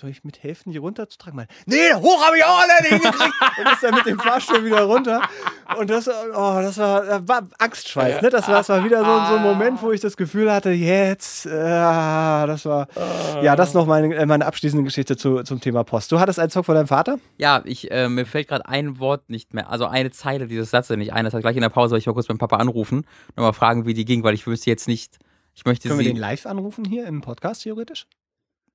Soll 0.03 0.11
ich 0.11 0.25
mithelfen, 0.25 0.73
die 0.73 0.79
runterzutragen? 0.79 1.37
Mal, 1.37 1.47
nee, 1.65 1.95
hoch 1.95 2.27
habe 2.27 2.37
ich 2.37 2.43
auch 2.43 2.59
alle 2.59 2.89
hingekriegt. 2.89 3.35
und 3.59 3.73
ist 3.73 3.85
dann 3.85 3.95
mit 3.95 4.05
dem 4.05 4.19
Fahrstuhl 4.19 4.65
wieder 4.65 4.83
runter. 4.83 5.23
Und 5.79 5.91
das, 5.91 6.09
oh, 6.09 6.59
das 6.61 6.77
war, 6.77 7.05
das 7.05 7.29
war 7.29 7.49
Angstschweiß. 7.57 8.21
Ne? 8.21 8.29
Das, 8.29 8.49
war, 8.49 8.57
das 8.57 8.69
war 8.69 8.85
wieder 8.85 8.99
so, 8.99 9.05
so 9.05 9.37
ein 9.37 9.43
Moment, 9.45 9.81
wo 9.81 9.93
ich 9.93 10.01
das 10.01 10.17
Gefühl 10.17 10.51
hatte, 10.51 10.71
jetzt, 10.71 11.47
äh, 11.47 11.51
das 11.51 12.65
war, 12.65 12.89
ja, 13.43 13.55
das 13.55 13.75
noch 13.75 13.87
meine, 13.87 14.13
äh, 14.13 14.27
meine 14.27 14.45
abschließende 14.45 14.83
Geschichte 14.83 15.17
zu, 15.17 15.45
zum 15.45 15.61
Thema 15.61 15.85
Post. 15.85 16.11
Du 16.11 16.19
hattest 16.19 16.41
einen 16.41 16.51
Song 16.51 16.65
von 16.65 16.75
deinem 16.75 16.89
Vater? 16.89 17.21
Ja, 17.39 17.63
ich, 17.65 17.89
äh, 17.93 18.09
mir 18.09 18.27
fällt 18.27 18.49
gerade 18.49 18.67
ein 18.67 18.99
Wort 18.99 19.31
nicht 19.31 19.55
mehr, 19.55 19.71
also 19.71 19.87
eine 19.87 20.11
Zeile 20.11 20.49
dieses 20.49 20.73
Satzes 20.73 20.97
nicht 20.97 21.13
ein. 21.13 21.25
Das 21.25 21.33
hat 21.33 21.43
gleich 21.43 21.55
in 21.55 21.63
der 21.63 21.69
Pause, 21.69 21.93
weil 21.93 22.01
ich 22.01 22.07
mal 22.07 22.13
kurz 22.13 22.27
beim 22.27 22.39
Papa 22.39 22.57
anrufen, 22.57 23.07
nochmal 23.37 23.53
fragen, 23.53 23.87
wie 23.87 23.95
die 23.95 24.05
ging, 24.05 24.25
weil 24.25 24.35
ich 24.35 24.49
wüsste 24.49 24.69
jetzt 24.69 24.89
nicht, 24.89 25.21
ich 25.55 25.65
möchte 25.65 25.87
Können 25.87 26.01
wir 26.01 26.07
sie, 26.07 26.13
den 26.13 26.21
live 26.21 26.47
anrufen 26.47 26.85
hier 26.85 27.07
im 27.07 27.21
Podcast 27.21 27.63
theoretisch? 27.63 28.09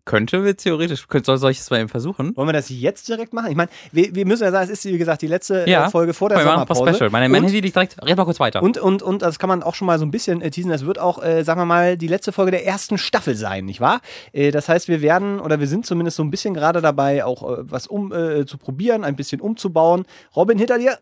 Könnte 0.07 0.43
wir 0.43 0.55
theoretisch, 0.55 1.07
könnte, 1.07 1.25
soll, 1.25 1.37
soll 1.37 1.51
ich 1.51 1.59
es 1.59 1.69
mal 1.69 1.79
eben 1.79 1.89
versuchen? 1.89 2.35
Wollen 2.35 2.47
wir 2.47 2.53
das 2.53 2.69
jetzt 2.69 3.07
direkt 3.09 3.33
machen? 3.33 3.51
Ich 3.51 3.57
meine, 3.57 3.69
wir, 3.91 4.15
wir 4.15 4.25
müssen 4.25 4.43
ja 4.43 4.51
sagen, 4.51 4.63
es 4.63 4.69
ist, 4.71 4.85
wie 4.85 4.97
gesagt, 4.97 5.21
die 5.21 5.27
letzte 5.27 5.65
äh, 5.65 5.69
Ja. 5.69 5.89
Folge 5.89 6.13
vor 6.13 6.29
der 6.29 6.41
Sommerpause. 6.41 6.93
Special. 6.93 7.09
Meine, 7.09 7.27
mein 7.29 7.41
und, 7.43 7.49
Handy 7.49 7.59
liegt 7.59 7.75
direkt, 7.75 8.01
red 8.01 8.17
mal 8.17 8.23
kurz 8.23 8.39
weiter. 8.39 8.63
und, 8.63 8.77
und, 8.77 9.03
und 9.03 9.21
das 9.21 9.37
kann 9.37 9.49
man 9.49 9.61
auch 9.61 9.75
schon 9.75 9.85
mal 9.85 9.99
so 9.99 10.05
ein 10.05 10.11
bisschen 10.11 10.41
äh, 10.41 10.49
teasen. 10.49 10.71
Es 10.71 10.85
wird 10.85 10.97
auch, 10.97 11.21
äh, 11.21 11.43
sagen 11.43 11.59
wir 11.59 11.65
mal, 11.65 11.97
die 11.97 12.07
letzte 12.07 12.31
Folge 12.31 12.51
der 12.51 12.65
ersten 12.65 12.97
Staffel 12.97 13.35
sein, 13.35 13.65
nicht 13.65 13.81
wahr? 13.81 13.99
Äh, 14.31 14.51
das 14.51 14.69
heißt, 14.69 14.87
wir 14.87 15.01
werden, 15.01 15.41
oder 15.41 15.59
wir 15.59 15.67
sind 15.67 15.85
zumindest 15.85 16.17
so 16.17 16.23
ein 16.23 16.31
bisschen 16.31 16.53
gerade 16.53 16.81
dabei, 16.81 17.25
auch 17.25 17.43
äh, 17.43 17.69
was 17.69 17.85
um 17.85 18.13
äh, 18.13 18.45
zu 18.45 18.57
probieren, 18.57 19.03
ein 19.03 19.17
bisschen 19.17 19.41
umzubauen. 19.41 20.05
Robin, 20.35 20.57
hinter 20.57 20.79
dir. 20.79 20.97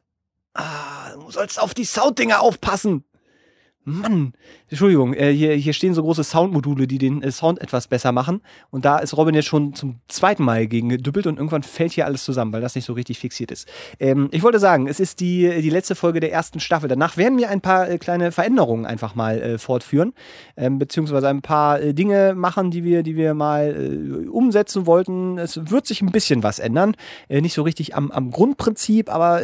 Ah, 0.56 1.14
du 1.14 1.30
sollst 1.30 1.62
auf 1.62 1.74
die 1.74 1.86
Sounddinger 1.86 2.42
aufpassen. 2.42 3.04
Mann, 3.88 4.34
Entschuldigung, 4.68 5.14
äh, 5.14 5.32
hier, 5.32 5.54
hier 5.54 5.74
stehen 5.74 5.94
so 5.94 6.02
große 6.02 6.24
Soundmodule, 6.24 6.88
die 6.88 6.98
den 6.98 7.22
äh, 7.22 7.32
Sound 7.32 7.62
etwas 7.62 7.88
besser 7.88 8.12
machen. 8.12 8.42
Und 8.72 8.84
da 8.84 8.98
ist 8.98 9.16
Robin 9.16 9.36
jetzt 9.36 9.46
schon 9.46 9.76
zum 9.76 10.00
zweiten 10.08 10.44
Mal 10.44 10.66
gegen 10.66 10.90
gedüppelt 10.90 11.28
und 11.28 11.38
irgendwann 11.38 11.62
fällt 11.62 11.92
hier 11.92 12.08
alles 12.08 12.24
zusammen, 12.24 12.52
weil 12.52 12.62
das 12.62 12.74
nicht 12.74 12.86
so 12.86 12.94
richtig 12.94 13.20
fixiert 13.20 13.52
ist. 13.52 13.68
Ähm, 14.00 14.30
ich 14.32 14.42
wollte 14.42 14.58
sagen, 14.58 14.88
es 14.88 15.00
ist 15.00 15.20
die, 15.20 15.62
die 15.62 15.70
letzte 15.70 15.94
Folge 15.94 16.20
der 16.20 16.32
ersten 16.32 16.60
Staffel. 16.60 16.90
Danach 16.90 17.16
werden 17.16 17.38
wir 17.38 17.50
ein 17.50 17.62
paar 17.62 17.88
äh, 17.88 18.00
kleine 18.00 18.32
Veränderungen 18.32 18.88
einfach 18.88 19.14
mal 19.14 19.40
äh, 19.40 19.58
fortführen, 19.60 20.14
ähm, 20.58 20.80
beziehungsweise 20.80 21.30
ein 21.30 21.44
paar 21.44 21.80
äh, 21.80 21.94
Dinge 21.94 22.34
machen, 22.34 22.72
die 22.72 22.84
wir, 22.84 23.04
die 23.04 23.16
wir 23.16 23.36
mal 23.36 24.24
äh, 24.26 24.28
umsetzen 24.28 24.88
wollten. 24.88 25.38
Es 25.38 25.70
wird 25.70 25.86
sich 25.86 26.02
ein 26.02 26.12
bisschen 26.12 26.42
was 26.42 26.58
ändern. 26.58 26.96
Nicht 27.30 27.54
so 27.54 27.62
richtig 27.62 27.96
am, 27.96 28.10
am 28.10 28.32
Grundprinzip, 28.32 29.14
aber 29.14 29.42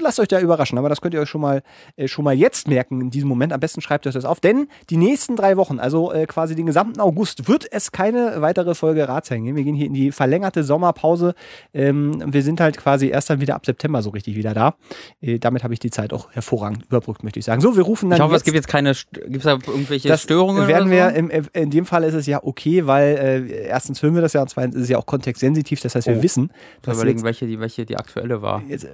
lasst 0.00 0.18
euch 0.18 0.28
da 0.28 0.40
überraschen. 0.40 0.78
Aber 0.78 0.88
das 0.88 1.00
könnt 1.00 1.14
ihr 1.14 1.20
euch 1.20 1.28
schon 1.28 1.40
mal, 1.40 1.62
schon 2.06 2.24
mal 2.24 2.34
jetzt 2.34 2.68
merken 2.68 3.00
in 3.00 3.10
diesem 3.10 3.28
Moment 3.28 3.35
Moment. 3.36 3.52
Am 3.52 3.60
besten 3.60 3.80
schreibt 3.80 4.06
euch 4.06 4.14
das 4.14 4.24
auf. 4.24 4.40
Denn 4.40 4.68
die 4.90 4.96
nächsten 4.96 5.36
drei 5.36 5.56
Wochen, 5.56 5.78
also 5.78 6.12
äh, 6.12 6.26
quasi 6.26 6.54
den 6.54 6.66
gesamten 6.66 7.00
August, 7.00 7.48
wird 7.48 7.66
es 7.70 7.92
keine 7.92 8.40
weitere 8.42 8.74
Folge 8.74 9.08
Ratshängen 9.08 9.44
geben. 9.46 9.56
Wir 9.56 9.64
gehen 9.64 9.74
hier 9.74 9.86
in 9.86 9.94
die 9.94 10.12
verlängerte 10.12 10.64
Sommerpause. 10.64 11.34
Ähm, 11.74 12.22
wir 12.32 12.42
sind 12.42 12.60
halt 12.60 12.76
quasi 12.76 13.08
erst 13.08 13.30
dann 13.30 13.40
wieder 13.40 13.54
ab 13.54 13.64
September 13.66 14.02
so 14.02 14.10
richtig 14.10 14.36
wieder 14.36 14.54
da. 14.54 14.74
Äh, 15.20 15.38
damit 15.38 15.62
habe 15.64 15.74
ich 15.74 15.80
die 15.80 15.90
Zeit 15.90 16.12
auch 16.12 16.30
hervorragend 16.32 16.84
überbrückt, 16.86 17.22
möchte 17.24 17.38
ich 17.38 17.44
sagen. 17.44 17.60
So, 17.60 17.76
wir 17.76 17.82
rufen 17.84 18.10
dann. 18.10 18.18
Ich 18.18 18.22
hoffe, 18.22 18.32
jetzt 18.34 18.40
es 18.40 18.44
gibt 18.44 18.54
jetzt 18.56 18.68
keine, 18.68 18.92
gibt 19.12 19.36
es 19.36 19.42
da 19.44 19.52
irgendwelche 19.52 20.08
das 20.08 20.22
Störungen 20.22 20.66
werden 20.68 20.88
oder 20.88 20.96
wir, 20.96 21.10
so? 21.10 21.16
im, 21.16 21.46
in 21.52 21.70
dem 21.70 21.86
Fall 21.86 22.04
ist 22.04 22.14
es 22.14 22.26
ja 22.26 22.42
okay, 22.42 22.86
weil 22.86 23.16
äh, 23.50 23.66
erstens 23.68 24.02
hören 24.02 24.14
wir 24.14 24.22
das 24.22 24.32
ja 24.32 24.42
und 24.42 24.48
zweitens 24.48 24.74
ist 24.76 24.82
es 24.82 24.88
ja 24.88 24.98
auch 24.98 25.06
kontextsensitiv. 25.06 25.80
Das 25.80 25.94
heißt, 25.94 26.06
wir 26.08 26.16
Oh. 26.18 26.22
wissen, 26.22 26.50
dass 26.82 26.96
überlegen, 26.96 27.18
jetzt, 27.18 27.24
welche 27.24 27.46
die, 27.46 27.60
welche 27.60 27.84
die 27.86 27.96
aktuelle 27.96 28.40
war. 28.42 28.62
jetzt, 28.68 28.84
äh, 28.84 28.88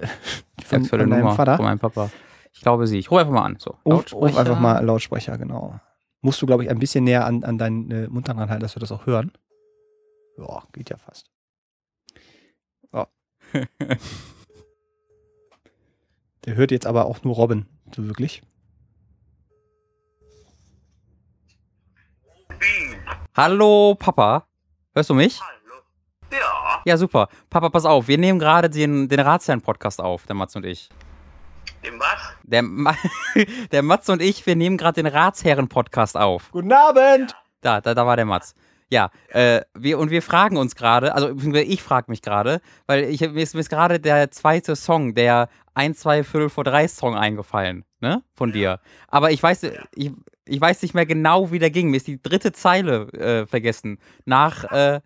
Die 0.59 0.65
von, 0.65 0.81
aktuelle 0.83 1.03
von 1.07 1.17
Nummer 1.17 1.31
Vater. 1.35 1.55
von 1.55 1.65
meinem 1.65 1.79
Papa. 1.79 2.09
Ich 2.53 2.61
glaube 2.61 2.87
sie. 2.87 2.99
Ich 2.99 3.09
rufe 3.11 3.21
einfach 3.21 3.33
mal 3.33 3.43
an. 3.43 3.57
So, 3.59 3.77
Ruf, 3.85 4.13
ruf 4.13 4.37
einfach 4.37 4.59
mal 4.59 4.83
Lautsprecher, 4.85 5.37
genau. 5.37 5.79
Musst 6.21 6.41
du, 6.41 6.45
glaube 6.45 6.63
ich, 6.63 6.69
ein 6.69 6.79
bisschen 6.79 7.03
näher 7.03 7.25
an, 7.25 7.43
an 7.43 7.57
deinen 7.57 7.91
äh, 7.91 8.07
Mund 8.07 8.27
dran 8.27 8.37
halten, 8.37 8.61
dass 8.61 8.75
wir 8.75 8.79
das 8.79 8.91
auch 8.91 9.05
hören. 9.05 9.31
Ja, 10.37 10.63
geht 10.71 10.89
ja 10.89 10.97
fast. 10.97 11.29
Ja. 12.93 13.07
Der 16.45 16.55
hört 16.55 16.71
jetzt 16.71 16.85
aber 16.85 17.05
auch 17.05 17.23
nur 17.23 17.35
Robin, 17.35 17.65
so 17.95 18.05
wirklich. 18.05 18.41
Hallo, 23.35 23.95
Papa. 23.97 24.45
Hörst 24.93 25.09
du 25.09 25.15
mich? 25.15 25.41
Hallo. 25.41 25.81
Ja, 26.31 26.81
Ja, 26.85 26.97
super. 26.97 27.29
Papa, 27.49 27.69
pass 27.69 27.85
auf. 27.85 28.07
Wir 28.07 28.17
nehmen 28.17 28.39
gerade 28.39 28.69
den, 28.69 29.09
den 29.09 29.19
Ratsherrn-Podcast 29.19 29.99
auf, 30.01 30.25
der 30.27 30.35
Mats 30.35 30.55
und 30.55 30.65
ich. 30.65 30.89
Im 31.83 31.99
was? 31.99 32.35
Der, 32.43 32.61
Ma 32.61 32.95
der 33.71 33.83
Mats 33.83 34.09
und 34.09 34.21
ich, 34.21 34.45
wir 34.45 34.55
nehmen 34.55 34.77
gerade 34.77 35.01
den 35.01 35.11
Ratsherren-Podcast 35.11 36.17
auf. 36.17 36.51
Guten 36.51 36.71
Abend! 36.71 37.35
Da, 37.61 37.81
da, 37.81 37.93
da 37.93 38.05
war 38.05 38.15
der 38.15 38.25
Mats. 38.25 38.55
Ja, 38.89 39.09
äh, 39.29 39.61
wir, 39.73 39.97
und 39.97 40.11
wir 40.11 40.21
fragen 40.21 40.57
uns 40.57 40.75
gerade, 40.75 41.15
also 41.15 41.33
ich 41.53 41.81
frage 41.81 42.11
mich 42.11 42.21
gerade, 42.21 42.61
weil 42.85 43.05
ich, 43.05 43.21
mir 43.21 43.41
ist, 43.41 43.55
mir 43.55 43.61
ist 43.61 43.69
gerade 43.69 43.99
der 43.99 44.29
zweite 44.31 44.75
Song, 44.75 45.15
der 45.15 45.49
1, 45.73 45.99
2 45.99 46.23
Viertel 46.23 46.49
vor 46.49 46.63
3 46.63 46.87
Song 46.87 47.15
eingefallen, 47.15 47.85
ne? 48.01 48.21
Von 48.35 48.51
dir. 48.51 48.79
Aber 49.07 49.31
ich 49.31 49.41
weiß, 49.41 49.63
ich, 49.95 50.11
ich 50.45 50.61
weiß 50.61 50.81
nicht 50.83 50.93
mehr 50.93 51.05
genau, 51.05 51.51
wie 51.51 51.59
der 51.59 51.71
ging. 51.71 51.89
Mir 51.89 51.97
ist 51.97 52.07
die 52.07 52.21
dritte 52.21 52.51
Zeile 52.51 53.07
äh, 53.13 53.47
vergessen. 53.47 53.97
Nach, 54.25 54.65
äh, 54.71 55.01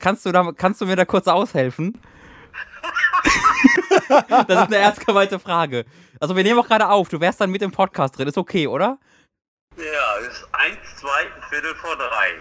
kannst 0.00 0.26
du, 0.26 0.32
da, 0.32 0.50
kannst 0.56 0.80
du 0.80 0.86
mir 0.86 0.96
da 0.96 1.04
kurz 1.04 1.28
aushelfen? 1.28 1.96
das 4.08 4.48
ist 4.48 4.50
eine 4.50 4.76
ernst 4.76 5.06
gemeinte 5.06 5.38
Frage. 5.38 5.84
Also 6.20 6.36
wir 6.36 6.42
nehmen 6.42 6.58
auch 6.58 6.66
gerade 6.66 6.88
auf, 6.88 7.08
du 7.08 7.20
wärst 7.20 7.40
dann 7.40 7.50
mit 7.50 7.62
im 7.62 7.70
Podcast 7.70 8.18
drin, 8.18 8.28
ist 8.28 8.38
okay, 8.38 8.66
oder? 8.66 8.98
Ja, 9.76 10.18
es 10.20 10.28
ist 10.28 10.48
eins, 10.52 10.78
zwei, 10.96 11.26
Viertel 11.48 11.74
vor 11.76 11.96
drei. 11.96 12.32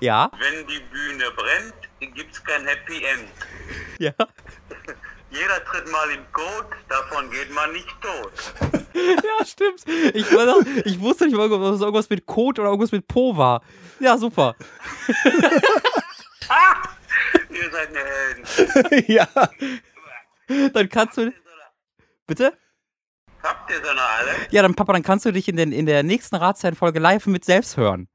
Ja. 0.00 0.30
Wenn 0.38 0.66
die 0.66 0.80
Bühne 0.90 1.24
brennt, 1.36 2.14
gibt's 2.14 2.42
kein 2.42 2.66
Happy 2.66 3.04
End. 3.04 3.28
Ja. 3.98 4.12
Jeder 5.30 5.64
tritt 5.64 5.90
mal 5.90 6.10
im 6.10 6.24
Code, 6.32 6.68
davon 6.88 7.30
geht 7.30 7.52
man 7.52 7.72
nicht 7.72 7.88
tot. 8.00 8.32
Ja, 8.94 9.44
stimmt. 9.46 9.82
Ich, 10.14 10.26
ich 10.84 11.00
wusste 11.00 11.24
nicht, 11.24 11.34
ob 11.34 11.50
es 11.50 11.80
irgendwas 11.80 12.10
mit 12.10 12.26
Code 12.26 12.60
oder 12.60 12.70
irgendwas 12.70 12.92
mit 12.92 13.08
Po 13.08 13.34
war. 13.34 13.62
Ja, 14.00 14.18
super. 14.18 14.54
Ihr 17.50 17.70
seid 17.70 17.88
eine 17.88 18.04
Helden. 18.04 19.04
ja. 19.12 19.26
Dann 20.72 20.88
kannst 20.90 21.16
du. 21.16 21.32
Bitte? 22.26 22.52
Habt 23.42 23.70
ihr 23.70 23.80
noch 23.80 24.02
alle? 24.18 24.30
Ja, 24.50 24.62
dann 24.62 24.74
Papa, 24.74 24.92
dann 24.92 25.02
kannst 25.02 25.24
du 25.24 25.32
dich 25.32 25.48
in, 25.48 25.56
den, 25.56 25.72
in 25.72 25.86
der 25.86 26.02
nächsten 26.02 26.36
Ratsherrenfolge 26.36 26.98
live 26.98 27.26
mit 27.26 27.44
selbst 27.44 27.76
hören. 27.76 28.08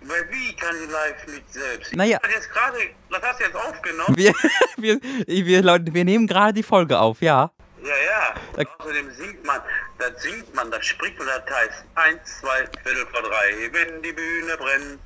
Weil 0.00 0.28
Wie 0.30 0.54
kann 0.56 0.74
ich 0.84 0.90
live 0.90 1.26
mit 1.34 1.52
selbst? 1.52 1.94
Naja. 1.94 2.18
Das 2.22 2.48
gerade, 2.48 2.78
das 3.10 3.22
hast 3.22 3.40
du 3.40 3.44
jetzt 3.44 3.56
aufgenommen? 3.56 4.16
Wir, 4.16 4.32
wir, 4.76 5.00
wir, 5.26 5.46
wir, 5.46 5.94
wir 5.94 6.04
nehmen 6.04 6.26
gerade 6.26 6.52
die 6.52 6.62
Folge 6.62 6.98
auf, 6.98 7.22
ja. 7.22 7.50
Ja, 7.82 7.88
ja. 7.88 8.34
Okay. 8.52 8.66
Außerdem 8.78 9.10
singt 9.12 9.44
man, 9.44 9.60
das 9.98 10.22
singt 10.22 10.54
man, 10.54 10.70
das 10.70 10.84
spricht 10.86 11.18
und 11.20 11.26
das 11.26 11.42
heißt 11.44 11.84
eins, 11.94 12.40
zwei, 12.40 12.66
Viertel 12.82 13.06
vor 13.06 13.22
drei. 13.22 13.70
Wenn 13.72 14.02
die 14.02 14.12
Bühne 14.12 14.56
brennt, 14.56 15.00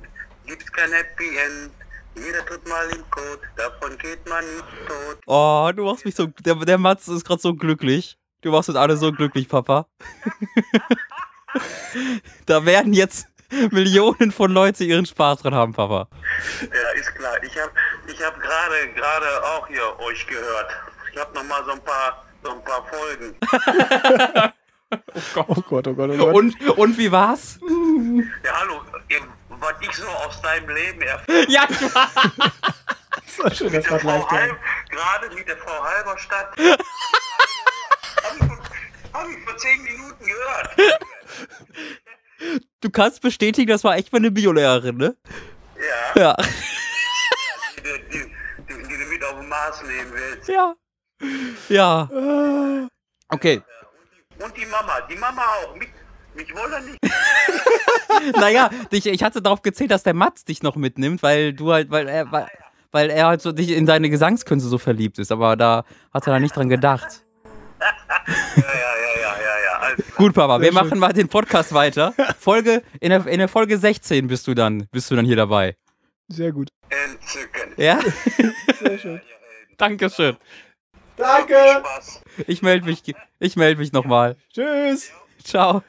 gibt's 0.45 0.71
kein 0.71 0.91
Happy 0.91 1.37
End. 1.37 1.71
Jeder 2.15 2.45
tut 2.45 2.67
mal 2.67 2.89
im 2.89 3.09
Code, 3.09 3.41
davon 3.55 3.97
geht 3.97 4.27
man 4.27 4.43
nicht 4.43 4.87
tot. 4.87 5.17
Oh, 5.27 5.71
du 5.73 5.85
machst 5.85 6.03
mich 6.03 6.13
so. 6.13 6.27
Der, 6.27 6.55
der 6.55 6.77
Mats 6.77 7.07
ist 7.07 7.23
gerade 7.23 7.41
so 7.41 7.53
glücklich. 7.55 8.17
Du 8.41 8.51
machst 8.51 8.69
uns 8.69 8.77
alle 8.77 8.97
so 8.97 9.11
glücklich, 9.11 9.47
Papa. 9.47 9.85
da 12.45 12.65
werden 12.65 12.93
jetzt 12.93 13.27
Millionen 13.71 14.31
von 14.31 14.51
Leuten 14.51 14.83
ihren 14.83 15.05
Spaß 15.05 15.41
dran 15.41 15.53
haben, 15.53 15.73
Papa. 15.73 16.07
Ja, 16.61 16.99
ist 16.99 17.13
klar. 17.15 17.41
Ich 17.43 17.57
habe 17.59 17.71
ich 18.07 18.23
hab 18.23 18.39
gerade 18.39 18.93
gerade 18.95 19.43
auch 19.43 19.67
hier 19.67 19.99
euch 19.99 20.25
gehört. 20.25 20.71
Ich 21.11 21.19
habe 21.19 21.33
noch 21.33 21.43
mal 21.43 21.63
so 21.65 21.71
ein 21.71 21.83
paar 21.83 22.25
so 22.43 22.51
ein 22.51 22.63
paar 22.63 22.85
Folgen. 22.87 23.35
Oh 25.45 25.61
Gott, 25.69 25.87
oh 25.87 25.93
Gott, 25.93 26.09
oh 26.09 26.17
Gott. 26.17 26.35
Und, 26.35 26.69
und 26.71 26.97
wie 26.97 27.09
war's? 27.09 27.57
Ja, 28.43 28.59
hallo, 28.59 28.81
was 29.47 29.73
ich 29.79 29.93
so 29.93 30.05
aus 30.05 30.41
deinem 30.41 30.67
Leben 30.69 31.01
erfahre. 31.01 31.45
Ja, 31.47 31.65
ich 31.69 31.81
war. 31.95 32.11
so 33.25 33.49
schön, 33.55 33.71
das 33.71 33.85
Der 33.85 34.03
war 34.03 34.29
Halb, 34.29 34.57
gerade 34.89 35.33
mit 35.33 35.47
der 35.47 35.55
Frau 35.55 35.81
Halberstadt. 35.81 36.57
Habe 38.23 38.35
ich, 38.39 38.45
vor- 38.45 38.59
hab 39.21 39.27
ich 39.29 39.43
vor 39.45 39.57
zehn 39.57 39.81
Minuten 39.83 40.25
gehört. 40.25 40.69
Du 42.81 42.89
kannst 42.89 43.21
bestätigen, 43.21 43.67
das 43.69 43.83
war 43.83 43.95
echt 43.95 44.11
mal 44.11 44.17
eine 44.19 44.31
Biolehrerin, 44.31 44.97
ne? 44.97 45.15
Ja, 46.15 46.21
Ja. 46.21 46.35
die, 47.77 47.81
die, 48.11 48.25
die, 48.69 48.87
die 48.87 48.97
du 48.97 49.05
mit 49.09 49.23
auf 49.23 49.39
den 49.39 49.47
Mars 49.49 49.81
nehmen 49.83 50.11
willst. 50.13 50.49
Ja. 50.49 50.75
Ja. 51.69 52.09
Okay. 53.29 53.61
Und 54.43 54.57
die 54.57 54.65
Mama, 54.65 55.01
die 55.09 55.15
Mama 55.15 55.41
auch. 55.43 55.75
Mich, 55.75 55.89
mich 56.35 56.53
wollen 56.55 56.85
nicht. 56.85 56.99
Naja, 58.35 58.69
ich, 58.91 59.05
ich 59.07 59.23
hatte 59.23 59.41
darauf 59.41 59.61
gezählt, 59.63 59.89
dass 59.89 60.03
der 60.03 60.13
Mats 60.13 60.43
dich 60.45 60.61
noch 60.61 60.75
mitnimmt, 60.75 61.23
weil 61.23 61.53
du 61.53 61.71
halt, 61.71 61.89
weil 61.89 62.07
er, 62.07 62.31
weil, 62.31 62.47
weil 62.91 63.09
er 63.09 63.27
halt 63.27 63.41
so 63.41 63.51
dich 63.51 63.69
in 63.69 63.85
deine 63.87 64.09
Gesangskünste 64.09 64.67
so 64.69 64.77
verliebt 64.77 65.17
ist, 65.17 65.31
aber 65.31 65.55
da 65.55 65.85
hat 66.13 66.27
er 66.27 66.33
da 66.33 66.39
nicht 66.39 66.55
dran 66.55 66.69
gedacht. 66.69 67.23
Ja, 67.81 68.63
ja, 68.63 69.21
ja, 69.21 69.21
ja, 69.21 69.63
ja. 69.63 69.79
Alles 69.79 70.05
klar. 70.05 70.17
Gut, 70.17 70.33
Papa, 70.33 70.59
wir 70.61 70.67
schön. 70.67 70.73
machen 70.75 70.99
mal 70.99 71.13
den 71.13 71.27
Podcast 71.27 71.73
weiter. 71.73 72.13
Folge, 72.39 72.83
in 72.99 73.09
der, 73.09 73.25
in 73.27 73.39
der 73.39 73.47
Folge 73.47 73.77
16 73.77 74.27
bist 74.27 74.47
du 74.47 74.53
dann, 74.53 74.87
bist 74.91 75.09
du 75.09 75.15
dann 75.15 75.25
hier 75.25 75.35
dabei. 75.35 75.75
Sehr 76.27 76.51
gut. 76.51 76.69
Entzückend. 76.89 77.77
Ja? 77.77 77.99
Sehr 78.79 78.97
schön. 78.97 79.21
Dankeschön. 79.77 80.37
Danke. 81.17 81.55
Ich 82.47 82.61
melde 82.61 82.85
mich, 82.85 83.03
ich 83.39 83.55
melde 83.55 83.79
mich 83.79 83.91
nochmal. 83.91 84.37
Tschüss. 84.53 85.11
Ciao. 85.43 85.83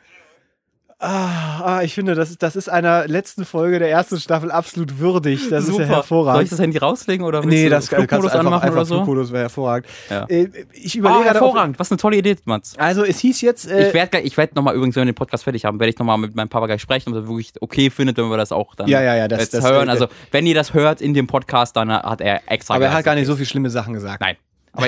Ah, 1.04 1.60
ah, 1.78 1.82
ich 1.82 1.94
finde, 1.94 2.14
das 2.14 2.30
ist, 2.30 2.44
das 2.44 2.54
ist 2.54 2.68
einer 2.68 3.08
letzten 3.08 3.44
Folge 3.44 3.80
der 3.80 3.90
ersten 3.90 4.20
Staffel 4.20 4.52
absolut 4.52 5.00
würdig. 5.00 5.48
Das 5.50 5.64
ist 5.64 5.70
ja 5.70 5.74
Soll 5.74 5.82
ich 5.82 5.88
hervorragend. 5.90 6.52
das 6.52 6.60
Handy 6.60 6.78
rauslegen 6.78 7.26
oder 7.26 7.44
Nee, 7.44 7.68
das 7.68 7.88
kannst 7.90 8.08
Flugmodus 8.08 8.30
einfach, 8.32 8.38
anmachen 8.46 8.62
einfach 8.62 8.76
oder 8.76 8.84
so? 8.84 8.94
Flugmodus 8.98 9.32
wäre 9.32 9.42
hervorragend. 9.42 9.88
Ja. 10.08 10.26
Äh, 10.28 10.48
ich 10.72 10.94
überlege 10.94 11.20
ob- 11.20 11.26
hervorragend. 11.26 11.80
Was 11.80 11.90
eine 11.90 11.98
tolle 11.98 12.18
Idee, 12.18 12.36
Mats. 12.44 12.78
Also 12.78 13.02
es 13.04 13.18
hieß 13.18 13.40
jetzt, 13.40 13.68
äh, 13.68 13.88
Ich 13.88 13.94
werde 13.94 14.20
ich 14.20 14.36
werd 14.36 14.54
nochmal 14.54 14.76
übrigens, 14.76 14.94
wenn 14.94 15.02
wir 15.06 15.12
den 15.12 15.16
Podcast 15.16 15.42
fertig 15.42 15.64
haben, 15.64 15.80
werde 15.80 15.90
ich 15.90 15.98
nochmal 15.98 16.18
mit 16.18 16.36
meinem 16.36 16.48
Papa 16.48 16.66
gleich 16.66 16.80
sprechen, 16.80 17.10
ob 17.10 17.16
er 17.16 17.26
wirklich 17.26 17.52
okay 17.60 17.90
findet, 17.90 18.16
wenn 18.18 18.30
wir 18.30 18.36
das 18.36 18.52
auch 18.52 18.76
dann 18.76 18.86
Ja, 18.86 19.02
ja, 19.02 19.16
ja, 19.16 19.26
das- 19.26 19.50
das- 19.50 19.64
hören. 19.64 19.88
äh, 19.88 19.90
Also, 19.90 20.06
wenn 20.30 20.46
ihr 20.46 20.54
das 20.54 20.72
hört 20.72 21.00
in 21.00 21.14
dem 21.14 21.26
Podcast, 21.26 21.74
dann 21.76 21.90
hat 21.92 22.20
er 22.20 22.42
extra 22.46 22.74
aber 22.76 22.84
er 22.84 22.94
hat 22.94 23.04
gar 23.04 23.16
nicht 23.16 23.26
so 23.26 23.34
viele 23.34 23.46
schlimme 23.46 23.70
Sachen 23.70 23.92
gesagt. 23.92 24.20
Nein. 24.20 24.36
Aber, 24.72 24.86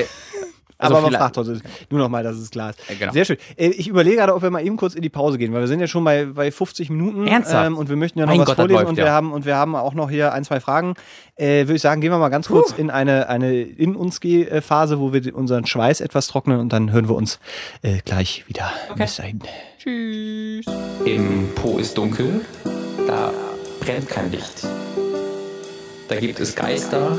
also 0.79 0.97
aber 0.97 1.11
man 1.11 1.19
fragt 1.19 1.35
trotzdem. 1.37 1.61
Nur 1.91 2.01
noch 2.01 2.09
mal, 2.09 2.23
dass 2.23 2.37
es 2.37 2.51
klar 2.51 2.71
ist. 2.71 2.79
Ja, 2.89 2.95
genau. 2.99 3.13
Sehr 3.13 3.25
schön. 3.25 3.37
Äh, 3.57 3.69
Ich 3.69 3.89
überlege 3.89 4.17
gerade, 4.17 4.35
ob 4.35 4.43
wir 4.43 4.51
mal 4.51 4.65
eben 4.65 4.77
kurz 4.77 4.95
in 4.95 5.03
die 5.03 5.09
Pause 5.09 5.39
gehen, 5.39 5.53
weil 5.53 5.61
wir 5.61 5.69
sind 5.69 5.81
ja 5.81 5.87
schon 5.87 6.05
bei, 6.05 6.27
bei 6.27 6.51
50 6.51 6.91
Minuten. 6.91 7.27
Ernsthaft? 7.27 7.67
Ähm, 7.67 7.77
und 7.77 7.89
wir 7.89 7.97
möchten 7.97 8.19
ja 8.19 8.27
noch 8.27 8.33
Mein 8.33 8.41
was 8.41 8.47
Gott, 8.47 8.57
vorlesen 8.57 8.79
läuft, 8.79 8.89
und, 8.91 8.99
ja. 8.99 9.05
wir 9.05 9.13
haben, 9.13 9.33
und 9.33 9.45
wir 9.47 9.57
haben 9.57 9.75
auch 9.77 9.95
noch 9.95 10.11
hier 10.11 10.33
ein, 10.33 10.45
zwei 10.45 10.61
Fragen. 10.61 10.95
Äh, 11.37 11.63
Würde 11.67 11.75
ich 11.75 11.83
sagen, 11.83 12.01
gehen 12.01 12.11
wir 12.11 12.19
mal 12.19 12.29
ganz 12.29 12.49
kurz 12.49 12.73
in 12.73 12.91
eine, 12.91 13.29
eine 13.29 13.63
in 13.63 13.97
uns 13.97 14.21
geh 14.21 14.61
Phase, 14.61 15.01
wo 15.01 15.13
wir 15.13 15.35
unseren 15.35 15.67
Schweiß 15.67 16.01
etwas 16.01 16.27
trocknen 16.27 16.61
und 16.61 16.73
dann 16.73 16.93
hören 16.93 17.09
wir 17.09 17.15
uns 17.15 17.39
äh, 17.83 17.99
gleich 18.05 18.45
wieder. 18.49 18.71
Bis 18.97 19.17
dahin. 19.17 19.41
Tschüss. 19.79 20.65
Im 21.05 21.49
Po 21.55 21.79
ist 21.79 21.97
dunkel, 21.99 22.41
da 23.07 23.33
brennt 23.81 24.09
kein 24.09 24.31
Licht. 24.31 24.67
Da 26.09 26.17
gibt 26.17 26.41
es 26.41 26.55
Geister, 26.55 27.19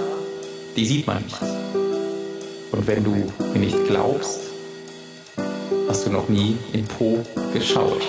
die 0.76 0.86
sieht 0.86 1.08
man 1.08 1.24
nicht. 1.24 1.85
Und 2.76 2.88
wenn 2.88 3.04
du 3.04 3.12
mir 3.54 3.60
nicht 3.60 3.88
glaubst, 3.88 4.42
hast 5.88 6.06
du 6.06 6.12
noch 6.12 6.28
nie 6.28 6.58
in 6.74 6.84
Po 6.86 7.20
geschaut. 7.54 8.02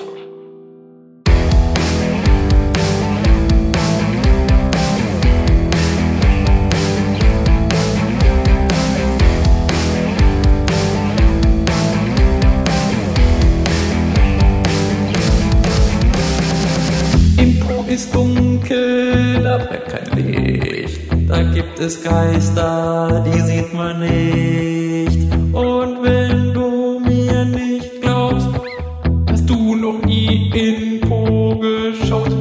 ist 17.89 18.15
dunkel, 18.15 19.43
da 19.43 19.57
brennt 19.57 19.87
kein 19.87 20.17
Licht. 20.19 20.36
Da 21.37 21.43
gibt 21.43 21.79
es 21.79 22.03
Geister, 22.03 23.23
die 23.27 23.41
sieht 23.43 23.75
man 23.75 24.01
nicht. 24.01 25.21
Und 25.53 26.03
wenn 26.03 26.55
du 26.55 26.99
mir 26.99 27.45
nicht 27.45 28.01
glaubst, 28.01 28.49
hast 29.29 29.51
du 29.51 29.75
noch 29.75 30.03
nie 30.07 30.51
in 30.55 31.03
Po 31.03 31.55
geschaut. 31.59 32.35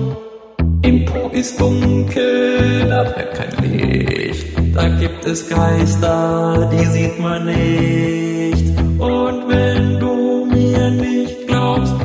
Im 0.84 1.04
Po 1.04 1.28
ist 1.34 1.60
dunkel, 1.60 2.88
da 2.88 3.04
brennt 3.04 3.34
kein 3.34 3.70
Licht. 3.70 4.46
Da 4.74 4.88
gibt 4.88 5.26
es 5.26 5.50
Geister, 5.50 6.70
die 6.72 6.86
sieht 6.86 7.20
man 7.20 7.48
nicht. 7.48 8.80
Und 8.98 9.50
wenn 9.50 10.00
du 10.00 10.46
mir 10.46 10.90
nicht 10.92 11.48
glaubst, 11.48 11.96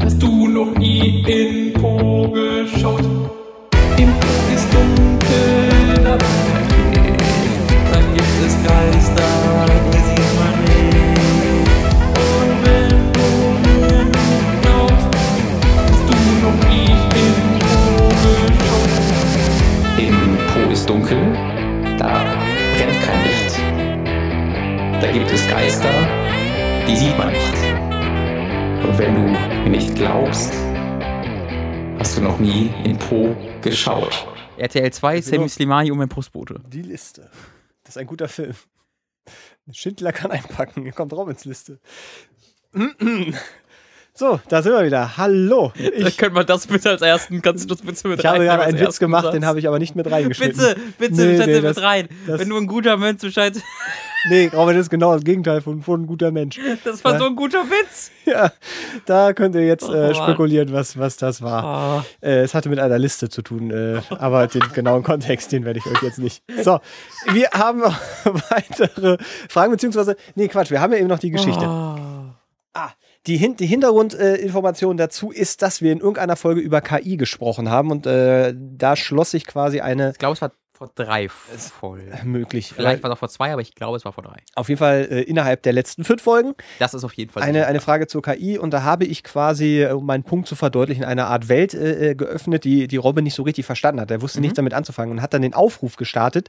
hast 0.00 0.22
du 0.22 0.46
noch 0.46 0.72
nie 0.78 1.24
in 1.26 1.72
Po 1.72 2.30
geschaut. 2.30 3.31
Geister, 25.56 25.92
die 26.88 26.96
sieht 26.96 27.18
man 27.18 27.30
nicht. 27.30 27.62
Und 28.82 28.98
wenn 28.98 29.14
du 29.14 29.20
mir 29.20 29.68
nicht 29.68 29.94
glaubst, 29.94 30.50
hast 31.98 32.16
du 32.16 32.22
noch 32.22 32.38
nie 32.38 32.70
in 32.84 32.98
Po 32.98 33.36
geschaut. 33.60 34.26
RTL 34.56 34.90
2, 34.90 35.20
Sammy 35.20 35.48
Slimani 35.50 35.90
und 35.90 35.98
mein 35.98 36.08
Postbote. 36.08 36.58
Die 36.68 36.80
Liste. 36.80 37.28
Das 37.84 37.96
ist 37.96 37.98
ein 38.00 38.06
guter 38.06 38.28
Film. 38.28 38.54
Schindler 39.70 40.12
kann 40.12 40.30
einpacken. 40.30 40.84
Hier 40.84 40.92
kommt 40.92 41.12
Robins 41.12 41.44
Liste. 41.44 41.78
So, 44.14 44.38
da 44.50 44.60
sind 44.60 44.72
wir 44.72 44.84
wieder. 44.84 45.16
Hallo. 45.16 45.72
Ich, 45.74 46.18
Können 46.18 46.34
wir 46.36 46.44
das 46.44 46.66
bitte 46.66 46.90
als 46.90 47.00
ersten, 47.00 47.40
kannst 47.40 47.64
du 47.64 47.68
das 47.74 47.80
bitte 47.80 48.08
mit 48.08 48.18
ich 48.20 48.26
habe 48.26 48.44
gerade 48.44 48.62
einen 48.64 48.78
Witz 48.78 48.98
gemacht, 48.98 49.24
Satz? 49.24 49.32
den 49.32 49.46
habe 49.46 49.58
ich 49.58 49.66
aber 49.66 49.78
nicht 49.78 49.96
mit 49.96 50.10
reingeschrieben. 50.10 50.54
Bitte, 50.54 50.76
bitte, 50.98 51.14
Nee, 51.14 51.36
setz 51.38 51.46
nee, 51.46 51.52
den 51.54 51.62
das- 51.62 51.76
mit 51.76 51.84
rein. 51.84 52.08
das- 52.26 52.38
Wenn 52.38 52.50
du 52.50 52.58
ein 52.58 52.66
guter 52.66 52.98
Mensch 52.98 53.22
Bescheid. 53.22 53.54
Nee, 54.28 54.50
das 54.50 54.76
ist 54.76 54.90
genau 54.90 55.14
das 55.14 55.24
Gegenteil 55.24 55.60
von, 55.60 55.82
von 55.82 56.02
ein 56.02 56.06
guter 56.06 56.30
Mensch. 56.30 56.58
Das 56.84 57.02
war 57.04 57.12
Ja. 57.14 57.18
so 57.18 57.26
ein 57.26 57.36
guter 57.36 57.64
Witz. 57.64 58.10
Ja, 58.24 58.52
da 59.04 59.32
könnt 59.32 59.56
ihr 59.56 59.66
jetzt 59.66 59.88
Oh, 59.88 59.92
äh, 59.92 60.14
spekulieren, 60.14 60.72
was, 60.72 60.96
was 60.96 61.16
das 61.16 61.42
war. 61.42 61.64
Ah. 61.64 62.04
Äh, 62.20 62.42
es 62.42 62.54
hatte 62.54 62.68
mit 62.68 62.78
einer 62.78 62.96
Liste 62.98 63.28
zu 63.28 63.42
tun, 63.42 63.72
äh, 63.72 64.00
aber 64.10 64.46
den 64.46 64.62
genauen 64.72 65.02
Kontext, 65.02 65.50
den 65.50 65.64
werde 65.64 65.80
ich 65.80 65.86
euch 65.86 66.00
jetzt 66.02 66.20
nicht. 66.20 66.44
So, 66.62 66.78
wir 67.32 67.48
haben 67.52 67.80
noch 67.80 67.96
weitere 68.50 69.16
Fragen, 69.48 69.72
beziehungsweise, 69.72 70.14
nee, 70.36 70.46
Quatsch, 70.46 70.70
wir 70.70 70.80
haben 70.80 70.92
ja 70.92 70.98
eben 71.00 71.08
noch 71.08 71.18
die 71.18 71.30
Geschichte. 71.32 71.64
Ah, 71.66 72.92
die, 73.26 73.36
Hin 73.36 73.56
die 73.56 73.66
Hintergrundinformation 73.66 74.96
dazu 74.96 75.30
ist, 75.32 75.62
dass 75.62 75.82
wir 75.82 75.90
in 75.92 75.98
irgendeiner 75.98 76.36
Folge 76.36 76.60
über 76.60 76.80
KI 76.80 77.16
gesprochen 77.16 77.70
haben 77.70 77.90
und 77.90 78.06
äh, 78.06 78.54
da 78.56 78.94
schloss 78.96 79.32
sich 79.32 79.46
quasi 79.46 79.80
eine 79.80 80.10
Ich 80.12 80.18
glaube, 80.18 80.34
es 80.34 80.42
war 80.42 80.52
vor 80.82 80.90
drei 80.94 81.28
Folgen. 81.28 82.10
möglich. 82.24 82.72
Vielleicht 82.74 83.02
war 83.02 83.10
es 83.10 83.14
auch 83.14 83.18
vor 83.20 83.28
zwei, 83.28 83.52
aber 83.52 83.62
ich 83.62 83.74
glaube, 83.74 83.96
es 83.96 84.04
war 84.04 84.12
vor 84.12 84.24
drei. 84.24 84.38
Auf 84.56 84.68
jeden 84.68 84.78
Fall 84.80 85.06
äh, 85.10 85.20
innerhalb 85.22 85.62
der 85.62 85.72
letzten 85.72 86.02
fünf 86.04 86.22
Folgen 86.22 86.54
Das 86.80 86.92
ist 86.94 87.04
auf 87.04 87.12
jeden 87.12 87.30
Fall 87.30 87.42
eine, 87.44 87.66
eine 87.66 87.80
Frage 87.80 88.08
zur 88.08 88.22
KI 88.22 88.58
und 88.58 88.72
da 88.72 88.82
habe 88.82 89.04
ich 89.04 89.22
quasi, 89.22 89.82
äh, 89.82 89.92
um 89.92 90.04
meinen 90.06 90.24
Punkt 90.24 90.48
zu 90.48 90.56
verdeutlichen, 90.56 91.04
eine 91.04 91.26
Art 91.26 91.48
Welt 91.48 91.74
äh, 91.74 92.10
äh, 92.10 92.14
geöffnet, 92.16 92.64
die, 92.64 92.88
die 92.88 92.96
Robin 92.96 93.22
nicht 93.22 93.34
so 93.34 93.44
richtig 93.44 93.64
verstanden 93.64 94.00
hat. 94.00 94.10
Er 94.10 94.22
wusste 94.22 94.38
Mhm. 94.38 94.42
nichts 94.42 94.56
damit 94.56 94.74
anzufangen 94.74 95.12
und 95.12 95.22
hat 95.22 95.32
dann 95.34 95.42
den 95.42 95.54
Aufruf 95.54 95.96
gestartet. 95.96 96.48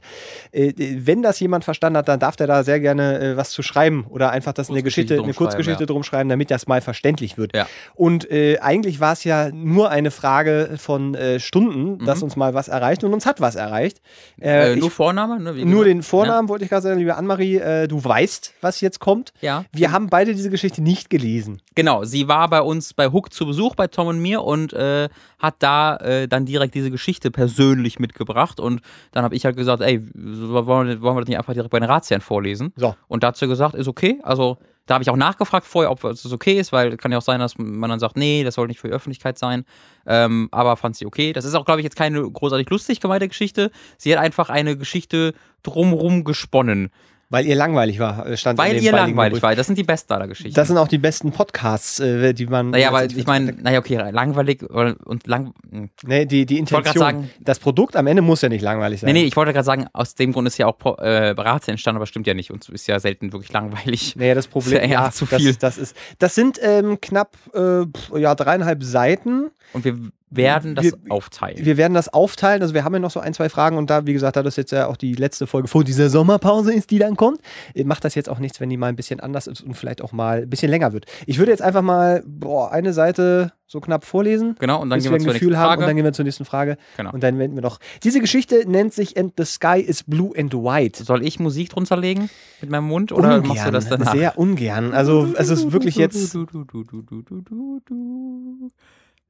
Äh, 0.50 0.68
äh, 0.70 1.06
wenn 1.06 1.22
das 1.22 1.38
jemand 1.38 1.62
verstanden 1.64 1.98
hat, 1.98 2.08
dann 2.08 2.18
darf 2.18 2.34
der 2.34 2.48
da 2.48 2.64
sehr 2.64 2.80
gerne 2.80 3.34
was 3.36 3.50
zu 3.50 3.62
schreiben 3.62 4.04
oder 4.08 4.30
einfach 4.30 4.52
das 4.52 4.68
eine 4.68 4.82
Kurzgeschichte 4.82 5.14
Geschichte, 5.14 5.16
drum 5.16 5.24
eine 5.26 5.34
Kurzgeschichte 5.34 5.78
schreiben, 5.78 5.86
drum 5.86 6.02
schreiben, 6.02 6.28
damit 6.28 6.50
das 6.50 6.66
mal 6.66 6.80
verständlich 6.80 7.38
wird. 7.38 7.54
Ja. 7.54 7.68
Und 7.94 8.28
eigentlich 8.60 9.00
war 9.00 9.12
es 9.12 9.24
ja 9.24 9.50
nur 9.52 9.90
eine 9.90 10.10
Frage 10.10 10.74
von 10.76 11.16
Stunden, 11.38 12.04
dass 12.04 12.22
uns 12.22 12.36
mal 12.36 12.54
was 12.54 12.68
erreicht 12.68 13.04
und 13.04 13.12
uns 13.12 13.26
hat 13.26 13.40
was 13.40 13.54
erreicht. 13.54 14.00
Äh. 14.40 14.54
Äh, 14.54 14.74
ich, 14.74 14.80
nur 14.80 14.90
Vorname? 14.90 15.40
Ne, 15.40 15.56
wie 15.56 15.64
nur 15.64 15.84
den 15.84 16.02
Vornamen 16.02 16.48
wollte 16.48 16.64
ich 16.64 16.70
gerade 16.70 16.82
sagen, 16.82 16.98
liebe 16.98 17.16
Annemarie, 17.16 17.56
äh, 17.56 17.88
du 17.88 18.02
weißt, 18.02 18.54
was 18.60 18.80
jetzt 18.80 19.00
kommt. 19.00 19.32
Ja. 19.40 19.64
Wir 19.72 19.92
haben 19.92 20.08
beide 20.08 20.34
diese 20.34 20.50
Geschichte 20.50 20.82
nicht 20.82 21.10
gelesen. 21.10 21.60
Genau, 21.74 22.04
sie 22.04 22.28
war 22.28 22.48
bei 22.48 22.60
uns 22.60 22.94
bei 22.94 23.10
Hook 23.10 23.32
zu 23.32 23.46
Besuch 23.46 23.74
bei 23.74 23.86
Tom 23.86 24.08
und 24.08 24.20
mir 24.20 24.42
und 24.42 24.72
äh, 24.72 25.08
hat 25.38 25.56
da 25.58 25.96
äh, 25.96 26.28
dann 26.28 26.46
direkt 26.46 26.74
diese 26.74 26.90
Geschichte 26.90 27.30
persönlich 27.30 27.98
mitgebracht 27.98 28.60
und 28.60 28.80
dann 29.12 29.24
habe 29.24 29.34
ich 29.34 29.44
halt 29.44 29.56
gesagt, 29.56 29.82
ey, 29.82 30.02
wollen 30.14 30.88
wir, 30.88 31.02
wollen 31.02 31.16
wir 31.16 31.20
das 31.20 31.28
nicht 31.28 31.38
einfach 31.38 31.52
direkt 31.52 31.70
bei 31.70 31.80
den 31.80 31.88
Ratsherren 31.88 32.22
vorlesen? 32.22 32.72
So. 32.76 32.94
Und 33.08 33.22
dazu 33.22 33.48
gesagt, 33.48 33.74
ist 33.74 33.88
okay. 33.88 34.20
Also 34.22 34.58
da 34.86 34.94
habe 34.94 35.02
ich 35.02 35.10
auch 35.10 35.16
nachgefragt 35.16 35.66
vorher, 35.66 35.90
ob 35.90 36.04
es 36.04 36.30
okay 36.30 36.58
ist, 36.58 36.72
weil 36.72 36.96
kann 36.96 37.10
ja 37.10 37.18
auch 37.18 37.22
sein, 37.22 37.40
dass 37.40 37.56
man 37.56 37.88
dann 37.88 37.98
sagt, 37.98 38.16
nee, 38.16 38.44
das 38.44 38.54
soll 38.54 38.66
nicht 38.66 38.80
für 38.80 38.88
die 38.88 38.94
Öffentlichkeit 38.94 39.38
sein. 39.38 39.64
Ähm, 40.06 40.48
aber 40.52 40.76
fand 40.76 40.96
sie 40.96 41.06
okay. 41.06 41.32
Das 41.32 41.44
ist 41.44 41.54
auch, 41.54 41.64
glaube 41.64 41.80
ich, 41.80 41.84
jetzt 41.84 41.96
keine 41.96 42.30
großartig 42.30 42.68
lustig 42.68 43.00
gemeinte 43.00 43.28
Geschichte. 43.28 43.70
Sie 43.96 44.12
hat 44.12 44.22
einfach 44.22 44.50
eine 44.50 44.76
Geschichte 44.76 45.32
drumrum 45.62 46.24
gesponnen, 46.24 46.90
Weil 47.34 47.46
ihr 47.46 47.56
langweilig 47.56 47.98
war, 47.98 48.26
äh, 48.26 48.36
stand 48.36 48.58
weil 48.58 48.80
ihr 48.80 48.92
langweilig 48.92 49.42
war. 49.42 49.56
Das 49.56 49.66
sind 49.66 49.76
die 49.76 49.82
Bestseller-Geschichten. 49.82 50.54
Das 50.54 50.68
sind 50.68 50.78
auch 50.78 50.86
die 50.86 50.98
besten 50.98 51.32
Podcasts, 51.32 51.98
äh, 51.98 52.32
die 52.32 52.46
man. 52.46 52.70
Naja, 52.70 52.88
aber 52.90 53.02
jetzt- 53.02 53.16
ich 53.16 53.26
meine, 53.26 53.52
naja, 53.60 53.80
okay, 53.80 53.96
langweilig 54.12 54.62
und 54.62 55.26
lang. 55.26 55.52
hm. 55.68 55.90
Nee, 56.04 56.26
die, 56.26 56.46
die 56.46 56.58
Intention. 56.58 56.94
sagen- 56.94 57.30
das 57.40 57.58
Produkt 57.58 57.96
am 57.96 58.06
Ende 58.06 58.22
muss 58.22 58.40
ja 58.42 58.48
nicht 58.48 58.62
langweilig 58.62 59.00
sein. 59.00 59.12
Nee, 59.12 59.20
nee, 59.20 59.26
ich 59.26 59.34
wollte 59.34 59.52
gerade 59.52 59.64
sagen, 59.66 59.86
aus 59.92 60.14
dem 60.14 60.32
Grund 60.32 60.46
ist 60.46 60.58
ja 60.58 60.66
auch 60.66 60.78
äh, 60.98 61.34
Berater 61.34 61.72
entstanden, 61.72 61.96
aber 61.96 62.06
stimmt 62.06 62.26
ja 62.28 62.34
nicht. 62.34 62.52
Uns 62.52 62.68
ist 62.68 62.86
ja 62.86 63.00
selten 63.00 63.32
wirklich 63.32 63.52
langweilig. 63.52 64.14
Nee, 64.16 64.32
das 64.34 64.46
Problem 64.46 64.76
Ist 64.80 64.88
ja 64.90 65.02
eher 65.04 65.10
zu 65.10 65.26
viel. 65.26 65.54
Das, 65.54 65.58
das, 65.58 65.78
ist, 65.78 65.96
das 66.20 66.34
sind 66.36 66.60
ähm, 66.62 67.00
knapp 67.00 67.36
äh, 67.54 67.84
ja, 68.18 68.34
dreieinhalb 68.36 68.84
Seiten. 68.84 69.50
Und 69.72 69.84
wir 69.84 69.98
werden 70.36 70.74
das 70.74 70.84
Wir- 70.84 70.92
aufteilen. 71.08 71.64
Wir 71.64 71.76
werden 71.76 71.94
das 71.94 72.08
aufteilen. 72.12 72.62
Also 72.62 72.74
wir 72.74 72.84
haben 72.84 72.92
ja 72.94 73.00
noch 73.00 73.10
so 73.10 73.20
ein, 73.20 73.34
zwei 73.34 73.48
Fragen 73.48 73.76
und 73.78 73.90
da, 73.90 74.06
wie 74.06 74.12
gesagt, 74.12 74.36
da 74.36 74.42
das 74.42 74.56
jetzt 74.56 74.72
ja 74.72 74.86
auch 74.86 74.96
die 74.96 75.14
letzte 75.14 75.46
Folge 75.46 75.68
vor 75.68 75.84
dieser 75.84 76.08
Sommerpause 76.10 76.72
ist, 76.72 76.90
die 76.90 76.98
dann 76.98 77.16
kommt, 77.16 77.40
äh, 77.74 77.84
macht 77.84 78.04
das 78.04 78.14
jetzt 78.14 78.28
auch 78.28 78.38
nichts, 78.38 78.60
wenn 78.60 78.70
die 78.70 78.76
mal 78.76 78.86
ein 78.88 78.96
bisschen 78.96 79.20
anders 79.20 79.46
ist 79.46 79.60
und 79.62 79.74
vielleicht 79.74 80.02
auch 80.02 80.12
mal 80.12 80.42
ein 80.42 80.50
bisschen 80.50 80.70
länger 80.70 80.92
wird. 80.92 81.06
Ich 81.26 81.38
würde 81.38 81.50
jetzt 81.50 81.62
einfach 81.62 81.82
mal 81.82 82.22
boah, 82.26 82.72
eine 82.72 82.92
Seite 82.92 83.52
so 83.66 83.80
knapp 83.80 84.04
vorlesen. 84.04 84.54
genau, 84.60 84.80
und 84.82 84.90
dann 84.90 85.00
gehen 85.00 85.06
wir 85.06 85.12
wir 85.12 85.16
ein 85.16 85.20
zur 85.22 85.32
Gefühl 85.32 85.48
nächsten 85.48 85.58
haben 85.60 85.66
Frage. 85.68 85.80
und 85.82 85.86
dann 85.88 85.96
gehen 85.96 86.04
wir 86.04 86.12
zur 86.12 86.24
nächsten 86.24 86.44
Frage. 86.44 86.76
Genau. 86.96 87.12
Und 87.12 87.22
dann 87.22 87.38
wenden 87.38 87.56
wir 87.56 87.62
noch. 87.62 87.80
Diese 88.04 88.20
Geschichte 88.20 88.62
nennt 88.70 88.92
sich 88.92 89.16
And 89.18 89.32
the 89.36 89.44
Sky 89.44 89.80
is 89.80 90.02
Blue 90.04 90.32
and 90.36 90.52
White. 90.54 91.02
Soll 91.02 91.24
ich 91.26 91.40
Musik 91.40 91.70
drunter 91.70 91.96
legen 91.96 92.28
mit 92.60 92.70
meinem 92.70 92.84
Mund 92.86 93.10
oder 93.10 93.40
machst 93.42 93.66
du 93.66 93.70
das 93.72 93.88
danach? 93.88 94.12
Sehr 94.14 94.38
ungern. 94.38 94.92
Also 94.92 95.28
es 95.36 95.48
ist 95.48 95.72
wirklich 95.72 95.96
jetzt. 95.96 96.36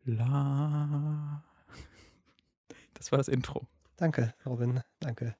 La. 0.05 1.43
Das 2.95 3.13
war 3.13 3.19
das 3.19 3.29
Intro. 3.29 3.67
Danke, 3.97 4.33
Robin. 4.47 4.81
Danke. 5.01 5.35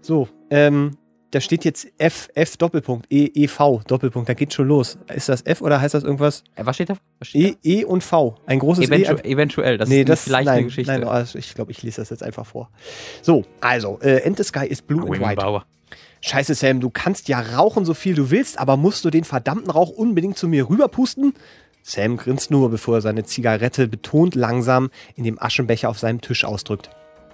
So, 0.00 0.28
ähm, 0.50 0.96
da 1.30 1.40
steht 1.40 1.64
jetzt 1.64 1.86
F, 1.98 2.28
F 2.34 2.56
Doppelpunkt, 2.56 3.06
E, 3.10 3.26
E, 3.26 3.46
V 3.46 3.82
Doppelpunkt. 3.86 4.28
Da 4.28 4.34
geht 4.34 4.52
schon 4.52 4.68
los. 4.68 4.98
Ist 5.12 5.28
das 5.28 5.42
F 5.42 5.62
oder 5.62 5.80
heißt 5.80 5.94
das 5.94 6.02
irgendwas? 6.02 6.42
Äh, 6.54 6.66
was 6.66 6.76
steht 6.76 6.90
da? 6.90 6.96
Was 7.18 7.28
steht 7.28 7.58
E, 7.64 7.80
E 7.80 7.84
und 7.84 8.02
V. 8.02 8.36
Ein 8.46 8.58
da? 8.58 8.64
großes 8.64 8.86
Eventu 8.86 9.14
E. 9.16 9.30
eventuell, 9.30 9.78
das 9.78 9.88
nee, 9.88 10.00
ist 10.00 10.08
das 10.08 10.24
vielleicht 10.24 10.46
nein, 10.46 10.54
eine 10.54 10.64
Geschichte. 10.64 10.92
Nein, 10.92 11.04
also 11.04 11.38
ich 11.38 11.54
glaube, 11.54 11.70
ich 11.70 11.82
lese 11.82 12.00
das 12.00 12.10
jetzt 12.10 12.22
einfach 12.22 12.46
vor. 12.46 12.70
So, 13.22 13.44
also, 13.60 13.98
äh, 14.00 14.26
And 14.26 14.36
the 14.36 14.44
Sky 14.44 14.66
is 14.66 14.82
Blue 14.82 15.02
and 15.02 15.10
White. 15.10 15.36
Wimmbauer. 15.36 15.66
Scheiße, 16.20 16.54
Sam, 16.54 16.80
du 16.80 16.88
kannst 16.88 17.28
ja 17.28 17.40
rauchen, 17.40 17.84
so 17.84 17.92
viel 17.92 18.14
du 18.14 18.30
willst, 18.30 18.58
aber 18.58 18.76
musst 18.78 19.04
du 19.04 19.10
den 19.10 19.24
verdammten 19.24 19.70
Rauch 19.70 19.90
unbedingt 19.90 20.38
zu 20.38 20.48
mir 20.48 20.68
rüberpusten? 20.68 21.34
Sam 21.86 22.16
grinst 22.16 22.50
nur, 22.50 22.70
bevor 22.70 22.96
er 22.96 23.00
seine 23.02 23.24
Zigarette 23.24 23.88
betont 23.88 24.34
langsam 24.34 24.88
in 25.16 25.24
dem 25.24 25.40
Aschenbecher 25.40 25.90
auf 25.90 25.98
seinem 25.98 26.22
Tisch 26.22 26.46
ausdrückt. 26.46 26.88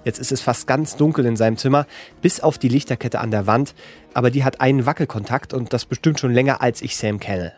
Jetzt 0.05 0.19
ist 0.19 0.33
es 0.33 0.41
fast 0.41 0.67
ganz 0.67 0.97
dunkel 0.97 1.25
in 1.25 1.37
seinem 1.37 1.57
Zimmer, 1.57 1.87
bis 2.21 2.41
auf 2.41 2.59
die 2.59 2.69
Lichterkette 2.69 3.21
an 3.21 3.31
der 3.31 3.47
Wand, 3.47 3.77
aber 4.13 4.33
die 4.33 4.43
hat 4.43 4.61
einen 4.61 4.87
Wackelkontakt 4.87 5.55
und 5.55 5.73
das 5.73 5.85
bestimmt 5.85 6.19
schon 6.19 6.35
länger, 6.35 6.61
als 6.63 6.83
ich 6.83 6.97
Sam 6.97 7.21
kenne. 7.21 7.53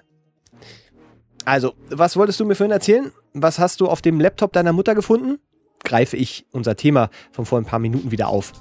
Also, 1.47 1.72
was 1.88 2.16
wolltest 2.16 2.38
du 2.40 2.45
mir 2.45 2.57
vorhin 2.57 2.72
erzählen? 2.72 3.11
Was 3.32 3.59
hast 3.59 3.80
du 3.80 3.88
auf 3.88 4.03
dem 4.03 4.20
Laptop 4.20 4.53
deiner 4.53 4.74
Mutter 4.74 4.95
gefunden? 4.95 5.38
Greife 5.84 6.18
ich 6.18 6.45
unser 6.53 6.76
Thema 6.76 7.09
von 7.30 7.47
vor 7.47 7.59
ein 7.59 7.64
paar 7.64 7.78
Minuten 7.78 8.11
wieder 8.11 8.28
auf. 8.28 8.53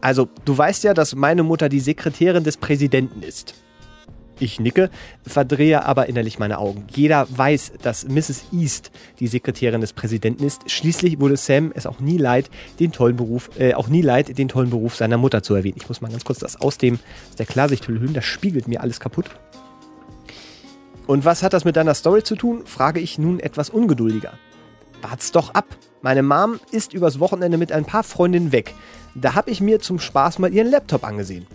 Also, 0.00 0.28
du 0.44 0.58
weißt 0.58 0.82
ja, 0.82 0.94
dass 0.94 1.14
meine 1.14 1.44
Mutter 1.44 1.68
die 1.68 1.80
Sekretärin 1.80 2.42
des 2.42 2.56
Präsidenten 2.56 3.22
ist. 3.22 3.54
Ich 4.42 4.58
nicke, 4.58 4.90
verdrehe 5.24 5.84
aber 5.84 6.08
innerlich 6.08 6.40
meine 6.40 6.58
Augen. 6.58 6.84
Jeder 6.92 7.28
weiß, 7.30 7.74
dass 7.80 8.08
Mrs. 8.08 8.46
East 8.52 8.90
die 9.20 9.28
Sekretärin 9.28 9.80
des 9.80 9.92
Präsidenten 9.92 10.42
ist. 10.42 10.68
Schließlich 10.68 11.20
wurde 11.20 11.36
Sam 11.36 11.70
es 11.76 11.86
auch 11.86 12.00
nie 12.00 12.18
leid, 12.18 12.50
den 12.80 12.90
tollen 12.90 13.14
Beruf, 13.14 13.50
äh, 13.60 13.74
auch 13.74 13.86
nie 13.86 14.02
leid, 14.02 14.36
den 14.36 14.48
tollen 14.48 14.70
Beruf 14.70 14.96
seiner 14.96 15.16
Mutter 15.16 15.44
zu 15.44 15.54
erwähnen. 15.54 15.76
Ich 15.78 15.88
muss 15.88 16.00
mal 16.00 16.10
ganz 16.10 16.24
kurz 16.24 16.40
das 16.40 16.60
aus 16.60 16.76
dem, 16.76 16.94
aus 17.30 17.36
der 17.36 17.46
Klarsichthülle 17.46 18.00
hüllen. 18.00 18.14
Das 18.14 18.24
spiegelt 18.24 18.66
mir 18.66 18.80
alles 18.80 18.98
kaputt. 18.98 19.26
Und 21.06 21.24
was 21.24 21.44
hat 21.44 21.52
das 21.52 21.64
mit 21.64 21.76
deiner 21.76 21.94
Story 21.94 22.24
zu 22.24 22.34
tun? 22.34 22.62
frage 22.64 22.98
ich 22.98 23.20
nun 23.20 23.38
etwas 23.38 23.70
ungeduldiger. 23.70 24.32
Wart's 25.02 25.30
doch 25.30 25.54
ab. 25.54 25.66
Meine 26.00 26.24
Mom 26.24 26.58
ist 26.72 26.94
übers 26.94 27.20
Wochenende 27.20 27.58
mit 27.58 27.70
ein 27.70 27.84
paar 27.84 28.02
Freundinnen 28.02 28.50
weg. 28.50 28.74
Da 29.14 29.36
habe 29.36 29.52
ich 29.52 29.60
mir 29.60 29.78
zum 29.78 30.00
Spaß 30.00 30.40
mal 30.40 30.52
ihren 30.52 30.68
Laptop 30.68 31.04
angesehen. 31.04 31.46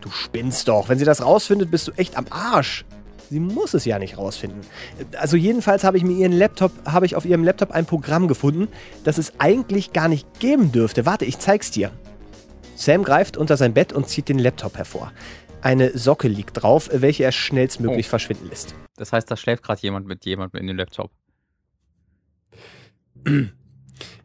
Du 0.00 0.10
spinnst 0.10 0.68
doch. 0.68 0.88
Wenn 0.88 0.98
sie 0.98 1.04
das 1.04 1.22
rausfindet, 1.22 1.70
bist 1.70 1.88
du 1.88 1.92
echt 1.92 2.16
am 2.16 2.26
Arsch. 2.30 2.84
Sie 3.28 3.38
muss 3.38 3.74
es 3.74 3.84
ja 3.84 3.98
nicht 3.98 4.18
rausfinden. 4.18 4.60
Also 5.16 5.36
jedenfalls 5.36 5.84
habe 5.84 5.96
ich 5.96 6.02
mir 6.02 6.14
ihren 6.16 6.32
Laptop, 6.32 6.72
habe 6.84 7.06
ich 7.06 7.14
auf 7.14 7.24
ihrem 7.24 7.44
Laptop 7.44 7.70
ein 7.70 7.86
Programm 7.86 8.26
gefunden, 8.26 8.66
das 9.04 9.18
es 9.18 9.34
eigentlich 9.38 9.92
gar 9.92 10.08
nicht 10.08 10.40
geben 10.40 10.72
dürfte. 10.72 11.06
Warte, 11.06 11.24
ich 11.24 11.38
zeig's 11.38 11.70
dir. 11.70 11.92
Sam 12.74 13.04
greift 13.04 13.36
unter 13.36 13.56
sein 13.56 13.72
Bett 13.74 13.92
und 13.92 14.08
zieht 14.08 14.28
den 14.28 14.38
Laptop 14.38 14.76
hervor. 14.76 15.12
Eine 15.62 15.96
Socke 15.96 16.26
liegt 16.26 16.62
drauf, 16.62 16.88
welche 16.92 17.22
er 17.22 17.32
schnellstmöglich 17.32 18.06
Oh. 18.06 18.10
verschwinden 18.10 18.48
lässt. 18.48 18.74
Das 18.96 19.12
heißt, 19.12 19.30
da 19.30 19.36
schläft 19.36 19.62
gerade 19.62 19.80
jemand 19.82 20.06
mit 20.06 20.24
jemandem 20.24 20.60
in 20.62 20.66
dem 20.66 20.76
Laptop. 20.78 21.10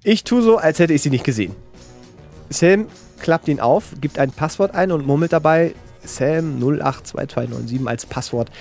Ich 0.03 0.23
tue 0.23 0.41
so, 0.41 0.57
als 0.57 0.79
hätte 0.79 0.93
ich 0.93 1.01
sie 1.01 1.09
nicht 1.09 1.25
gesehen. 1.25 1.53
Sam 2.49 2.87
klappt 3.25 3.47
ihn 3.47 3.59
auf, 3.59 3.95
gibt 4.01 4.19
ein 4.19 4.29
Passwort 4.29 4.75
ein 4.75 4.91
und 4.91 5.07
murmelt 5.07 5.33
dabei 5.33 5.73
Sam 6.03 6.59
082297 6.59 7.87
als 7.87 8.05
Passwort. 8.05 8.51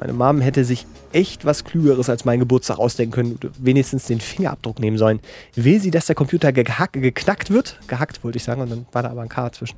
Meine 0.00 0.14
Mom 0.14 0.40
hätte 0.40 0.64
sich 0.64 0.86
echt 1.12 1.44
was 1.44 1.64
Klügeres 1.64 2.08
als 2.08 2.24
meinen 2.24 2.40
Geburtstag 2.40 2.78
ausdenken 2.78 3.12
können 3.12 3.32
oder 3.34 3.50
wenigstens 3.58 4.06
den 4.06 4.18
Fingerabdruck 4.20 4.80
nehmen 4.80 4.96
sollen. 4.96 5.20
Will 5.54 5.80
sie, 5.80 5.90
dass 5.90 6.06
der 6.06 6.14
Computer 6.14 6.50
geknackt 6.50 7.50
wird? 7.50 7.78
Gehackt 7.88 8.24
wollte 8.24 8.38
ich 8.38 8.44
sagen 8.44 8.62
und 8.62 8.70
dann 8.70 8.86
war 8.90 9.02
da 9.02 9.10
aber 9.10 9.20
ein 9.20 9.28
K 9.28 9.42
dazwischen. 9.42 9.76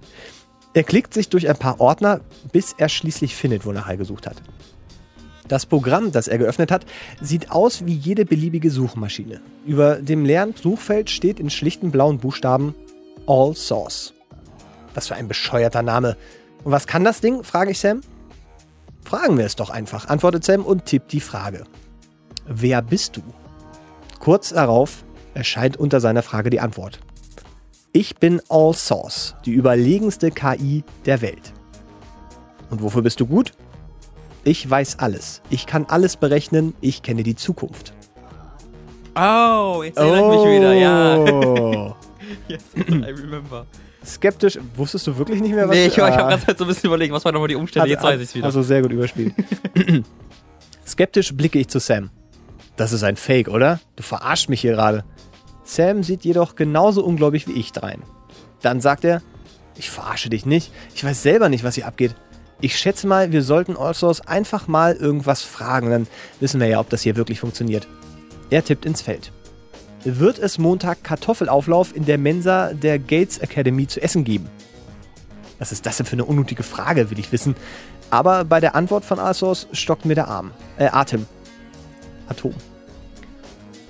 Er 0.72 0.84
klickt 0.84 1.14
sich 1.14 1.28
durch 1.28 1.48
ein 1.48 1.56
paar 1.56 1.80
Ordner, 1.80 2.20
bis 2.52 2.76
er 2.78 2.88
schließlich 2.88 3.34
findet, 3.34 3.66
wonach 3.66 3.88
er 3.88 3.96
gesucht 3.96 4.28
hat. 4.28 4.40
Das 5.48 5.66
Programm, 5.66 6.12
das 6.12 6.28
er 6.28 6.38
geöffnet 6.38 6.70
hat, 6.70 6.86
sieht 7.20 7.50
aus 7.50 7.84
wie 7.86 7.94
jede 7.94 8.24
beliebige 8.24 8.70
Suchmaschine. 8.70 9.40
Über 9.66 9.96
dem 9.96 10.24
leeren 10.24 10.54
Suchfeld 10.54 11.10
steht 11.10 11.40
in 11.40 11.50
schlichten 11.50 11.90
blauen 11.90 12.18
Buchstaben 12.18 12.76
All 13.26 13.56
Source. 13.56 14.14
Was 14.98 15.06
für 15.06 15.14
ein 15.14 15.28
bescheuerter 15.28 15.82
Name. 15.82 16.16
Und 16.64 16.72
was 16.72 16.88
kann 16.88 17.04
das 17.04 17.20
Ding? 17.20 17.44
frage 17.44 17.70
ich 17.70 17.78
Sam. 17.78 18.00
Fragen 19.04 19.38
wir 19.38 19.46
es 19.46 19.54
doch 19.54 19.70
einfach, 19.70 20.08
antwortet 20.08 20.42
Sam 20.42 20.64
und 20.64 20.86
tippt 20.86 21.12
die 21.12 21.20
Frage. 21.20 21.62
Wer 22.48 22.82
bist 22.82 23.16
du? 23.16 23.22
Kurz 24.18 24.48
darauf 24.48 25.04
erscheint 25.34 25.76
unter 25.76 26.00
seiner 26.00 26.24
Frage 26.24 26.50
die 26.50 26.58
Antwort. 26.58 26.98
Ich 27.92 28.16
bin 28.16 28.42
All 28.48 28.74
Source, 28.74 29.36
die 29.44 29.52
überlegenste 29.52 30.32
KI 30.32 30.82
der 31.06 31.22
Welt. 31.22 31.52
Und 32.68 32.82
wofür 32.82 33.02
bist 33.02 33.20
du 33.20 33.26
gut? 33.26 33.52
Ich 34.42 34.68
weiß 34.68 34.98
alles. 34.98 35.42
Ich 35.48 35.66
kann 35.66 35.86
alles 35.86 36.16
berechnen. 36.16 36.74
Ich 36.80 37.02
kenne 37.02 37.22
die 37.22 37.36
Zukunft. 37.36 37.92
Oh, 39.14 39.80
jetzt 39.84 39.96
erinnere 39.96 40.34
ich 40.34 40.42
mich 40.42 40.56
wieder, 40.56 40.72
ja. 40.74 41.18
Oh. 41.18 41.94
Yes, 42.48 42.62
I 42.76 43.12
remember. 43.12 43.64
Skeptisch. 44.04 44.58
Wusstest 44.76 45.06
du 45.06 45.16
wirklich 45.18 45.40
nicht 45.40 45.54
mehr, 45.54 45.68
was 45.68 45.74
Nee, 45.76 45.86
ich, 45.86 45.92
ich 45.96 45.98
habe 46.02 46.12
Ah. 46.12 46.16
gerade 46.28 46.46
halt 46.46 46.58
so 46.58 46.64
ein 46.64 46.68
bisschen 46.68 46.86
überlegt, 46.86 47.12
was 47.12 47.24
waren 47.24 47.34
nochmal 47.34 47.48
die 47.48 47.56
Umstände, 47.56 47.88
jetzt 47.88 48.02
weiß 48.02 48.20
ich 48.20 48.34
wieder. 48.34 48.46
Also 48.46 48.62
sehr 48.62 48.82
gut 48.82 48.92
überspielt. 48.92 49.34
Skeptisch 50.86 51.34
blicke 51.34 51.58
ich 51.58 51.68
zu 51.68 51.78
Sam. 51.80 52.10
Das 52.76 52.92
ist 52.92 53.02
ein 53.02 53.16
Fake, 53.16 53.48
oder? 53.48 53.80
Du 53.96 54.02
verarschst 54.02 54.48
mich 54.48 54.60
hier 54.60 54.72
gerade. 54.72 55.04
Sam 55.64 56.02
sieht 56.02 56.24
jedoch 56.24 56.54
genauso 56.54 57.04
ungläubig 57.04 57.46
wie 57.48 57.52
ich 57.52 57.72
drein. 57.72 58.02
Dann 58.62 58.80
sagt 58.80 59.04
er, 59.04 59.20
ich 59.76 59.90
verarsche 59.90 60.30
dich 60.30 60.46
nicht. 60.46 60.72
Ich 60.94 61.04
weiß 61.04 61.22
selber 61.22 61.48
nicht, 61.48 61.64
was 61.64 61.74
hier 61.74 61.86
abgeht. 61.86 62.14
Ich 62.60 62.76
schätze 62.76 63.06
mal, 63.06 63.30
wir 63.32 63.42
sollten 63.42 63.76
Allsource 63.76 64.20
einfach 64.22 64.66
mal 64.66 64.94
irgendwas 64.94 65.42
fragen. 65.42 65.90
Dann 65.90 66.06
wissen 66.40 66.60
wir 66.60 66.66
ja, 66.68 66.80
ob 66.80 66.88
das 66.88 67.02
hier 67.02 67.16
wirklich 67.16 67.40
funktioniert. 67.40 67.86
Er 68.50 68.64
tippt 68.64 68.86
ins 68.86 69.02
Feld. 69.02 69.30
Wird 70.04 70.38
es 70.38 70.58
Montag 70.58 71.02
Kartoffelauflauf 71.02 71.94
in 71.94 72.04
der 72.04 72.18
Mensa 72.18 72.72
der 72.72 72.98
Gates 72.98 73.38
Academy 73.38 73.86
zu 73.86 74.00
essen 74.00 74.22
geben? 74.24 74.48
Was 75.58 75.72
ist 75.72 75.86
das 75.86 75.96
denn 75.96 76.06
für 76.06 76.12
eine 76.12 76.24
unnötige 76.24 76.62
Frage, 76.62 77.10
will 77.10 77.18
ich 77.18 77.32
wissen. 77.32 77.56
Aber 78.10 78.44
bei 78.44 78.60
der 78.60 78.74
Antwort 78.74 79.04
von 79.04 79.18
Asos 79.18 79.66
stockt 79.72 80.04
mir 80.04 80.14
der 80.14 80.28
Arm. 80.28 80.52
Äh, 80.78 80.86
Atem. 80.86 81.26
Atom. 82.28 82.54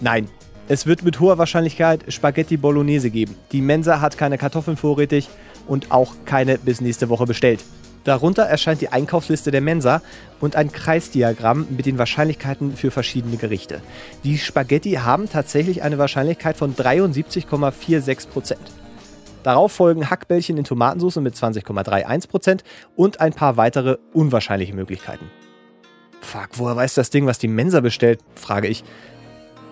Nein. 0.00 0.28
Es 0.66 0.86
wird 0.86 1.02
mit 1.02 1.18
hoher 1.20 1.38
Wahrscheinlichkeit 1.38 2.12
Spaghetti 2.12 2.56
Bolognese 2.56 3.10
geben. 3.10 3.36
Die 3.52 3.62
Mensa 3.62 4.00
hat 4.00 4.18
keine 4.18 4.36
Kartoffeln 4.38 4.76
vorrätig 4.76 5.28
und 5.66 5.90
auch 5.90 6.14
keine 6.24 6.58
bis 6.58 6.80
nächste 6.80 7.08
Woche 7.08 7.24
bestellt. 7.24 7.64
Darunter 8.04 8.44
erscheint 8.44 8.80
die 8.80 8.88
Einkaufsliste 8.88 9.50
der 9.50 9.60
Mensa 9.60 10.02
und 10.40 10.56
ein 10.56 10.72
Kreisdiagramm 10.72 11.66
mit 11.70 11.86
den 11.86 11.98
Wahrscheinlichkeiten 11.98 12.76
für 12.76 12.90
verschiedene 12.90 13.36
Gerichte. 13.36 13.82
Die 14.24 14.38
Spaghetti 14.38 14.92
haben 14.92 15.28
tatsächlich 15.28 15.82
eine 15.82 15.98
Wahrscheinlichkeit 15.98 16.56
von 16.56 16.74
73,46 16.74 18.28
Prozent. 18.28 18.60
Darauf 19.42 19.72
folgen 19.72 20.10
Hackbällchen 20.10 20.56
in 20.56 20.64
Tomatensauce 20.64 21.16
mit 21.16 21.34
20,31% 21.34 22.60
und 22.96 23.20
ein 23.20 23.32
paar 23.32 23.56
weitere 23.56 23.98
unwahrscheinliche 24.12 24.74
Möglichkeiten. 24.74 25.30
Fuck, 26.20 26.50
woher 26.54 26.76
weiß 26.76 26.94
das 26.94 27.10
Ding, 27.10 27.26
was 27.26 27.38
die 27.38 27.48
Mensa 27.48 27.80
bestellt? 27.80 28.20
frage 28.34 28.68
ich. 28.68 28.84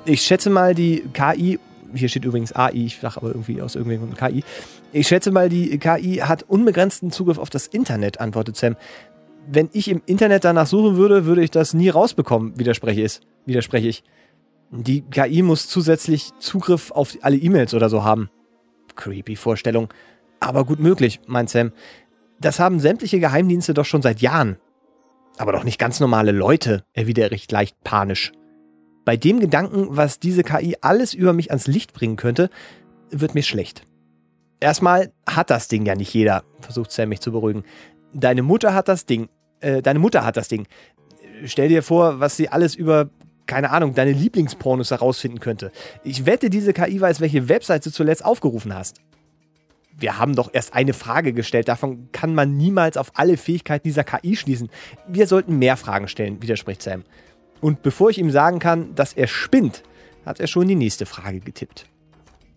Ich 0.05 0.23
schätze 0.23 0.51
mal, 0.51 0.75
die 0.75 1.05
KI, 1.13 1.59
hier 1.97 2.09
steht 2.09 2.25
übrigens 2.25 2.55
AI, 2.55 2.73
ich 2.75 2.99
sage 2.99 3.17
aber 3.17 3.29
irgendwie 3.29 3.61
aus 3.63 3.75
irgendeinem 3.75 4.15
Grund 4.15 4.19
KI. 4.19 4.45
Ich 4.93 5.09
schätze 5.09 5.31
mal, 5.31 5.49
die 5.49 5.79
KI 5.79 6.17
hat 6.17 6.45
unbegrenzten 6.45 7.11
Zugriff 7.11 7.39
auf 7.39 7.51
das 7.51 7.67
Internet, 7.67 8.21
antwortet 8.21 8.57
Sam. 8.57 8.77
Wenn 9.49 9.69
ich 9.73 9.89
im 9.89 10.03
Internet 10.07 10.45
danach 10.45 10.67
suchen 10.67 10.97
würde, 10.97 11.25
würde 11.25 11.43
ich 11.43 11.51
das 11.51 11.75
nie 11.75 11.89
rausbekommen, 11.89 12.59
widerspreche 12.59 13.03
ich. 13.03 13.21
Widerspreche 13.45 13.89
ich. 13.89 14.05
Die 14.71 15.03
KI 15.03 15.43
muss 15.43 15.69
zusätzlich 15.69 16.33
Zugriff 16.39 16.91
auf 16.91 17.17
alle 17.23 17.37
E-Mails 17.37 17.75
oder 17.75 17.89
so 17.89 18.03
haben. 18.03 18.31
Creepy 18.97 19.37
Vorstellung. 19.37 19.89
Aber 20.41 20.65
gut 20.65 20.81
möglich, 20.81 21.21
meint 21.27 21.51
Sam. 21.51 21.73
Das 22.41 22.59
haben 22.59 22.81
sämtliche 22.81 23.21
Geheimdienste 23.21 23.75
doch 23.75 23.85
schon 23.85 24.03
seit 24.03 24.21
Jahren. 24.21 24.57
Aber 25.39 25.53
doch 25.53 25.65
nicht 25.65 25.79
ganz 25.79 26.01
normale 26.01 26.33
Leute, 26.33 26.85
erwidere 26.93 27.35
ich 27.35 27.51
leicht 27.51 27.83
panisch. 27.85 28.33
Bei 29.07 29.17
dem 29.17 29.39
Gedanken, 29.39 29.87
was 29.91 30.19
diese 30.19 30.43
KI 30.43 30.77
alles 30.81 31.15
über 31.15 31.33
mich 31.33 31.51
ans 31.51 31.69
Licht 31.69 31.93
bringen 31.93 32.17
könnte, 32.17 32.51
wird 33.11 33.37
mir 33.37 33.45
schlecht. 33.45 33.87
Erstmal 34.59 35.13
hat 35.29 35.49
das 35.49 35.69
Ding 35.69 35.87
ja 35.87 35.95
nicht 35.95 36.13
jeder, 36.13 36.43
versucht 36.61 36.91
Sam 36.91 37.11
mich 37.11 37.21
zu 37.21 37.31
beruhigen. 37.31 37.63
Deine 38.13 38.43
Mutter 38.43 38.75
hat 38.75 38.89
das 38.89 39.07
Ding. 39.07 39.29
Äh, 39.61 39.81
deine 39.81 40.01
Mutter 40.01 40.25
hat 40.25 40.37
das 40.37 40.49
Ding. 40.49 40.67
Stell 41.45 41.69
dir 41.69 41.85
vor, 41.85 42.19
was 42.19 42.37
sie 42.37 42.49
alles 42.49 42.75
über, 42.75 43.09
keine 43.47 43.71
Ahnung, 43.71 43.95
deine 43.95 44.11
Lieblingspornos 44.11 44.91
herausfinden 44.91 45.39
könnte. 45.39 45.71
Ich 46.03 46.27
wette, 46.27 46.51
diese 46.51 46.73
KI 46.73 47.01
weiß, 47.01 47.21
welche 47.21 47.49
Website 47.49 47.87
du 47.87 47.93
zuletzt 47.93 48.25
aufgerufen 48.25 48.75
hast. 48.75 49.01
Wir 49.97 50.19
haben 50.19 50.35
doch 50.35 50.51
erst 50.53 50.75
eine 50.75 50.95
Frage 50.95 51.33
gestellt. 51.33 51.69
Davon 51.69 52.09
kann 52.11 52.35
man 52.35 52.57
niemals 52.57 52.97
auf 52.97 53.13
alle 53.15 53.37
Fähigkeiten 53.37 53.87
dieser 53.87 54.03
KI 54.03 54.35
schließen. 54.35 54.69
Wir 55.07 55.29
sollten 55.29 55.61
mehr 55.61 55.77
Fragen 55.77 56.09
stellen, 56.09 56.43
widerspricht 56.43 56.83
Sam. 56.83 57.05
Und 57.61 57.83
bevor 57.83 58.11
ich 58.11 58.19
ihm 58.19 58.31
sagen 58.31 58.59
kann, 58.59 58.95
dass 58.95 59.13
er 59.13 59.27
spinnt, 59.27 59.83
hat 60.25 60.41
er 60.41 60.47
schon 60.47 60.69
die 60.69 60.75
nächste 60.75 61.07
Frage 61.07 61.41
getippt. 61.41 61.87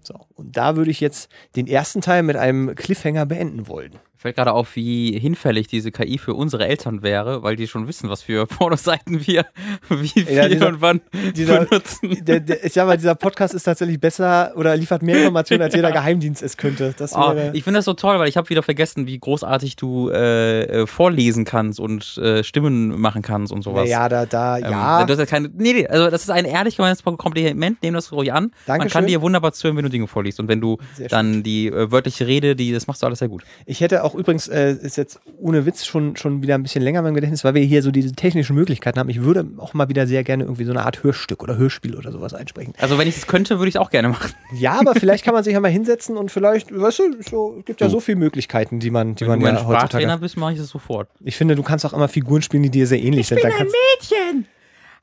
So, 0.02 0.16
und 0.36 0.58
da 0.58 0.76
würde 0.76 0.92
ich 0.92 1.00
jetzt 1.00 1.30
den 1.56 1.68
ersten 1.68 2.02
Teil 2.02 2.24
mit 2.24 2.36
einem 2.36 2.76
Cliffhanger 2.76 3.26
beenden 3.26 3.68
wollen. 3.68 3.94
Fällt 4.22 4.36
gerade 4.36 4.52
auf, 4.52 4.76
wie 4.76 5.18
hinfällig 5.18 5.68
diese 5.68 5.92
KI 5.94 6.18
für 6.18 6.34
unsere 6.34 6.68
Eltern 6.68 7.04
wäre, 7.04 7.42
weil 7.42 7.56
die 7.56 7.68
schon 7.68 7.88
wissen, 7.88 8.10
was 8.10 8.22
für 8.22 8.46
Pornoseiten 8.48 9.26
wir 9.26 9.46
wie 9.88 10.10
viel 10.10 10.30
Ja, 10.30 10.50
dieser- 10.50 10.68
und 10.68 10.82
wann 10.82 11.00
dieser- 11.38 11.64
benutzen. 11.64 12.18
Der, 12.26 12.42
der, 12.42 12.66
ich 12.66 12.74
sag 12.74 12.86
mal, 12.86 12.98
dieser 12.98 13.16
Podcast 13.16 13.54
ist 13.54 13.64
tatsächlich 13.64 13.98
besser 13.98 14.52
oder 14.58 14.76
liefert 14.76 15.04
mehr 15.04 15.18
Informationen, 15.20 15.62
als 15.62 15.74
jeder 15.80 15.94
Geheimdienst 15.94 16.44
es 16.44 16.58
könnte. 16.58 16.94
Wäre, 17.00 17.52
ich 17.54 17.64
finde 17.64 17.78
das 17.78 17.86
so 17.86 17.94
toll, 17.94 18.20
weil 18.20 18.28
ich 18.28 18.36
habe 18.36 18.50
wieder 18.50 18.62
vergessen, 18.62 19.08
wie 19.08 19.18
großartig 19.18 19.78
du 19.78 20.10
äh, 20.10 20.64
äh, 20.82 20.86
vorlesen 20.86 21.46
kannst 21.46 21.80
und 21.80 22.18
äh, 22.18 22.44
Stimmen 22.44 23.00
machen 23.00 23.22
kannst 23.22 23.54
und 23.54 23.62
sowas. 23.62 23.88
ja, 23.88 24.10
da, 24.10 24.26
da, 24.26 24.58
Ähm, 24.58 24.64
ja. 24.66 25.06
Du 25.06 25.14
hast 25.14 25.20
ja 25.20 25.26
keine, 25.28 25.48
nee, 25.56 25.72
nee, 25.72 25.88
also 25.88 26.10
das 26.10 26.24
ist 26.24 26.30
ein 26.30 26.44
ehrlich 26.44 26.76
gemeintes 26.76 27.04
Kompliment, 27.06 27.82
nehm 27.82 27.94
das 27.94 28.12
ruhig 28.12 28.34
an. 28.34 28.44
Man 28.44 28.52
Dankeschön. 28.66 28.92
kann 28.92 29.08
dir 29.08 29.22
wunderbar 29.22 29.54
zuhören, 29.54 29.78
wenn 29.78 29.84
du 29.86 29.90
Dinge 29.90 30.08
vorliest. 30.08 30.42
Und 30.42 30.50
wenn 30.50 30.60
du 30.60 30.78
dann 31.10 31.42
die 31.42 31.68
äh, 31.68 31.90
wörtliche 31.90 32.28
Rede, 32.28 32.58
die, 32.58 32.74
das 32.74 32.86
machst 32.88 33.02
du 33.02 33.06
alles 33.06 33.20
sehr 33.20 33.30
gut. 33.30 33.44
Ich 33.66 33.80
hätte 33.80 34.04
auch 34.04 34.09
übrigens, 34.16 34.48
äh, 34.48 34.74
ist 34.74 34.98
jetzt 34.98 35.20
ohne 35.38 35.66
Witz 35.66 35.86
schon, 35.86 36.16
schon 36.16 36.42
wieder 36.42 36.56
ein 36.56 36.64
bisschen 36.64 36.82
länger 36.82 37.02
mein 37.02 37.14
Gedächtnis, 37.14 37.44
weil 37.44 37.54
wir 37.54 37.64
hier 37.64 37.82
so 37.82 37.92
diese 37.92 38.14
technischen 38.14 38.56
Möglichkeiten 38.56 39.00
haben. 39.00 39.10
Ich 39.10 39.22
würde 39.22 39.46
auch 39.58 39.74
mal 39.74 39.90
wieder 39.90 40.08
sehr 40.08 40.24
gerne 40.24 40.44
irgendwie 40.44 40.66
so 40.66 40.72
eine 40.72 40.86
Art 40.86 41.04
Hörstück 41.04 41.44
oder 41.44 41.58
Hörspiel 41.58 41.96
oder 41.96 42.12
sowas 42.12 42.34
einsprechen. 42.34 42.74
Also 42.78 42.98
wenn 42.98 43.08
ich 43.08 43.18
es 43.18 43.28
könnte, 43.28 43.60
würde 43.60 43.70
ich 43.70 43.76
es 43.76 43.82
auch 43.82 43.90
gerne 43.90 44.10
machen. 44.10 44.34
Ja, 44.54 44.80
aber 44.80 44.96
vielleicht 45.00 45.24
kann 45.26 45.34
man 45.34 45.44
sich 45.44 45.54
ja 45.54 45.60
mal 45.60 45.72
hinsetzen 45.72 46.18
und 46.18 46.32
vielleicht, 46.32 46.78
weißt 46.78 47.00
du, 47.00 47.04
so, 47.30 47.56
es 47.60 47.66
gibt 47.66 47.82
ja 47.82 47.90
so 47.90 48.00
viele 48.00 48.18
Möglichkeiten, 48.18 48.80
die 48.80 48.92
man, 48.92 49.16
die 49.16 49.22
Wenn 49.22 49.30
man 49.30 49.40
du 49.40 49.46
ja 49.46 49.52
heutzutage. 49.54 49.80
Sprachtrainer 49.80 50.18
bist, 50.18 50.38
mache 50.38 50.54
ich 50.54 50.60
das 50.60 50.70
sofort. 50.70 51.10
Ich 51.22 51.36
finde, 51.36 51.56
du 51.56 51.64
kannst 51.64 51.86
auch 51.86 51.94
immer 51.94 52.08
Figuren 52.08 52.42
spielen, 52.42 52.64
die 52.64 52.70
dir 52.70 52.88
sehr 52.88 53.00
ähnlich 53.00 53.28
sind. 53.28 53.44
Dann 53.44 53.52
kannst, 53.52 53.76
Mädchen! 54.00 54.46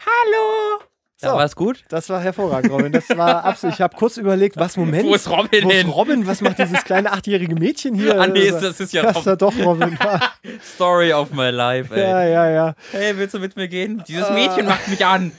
Hallo! 0.00 0.82
So. 1.18 1.28
Ja, 1.28 1.34
war 1.34 1.44
es 1.46 1.56
gut? 1.56 1.82
das 1.88 2.10
war 2.10 2.20
hervorragend, 2.20 2.70
Robin. 2.70 2.92
Das 2.92 3.08
war 3.16 3.42
absolut. 3.44 3.74
Ich 3.74 3.80
habe 3.80 3.96
kurz 3.96 4.18
überlegt, 4.18 4.58
was 4.58 4.76
Moment. 4.76 5.08
Wo 5.08 5.14
ist 5.14 5.30
Robin 5.30 5.64
Wo 5.64 5.70
ist? 5.70 5.86
Robin? 5.86 6.26
Was 6.26 6.42
macht 6.42 6.58
dieses 6.58 6.84
kleine 6.84 7.10
achtjährige 7.10 7.54
Mädchen 7.54 7.94
hier? 7.94 8.20
Ah, 8.20 8.26
nee, 8.26 8.50
das 8.50 8.80
ist 8.80 8.92
ja 8.92 9.10
Das 9.12 9.24
ja 9.24 9.34
doch 9.34 9.56
Robin. 9.58 9.98
Story 10.74 11.14
of 11.14 11.30
my 11.32 11.48
life, 11.48 11.94
ey. 11.94 12.02
ja, 12.02 12.22
ja. 12.24 12.50
ja. 12.50 12.74
Hey, 12.92 13.16
willst 13.16 13.34
du 13.34 13.38
mit 13.38 13.56
mir 13.56 13.66
gehen? 13.66 14.04
Dieses 14.06 14.28
Mädchen 14.28 14.66
macht 14.66 14.88
mich 14.88 15.06
an. 15.06 15.32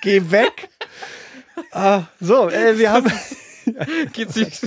Geh 0.00 0.22
weg. 0.30 0.70
Ah, 1.72 2.04
so, 2.18 2.48
äh, 2.48 2.78
wir 2.78 2.90
haben. 2.90 3.12
Geht 4.14 4.30
sich, 4.32 4.58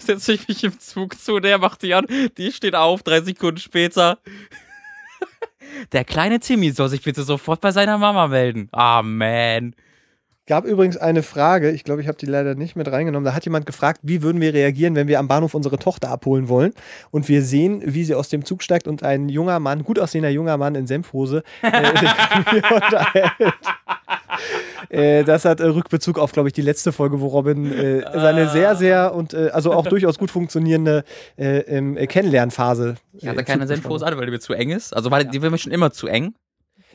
setze 0.00 0.32
ich 0.32 0.48
mich 0.48 0.64
im 0.64 0.80
Zug 0.80 1.16
zu, 1.20 1.38
der 1.38 1.58
macht 1.58 1.82
die 1.82 1.94
an, 1.94 2.06
die 2.36 2.50
steht 2.50 2.74
auf, 2.74 3.04
drei 3.04 3.20
Sekunden 3.20 3.60
später. 3.60 4.18
Der 5.92 6.04
kleine 6.04 6.40
Timmy 6.40 6.70
soll 6.70 6.88
sich 6.88 7.02
bitte 7.02 7.22
sofort 7.22 7.60
bei 7.60 7.72
seiner 7.72 7.98
Mama 7.98 8.26
melden. 8.28 8.68
Man. 8.72 9.74
Gab 10.46 10.64
übrigens 10.64 10.96
eine 10.96 11.22
Frage, 11.22 11.70
ich 11.70 11.84
glaube, 11.84 12.02
ich 12.02 12.08
habe 12.08 12.18
die 12.18 12.26
leider 12.26 12.54
nicht 12.54 12.74
mit 12.74 12.90
reingenommen. 12.90 13.24
Da 13.24 13.34
hat 13.34 13.44
jemand 13.44 13.66
gefragt, 13.66 14.00
wie 14.02 14.22
würden 14.22 14.40
wir 14.40 14.52
reagieren, 14.52 14.96
wenn 14.96 15.06
wir 15.06 15.20
am 15.20 15.28
Bahnhof 15.28 15.54
unsere 15.54 15.78
Tochter 15.78 16.08
abholen 16.10 16.48
wollen 16.48 16.72
und 17.10 17.28
wir 17.28 17.42
sehen, 17.42 17.82
wie 17.84 18.04
sie 18.04 18.14
aus 18.14 18.30
dem 18.30 18.44
Zug 18.44 18.62
steigt 18.62 18.88
und 18.88 19.02
ein 19.02 19.28
junger 19.28 19.60
Mann, 19.60 19.84
gut 19.84 19.98
aussehender 19.98 20.30
junger 20.30 20.56
Mann 20.56 20.74
in 20.74 20.86
Senfhose, 20.86 21.42
äh. 21.62 21.92
Äh, 24.88 25.24
das 25.24 25.44
hat 25.44 25.60
äh, 25.60 25.66
Rückbezug 25.66 26.18
auf, 26.18 26.32
glaube 26.32 26.48
ich, 26.48 26.52
die 26.52 26.62
letzte 26.62 26.90
Folge, 26.90 27.20
wo 27.20 27.28
Robin 27.28 27.70
äh, 27.72 28.02
seine 28.12 28.48
sehr, 28.48 28.74
sehr 28.74 29.14
und 29.14 29.34
äh, 29.34 29.50
also 29.52 29.72
auch 29.72 29.86
durchaus 29.86 30.18
gut 30.18 30.30
funktionierende 30.30 31.04
äh, 31.38 31.58
äh, 31.58 32.06
Kennenlernphase. 32.06 32.96
Ich 33.12 33.28
hatte 33.28 33.44
keine 33.44 33.66
Senfhose 33.66 34.04
an, 34.06 34.16
weil 34.16 34.26
die 34.26 34.32
mir 34.32 34.40
zu 34.40 34.52
eng 34.52 34.70
ist. 34.70 34.94
Also 34.94 35.10
war, 35.10 35.22
die 35.22 35.42
war 35.42 35.50
mir 35.50 35.58
schon 35.58 35.72
immer 35.72 35.92
zu 35.92 36.08
eng. 36.08 36.34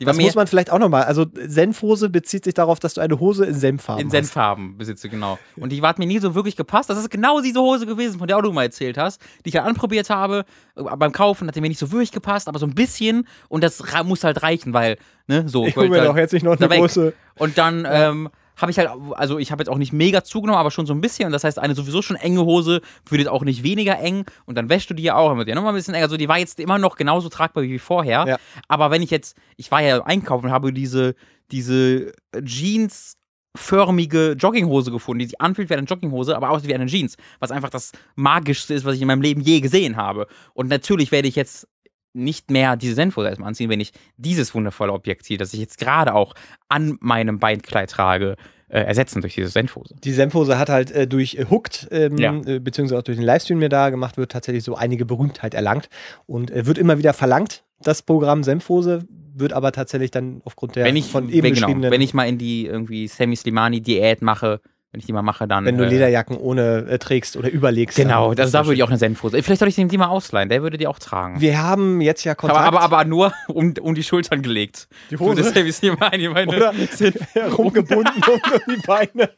Das 0.00 0.16
muss 0.18 0.34
man 0.34 0.46
vielleicht 0.46 0.70
auch 0.70 0.78
nochmal. 0.78 1.04
Also 1.04 1.26
Senfhose 1.34 2.10
bezieht 2.10 2.44
sich 2.44 2.54
darauf, 2.54 2.78
dass 2.78 2.94
du 2.94 3.00
eine 3.00 3.18
Hose 3.18 3.46
in 3.46 3.54
Senffarben 3.54 4.00
in 4.00 4.06
hast. 4.08 4.12
Senffarben 4.12 4.76
besitze, 4.76 5.08
genau. 5.08 5.38
Und 5.56 5.70
die 5.70 5.80
hat 5.82 5.98
mir 5.98 6.06
nie 6.06 6.18
so 6.18 6.34
wirklich 6.34 6.56
gepasst. 6.56 6.90
Das 6.90 6.98
ist 6.98 7.10
genau 7.10 7.40
diese 7.40 7.60
Hose 7.60 7.86
gewesen, 7.86 8.18
von 8.18 8.28
der 8.28 8.36
auch 8.36 8.42
du 8.42 8.52
mal 8.52 8.64
erzählt 8.64 8.98
hast, 8.98 9.20
die 9.44 9.48
ich 9.48 9.54
ja 9.54 9.62
anprobiert 9.62 10.10
habe. 10.10 10.44
äh, 10.76 10.82
Beim 10.82 11.12
Kaufen 11.12 11.48
hat 11.48 11.56
die 11.56 11.60
mir 11.60 11.68
nicht 11.68 11.78
so 11.80 11.90
wirklich 11.92 12.12
gepasst, 12.12 12.48
aber 12.48 12.58
so 12.58 12.66
ein 12.66 12.74
bisschen. 12.74 13.26
Und 13.48 13.64
das 13.64 13.82
muss 14.04 14.24
halt 14.24 14.42
reichen, 14.42 14.72
weil, 14.72 14.98
ne, 15.26 15.48
so. 15.48 15.66
Ich 15.66 15.76
hole 15.76 15.88
mir 15.88 16.00
halt 16.00 16.08
doch 16.10 16.16
jetzt 16.16 16.32
nicht 16.32 16.42
noch 16.42 16.60
eine 16.60 16.68
große. 16.68 17.14
Und 17.38 17.56
dann 17.56 17.86
ähm, 17.88 18.28
habe 18.56 18.70
ich 18.70 18.78
halt, 18.78 18.90
also 19.12 19.38
ich 19.38 19.52
habe 19.52 19.62
jetzt 19.62 19.68
auch 19.68 19.78
nicht 19.78 19.92
mega 19.92 20.24
zugenommen, 20.24 20.58
aber 20.58 20.70
schon 20.70 20.86
so 20.86 20.94
ein 20.94 21.00
bisschen. 21.00 21.26
Und 21.26 21.32
das 21.32 21.44
heißt, 21.44 21.58
eine 21.58 21.74
sowieso 21.74 22.02
schon 22.02 22.16
enge 22.16 22.44
Hose 22.44 22.80
wird 23.08 23.20
jetzt 23.20 23.28
auch 23.28 23.42
nicht 23.42 23.62
weniger 23.62 23.98
eng. 23.98 24.24
Und 24.46 24.56
dann 24.56 24.68
wäschst 24.68 24.88
du 24.90 24.94
die 24.94 25.02
ja 25.02 25.16
auch, 25.16 25.28
dann 25.28 25.38
wird 25.38 25.48
die 25.48 25.50
ja 25.50 25.54
nochmal 25.54 25.72
ein 25.72 25.76
bisschen 25.76 25.94
enger. 25.94 26.04
Also 26.04 26.16
die 26.16 26.28
war 26.28 26.38
jetzt 26.38 26.58
immer 26.58 26.78
noch 26.78 26.96
genauso 26.96 27.28
tragbar 27.28 27.64
wie 27.64 27.78
vorher. 27.78 28.24
Ja. 28.26 28.36
Aber 28.68 28.90
wenn 28.90 29.02
ich 29.02 29.10
jetzt, 29.10 29.36
ich 29.56 29.70
war 29.70 29.82
ja 29.82 30.02
einkaufen 30.02 30.46
und 30.46 30.52
habe 30.52 30.72
diese, 30.72 31.14
diese 31.50 32.12
Jeans-förmige 32.42 34.32
Jogginghose 34.32 34.90
gefunden, 34.90 35.20
die 35.20 35.26
sich 35.26 35.40
anfühlt 35.40 35.68
wie 35.68 35.74
eine 35.74 35.86
Jogginghose, 35.86 36.34
aber 36.34 36.50
aussieht 36.50 36.70
wie 36.70 36.74
eine 36.74 36.86
Jeans. 36.86 37.16
Was 37.40 37.50
einfach 37.50 37.70
das 37.70 37.92
Magischste 38.14 38.72
ist, 38.74 38.84
was 38.84 38.94
ich 38.94 39.02
in 39.02 39.08
meinem 39.08 39.22
Leben 39.22 39.42
je 39.42 39.60
gesehen 39.60 39.96
habe. 39.96 40.26
Und 40.54 40.68
natürlich 40.68 41.12
werde 41.12 41.28
ich 41.28 41.36
jetzt 41.36 41.68
nicht 42.16 42.50
mehr 42.50 42.76
diese 42.76 42.94
Senfhose 42.94 43.28
erstmal 43.28 43.48
anziehen, 43.48 43.70
wenn 43.70 43.80
ich 43.80 43.92
dieses 44.16 44.54
wundervolle 44.54 44.92
Objekt 44.92 45.26
hier, 45.26 45.38
das 45.38 45.52
ich 45.54 45.60
jetzt 45.60 45.78
gerade 45.78 46.14
auch 46.14 46.34
an 46.68 46.96
meinem 47.00 47.38
Beinkleid 47.38 47.90
trage, 47.90 48.36
äh, 48.68 48.80
ersetzen 48.80 49.20
durch 49.20 49.34
diese 49.36 49.48
Senfhose. 49.48 49.94
Die 50.02 50.12
Senfhose 50.12 50.58
hat 50.58 50.68
halt 50.68 50.90
äh, 50.90 51.06
durch 51.06 51.34
äh, 51.36 51.46
Hooked, 51.48 51.86
ähm, 51.92 52.18
Ja. 52.18 52.34
äh, 52.46 52.58
beziehungsweise 52.58 52.98
auch 52.98 53.04
durch 53.04 53.16
den 53.18 53.24
Livestream, 53.24 53.60
der 53.60 53.68
da 53.68 53.90
gemacht 53.90 54.16
wird, 54.16 54.32
tatsächlich 54.32 54.64
so 54.64 54.74
einige 54.74 55.04
Berühmtheit 55.06 55.54
erlangt 55.54 55.88
und 56.26 56.50
äh, 56.50 56.66
wird 56.66 56.78
immer 56.78 56.98
wieder 56.98 57.12
verlangt, 57.12 57.62
das 57.82 58.02
Programm 58.02 58.42
Senfhose, 58.42 59.04
wird 59.34 59.52
aber 59.52 59.70
tatsächlich 59.70 60.10
dann 60.10 60.40
aufgrund 60.44 60.74
der 60.76 60.84
wenn 60.86 60.96
ich, 60.96 61.06
von 61.10 61.28
eben 61.28 61.42
wenn, 61.44 61.54
genau, 61.54 61.90
wenn 61.90 62.00
ich 62.00 62.14
mal 62.14 62.24
in 62.26 62.38
die 62.38 62.66
irgendwie 62.66 63.06
Semi 63.06 63.36
Slimani 63.36 63.82
Diät 63.82 64.22
mache, 64.22 64.60
wenn 64.96 65.00
ich 65.00 65.06
die 65.06 65.12
mal 65.12 65.20
mache, 65.20 65.46
dann. 65.46 65.66
wenn 65.66 65.76
du 65.76 65.84
äh, 65.84 65.90
Lederjacken 65.90 66.38
ohne 66.38 66.86
äh, 66.88 66.98
trägst 66.98 67.36
oder 67.36 67.50
überlegst. 67.50 67.98
Genau, 67.98 68.32
das, 68.32 68.46
ist 68.46 68.52
da 68.52 68.64
würde 68.64 68.76
ich 68.76 68.82
auch 68.82 68.88
eine 68.88 68.96
Senfhose. 68.96 69.42
Vielleicht 69.42 69.58
soll 69.58 69.68
ich 69.68 69.74
den 69.74 69.90
die 69.90 69.98
mal 69.98 70.06
ausleihen, 70.06 70.48
der 70.48 70.62
würde 70.62 70.78
die 70.78 70.86
auch 70.86 70.98
tragen. 70.98 71.38
Wir 71.38 71.62
haben 71.62 72.00
jetzt 72.00 72.24
ja 72.24 72.34
Kontakt. 72.34 72.66
aber, 72.66 72.80
aber, 72.80 72.96
aber 72.96 73.04
nur 73.04 73.34
um, 73.48 73.74
um 73.78 73.94
die 73.94 74.02
Schultern 74.02 74.40
gelegt. 74.40 74.88
Die 75.10 75.18
Hose? 75.18 75.42
Das 75.42 75.52
Semi 75.52 75.70
Slimani, 75.70 76.30
meine 76.30 76.56
oder 76.56 76.72
rumgebunden 77.58 78.22
um 78.26 78.40
die 78.74 78.80
Beine. 78.86 79.28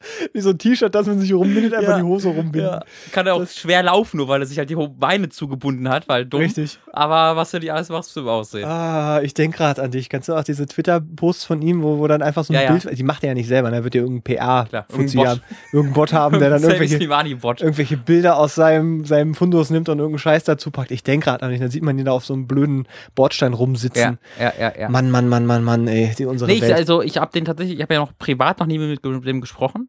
Wie 0.32 0.40
so 0.40 0.50
ein 0.50 0.58
T-Shirt, 0.58 0.94
das 0.94 1.06
man 1.06 1.18
sich 1.18 1.32
rumbindet, 1.32 1.74
einfach 1.74 1.90
Ja. 1.90 1.96
die 1.98 2.04
Hose 2.04 2.28
rumbinden. 2.28 2.70
Ja, 2.70 2.82
kann 3.12 3.26
er 3.26 3.34
auch 3.34 3.46
schwer 3.48 3.82
laufen, 3.82 4.18
nur 4.18 4.28
weil 4.28 4.40
er 4.40 4.46
sich 4.46 4.58
halt 4.58 4.70
die 4.70 4.76
Beine 4.76 5.28
zugebunden 5.28 5.88
hat, 5.88 6.08
weil 6.08 6.24
dumm. 6.24 6.40
Richtig. 6.42 6.78
Aber 6.92 7.36
was 7.36 7.50
du 7.50 7.58
die 7.60 7.70
alles 7.70 7.88
machst, 7.88 8.14
du 8.14 8.28
aussehen. 8.30 8.64
Ah, 8.68 9.20
ich 9.22 9.34
denke 9.34 9.56
gerade 9.58 9.82
an 9.82 9.90
dich. 9.90 10.08
Kannst 10.08 10.28
du 10.28 10.34
auch 10.34 10.44
diese 10.44 10.66
Twitter-Posts 10.66 11.44
von 11.44 11.62
ihm, 11.62 11.82
wo, 11.82 11.98
wo 11.98 12.06
dann 12.06 12.22
einfach 12.22 12.44
so 12.44 12.52
ein 12.52 12.60
Ja. 12.62 12.70
Bild, 12.72 12.96
die 12.98 13.02
macht 13.02 13.22
er 13.24 13.28
ja 13.30 13.34
nicht 13.34 13.48
selber, 13.48 13.70
da 13.70 13.82
wird 13.82 13.94
ja 13.94 14.02
irgendein 14.02 14.36
Klar, 14.36 14.66
PR-Fuzzi 14.66 15.16
irgendein 15.16 15.16
Bot. 15.16 15.26
haben, 15.28 15.40
irgendein 15.72 15.94
Bot 15.94 16.12
haben, 16.12 16.38
der 16.38 16.50
dann 16.50 16.62
irgendwelche, 16.62 16.96
irgendwelche 16.96 17.96
Bilder 17.96 18.36
aus 18.38 18.54
seinem, 18.54 19.04
seinem 19.04 19.34
Fundus 19.34 19.70
nimmt 19.70 19.88
und 19.88 19.98
irgendeinen 19.98 20.18
Scheiß 20.20 20.44
dazu 20.44 20.70
packt. 20.70 20.90
Ich 20.92 21.02
denke 21.02 21.24
gerade 21.24 21.44
an 21.44 21.50
dich, 21.50 21.60
dann 21.60 21.70
sieht 21.70 21.82
man 21.82 21.98
ihn 21.98 22.04
da 22.04 22.12
auf 22.12 22.24
so 22.24 22.34
einem 22.34 22.46
blöden 22.46 22.86
Bordstein 23.14 23.52
rumsitzen. 23.52 24.18
ja, 24.40 24.52
ja, 24.58 24.72
ja. 24.78 24.88
Mann, 24.88 25.10
Mann, 25.10 25.28
Mann, 25.28 25.46
Mann, 25.46 25.64
Mann, 25.64 25.88
ey, 25.88 26.12
die 26.16 26.24
unsere 26.26 26.48
Nee, 26.50 26.56
ich, 26.56 26.62
Welt. 26.62 26.74
also 26.74 27.02
ich 27.02 27.18
habe 27.18 27.32
den 27.32 27.44
tatsächlich, 27.44 27.76
ich 27.76 27.82
habe 27.82 27.94
ja 27.94 28.00
noch 28.00 28.12
privat 28.18 28.60
noch 28.60 28.66
nie 28.66 28.78
mit, 28.78 29.04
mit 29.04 29.26
dem 29.26 29.40
gesprochen. 29.40 29.88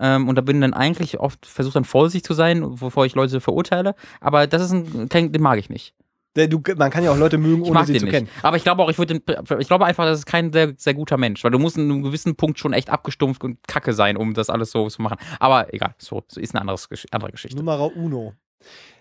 Ähm, 0.00 0.28
und 0.28 0.36
da 0.36 0.42
bin 0.42 0.60
dann 0.60 0.74
eigentlich 0.74 1.18
oft 1.18 1.46
versucht 1.46 1.76
dann 1.76 1.84
vorsichtig 1.84 2.24
zu 2.24 2.34
sein, 2.34 2.76
bevor 2.76 3.06
ich 3.06 3.14
Leute 3.14 3.40
verurteile. 3.40 3.94
Aber 4.20 4.46
das 4.46 4.62
ist 4.62 4.72
ein, 4.72 5.08
kein, 5.08 5.32
den 5.32 5.42
mag 5.42 5.58
ich 5.58 5.70
nicht. 5.70 5.94
Der, 6.36 6.46
du, 6.46 6.62
man 6.76 6.90
kann 6.90 7.02
ja 7.02 7.10
auch 7.10 7.16
Leute 7.16 7.36
mögen, 7.36 7.62
ohne 7.62 7.84
sie 7.84 7.98
zu 7.98 8.04
nicht. 8.04 8.14
kennen. 8.14 8.28
Aber 8.42 8.56
ich 8.56 8.62
glaube 8.62 8.82
auch, 8.82 8.90
ich 8.90 8.98
würde 8.98 9.20
ich 9.58 9.66
glaube 9.66 9.86
einfach, 9.86 10.04
das 10.04 10.20
ist 10.20 10.26
kein 10.26 10.52
sehr, 10.52 10.74
sehr 10.76 10.94
guter 10.94 11.16
Mensch, 11.16 11.42
weil 11.42 11.50
du 11.50 11.58
musst 11.58 11.76
in 11.76 11.90
einem 11.90 12.02
gewissen 12.02 12.36
Punkt 12.36 12.58
schon 12.58 12.72
echt 12.72 12.90
abgestumpft 12.90 13.42
und 13.42 13.66
kacke 13.66 13.92
sein, 13.92 14.16
um 14.16 14.34
das 14.34 14.50
alles 14.50 14.70
so 14.70 14.88
zu 14.88 15.02
machen. 15.02 15.18
Aber 15.40 15.72
egal, 15.74 15.94
so, 15.98 16.22
so 16.28 16.40
ist 16.40 16.54
eine 16.54 16.60
anderes, 16.60 16.88
andere 17.10 17.32
Geschichte. 17.32 17.56
Nummer 17.56 17.90
uno. 17.96 18.34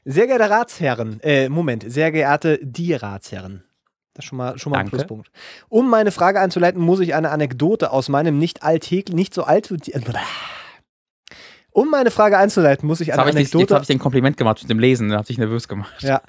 Sehr 0.03 0.25
geehrte 0.25 0.49
Ratsherren, 0.49 1.19
äh, 1.21 1.49
Moment, 1.49 1.83
sehr 1.87 2.11
geehrte 2.11 2.59
die 2.63 2.93
Ratsherren. 2.93 3.63
Das 4.13 4.23
ist 4.23 4.29
schon 4.29 4.37
mal, 4.37 4.57
schon 4.57 4.71
mal 4.71 4.79
ein. 4.79 4.89
Pluspunkt. 4.89 5.29
Um 5.69 5.89
meine 5.89 6.11
Frage 6.11 6.39
einzuleiten, 6.39 6.81
muss 6.81 7.01
ich 7.01 7.13
eine 7.13 7.29
Anekdote 7.29 7.91
aus 7.91 8.09
meinem 8.09 8.39
nicht 8.39 8.63
alltäglich, 8.63 9.15
nicht 9.15 9.33
so 9.33 9.43
alt. 9.43 9.71
Um 11.77 11.91
meine 11.91 12.09
Frage 12.09 12.39
einzuleiten, 12.39 12.87
muss 12.87 13.01
ich 13.01 13.09
Jetzt 13.09 13.19
eine 13.19 13.27
habe 13.27 13.29
ich, 13.29 13.35
jetzt 13.35 13.53
Anekdote. 13.53 13.75
hab 13.75 13.81
ich 13.83 13.87
dir 13.87 13.93
ein 13.93 13.99
Kompliment 13.99 14.35
gemacht 14.35 14.59
mit 14.63 14.69
dem 14.71 14.79
Lesen, 14.79 15.09
da 15.09 15.19
hat 15.19 15.29
dich 15.29 15.37
nervös 15.37 15.67
gemacht. 15.67 15.93
Ja. 16.01 16.23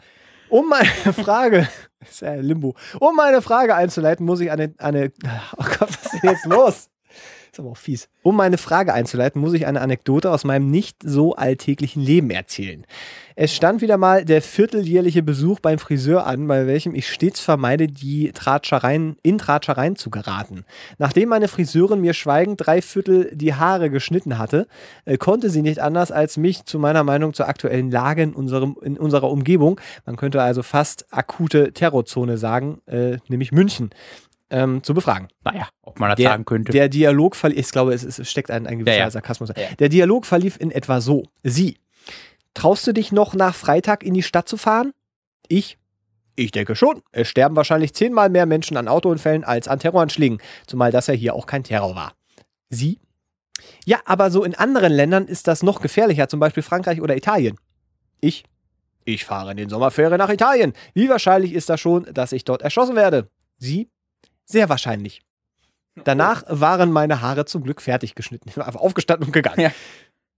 Um 0.51 0.69
meine 0.69 0.85
Frage, 1.25 1.67
ist 2.07 2.21
ja 2.21 2.35
Limbo. 2.35 2.75
Um 3.01 3.17
meine 3.17 3.41
Frage 3.41 3.75
einzuleiten, 3.75 4.27
muss 4.27 4.41
ich 4.41 4.51
eine, 4.51 4.75
eine, 4.77 5.11
oh 5.57 5.65
Gott, 5.65 5.89
was 5.89 6.13
ist 6.13 6.23
denn 6.23 6.31
jetzt 6.33 6.45
los? 6.45 6.91
Ist 7.59 7.63
aber 7.63 7.73
auch 7.73 7.77
fies. 7.77 8.09
Um 8.23 8.37
meine 8.37 8.57
Frage 8.57 8.95
einzuleiten, 8.95 9.41
muss 9.41 9.53
ich 9.53 9.67
eine 9.67 9.81
Anekdote 9.81 10.31
aus 10.31 10.45
meinem 10.45 10.71
nicht 10.71 10.99
so 11.03 11.35
alltäglichen 11.35 12.01
Leben 12.01 12.31
erzählen. 12.31 12.87
Es 13.35 13.53
stand 13.53 13.81
wieder 13.81 13.99
mal 13.99 14.25
der 14.25 14.43
vierteljährliche 14.43 15.25
Besuch 15.25 15.59
beim 15.59 15.81
Friseur 15.81 16.25
an, 16.25 16.47
bei 16.47 16.69
welchem 16.69 16.95
ich 16.95 17.09
stets 17.09 17.41
vermeide, 17.41 17.89
die 17.89 18.31
Tratschereien, 18.31 19.17
in 19.25 19.39
Tratschereien 19.39 19.97
zu 19.97 20.09
geraten. 20.11 20.65
Nachdem 20.99 21.31
meine 21.31 21.49
Friseurin 21.49 22.01
mir 22.01 22.15
schweigend 22.15 22.65
drei 22.65 22.81
Viertel 22.81 23.31
die 23.35 23.55
Haare 23.55 23.91
geschnitten 23.91 24.39
hatte, 24.39 24.69
äh, 25.05 25.17
konnte 25.19 25.51
sie 25.51 25.63
nicht 25.63 25.81
anders 25.81 26.13
als 26.13 26.37
mich 26.37 26.65
zu 26.65 26.79
meiner 26.79 27.03
Meinung 27.03 27.35
zur 27.35 27.49
aktuellen 27.49 27.91
Lage 27.91 28.23
in, 28.23 28.35
unserem, 28.35 28.77
in 28.83 28.97
unserer 28.97 29.31
Umgebung, 29.31 29.81
man 30.07 30.15
könnte 30.15 30.43
also 30.43 30.63
fast 30.63 31.07
akute 31.11 31.73
Terrorzone 31.73 32.39
sagen, 32.39 32.83
äh, 32.87 33.17
nämlich 33.27 33.51
München, 33.51 33.91
ähm, 34.51 34.83
zu 34.83 34.95
befragen. 34.95 35.29
Naja, 35.45 35.69
ob 35.83 36.01
man 36.01 36.11
das 36.11 36.17
Der, 36.17 36.31
sagen 36.31 36.45
könnte. 36.45 36.73
der 36.73 36.89
Dialog 36.89 37.37
verlief, 37.37 37.59
ich 37.59 37.71
glaube, 37.71 37.93
es, 37.95 38.03
es 38.05 38.31
steckt 38.31 38.51
ein, 38.51 38.67
ein 38.67 38.79
gewisser 38.79 38.97
Ja, 38.97 39.05
ja. 39.05 39.11
Sarkasmus. 39.11 39.51
Ja. 39.51 39.55
Der 39.79 39.89
Dialog 39.89 40.27
verlief 40.27 40.57
in 40.59 40.71
etwa 40.71 41.01
so. 41.01 41.25
Sie, 41.43 41.79
traust 42.55 42.87
du 42.87 42.93
dich 42.93 43.13
noch 43.13 43.35
nach 43.35 43.55
Freitag 43.55 44.03
in 44.03 44.15
die 44.15 44.23
Stadt 44.23 44.49
zu 44.49 44.57
fahren? 44.57 44.93
Ich, 45.49 45.79
ich 46.37 46.51
denke 46.51 46.77
schon. 46.77 47.03
Es 47.13 47.29
sterben 47.29 47.57
wahrscheinlich 47.57 47.95
zehnmal 47.95 48.29
mehr 48.31 48.47
Menschen 48.47 48.77
an 48.77 48.89
Autounfällen 48.89 49.45
als 49.45 49.69
an 49.69 49.79
Terroranschlägen, 49.79 50.39
zumal 50.67 50.91
das 50.93 51.07
ja 51.09 51.15
hier 51.15 51.35
auch 51.35 51.47
kein 51.47 51.65
Terror 51.65 51.95
war. 51.95 52.15
Sie, 52.71 52.99
ja, 53.85 53.99
aber 54.05 54.31
so 54.31 54.45
in 54.45 54.55
anderen 54.55 54.93
Ländern 54.93 55.27
ist 55.27 55.49
das 55.49 55.63
noch 55.63 55.81
gefährlicher, 55.81 56.29
zum 56.29 56.41
Beispiel 56.41 56.63
Frankreich 56.63 57.01
oder 57.01 57.17
Italien. 57.17 57.57
Ich, 58.21 58.45
ich 59.05 59.25
fahre 59.25 59.53
in 59.53 59.57
den 59.57 59.69
Sommerferien 59.69 60.19
nach 60.19 60.29
Italien. 60.31 60.73
Wie 60.95 61.09
wahrscheinlich 61.09 61.53
ist 61.55 61.69
das 61.69 61.81
schon, 61.81 62.07
dass 62.13 62.33
ich 62.33 62.45
dort 62.45 62.63
erschossen 62.63 62.97
werde? 62.97 63.29
Sie, 63.57 63.89
sehr 64.49 64.69
wahrscheinlich. 64.69 65.23
Danach 66.05 66.45
waren 66.49 66.93
meine 66.93 67.21
Haare 67.21 67.45
zum 67.45 67.63
Glück 67.65 67.83
fertig 67.83 68.15
geschnitten. 68.15 68.49
Ich 68.49 68.55
bin 68.55 68.65
einfach 68.65 68.81
aufgestanden 68.81 69.27
und 69.27 69.33
gegangen. 69.33 69.61
Ja. 69.61 69.73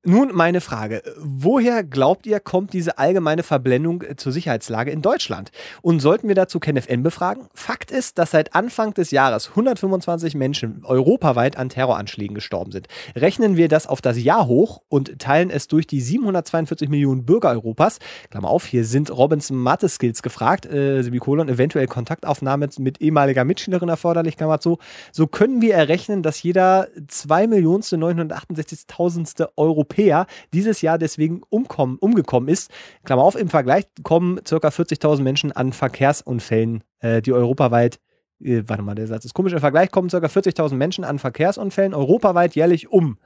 Nun 0.03 0.31
meine 0.33 0.63
Frage. 0.63 1.03
Woher 1.19 1.85
glaubt 1.85 2.27
ihr, 2.27 2.41
kommt 2.41 2.73
diese 2.73 2.97
allgemeine 2.97 3.43
Verblendung 3.43 4.01
äh, 4.01 4.17
zur 4.17 4.33
Sicherheitslage 4.33 4.91
in 4.91 5.03
Deutschland? 5.03 5.51
Und 5.83 6.01
sollten 6.01 6.27
wir 6.27 6.35
dazu 6.35 6.59
KenFN 6.59 7.03
befragen? 7.03 7.49
Fakt 7.53 7.91
ist, 7.91 8.17
dass 8.17 8.31
seit 8.31 8.55
Anfang 8.55 8.95
des 8.95 9.11
Jahres 9.11 9.51
125 9.51 10.35
Menschen 10.35 10.87
europaweit 10.87 11.59
an 11.59 11.69
Terroranschlägen 11.69 12.35
gestorben 12.35 12.73
sind. 12.73 12.89
Rechnen 13.15 13.59
wir 13.59 13.69
das 13.69 13.87
auf 13.87 14.01
das 14.01 14.19
Jahr 14.23 14.47
hoch 14.47 14.81
und 14.89 15.19
teilen 15.19 15.51
es 15.51 15.69
durch 15.69 15.87
die 15.87 16.01
742 16.01 16.89
Millionen 16.89 17.27
Bürger 17.27 17.51
Europas, 17.51 17.99
Klammer 18.31 18.49
auf, 18.49 18.65
hier 18.65 18.87
sind 18.87 19.15
Robins 19.15 19.51
Mathe-Skills 19.51 20.23
gefragt, 20.23 20.65
äh, 20.65 21.03
Semikolon, 21.03 21.51
eventuell 21.51 21.87
Kontaktaufnahme 21.87 22.71
mit 22.79 23.03
ehemaliger 23.03 23.45
Mitschülerin 23.45 23.91
erforderlich, 23.91 24.39
Klammer 24.39 24.61
zu, 24.61 24.79
so 25.13 25.27
können 25.27 25.61
wir 25.61 25.75
errechnen, 25.75 26.23
dass 26.23 26.43
jeder 26.43 26.89
2.968.000. 27.07 29.51
Europäer 29.91 30.27
dieses 30.53 30.83
Jahr 30.83 30.99
deswegen 30.99 31.43
umkommen, 31.49 31.99
umgekommen 31.99 32.49
ist. 32.49 32.71
Klammer 33.05 33.23
auf, 33.23 33.35
im 33.35 33.49
Vergleich 33.49 33.85
kommen 34.03 34.37
ca. 34.37 34.57
40.000 34.57 35.23
Menschen 35.23 35.53
an 35.53 35.73
Verkehrsunfällen, 35.73 36.85
äh, 37.01 37.23
die 37.23 37.33
europaweit 37.33 37.99
äh, 38.43 38.63
warte 38.67 38.83
mal, 38.83 38.95
der 38.95 39.07
Satz 39.07 39.25
ist 39.25 39.35
komisch, 39.35 39.53
im 39.53 39.61
Vergleich 39.61 39.91
kommen 39.91 40.09
ca. 40.09 40.19
40.000 40.19 40.75
Menschen 40.75 41.05
an 41.05 41.19
Verkehrsunfällen 41.19 41.95
europaweit 41.95 42.55
jährlich 42.55 42.91
um. 42.91 43.19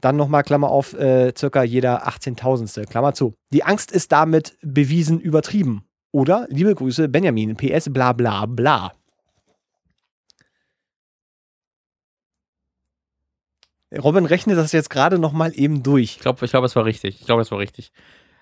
Dann 0.00 0.16
nochmal 0.16 0.44
Klammer 0.44 0.70
auf, 0.70 0.94
äh, 0.94 1.34
circa 1.36 1.62
jeder 1.62 2.06
18.000. 2.08 2.86
Klammer 2.86 3.12
zu. 3.12 3.34
Die 3.52 3.64
Angst 3.64 3.92
ist 3.92 4.12
damit 4.12 4.56
bewiesen 4.62 5.20
übertrieben. 5.20 5.84
Oder, 6.12 6.46
liebe 6.48 6.74
Grüße, 6.74 7.08
Benjamin, 7.08 7.56
PS, 7.56 7.92
bla 7.92 8.12
bla 8.12 8.46
bla. 8.46 8.92
Robin 13.98 14.26
rechnet 14.26 14.56
das 14.56 14.72
jetzt 14.72 14.90
gerade 14.90 15.18
nochmal 15.18 15.52
eben 15.54 15.82
durch. 15.82 16.16
Ich 16.16 16.20
glaube, 16.20 16.44
ich 16.44 16.50
glaub, 16.50 16.64
es 16.64 16.76
war 16.76 16.84
richtig. 16.84 17.20
Ich 17.20 17.26
glaube, 17.26 17.42
es 17.42 17.50
war 17.50 17.58
richtig. 17.58 17.92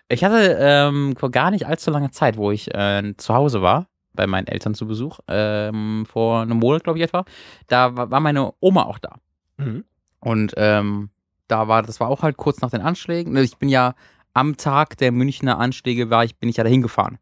Ich 0.08 0.24
hatte 0.24 0.56
ähm, 0.60 1.16
vor 1.16 1.30
gar 1.30 1.50
nicht 1.50 1.66
allzu 1.66 1.90
lange 1.90 2.10
Zeit, 2.10 2.36
wo 2.36 2.50
ich 2.50 2.74
äh, 2.74 3.14
zu 3.16 3.34
Hause 3.34 3.62
war, 3.62 3.86
bei 4.12 4.26
meinen 4.26 4.46
Eltern 4.46 4.74
zu 4.74 4.86
Besuch, 4.86 5.20
ähm, 5.28 6.06
vor 6.06 6.42
einem 6.42 6.58
Monat, 6.58 6.84
glaube 6.84 6.98
ich 6.98 7.04
etwa. 7.04 7.24
Da 7.66 7.96
war, 7.96 8.10
war 8.10 8.20
meine 8.20 8.52
Oma 8.60 8.84
auch 8.84 8.98
da. 8.98 9.16
Mhm. 9.58 9.84
Und 10.20 10.54
ähm, 10.56 11.10
da 11.46 11.68
war, 11.68 11.82
das 11.82 12.00
war 12.00 12.08
auch 12.08 12.22
halt 12.22 12.36
kurz 12.36 12.60
nach 12.60 12.70
den 12.70 12.80
Anschlägen. 12.80 13.36
Ich 13.36 13.56
bin 13.56 13.68
ja 13.68 13.94
am 14.34 14.56
Tag 14.56 14.96
der 14.98 15.12
Münchner 15.12 15.58
Anschläge 15.58 16.10
war 16.10 16.24
ich, 16.24 16.36
bin 16.36 16.48
ich 16.48 16.56
ja 16.56 16.64
da 16.64 16.70
hingefahren. 16.70 17.18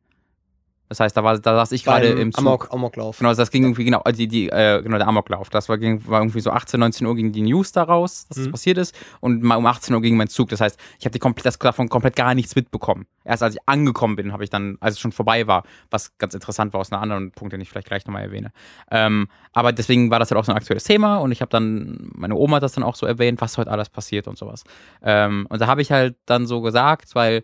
Das 0.88 1.00
heißt, 1.00 1.16
da 1.16 1.24
war, 1.24 1.38
da 1.38 1.54
saß 1.56 1.72
ich 1.72 1.84
gerade 1.84 2.08
im 2.08 2.32
Zug. 2.32 2.38
Amok, 2.40 2.72
Amoklauf. 2.72 3.18
Genau, 3.18 3.34
das 3.34 3.50
ging 3.50 3.64
irgendwie, 3.64 3.84
genau, 3.84 4.02
die, 4.08 4.28
die, 4.28 4.48
äh, 4.48 4.82
genau, 4.82 4.98
der 4.98 5.08
Amoklauf. 5.08 5.50
Das 5.50 5.68
war, 5.68 5.78
ging, 5.78 6.06
war 6.06 6.20
irgendwie 6.20 6.40
so 6.40 6.50
18, 6.50 6.78
19 6.78 7.06
Uhr 7.06 7.16
ging 7.16 7.32
die 7.32 7.42
News 7.42 7.72
daraus, 7.72 8.26
dass 8.28 8.36
das 8.38 8.46
Mhm. 8.46 8.50
passiert 8.52 8.78
ist. 8.78 8.94
Und 9.20 9.42
mal 9.42 9.56
um 9.56 9.66
18 9.66 9.94
Uhr 9.94 10.00
ging 10.00 10.16
mein 10.16 10.28
Zug. 10.28 10.48
Das 10.50 10.60
heißt, 10.60 10.78
ich 10.98 11.06
habe 11.06 11.18
komplett, 11.18 11.46
das 11.46 11.58
davon 11.58 11.88
komplett 11.88 12.14
gar 12.16 12.34
nichts 12.34 12.54
mitbekommen. 12.54 13.06
Erst 13.24 13.42
als 13.42 13.54
ich 13.54 13.60
angekommen 13.66 14.14
bin, 14.16 14.32
habe 14.32 14.44
ich 14.44 14.50
dann, 14.50 14.76
als 14.80 14.94
es 14.94 15.00
schon 15.00 15.12
vorbei 15.12 15.46
war, 15.46 15.64
was 15.90 16.16
ganz 16.18 16.34
interessant 16.34 16.72
war 16.72 16.80
aus 16.80 16.92
einem 16.92 17.02
anderen 17.02 17.32
Punkt, 17.32 17.52
den 17.52 17.60
ich 17.60 17.68
vielleicht 17.68 17.88
gleich 17.88 18.06
nochmal 18.06 18.22
erwähne. 18.22 18.52
Ähm, 18.90 19.26
aber 19.52 19.72
deswegen 19.72 20.10
war 20.10 20.20
das 20.20 20.30
halt 20.30 20.38
auch 20.38 20.44
so 20.44 20.52
ein 20.52 20.56
aktuelles 20.56 20.84
Thema 20.84 21.16
und 21.16 21.32
ich 21.32 21.40
habe 21.40 21.48
dann, 21.50 22.10
meine 22.14 22.36
Oma 22.36 22.56
hat 22.56 22.62
das 22.62 22.72
dann 22.72 22.84
auch 22.84 22.94
so 22.94 23.06
erwähnt, 23.06 23.40
was 23.40 23.58
heute 23.58 23.70
alles 23.70 23.88
passiert 23.88 24.28
und 24.28 24.38
sowas. 24.38 24.62
Ähm, 25.02 25.46
und 25.50 25.60
da 25.60 25.66
habe 25.66 25.82
ich 25.82 25.90
halt 25.90 26.14
dann 26.26 26.46
so 26.46 26.60
gesagt, 26.60 27.14
weil 27.14 27.42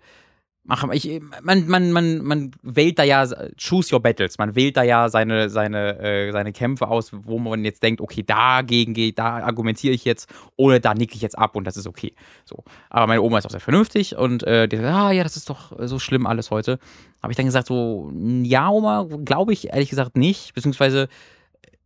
Ach, 0.69 0.85
ich, 0.93 1.21
man, 1.43 1.67
man, 1.67 1.91
man, 1.91 2.23
man 2.23 2.51
wählt 2.63 2.97
da 2.97 3.03
ja, 3.03 3.27
choose 3.57 3.93
your 3.93 4.01
battles, 4.01 4.39
man 4.39 4.55
wählt 4.55 4.77
da 4.77 4.85
ja 4.85 5.09
seine, 5.09 5.51
seine, 5.51 5.99
äh, 5.99 6.31
seine 6.31 6.53
Kämpfe 6.53 6.87
aus, 6.87 7.11
wo 7.13 7.41
man 7.41 7.65
jetzt 7.65 7.83
denkt, 7.83 8.01
okay, 8.01 8.23
dagegen 8.23 8.95
geht, 8.95 9.19
da 9.19 9.39
argumentiere 9.39 9.93
ich 9.93 10.05
jetzt 10.05 10.33
oder 10.55 10.79
da 10.79 10.95
nicke 10.95 11.17
ich 11.17 11.21
jetzt 11.21 11.37
ab 11.37 11.57
und 11.57 11.65
das 11.65 11.77
ist 11.77 11.89
okay. 11.89 12.15
So. 12.45 12.63
Aber 12.91 13.09
meine 13.09 13.23
Oma 13.23 13.39
ist 13.39 13.47
auch 13.47 13.51
sehr 13.51 13.59
vernünftig 13.59 14.17
und 14.17 14.45
äh, 14.45 14.69
die 14.69 14.77
sagt, 14.77 14.89
ah 14.89 15.11
ja, 15.11 15.25
das 15.25 15.37
ist 15.37 15.51
doch 15.51 15.73
so 15.81 15.99
schlimm 15.99 16.27
alles 16.27 16.53
heute. 16.53 16.79
Habe 17.21 17.33
ich 17.33 17.37
dann 17.37 17.47
gesagt, 17.47 17.67
so, 17.67 18.13
ja, 18.45 18.69
Oma, 18.71 19.09
glaube 19.25 19.53
ich 19.53 19.71
ehrlich 19.71 19.91
gesagt 19.91 20.17
nicht, 20.17 20.55
beziehungsweise 20.55 21.09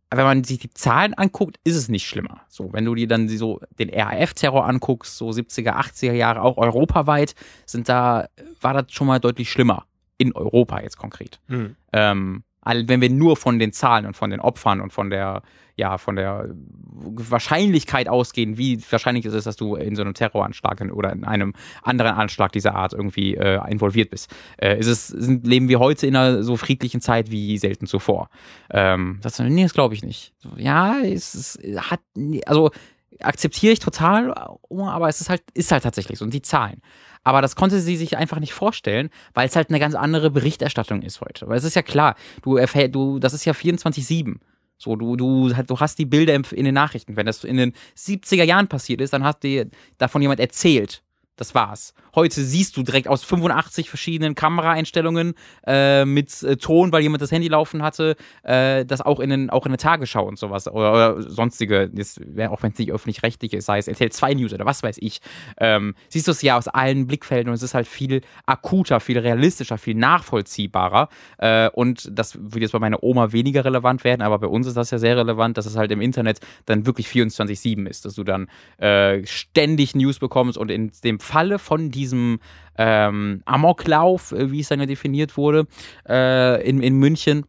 wenn 0.09 0.23
man 0.23 0.43
sich 0.43 0.59
die 0.59 0.69
Zahlen 0.69 1.13
anguckt, 1.13 1.59
ist 1.63 1.75
es 1.75 1.89
nicht 1.89 2.07
schlimmer. 2.07 2.41
So, 2.47 2.71
wenn 2.71 2.85
du 2.85 2.95
dir 2.95 3.07
dann 3.07 3.27
so 3.27 3.59
den 3.77 3.89
RAF-Terror 3.89 4.65
anguckst, 4.65 5.17
so 5.17 5.29
70er, 5.29 5.73
80er 5.73 6.13
Jahre, 6.13 6.41
auch 6.41 6.57
europaweit, 6.57 7.35
sind 7.65 7.89
da, 7.89 8.29
war 8.61 8.73
das 8.73 8.91
schon 8.91 9.07
mal 9.07 9.19
deutlich 9.19 9.51
schlimmer. 9.51 9.85
In 10.17 10.33
Europa 10.33 10.81
jetzt 10.81 10.97
konkret. 10.97 11.39
Mhm. 11.47 11.75
Ähm, 11.93 12.43
wenn 12.67 13.01
wir 13.01 13.09
nur 13.09 13.37
von 13.37 13.59
den 13.59 13.71
Zahlen 13.71 14.05
und 14.05 14.15
von 14.15 14.29
den 14.29 14.39
Opfern 14.39 14.81
und 14.81 14.91
von 14.91 15.09
der, 15.09 15.41
ja, 15.75 15.97
von 15.97 16.15
der 16.15 16.49
Wahrscheinlichkeit 16.53 18.07
ausgehen, 18.07 18.57
wie 18.57 18.81
wahrscheinlich 18.89 19.25
ist 19.25 19.33
es, 19.33 19.43
dass 19.43 19.55
du 19.55 19.75
in 19.75 19.95
so 19.95 20.01
einem 20.01 20.13
Terroranschlag 20.13 20.81
oder 20.91 21.11
in 21.11 21.23
einem 21.23 21.53
anderen 21.83 22.13
Anschlag 22.13 22.51
dieser 22.51 22.75
Art 22.75 22.93
irgendwie 22.93 23.35
äh, 23.35 23.59
involviert 23.69 24.09
bist. 24.09 24.33
Äh, 24.57 24.79
ist 24.79 24.87
es, 24.87 25.07
sind, 25.07 25.45
leben 25.45 25.69
wir 25.69 25.79
heute 25.79 26.07
in 26.07 26.15
einer 26.15 26.43
so 26.43 26.57
friedlichen 26.57 27.01
Zeit 27.01 27.31
wie 27.31 27.57
selten 27.57 27.87
zuvor? 27.87 28.29
Ähm, 28.71 29.19
das, 29.21 29.39
nee, 29.39 29.63
das 29.63 29.73
glaube 29.73 29.93
ich 29.93 30.03
nicht. 30.03 30.33
Ja, 30.57 30.99
es, 30.99 31.35
es 31.35 31.59
hat, 31.91 32.01
also 32.45 32.71
akzeptiere 33.19 33.73
ich 33.73 33.79
total, 33.79 34.33
aber 34.33 35.09
es 35.09 35.21
ist 35.21 35.29
halt, 35.29 35.43
ist 35.53 35.71
halt 35.71 35.83
tatsächlich 35.83 36.19
so. 36.19 36.25
Und 36.25 36.33
die 36.33 36.41
Zahlen. 36.41 36.81
Aber 37.23 37.41
das 37.41 37.55
konnte 37.55 37.79
sie 37.79 37.97
sich 37.97 38.17
einfach 38.17 38.39
nicht 38.39 38.53
vorstellen, 38.53 39.09
weil 39.33 39.47
es 39.47 39.55
halt 39.55 39.69
eine 39.69 39.79
ganz 39.79 39.95
andere 39.95 40.31
Berichterstattung 40.31 41.01
ist 41.01 41.19
heute. 41.21 41.47
Weil 41.47 41.57
es 41.57 41.63
ist 41.63 41.75
ja 41.75 41.81
klar, 41.81 42.15
du 42.41 42.57
erfährst, 42.57 42.95
du, 42.95 43.19
das 43.19 43.33
ist 43.33 43.45
ja 43.45 43.53
24-7. 43.53 44.35
So, 44.77 44.95
du, 44.95 45.15
du, 45.15 45.49
du 45.49 45.79
hast 45.79 45.97
die 45.97 46.05
Bilder 46.05 46.35
in 46.35 46.65
den 46.65 46.73
Nachrichten. 46.73 47.15
Wenn 47.15 47.25
das 47.25 47.43
in 47.43 47.57
den 47.57 47.73
70er 47.97 48.43
Jahren 48.43 48.67
passiert 48.67 49.01
ist, 49.01 49.11
dann 49.11 49.23
hat 49.23 49.43
dir 49.43 49.69
davon 49.97 50.21
jemand 50.21 50.39
erzählt. 50.39 51.03
Das 51.37 51.53
war's. 51.53 51.93
Heute 52.15 52.41
siehst 52.41 52.75
du 52.77 52.83
direkt 52.83 53.07
aus 53.07 53.23
85 53.23 53.89
verschiedenen 53.89 54.33
Kameraeinstellungen 54.33 55.35
äh, 55.67 56.03
mit 56.03 56.41
äh, 56.41 56.57
Ton, 56.57 56.91
weil 56.91 57.03
jemand 57.03 57.21
das 57.21 57.31
Handy 57.31 57.47
laufen 57.47 57.83
hatte, 57.83 58.15
äh, 58.41 58.85
das 58.85 59.01
auch 59.01 59.19
in, 59.19 59.29
den, 59.29 59.49
auch 59.51 59.67
in 59.67 59.71
der 59.71 59.77
Tagesschau 59.77 60.25
und 60.25 60.39
sowas 60.39 60.67
oder, 60.67 60.91
oder 60.91 61.21
sonstige, 61.21 61.91
wär, 61.93 62.51
auch 62.51 62.63
wenn 62.63 62.71
es 62.71 62.79
nicht 62.79 62.91
öffentlich-rechtlich 62.91 63.53
ist, 63.53 63.65
sei 63.65 63.77
es 63.77 63.87
RTL 63.87 64.11
2 64.11 64.33
News 64.33 64.51
oder 64.51 64.65
was 64.65 64.81
weiß 64.81 64.97
ich, 64.99 65.21
ähm, 65.59 65.93
siehst 66.09 66.27
du 66.27 66.31
es 66.31 66.41
ja 66.41 66.57
aus 66.57 66.67
allen 66.67 67.05
Blickfeldern 67.05 67.49
und 67.49 67.53
es 67.55 67.61
ist 67.61 67.75
halt 67.75 67.87
viel 67.87 68.21
akuter, 68.47 68.99
viel 68.99 69.19
realistischer, 69.19 69.77
viel 69.77 69.95
nachvollziehbarer 69.95 71.09
äh, 71.37 71.69
und 71.69 72.09
das 72.11 72.35
würde 72.35 72.61
jetzt 72.61 72.71
bei 72.71 72.79
meiner 72.79 73.03
Oma 73.03 73.31
weniger 73.31 73.63
relevant 73.63 74.03
werden, 74.03 74.23
aber 74.23 74.39
bei 74.39 74.47
uns 74.47 74.65
ist 74.65 74.75
das 74.75 74.89
ja 74.89 74.97
sehr 74.97 75.17
relevant, 75.17 75.59
dass 75.59 75.67
es 75.67 75.77
halt 75.77 75.91
im 75.91 76.01
Internet 76.01 76.39
dann 76.65 76.87
wirklich 76.87 77.05
24-7 77.09 77.87
ist, 77.87 78.05
dass 78.05 78.15
du 78.15 78.23
dann 78.23 78.47
äh, 78.79 79.23
ständig 79.27 79.93
News 79.93 80.17
bekommst 80.17 80.57
und 80.57 80.71
in 80.71 80.91
dem 81.03 81.19
Falle 81.27 81.59
von 81.59 81.91
diesem 81.91 82.39
ähm, 82.77 83.41
Amoklauf, 83.45 84.31
äh, 84.31 84.51
wie 84.51 84.61
es 84.61 84.69
dann 84.69 84.79
ja 84.79 84.85
definiert 84.85 85.37
wurde, 85.37 85.67
äh, 86.07 86.67
in, 86.67 86.81
in 86.81 86.95
München, 86.95 87.45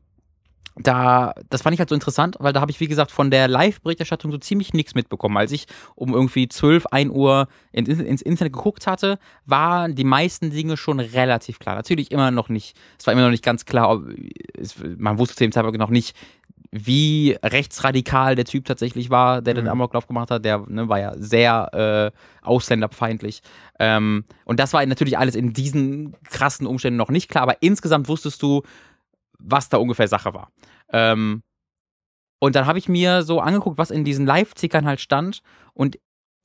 da, 0.80 1.34
das 1.50 1.62
fand 1.62 1.74
ich 1.74 1.80
halt 1.80 1.88
so 1.88 1.94
interessant, 1.94 2.36
weil 2.38 2.52
da 2.52 2.60
habe 2.60 2.70
ich, 2.70 2.80
wie 2.80 2.86
gesagt, 2.86 3.10
von 3.10 3.30
der 3.30 3.48
Live-Berichterstattung 3.48 4.30
so 4.30 4.38
ziemlich 4.38 4.72
nichts 4.72 4.94
mitbekommen. 4.94 5.36
Als 5.36 5.52
ich 5.52 5.66
um 5.96 6.14
irgendwie 6.14 6.48
12, 6.48 6.86
1 6.86 7.10
Uhr 7.10 7.48
in, 7.72 7.86
ins 7.86 8.22
Internet 8.22 8.52
geguckt 8.52 8.86
hatte, 8.86 9.18
waren 9.44 9.94
die 9.94 10.04
meisten 10.04 10.50
Dinge 10.50 10.76
schon 10.76 11.00
relativ 11.00 11.58
klar. 11.58 11.74
Natürlich 11.74 12.10
immer 12.10 12.30
noch 12.30 12.48
nicht, 12.48 12.76
es 12.98 13.06
war 13.06 13.12
immer 13.12 13.22
noch 13.22 13.30
nicht 13.30 13.44
ganz 13.44 13.64
klar, 13.64 13.90
ob, 13.90 14.04
es, 14.54 14.76
man 14.96 15.18
wusste 15.18 15.34
zu 15.34 15.44
dem 15.44 15.52
Zeitpunkt 15.52 15.78
noch 15.78 15.90
nicht, 15.90 16.16
wie 16.70 17.36
rechtsradikal 17.42 18.34
der 18.34 18.44
Typ 18.44 18.64
tatsächlich 18.66 19.10
war, 19.10 19.40
der 19.42 19.54
den 19.54 19.64
Mhm. 19.64 19.70
Amoklauf 19.70 20.06
gemacht 20.06 20.30
hat. 20.30 20.44
Der 20.44 20.64
ne, 20.68 20.88
war 20.88 21.00
ja 21.00 21.14
sehr 21.16 22.12
äh, 22.12 22.46
ausländerfeindlich. 22.46 23.40
Ähm, 23.78 24.24
und 24.44 24.60
das 24.60 24.72
war 24.72 24.84
natürlich 24.84 25.16
alles 25.18 25.34
in 25.34 25.52
diesen 25.52 26.14
krassen 26.24 26.66
Umständen 26.66 26.98
noch 26.98 27.10
nicht 27.10 27.28
klar, 27.30 27.42
aber 27.42 27.62
insgesamt 27.62 28.08
wusstest 28.08 28.42
du, 28.42 28.62
was 29.38 29.68
da 29.68 29.78
ungefähr 29.78 30.08
Sache 30.08 30.34
war. 30.34 30.50
Ähm, 30.92 31.42
und 32.40 32.54
dann 32.54 32.66
habe 32.66 32.78
ich 32.78 32.88
mir 32.88 33.22
so 33.22 33.40
angeguckt, 33.40 33.78
was 33.78 33.90
in 33.90 34.04
diesen 34.04 34.26
Live-Tickern 34.26 34.86
halt 34.86 35.00
stand. 35.00 35.42
Und 35.74 35.98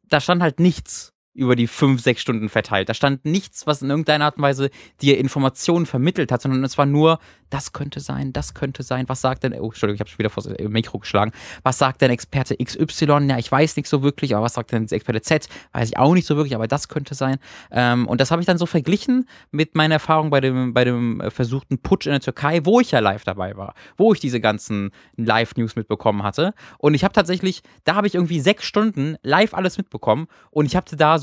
da 0.04 0.20
stand 0.20 0.42
halt 0.42 0.60
nichts 0.60 1.13
über 1.34 1.56
die 1.56 1.68
fünf, 1.68 2.02
sechs 2.02 2.22
Stunden 2.22 2.48
verteilt. 2.48 2.90
Da 2.90 2.94
stand 2.94 3.26
nichts, 3.26 3.66
was 3.66 3.82
in 3.82 3.90
irgendeiner 3.90 4.26
Art 4.26 4.38
und 4.38 4.44
Weise 4.44 4.70
dir 5.02 5.18
Informationen 5.18 5.86
vermittelt 5.86 6.32
hat, 6.32 6.42
sondern 6.42 6.64
es 6.64 6.78
war 6.78 6.86
nur, 6.86 7.20
das 7.50 7.74
könnte 7.74 8.00
sein, 8.00 8.34
das 8.34 8.54
könnte 8.54 8.84
sein. 8.84 9.08
Was 9.08 9.22
sagt 9.22 9.44
denn, 9.44 9.54
oh, 9.54 9.66
Entschuldigung, 9.66 9.96
ich 9.96 10.00
habe 10.12 10.20
wieder 10.20 10.30
vor 10.30 10.44
das 10.44 10.54
Mikro 10.70 11.00
geschlagen. 11.00 11.32
Was 11.64 11.78
sagt 11.78 12.02
denn 12.02 12.12
Experte 12.12 12.56
XY? 12.58 13.28
Ja, 13.30 13.38
ich 13.38 13.52
weiß 13.52 13.76
nicht 13.78 13.88
so 13.88 14.04
wirklich, 14.04 14.36
aber 14.36 14.46
was 14.46 14.54
sagt 14.54 14.72
denn 14.72 14.88
Experte 14.88 15.22
Z? 15.22 15.48
Weiß 15.72 15.90
ich 15.90 15.98
auch 15.98 16.14
nicht 16.14 16.28
so 16.28 16.36
wirklich, 16.36 16.56
aber 16.56 16.68
das 16.68 16.88
könnte 16.88 17.16
sein. 17.16 17.38
Ähm, 17.72 18.08
und 18.08 18.22
das 18.22 18.32
habe 18.32 18.42
ich 18.42 18.46
dann 18.46 18.58
so 18.58 18.66
verglichen 18.66 19.28
mit 19.52 19.76
meiner 19.76 19.96
Erfahrung 19.96 20.30
bei 20.30 20.42
dem, 20.42 20.74
bei 20.74 20.84
dem 20.84 21.22
äh, 21.22 21.32
versuchten 21.32 21.80
Putsch 21.80 22.06
in 22.06 22.12
der 22.12 22.22
Türkei, 22.22 22.62
wo 22.64 22.80
ich 22.80 22.92
ja 22.92 23.00
live 23.00 23.24
dabei 23.24 23.56
war, 23.58 23.74
wo 23.98 24.14
ich 24.14 24.20
diese 24.20 24.40
ganzen 24.40 24.92
Live-News 25.18 25.76
mitbekommen 25.76 26.24
hatte. 26.24 26.54
Und 26.78 26.94
ich 26.94 27.04
habe 27.04 27.14
tatsächlich, 27.14 27.62
da 27.84 27.96
habe 27.96 28.08
ich 28.08 28.16
irgendwie 28.16 28.40
sechs 28.40 28.66
Stunden 28.66 29.16
live 29.24 29.54
alles 29.54 29.78
mitbekommen 29.78 30.28
und 30.52 30.66
ich 30.66 30.76
hatte 30.76 30.96
da 30.96 31.20
so 31.20 31.23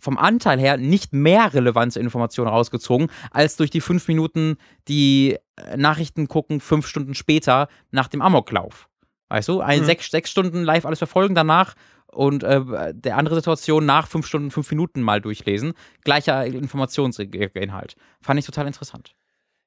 vom 0.00 0.18
Anteil 0.18 0.58
her 0.58 0.76
nicht 0.76 1.12
mehr 1.12 1.54
relevante 1.54 2.00
Informationen 2.00 2.48
rausgezogen, 2.48 3.08
als 3.30 3.56
durch 3.56 3.70
die 3.70 3.80
fünf 3.80 4.08
Minuten, 4.08 4.56
die 4.88 5.38
äh, 5.56 5.76
Nachrichten 5.76 6.26
gucken, 6.26 6.60
fünf 6.60 6.88
Stunden 6.88 7.14
später 7.14 7.68
nach 7.92 8.08
dem 8.08 8.20
Amoklauf. 8.20 8.88
Weißt 9.28 9.48
du, 9.48 9.60
ein 9.60 9.80
Mhm. 9.80 9.84
sechs, 9.84 10.10
sechs 10.10 10.30
Stunden 10.30 10.64
live 10.64 10.84
alles 10.84 10.98
verfolgen, 10.98 11.34
danach 11.34 11.74
und 12.08 12.42
äh, 12.42 12.92
der 12.94 13.16
andere 13.16 13.36
Situation 13.36 13.86
nach 13.86 14.06
fünf 14.08 14.26
Stunden, 14.26 14.50
fünf 14.50 14.70
Minuten 14.70 15.00
mal 15.00 15.20
durchlesen. 15.20 15.72
Gleicher 16.04 16.44
Informationsinhalt. 16.44 17.94
Fand 18.20 18.38
ich 18.40 18.44
total 18.44 18.66
interessant. 18.66 19.14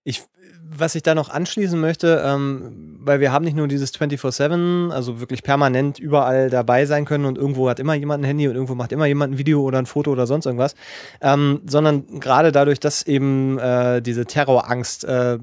Ich, 0.08 0.24
was 0.64 0.94
ich 0.94 1.02
da 1.02 1.16
noch 1.16 1.30
anschließen 1.30 1.80
möchte, 1.80 2.24
ähm, 2.24 3.00
weil 3.00 3.20
wir 3.20 3.32
haben 3.32 3.44
nicht 3.44 3.58
nur 3.58 3.68
dieses 3.68 3.92
24-7, 3.94 4.92
also 4.92 5.20
wirklich 5.20 5.42
permanent 5.42 5.98
überall 5.98 6.52
dabei 6.52 6.86
sein 6.86 7.06
können 7.06 7.26
und 7.26 7.40
irgendwo 7.40 7.68
hat 7.68 7.80
immer 7.80 7.96
jemand 7.96 8.22
ein 8.22 8.28
Handy 8.28 8.48
und 8.48 8.54
irgendwo 8.54 8.76
macht 8.76 8.92
immer 8.92 9.08
jemand 9.08 9.34
ein 9.34 9.38
Video 9.40 9.62
oder 9.62 9.80
ein 9.80 9.88
Foto 9.88 10.12
oder 10.12 10.28
sonst 10.28 10.46
irgendwas, 10.46 10.76
ähm, 11.22 11.62
sondern 11.66 12.20
gerade 12.20 12.52
dadurch, 12.52 12.80
dass 12.80 13.02
eben 13.02 13.58
äh, 13.58 14.02
diese 14.04 14.26
Terrorangst 14.26 15.06
äh, 15.06 15.40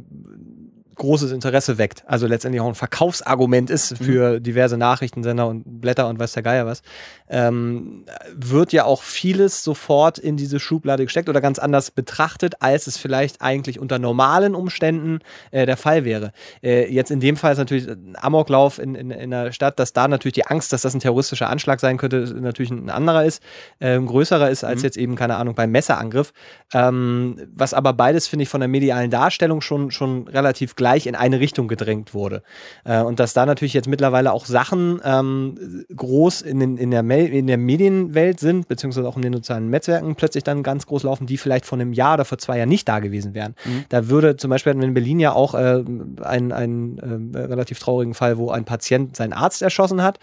großes 1.03 1.33
Interesse 1.33 1.79
weckt. 1.79 2.05
Also 2.07 2.29
letztendlich 2.29 2.61
auch 2.61 2.69
ein 2.69 2.77
Verkaufsargument 2.77 3.71
ist 3.71 3.99
für 3.99 4.39
diverse 4.39 4.77
Nachrichtensender 4.79 5.49
und 5.49 5.81
Blätter 5.81 6.09
und 6.09 6.21
weiß 6.21 6.33
der 6.33 6.45
Geier 6.45 6.65
was, 6.65 6.83
ähm, 7.29 8.05
wird 8.35 8.73
ja 8.73 8.85
auch 8.85 9.03
vieles 9.03 9.65
sofort 9.65 10.19
in 10.19 10.37
diese 10.37 10.61
Schublade 10.61 11.05
gesteckt 11.05 11.29
oder 11.29 11.41
ganz 11.41 11.59
anders 11.59 11.91
betrachtet, 11.91 12.55
als 12.61 12.87
es 12.87 12.99
vielleicht 12.99 13.43
eigentlich 13.43 13.81
unter 13.81 13.99
normalen 13.99 14.55
Umständen 14.55 15.19
äh, 15.51 15.67
der 15.67 15.77
Fall 15.77 16.05
wäre. 16.05 16.33
Äh, 16.63 16.93
jetzt 16.93 17.11
in 17.11 17.19
dem 17.19 17.37
Fall 17.37 17.53
ist 17.53 17.59
natürlich 17.59 17.89
ein 17.89 18.17
Amoklauf 18.21 18.79
in, 18.79 18.95
in, 18.95 19.11
in 19.11 19.31
der 19.31 19.51
Stadt, 19.51 19.81
dass 19.81 19.93
da 19.93 20.07
natürlich 20.07 20.35
die 20.35 20.47
Angst, 20.47 20.73
dass 20.73 20.83
das 20.83 20.95
ein 20.95 21.01
terroristischer 21.01 21.51
Anschlag 21.51 21.81
sein 21.81 21.97
könnte, 21.97 22.33
natürlich 22.41 22.71
ein 22.71 22.91
anderer 22.91 23.25
ist, 23.25 23.43
äh, 23.81 23.97
ein 23.97 24.07
größerer 24.07 24.51
ist 24.51 24.63
als 24.63 24.83
jetzt 24.83 24.97
eben, 24.97 25.17
keine 25.17 25.35
Ahnung, 25.35 25.57
beim 25.57 25.73
Messerangriff. 25.73 26.33
Ähm, 26.73 27.39
was 27.53 27.75
aber 27.75 27.93
beides, 27.93 28.29
finde 28.29 28.45
ich, 28.45 28.49
von 28.49 28.61
der 28.61 28.69
medialen 28.69 29.11
Darstellung 29.11 29.61
schon, 29.63 29.91
schon 29.91 30.29
relativ 30.29 30.77
gleich 30.77 30.92
in 31.07 31.15
eine 31.15 31.41
Richtung 31.41 31.69
gedrängt 31.69 32.15
wurde. 32.15 32.43
Äh, 32.85 33.03
und 33.03 33.21
dass 33.21 33.35
da 33.35 33.47
natürlich 33.47 33.75
jetzt 33.75 33.89
mittlerweile 33.89 34.33
auch 34.33 34.47
Sachen 34.47 35.01
ähm, 35.05 35.85
groß 35.95 36.43
in, 36.43 36.61
den, 36.61 36.77
in, 36.77 36.91
der 36.91 37.03
Mel 37.03 37.29
in 37.29 37.47
der 37.47 37.59
Medienwelt 37.59 38.41
sind, 38.41 38.69
beziehungsweise 38.69 39.09
auch 39.09 39.17
in 39.17 39.23
den 39.23 39.33
sozialen 39.33 39.71
Netzwerken 39.71 40.15
plötzlich 40.15 40.45
dann 40.45 40.63
ganz 40.63 40.87
groß 40.87 41.05
laufen, 41.05 41.27
die 41.27 41.39
vielleicht 41.39 41.67
vor 41.67 41.79
einem 41.79 41.93
Jahr 41.93 42.15
oder 42.15 42.25
vor 42.25 42.39
zwei 42.39 42.59
Jahren 42.59 42.69
nicht 42.69 42.89
da 42.89 42.99
gewesen 43.01 43.35
wären. 43.35 43.55
Da 43.89 44.09
würde 44.09 44.37
zum 44.37 44.51
Beispiel 44.51 44.73
in 44.73 44.95
Berlin 44.95 45.21
ja 45.21 45.33
auch 45.33 45.55
äh, 45.55 45.85
einen, 46.23 46.53
einen 46.53 47.35
äh, 47.35 47.39
relativ 47.39 47.79
traurigen 47.79 48.15
Fall, 48.15 48.39
wo 48.39 48.51
ein 48.51 48.65
Patient 48.65 49.17
seinen 49.17 49.33
Arzt 49.33 49.63
erschossen 49.63 50.03
hat, 50.03 50.19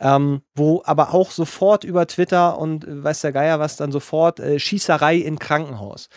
ähm, 0.00 0.42
wo 0.54 0.82
aber 0.84 1.14
auch 1.14 1.30
sofort 1.30 1.84
über 1.84 2.06
Twitter 2.06 2.58
und 2.58 2.86
äh, 2.86 3.04
weiß 3.04 3.20
der 3.20 3.32
Geier 3.32 3.58
was 3.58 3.76
dann 3.76 3.92
sofort 3.92 4.40
äh, 4.40 4.58
Schießerei 4.58 5.16
in 5.16 5.38
Krankenhaus. 5.38 6.08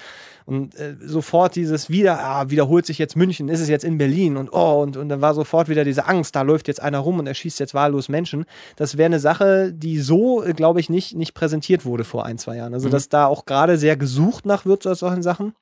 Und 0.47 0.75
äh, 0.75 0.95
sofort 1.05 1.57
dieses 1.57 1.89
wieder, 1.89 2.23
ah, 2.23 2.49
wiederholt 2.49 2.85
sich 2.85 2.97
jetzt 2.97 3.17
München, 3.17 3.49
ist 3.49 3.59
es 3.59 3.67
jetzt 3.67 3.83
in 3.83 3.97
Berlin 3.97 4.37
und 4.37 4.49
oh, 4.53 4.81
und, 4.81 4.95
und 4.95 5.09
dann 5.09 5.19
war 5.19 5.33
sofort 5.33 5.67
wieder 5.67 5.83
diese 5.83 6.07
Angst, 6.07 6.37
da 6.37 6.41
läuft 6.41 6.69
jetzt 6.69 6.81
einer 6.81 6.99
rum 6.99 7.19
und 7.19 7.27
erschießt 7.27 7.59
jetzt 7.59 7.73
wahllos 7.73 8.07
Menschen. 8.07 8.45
Das 8.77 8.97
wäre 8.97 9.07
eine 9.07 9.19
Sache, 9.19 9.73
die 9.73 9.99
so, 9.99 10.41
äh, 10.41 10.53
glaube 10.53 10.79
ich, 10.79 10.89
nicht, 10.89 11.15
nicht 11.17 11.33
präsentiert 11.33 11.83
wurde 11.83 12.05
vor 12.05 12.25
ein, 12.25 12.37
zwei 12.37 12.55
Jahren. 12.55 12.73
Also, 12.73 12.87
dass 12.87 13.09
da 13.09 13.25
auch 13.25 13.45
gerade 13.45 13.77
sehr 13.77 13.97
gesucht 13.97 14.45
nach 14.45 14.65
wird 14.65 14.83
solchen 14.83 15.21
Sachen. 15.21 15.53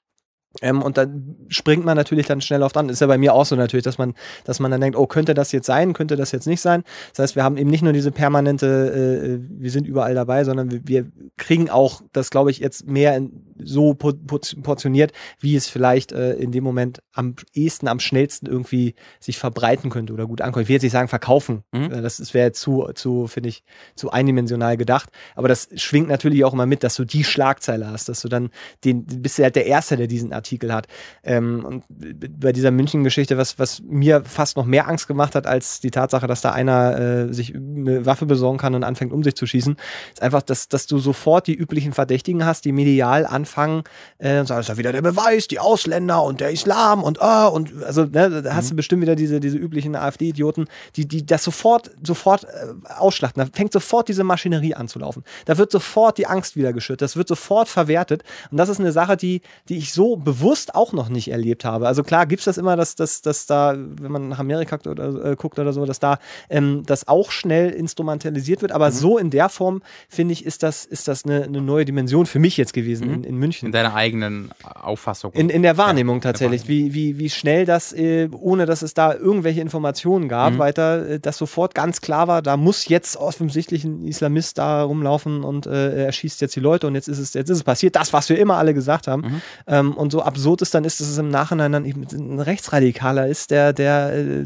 Ähm, 0.61 0.81
und 0.81 0.97
dann 0.97 1.35
springt 1.49 1.85
man 1.85 1.97
natürlich 1.97 2.25
dann 2.25 2.41
schnell 2.41 2.63
oft 2.63 2.77
an. 2.77 2.89
Ist 2.89 3.01
ja 3.01 3.07
bei 3.07 3.17
mir 3.17 3.33
auch 3.33 3.45
so 3.45 3.55
natürlich, 3.55 3.83
dass 3.83 3.97
man, 3.97 4.13
dass 4.43 4.59
man 4.59 4.71
dann 4.71 4.81
denkt, 4.81 4.97
oh, 4.97 5.07
könnte 5.07 5.33
das 5.33 5.51
jetzt 5.51 5.67
sein, 5.67 5.93
könnte 5.93 6.15
das 6.15 6.31
jetzt 6.31 6.47
nicht 6.47 6.61
sein. 6.61 6.83
Das 7.11 7.19
heißt, 7.23 7.35
wir 7.35 7.43
haben 7.43 7.57
eben 7.57 7.69
nicht 7.69 7.81
nur 7.83 7.93
diese 7.93 8.11
permanente, 8.11 9.39
äh, 9.41 9.61
wir 9.61 9.71
sind 9.71 9.87
überall 9.87 10.15
dabei, 10.15 10.43
sondern 10.43 10.71
wir, 10.71 10.81
wir 10.85 11.11
kriegen 11.37 11.69
auch 11.69 12.01
das, 12.13 12.29
glaube 12.29 12.51
ich, 12.51 12.59
jetzt 12.59 12.87
mehr 12.87 13.15
in, 13.15 13.53
so 13.63 13.93
po- 13.93 14.13
po- 14.13 14.39
portioniert, 14.61 15.11
wie 15.39 15.55
es 15.55 15.67
vielleicht 15.67 16.11
äh, 16.11 16.33
in 16.33 16.51
dem 16.51 16.63
Moment 16.63 17.01
am 17.13 17.35
ehesten, 17.53 17.87
am 17.87 17.99
schnellsten 17.99 18.47
irgendwie 18.47 18.95
sich 19.19 19.37
verbreiten 19.37 19.89
könnte 19.89 20.13
oder 20.13 20.27
gut 20.27 20.41
ankommt. 20.41 20.63
Ich 20.63 20.69
will 20.69 20.75
jetzt 20.75 20.83
nicht 20.83 20.91
sagen 20.91 21.07
verkaufen. 21.07 21.63
Mhm. 21.71 21.91
Äh, 21.91 22.01
Das, 22.01 22.17
das 22.17 22.33
wäre 22.33 22.51
zu, 22.51 22.89
zu 22.95 23.27
finde 23.27 23.49
ich, 23.49 23.63
zu 23.95 24.11
eindimensional 24.11 24.77
gedacht. 24.77 25.09
Aber 25.35 25.47
das 25.47 25.69
schwingt 25.75 26.07
natürlich 26.07 26.43
auch 26.43 26.53
immer 26.53 26.65
mit, 26.65 26.83
dass 26.83 26.95
du 26.95 27.05
die 27.05 27.23
Schlagzeile 27.23 27.87
hast, 27.87 28.09
dass 28.09 28.21
du 28.21 28.27
dann 28.27 28.49
den, 28.83 29.05
bist 29.05 29.39
du 29.39 29.43
halt 29.43 29.55
der 29.55 29.65
Erste, 29.65 29.97
der 29.97 30.07
diesen 30.07 30.33
Artikel 30.33 30.44
hat. 30.71 30.87
Ähm, 31.23 31.65
und 31.65 31.83
bei 31.89 32.51
dieser 32.51 32.71
München-Geschichte, 32.71 33.37
was, 33.37 33.59
was 33.59 33.81
mir 33.81 34.23
fast 34.25 34.57
noch 34.57 34.65
mehr 34.65 34.87
Angst 34.87 35.07
gemacht 35.07 35.35
hat, 35.35 35.47
als 35.47 35.79
die 35.79 35.91
Tatsache, 35.91 36.27
dass 36.27 36.41
da 36.41 36.51
einer 36.51 36.99
äh, 36.99 37.33
sich 37.33 37.55
eine 37.55 38.05
Waffe 38.05 38.25
besorgen 38.25 38.57
kann 38.57 38.75
und 38.75 38.83
anfängt, 38.83 39.11
um 39.11 39.23
sich 39.23 39.35
zu 39.35 39.45
schießen, 39.45 39.75
ist 40.13 40.21
einfach, 40.21 40.41
dass, 40.41 40.69
dass 40.69 40.87
du 40.87 40.99
sofort 40.99 41.47
die 41.47 41.55
üblichen 41.55 41.93
Verdächtigen 41.93 42.45
hast, 42.45 42.65
die 42.65 42.71
medial 42.71 43.25
anfangen 43.25 43.83
äh, 44.17 44.39
und 44.39 44.47
sagen, 44.47 44.59
das 44.59 44.65
ist 44.65 44.69
ja 44.69 44.77
wieder 44.77 44.91
der 44.91 45.01
Beweis, 45.01 45.47
die 45.47 45.59
Ausländer 45.59 46.23
und 46.23 46.41
der 46.41 46.51
Islam 46.51 47.03
und 47.03 47.21
ah, 47.21 47.47
und 47.47 47.83
also 47.83 48.05
ne, 48.05 48.41
da 48.43 48.55
hast 48.55 48.71
du 48.71 48.75
bestimmt 48.75 49.01
wieder 49.01 49.15
diese, 49.15 49.39
diese 49.39 49.57
üblichen 49.57 49.95
AfD-Idioten, 49.95 50.67
die, 50.95 51.07
die 51.07 51.25
das 51.25 51.43
sofort, 51.43 51.91
sofort 52.03 52.43
äh, 52.43 52.73
ausschlachten. 52.97 53.43
Da 53.43 53.49
fängt 53.51 53.73
sofort 53.73 54.07
diese 54.07 54.23
Maschinerie 54.23 54.75
an 54.75 54.87
zu 54.87 54.99
laufen. 54.99 55.23
Da 55.45 55.57
wird 55.57 55.71
sofort 55.71 56.17
die 56.17 56.27
Angst 56.27 56.55
wieder 56.55 56.73
geschürt, 56.73 57.01
das 57.01 57.15
wird 57.15 57.27
sofort 57.27 57.67
verwertet. 57.67 58.23
Und 58.51 58.57
das 58.57 58.69
ist 58.69 58.79
eine 58.79 58.91
Sache, 58.91 59.17
die, 59.17 59.41
die 59.69 59.77
ich 59.77 59.93
so 59.93 60.15
bewusst 60.25 60.75
auch 60.75 60.91
noch 60.91 61.09
nicht 61.09 61.29
erlebt 61.31 61.63
habe. 61.63 61.87
Also 61.87 62.03
klar 62.03 62.25
gibt 62.25 62.39
es 62.41 62.45
das 62.45 62.57
immer, 62.57 62.75
dass, 62.75 62.95
dass, 62.95 63.21
dass 63.21 63.45
da, 63.45 63.75
wenn 63.77 64.11
man 64.11 64.27
nach 64.29 64.39
Amerika 64.39 64.75
guckt 64.75 64.87
oder, 64.87 65.31
äh, 65.31 65.35
guckt 65.35 65.59
oder 65.59 65.71
so, 65.71 65.85
dass 65.85 65.99
da 65.99 66.17
ähm, 66.49 66.83
das 66.85 67.07
auch 67.07 67.31
schnell 67.31 67.69
instrumentalisiert 67.69 68.61
wird. 68.61 68.71
Aber 68.71 68.91
so 68.91 69.17
in 69.17 69.29
der 69.29 69.49
Form, 69.49 69.81
finde 70.09 70.33
ich, 70.33 70.45
ist 70.45 70.63
das, 70.63 70.85
ist 70.85 71.07
das 71.07 71.23
eine, 71.23 71.43
eine 71.43 71.61
neue 71.61 71.85
Dimension 71.85 72.25
für 72.25 72.39
mich 72.39 72.57
jetzt 72.57 72.73
gewesen 72.73 73.13
in, 73.13 73.23
in 73.23 73.37
München. 73.37 73.67
In 73.67 73.71
deiner 73.71 73.93
eigenen 73.93 74.51
Auffassung. 74.63 75.31
In, 75.33 75.49
in 75.49 75.61
der 75.61 75.77
Wahrnehmung 75.77 76.21
tatsächlich, 76.21 76.67
wie, 76.67 76.93
wie, 76.93 77.19
wie 77.19 77.29
schnell 77.29 77.65
das, 77.65 77.93
äh, 77.93 78.27
ohne 78.31 78.65
dass 78.65 78.81
es 78.81 78.93
da 78.95 79.13
irgendwelche 79.13 79.61
Informationen 79.61 80.27
gab, 80.27 80.55
Mhm. 80.55 80.59
weiter, 80.59 81.09
äh, 81.09 81.19
das 81.19 81.37
sofort 81.37 81.75
ganz 81.75 82.01
klar 82.01 82.27
war, 82.27 82.41
da 82.41 82.57
muss 82.57 82.87
jetzt 82.87 83.17
offensichtlich 83.17 83.83
ein 83.83 84.05
Islamist 84.05 84.57
da 84.57 84.83
rumlaufen 84.83 85.43
und 85.43 85.65
äh, 85.67 86.05
er 86.05 86.11
schießt 86.11 86.41
jetzt 86.41 86.55
die 86.55 86.59
Leute 86.59 86.87
und 86.87 86.95
jetzt 86.95 87.07
ist 87.07 87.19
es, 87.19 87.33
jetzt 87.33 87.49
ist 87.49 87.57
es 87.57 87.63
passiert, 87.63 87.95
das, 87.95 88.13
was 88.13 88.29
wir 88.29 88.37
immer 88.39 88.57
alle 88.57 88.73
gesagt 88.73 89.07
haben. 89.07 89.21
Mhm. 89.21 89.41
Ähm, 89.67 89.93
und 89.93 90.11
so 90.15 90.21
absurd 90.23 90.61
es 90.61 90.69
dann 90.71 90.85
ist, 90.85 91.01
dass 91.01 91.07
es 91.09 91.17
im 91.17 91.27
Nachhinein 91.27 91.73
dann 91.73 91.83
eben 91.83 92.03
ein 92.09 92.39
Rechtsradikaler 92.39 93.27
ist, 93.27 93.51
der, 93.51 93.73
der 93.73 94.13
äh, 94.13 94.45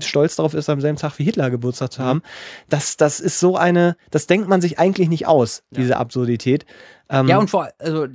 stolz 0.00 0.36
darauf 0.36 0.52
ist, 0.52 0.68
am 0.68 0.80
selben 0.82 0.98
Tag 0.98 1.18
wie 1.18 1.24
Hitler 1.24 1.50
Geburtstag 1.50 1.88
Mhm. 1.88 1.92
zu 1.92 2.02
haben. 2.04 2.22
Das, 2.68 2.96
das 2.98 3.20
ist 3.20 3.40
so 3.40 3.56
eine, 3.56 3.96
das 4.10 4.26
denkt 4.26 4.48
man 4.48 4.60
sich 4.60 4.78
eigentlich 4.78 5.08
nicht 5.08 5.26
aus, 5.26 5.62
diese 5.70 5.96
Absurdität. 5.96 6.66
Ähm, 7.08 7.26
ja, 7.26 7.38
und 7.38 7.48
vor 7.48 7.70
also 7.78 8.06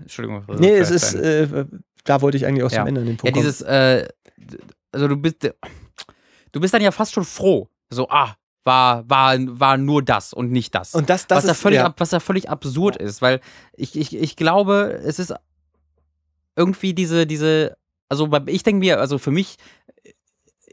Entschuldigung. 0.00 0.44
Nee, 0.58 0.76
es 0.78 0.90
ist, 0.90 1.14
äh, 1.14 1.66
da 2.04 2.22
wollte 2.22 2.36
ich 2.38 2.46
eigentlich 2.46 2.64
aus 2.64 2.72
Ja. 2.72 2.82
dem 2.84 2.88
Ende 2.88 3.00
an 3.02 3.06
den 3.06 3.16
Ja, 3.16 3.20
Punkt 3.20 3.34
kommen. 3.34 3.44
dieses, 3.44 3.60
äh, 3.60 4.08
also 4.92 5.08
du 5.08 5.16
bist, 5.18 5.36
du 6.52 6.60
bist 6.60 6.72
dann 6.72 6.82
ja 6.82 6.90
fast 6.90 7.12
schon 7.12 7.24
froh. 7.24 7.68
So, 7.90 8.08
ah, 8.08 8.34
war, 8.64 9.08
war, 9.10 9.36
war 9.38 9.76
nur 9.76 10.02
das 10.02 10.32
und 10.32 10.50
nicht 10.50 10.74
das. 10.74 10.94
Und 10.94 11.10
das, 11.10 11.26
das 11.26 11.36
was, 11.38 11.44
da 11.44 11.52
ist, 11.52 11.60
völlig, 11.60 11.78
ja. 11.80 11.84
ab, 11.86 11.94
was 11.98 12.10
da 12.10 12.18
völlig 12.20 12.48
absurd 12.48 12.96
ist, 12.96 13.20
weil 13.20 13.40
ich, 13.74 13.94
ich, 13.94 14.16
ich 14.16 14.36
glaube, 14.36 15.00
es 15.04 15.18
ist 15.18 15.34
irgendwie 16.56 16.94
diese, 16.94 17.26
diese, 17.26 17.76
also 18.08 18.28
ich 18.46 18.62
denke 18.62 18.80
mir, 18.80 19.00
also 19.00 19.18
für 19.18 19.30
mich, 19.30 19.56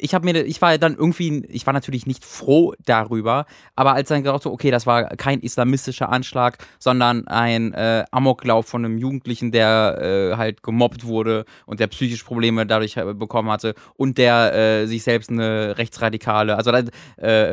ich 0.02 0.14
habe 0.16 0.26
mir, 0.26 0.44
ich 0.44 0.62
war 0.62 0.78
dann 0.78 0.96
irgendwie, 0.96 1.46
ich 1.50 1.66
war 1.66 1.74
natürlich 1.74 2.08
nicht 2.08 2.26
froh 2.26 2.74
darüber, 2.86 3.46
aber 3.76 3.94
als 3.94 4.10
dann 4.10 4.24
gedacht 4.24 4.44
so, 4.44 4.52
okay, 4.52 4.72
das 4.72 4.88
war 4.88 5.04
kein 5.16 5.42
islamistischer 5.42 6.10
Anschlag, 6.10 6.58
sondern 6.80 7.28
ein 7.28 7.74
äh, 7.74 8.06
Amoklauf 8.12 8.68
von 8.68 8.84
einem 8.84 8.98
Jugendlichen, 8.98 9.52
der 9.52 10.32
äh, 10.34 10.38
halt 10.38 10.64
gemobbt 10.64 11.06
wurde 11.06 11.46
und 11.66 11.80
der 11.80 11.88
psychische 11.88 12.26
Probleme 12.26 12.66
dadurch 12.66 12.98
äh, 12.98 13.14
bekommen 13.14 13.52
hatte 13.52 13.76
und 13.96 14.18
der 14.18 14.54
äh, 14.54 14.88
sich 14.88 15.04
selbst 15.04 15.30
eine 15.30 15.78
rechtsradikale, 15.78 16.58
also 16.58 16.72
äh, 16.72 16.88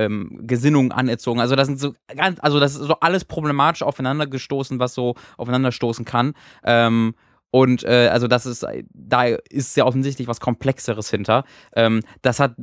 ähm, 0.05 0.41
Gesinnung 0.43 0.93
anerzogen. 0.93 1.41
Also 1.41 1.55
das 1.55 1.67
sind 1.67 1.79
so 1.79 1.93
ganz, 2.17 2.39
also 2.41 2.61
das 2.61 2.77
ist 2.77 2.87
so 2.87 2.95
alles 3.01 3.25
problematisch 3.25 3.83
aufeinander 3.83 4.27
gestoßen, 4.27 4.79
was 4.79 4.95
so 4.95 5.15
aufeinander 5.37 5.73
stoßen 5.73 6.05
kann. 6.05 6.35
Ähm, 6.65 7.15
und 7.51 7.83
äh, 7.85 8.09
also 8.13 8.29
das 8.29 8.45
ist, 8.47 8.67
da 8.93 9.25
ist 9.25 9.77
ja 9.77 9.87
offensichtlich 9.87 10.29
was 10.29 10.41
Komplexeres 10.41 11.11
hinter. 11.11 11.45
Ähm, 11.75 12.03
das 12.21 12.41
hat 12.41 12.55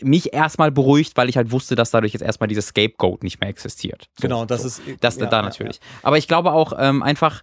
mich 0.00 0.32
erstmal 0.32 0.72
beruhigt, 0.72 1.16
weil 1.16 1.28
ich 1.28 1.36
halt 1.36 1.52
wusste, 1.52 1.76
dass 1.76 1.90
dadurch 1.90 2.12
jetzt 2.12 2.22
erstmal 2.22 2.48
dieses 2.48 2.68
Scapegoat 2.68 3.22
nicht 3.22 3.40
mehr 3.40 3.48
existiert. 3.48 4.08
So, 4.18 4.22
Genau, 4.22 4.44
das 4.44 4.62
so. 4.62 4.68
ist. 4.68 4.82
Das 5.00 5.16
ja, 5.16 5.26
da 5.26 5.38
ja, 5.38 5.42
natürlich. 5.42 5.80
Aber 6.02 6.18
ich 6.18 6.26
glaube 6.26 6.52
auch 6.52 6.72
ähm, 6.76 7.02
einfach, 7.02 7.42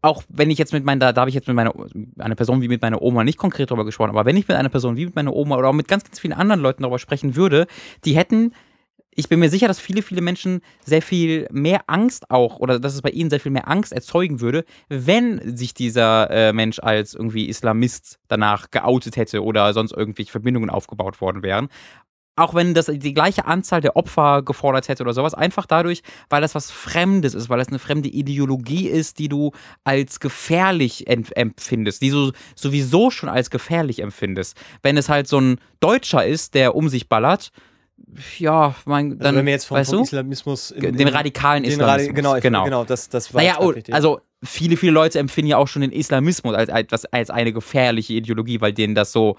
auch 0.00 0.22
wenn 0.28 0.50
ich 0.50 0.58
jetzt 0.58 0.72
mit 0.72 0.84
meiner, 0.84 1.12
da 1.12 1.20
habe 1.20 1.28
ich 1.28 1.34
jetzt 1.34 1.46
mit 1.46 1.56
meiner, 1.56 1.74
einer 2.18 2.34
Person 2.34 2.62
wie 2.62 2.68
mit 2.68 2.80
meiner 2.80 3.02
Oma 3.02 3.22
nicht 3.22 3.38
konkret 3.38 3.70
drüber 3.70 3.84
gesprochen, 3.84 4.10
aber 4.10 4.24
wenn 4.24 4.36
ich 4.36 4.48
mit 4.48 4.56
einer 4.56 4.70
Person 4.70 4.96
wie 4.96 5.06
mit 5.06 5.14
meiner 5.14 5.34
Oma 5.34 5.56
oder 5.56 5.68
auch 5.68 5.74
mit 5.74 5.88
ganz, 5.88 6.04
ganz 6.04 6.18
vielen 6.18 6.32
anderen 6.32 6.60
Leuten 6.60 6.82
darüber 6.82 6.98
sprechen 6.98 7.36
würde, 7.36 7.66
die 8.04 8.16
hätten, 8.16 8.54
ich 9.14 9.28
bin 9.28 9.40
mir 9.40 9.50
sicher, 9.50 9.68
dass 9.68 9.78
viele, 9.78 10.02
viele 10.02 10.20
Menschen 10.20 10.60
sehr 10.84 11.02
viel 11.02 11.46
mehr 11.50 11.82
Angst 11.86 12.30
auch, 12.30 12.58
oder 12.58 12.80
dass 12.80 12.94
es 12.94 13.02
bei 13.02 13.10
ihnen 13.10 13.30
sehr 13.30 13.40
viel 13.40 13.52
mehr 13.52 13.68
Angst 13.68 13.92
erzeugen 13.92 14.40
würde, 14.40 14.64
wenn 14.88 15.56
sich 15.56 15.74
dieser 15.74 16.30
äh, 16.30 16.52
Mensch 16.52 16.78
als 16.78 17.14
irgendwie 17.14 17.48
Islamist 17.48 18.18
danach 18.28 18.70
geoutet 18.70 19.16
hätte 19.16 19.42
oder 19.42 19.72
sonst 19.74 19.92
irgendwelche 19.92 20.32
Verbindungen 20.32 20.70
aufgebaut 20.70 21.20
worden 21.20 21.42
wären 21.42 21.68
auch 22.34 22.54
wenn 22.54 22.72
das 22.72 22.86
die 22.86 23.12
gleiche 23.12 23.44
Anzahl 23.44 23.80
der 23.80 23.96
Opfer 23.96 24.42
gefordert 24.42 24.88
hätte 24.88 25.02
oder 25.02 25.12
sowas, 25.12 25.34
einfach 25.34 25.66
dadurch, 25.66 26.02
weil 26.30 26.40
das 26.40 26.54
was 26.54 26.70
Fremdes 26.70 27.34
ist, 27.34 27.50
weil 27.50 27.58
das 27.58 27.68
eine 27.68 27.78
fremde 27.78 28.08
Ideologie 28.08 28.88
ist, 28.88 29.18
die 29.18 29.28
du 29.28 29.52
als 29.84 30.18
gefährlich 30.18 31.06
empfindest, 31.08 32.00
die 32.00 32.10
du 32.10 32.32
sowieso 32.54 33.10
schon 33.10 33.28
als 33.28 33.50
gefährlich 33.50 34.00
empfindest. 34.00 34.56
Wenn 34.82 34.96
es 34.96 35.08
halt 35.08 35.28
so 35.28 35.40
ein 35.40 35.58
Deutscher 35.80 36.24
ist, 36.24 36.54
der 36.54 36.74
um 36.74 36.88
sich 36.88 37.08
ballert, 37.08 37.52
ja, 38.38 38.74
mein, 38.84 39.18
dann, 39.18 39.26
also 39.26 39.38
wenn 39.38 39.46
wir 39.46 39.52
jetzt 39.52 39.64
vom, 39.64 39.76
weißt 39.78 39.92
du, 39.92 40.02
Islamismus 40.02 40.70
in, 40.70 40.96
den 40.96 41.08
in, 41.08 41.08
radikalen 41.08 41.62
den 41.62 41.72
Islamismus. 41.72 42.08
Radi 42.08 42.14
genau, 42.14 42.36
ich, 42.36 42.42
genau. 42.42 42.64
genau, 42.64 42.84
das, 42.84 43.08
das 43.08 43.32
war 43.32 43.42
Naja, 43.42 43.56
oh, 43.60 43.72
also 43.90 44.20
viele, 44.42 44.76
viele 44.76 44.92
Leute 44.92 45.18
empfinden 45.18 45.50
ja 45.50 45.56
auch 45.56 45.68
schon 45.68 45.82
den 45.82 45.92
Islamismus 45.92 46.54
als, 46.54 46.68
als, 46.68 47.04
als 47.06 47.30
eine 47.30 47.52
gefährliche 47.52 48.14
Ideologie, 48.14 48.60
weil 48.60 48.72
denen 48.72 48.94
das 48.94 49.12
so, 49.12 49.36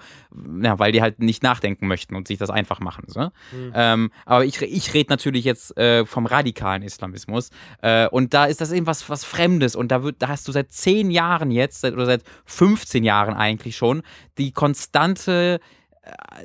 ja, 0.62 0.78
weil 0.78 0.92
die 0.92 1.02
halt 1.02 1.20
nicht 1.20 1.42
nachdenken 1.42 1.86
möchten 1.86 2.16
und 2.16 2.26
sich 2.26 2.38
das 2.38 2.50
einfach 2.50 2.80
machen. 2.80 3.04
So. 3.08 3.20
Mhm. 3.20 3.72
Ähm, 3.74 4.10
aber 4.24 4.44
ich, 4.44 4.60
ich 4.62 4.94
rede 4.94 5.10
natürlich 5.10 5.44
jetzt 5.44 5.76
äh, 5.76 6.06
vom 6.06 6.26
radikalen 6.26 6.82
Islamismus. 6.82 7.50
Äh, 7.82 8.08
und 8.08 8.32
da 8.34 8.46
ist 8.46 8.60
das 8.60 8.72
eben 8.72 8.86
was, 8.86 9.08
was 9.10 9.24
Fremdes. 9.24 9.76
Und 9.76 9.88
da, 9.92 10.02
wird, 10.02 10.16
da 10.20 10.28
hast 10.28 10.48
du 10.48 10.52
seit 10.52 10.72
zehn 10.72 11.10
Jahren 11.10 11.50
jetzt, 11.50 11.82
seit, 11.82 11.92
oder 11.92 12.06
seit 12.06 12.22
15 12.46 13.04
Jahren 13.04 13.34
eigentlich 13.34 13.76
schon, 13.76 14.02
die 14.38 14.52
konstante 14.52 15.60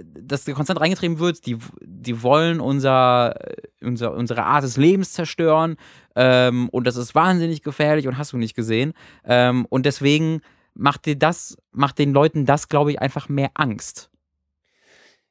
dass 0.05 0.45
konstant 0.45 0.79
reingetrieben 0.79 1.19
wird, 1.19 1.45
die, 1.45 1.57
die 1.81 2.23
wollen 2.23 2.59
unser, 2.61 3.35
unser, 3.81 4.13
unsere 4.13 4.43
Art 4.45 4.63
des 4.63 4.77
Lebens 4.77 5.13
zerstören 5.13 5.75
ähm, 6.15 6.69
und 6.69 6.85
das 6.85 6.95
ist 6.95 7.15
wahnsinnig 7.15 7.63
gefährlich 7.63 8.07
und 8.07 8.17
hast 8.17 8.33
du 8.33 8.37
nicht 8.37 8.55
gesehen. 8.55 8.93
Ähm, 9.23 9.65
und 9.69 9.85
deswegen 9.85 10.41
macht 10.73 11.05
dir 11.05 11.17
das, 11.17 11.57
macht 11.71 11.99
den 11.99 12.13
Leuten 12.13 12.45
das, 12.45 12.69
glaube 12.69 12.91
ich, 12.91 13.01
einfach 13.01 13.29
mehr 13.29 13.51
Angst. 13.53 14.09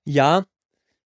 Ja. 0.04 0.44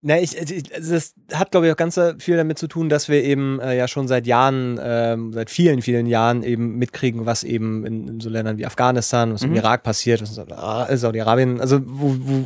Na, 0.08 0.20
ich, 0.20 0.36
ich, 0.38 0.72
also 0.72 0.94
das 0.94 1.14
hat, 1.32 1.50
glaube 1.50 1.66
ich, 1.66 1.72
auch 1.72 1.76
ganz 1.76 1.98
viel 2.18 2.36
damit 2.36 2.58
zu 2.58 2.68
tun, 2.68 2.88
dass 2.88 3.08
wir 3.08 3.24
eben 3.24 3.58
äh, 3.58 3.76
ja 3.76 3.88
schon 3.88 4.06
seit 4.06 4.24
Jahren, 4.28 4.78
ähm, 4.80 5.32
seit 5.32 5.50
vielen, 5.50 5.82
vielen 5.82 6.06
Jahren 6.06 6.44
eben 6.44 6.76
mitkriegen, 6.78 7.26
was 7.26 7.42
eben 7.42 7.84
in, 7.84 8.06
in 8.06 8.20
so 8.20 8.30
Ländern 8.30 8.56
wie 8.56 8.66
Afghanistan, 8.66 9.32
was 9.34 9.42
Mhm. 9.42 9.48
im 9.48 9.54
Irak 9.56 9.82
passiert, 9.82 10.22
was 10.22 10.28
in 10.30 10.34
Sa- 10.46 10.96
Saudi-Arabien, 10.96 11.60
also 11.60 11.80
wo, 11.84 12.14
wo, 12.20 12.44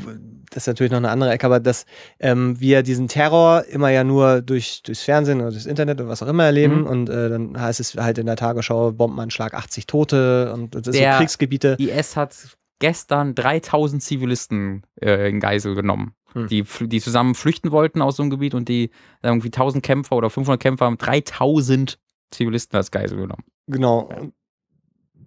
das 0.50 0.62
ist 0.62 0.66
natürlich 0.68 0.90
noch 0.90 0.96
eine 0.98 1.10
andere 1.10 1.30
Ecke, 1.32 1.44
aber 1.44 1.60
dass 1.60 1.84
ähm, 2.18 2.58
wir 2.58 2.82
diesen 2.82 3.08
Terror 3.08 3.64
immer 3.68 3.90
ja 3.90 4.04
nur 4.04 4.40
durch, 4.40 4.82
durchs 4.82 5.02
Fernsehen 5.02 5.40
oder 5.42 5.50
durchs 5.50 5.66
Internet 5.66 6.00
oder 6.00 6.08
was 6.08 6.22
auch 6.22 6.28
immer 6.28 6.44
erleben 6.46 6.80
Mhm. 6.80 6.86
und 6.86 7.08
äh, 7.10 7.28
dann 7.28 7.60
heißt 7.60 7.78
es 7.78 7.94
halt 7.94 8.16
in 8.16 8.24
der 8.26 8.36
Tagesschau 8.36 8.92
Bombenanschlag 8.92 9.52
80 9.52 9.86
Tote 9.86 10.50
und 10.54 10.74
das 10.74 10.82
Der- 10.96 11.12
so 11.12 11.18
Kriegsgebiete. 11.18 11.76
IS 11.78 12.16
hat 12.16 12.34
gestern 12.78 13.34
3000 13.34 14.02
Zivilisten 14.02 14.82
äh, 15.00 15.28
in 15.28 15.38
Geisel 15.40 15.74
genommen. 15.74 16.14
Hm. 16.34 16.46
Die, 16.48 16.64
die 16.82 17.00
zusammen 17.00 17.34
flüchten 17.34 17.70
wollten 17.72 18.02
aus 18.02 18.16
so 18.16 18.22
einem 18.22 18.30
Gebiet 18.30 18.54
und 18.54 18.68
die 18.68 18.90
irgendwie 19.22 19.48
1000 19.48 19.82
Kämpfer 19.84 20.16
oder 20.16 20.30
500 20.30 20.60
Kämpfer 20.60 20.84
haben 20.86 20.98
3000 20.98 21.98
Zivilisten 22.30 22.76
als 22.76 22.90
Geisel 22.90 23.18
genommen. 23.18 23.44
Genau. 23.66 24.08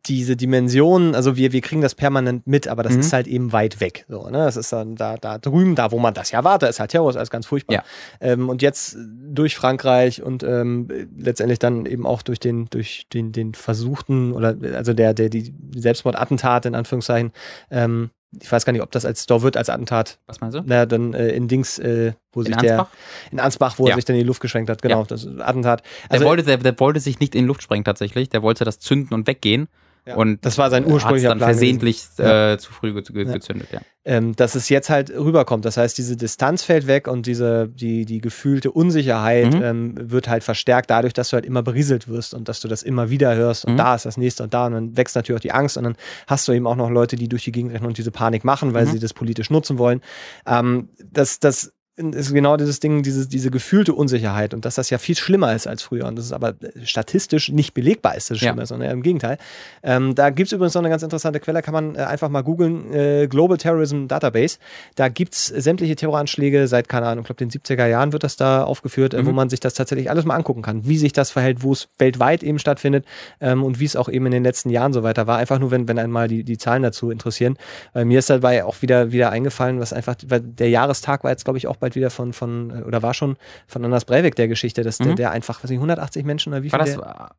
Diese 0.06 0.36
Dimensionen, 0.36 1.16
also 1.16 1.38
wir, 1.38 1.54
wir 1.54 1.62
kriegen 1.62 1.80
das 1.82 1.96
permanent 1.96 2.46
mit, 2.46 2.68
aber 2.68 2.84
das 2.84 2.94
Mhm. 2.94 3.00
ist 3.00 3.14
halt 3.14 3.26
eben 3.26 3.54
weit 3.54 3.80
weg. 3.80 4.06
So, 4.10 4.26
ne? 4.26 4.40
Das 4.40 4.58
ist 4.58 4.74
dann 4.74 4.98
da, 4.98 5.16
da 5.16 5.38
drüben, 5.38 5.76
da 5.76 5.92
wo 5.94 6.00
man 6.00 6.14
das 6.14 6.32
ja 6.32 6.40
erwartet, 6.40 6.70
ist 6.70 6.82
halt 6.82 6.92
Terror, 6.92 7.10
ist 7.10 7.16
alles 7.16 7.30
ganz 7.30 7.46
furchtbar. 7.46 7.76
Ja. 7.76 7.84
Ähm, 8.20 8.50
und 8.50 8.62
jetzt 8.62 8.98
durch 9.00 9.56
Frankreich 9.56 10.22
und 10.22 10.44
ähm, 10.44 10.90
letztendlich 11.18 11.60
dann 11.60 11.86
eben 11.86 12.06
auch 12.06 12.22
durch 12.22 12.42
den, 12.42 12.66
durch 12.70 13.08
den, 13.14 13.32
den 13.32 13.54
versuchten 13.54 14.34
oder 14.34 14.58
also 14.74 14.92
der, 14.92 15.14
der, 15.14 15.30
die 15.30 15.54
Selbstmordattentat 15.74 16.66
in 16.66 16.76
Anführungszeichen, 16.76 17.32
ähm, 17.72 18.10
ich 18.41 18.51
weiß 18.51 18.65
gar 18.65 18.73
nicht, 18.73 18.81
ob 18.81 18.91
das 18.91 19.05
als 19.05 19.26
da 19.26 19.41
wird 19.41 19.57
als 19.57 19.69
Attentat, 19.69 20.19
Was 20.27 20.41
meinst 20.41 20.57
du? 20.57 20.61
na, 20.65 20.85
dann 20.85 21.14
äh, 21.14 21.30
in 21.30 21.47
Dings, 21.47 21.77
äh, 21.80 22.14
wo 22.31 22.41
In 22.41 22.47
sich 22.47 22.55
der 22.57 22.80
Ansbach? 22.80 22.89
in 23.31 23.39
Ansbach, 23.39 23.80
wo 23.80 23.85
er 23.85 23.89
Ja. 23.91 23.95
sich 23.95 24.05
dann 24.05 24.15
in 24.15 24.22
die 24.22 24.27
Luft 24.27 24.41
geschwenkt 24.41 24.69
hat, 24.69 24.81
genau, 24.81 25.01
Ja. 25.01 25.05
das 25.07 25.27
Attentat. 25.39 25.81
Der, 26.03 26.11
Also, 26.14 26.26
wollte, 26.26 26.43
der, 26.43 26.57
der 26.57 26.80
wollte 26.80 26.99
sich 26.99 27.19
nicht 27.19 27.35
in 27.35 27.41
die 27.43 27.47
Luft 27.47 27.61
sprengen 27.64 27.84
tatsächlich. 27.85 28.30
Der 28.30 28.41
wollte 28.41 28.65
das 28.65 28.80
zünden 28.80 29.14
und 29.14 29.27
weggehen. 29.27 29.68
Ja. 30.06 30.16
Und 30.16 30.46
Das 30.46 30.58
war 30.58 30.70
sein 30.70 30.86
ursprünglicher 30.86 31.30
dann 31.30 31.38
Plan 31.38 31.52
versehentlich 31.52 32.06
äh, 32.18 32.58
zu 32.58 32.74
früh 32.74 32.94
ge 32.94 33.04
ge 33.04 33.26
Ja. 33.26 33.32
gezündet, 33.32 33.70
ja. 33.72 33.80
ähm, 34.04 34.36
dass 34.36 34.54
es 34.56 34.68
jetzt 34.68 34.90
halt 34.90 35.10
rüberkommt. 35.12 35.64
Das 35.64 35.78
heißt, 35.78 35.98
diese 35.98 36.18
Distanz 36.18 36.62
fällt 36.64 36.88
weg 36.88 37.08
und 37.08 37.26
diese, 37.26 37.70
die, 37.70 38.04
die 38.06 38.20
gefühlte 38.20 38.72
Unsicherheit 38.72 39.54
Mhm. 39.54 39.62
ähm, 39.64 39.96
wird 40.12 40.28
halt 40.28 40.44
verstärkt 40.44 40.90
dadurch, 40.90 41.14
dass 41.14 41.30
du 41.30 41.36
halt 41.36 41.46
immer 41.46 41.64
berieselt 41.64 42.10
wirst 42.10 42.34
und 42.34 42.50
dass 42.50 42.60
du 42.60 42.68
das 42.68 42.84
immer 42.84 43.10
wieder 43.10 43.34
hörst 43.36 43.64
und 43.64 43.74
Mhm. 43.74 43.78
da 43.78 43.96
ist 43.96 44.06
das 44.06 44.18
nächste 44.18 44.44
und 44.44 44.54
da 44.54 44.66
und 44.66 44.74
dann 44.74 44.98
wächst 44.98 45.16
natürlich 45.16 45.38
auch 45.40 45.42
die 45.44 45.54
Angst 45.54 45.78
und 45.78 45.86
dann 45.86 45.96
hast 46.28 46.48
du 46.50 46.52
eben 46.52 46.68
auch 46.68 46.76
noch 46.76 46.90
Leute, 46.90 47.16
die 47.16 47.30
durch 47.30 47.46
die 47.46 47.54
Gegend 47.54 47.74
rennen 47.74 47.86
und 47.86 47.98
diese 47.98 48.12
Panik 48.12 48.44
machen, 48.44 48.74
weil 48.74 48.86
Mhm. 48.86 48.92
sie 48.92 49.00
das 49.00 49.14
politisch 49.14 49.50
nutzen 49.50 49.78
wollen. 49.78 50.02
Ähm, 50.46 50.90
das, 51.12 51.40
das 51.40 51.72
ist 51.95 52.34
genau 52.34 52.57
dieses 52.57 52.80
Ding, 52.80 53.03
diese, 53.03 53.28
diese 53.28 53.52
gefühlte 53.52 53.94
Unsicherheit 53.94 54.53
und 54.53 54.65
dass 54.65 54.76
das 54.76 54.90
ja 54.90 54.98
viel 54.98 55.15
schlimmer 55.15 55.53
ist 55.53 55.68
als 55.68 55.84
früher 55.84 56.06
und 56.07 56.15
das 56.18 56.26
ist 56.26 56.32
aber 56.34 56.56
statistisch 56.84 57.49
nicht 57.49 57.74
belegbar 57.74 58.15
ist, 58.15 58.30
dass 58.32 58.38
es 58.38 58.41
Ja. 58.44 58.49
schlimmer 58.49 58.64
ist, 58.64 58.70
sondern 58.70 58.90
im 58.91 59.02
Gegenteil. 59.03 59.38
Ähm, 59.84 60.15
da 60.15 60.30
gibt 60.32 60.48
es 60.48 60.53
übrigens 60.53 60.74
noch 60.74 60.82
eine 60.82 60.90
ganz 60.90 61.03
interessante 61.03 61.40
Quelle, 61.40 61.61
kann 61.61 61.74
man 61.74 61.95
äh, 61.95 61.99
einfach 61.99 62.30
mal 62.30 62.41
googeln, 62.41 62.91
äh, 62.94 63.28
Global 63.28 63.57
Terrorism 63.57 64.07
Database. 64.07 64.57
Da 64.95 65.10
gibt 65.10 65.34
es 65.36 65.48
sämtliche 65.48 65.95
Terroranschläge 65.95 66.68
seit, 66.68 66.90
keine 66.90 67.06
Ahnung, 67.07 67.24
ich 67.24 67.28
glaube 67.28 67.45
den 67.45 67.52
70er 67.52 67.86
Jahren 67.88 68.11
wird 68.11 68.24
das 68.24 68.38
da 68.38 68.64
aufgeführt, 68.64 69.14
äh, 69.14 69.26
wo 69.26 69.30
Mhm. 69.30 69.36
man 69.36 69.49
sich 69.49 69.60
das 69.60 69.74
tatsächlich 69.76 70.10
alles 70.10 70.26
mal 70.26 70.36
angucken 70.36 70.64
kann, 70.64 70.88
wie 70.88 70.98
sich 70.98 71.14
das 71.14 71.30
verhält, 71.32 71.64
wo 71.64 71.74
es 71.74 71.90
weltweit 71.99 72.44
eben 72.44 72.60
stattfindet 72.60 73.06
ähm, 73.40 73.64
und 73.64 73.80
wie 73.80 73.86
es 73.86 73.95
auch 73.95 74.10
eben 74.10 74.26
in 74.26 74.32
den 74.32 74.44
letzten 74.44 74.70
Jahren 74.70 74.94
so 74.94 75.03
weiter 75.03 75.28
war. 75.28 75.38
Einfach 75.38 75.60
nur, 75.60 75.70
wenn, 75.72 75.88
wenn 75.88 75.99
einmal 75.99 76.28
die, 76.28 76.44
die 76.44 76.57
Zahlen 76.57 76.82
dazu 76.84 77.11
interessieren. 77.11 77.57
Mir 77.94 78.20
ist 78.20 78.30
dabei 78.30 78.64
auch 78.65 78.82
wieder, 78.82 79.11
wieder 79.11 79.30
eingefallen, 79.30 79.80
was 79.80 79.94
einfach, 79.94 80.15
weil 80.28 80.40
der 80.41 80.70
Jahrestag 80.70 81.24
war 81.24 81.32
jetzt, 81.32 81.44
glaube 81.44 81.57
ich, 81.57 81.68
auch 81.68 81.78
bald 81.84 81.95
wieder 81.95 82.10
von, 82.10 82.34
von, 82.34 82.69
äh, 82.72 82.84
oder 82.84 83.01
war 83.03 83.14
schon 83.14 83.38
von 83.68 83.84
Anders 83.85 84.05
Breivik 84.05 84.35
der 84.35 84.47
Geschichte, 84.47 84.84
dass 84.84 84.97
der, 84.97 85.07
Mhm. 85.11 85.15
der 85.18 85.31
einfach, 85.31 85.57
was 85.57 85.65
weiß 85.65 85.72
ich, 85.72 85.77
180 85.77 86.26
Menschen 86.26 86.53
oder 86.53 86.64
wie 86.64 86.72
War 86.72 86.85
viel? 86.85 86.95
das, 86.95 87.03
der, 87.03 87.31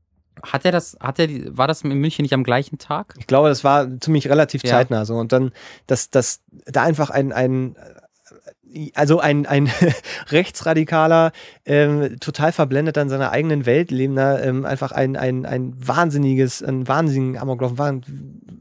hat 0.43 0.65
er 0.65 0.73
das, 0.73 0.97
hat 1.01 1.19
er, 1.19 1.27
die- 1.27 1.57
war 1.57 1.67
das 1.69 1.83
in 1.83 1.91
München 1.99 2.23
nicht 2.23 2.35
am 2.35 2.45
gleichen 2.45 2.79
Tag? 2.79 3.15
Ich 3.19 3.27
glaube, 3.27 3.49
das 3.49 3.65
war 3.65 3.89
ziemlich 4.01 4.29
relativ 4.29 4.63
Ja. 4.65 4.71
zeitnah 4.71 5.05
so. 5.05 5.15
Und 5.17 5.33
dann, 5.33 5.53
dass, 5.87 6.11
dass 6.11 6.41
da 6.67 6.83
einfach 6.83 7.11
ein, 7.11 7.33
ein 7.33 7.77
also 8.95 9.21
ein, 9.21 9.47
ein 9.47 9.71
Rechtsradikaler, 10.31 11.33
ähm, 11.65 12.19
total 12.21 12.53
verblendet 12.53 12.99
an 12.99 13.09
seiner 13.09 13.31
eigenen 13.31 13.67
Welt 13.67 13.91
lebender, 13.91 14.43
ähm, 14.45 14.65
einfach 14.65 14.93
ein, 14.93 15.17
ein, 15.17 15.47
ein 15.47 15.75
wahnsinniges, 15.79 16.63
ein 16.63 16.87
wahnsinnigen 16.89 17.39
Amoklauf. 17.39 17.73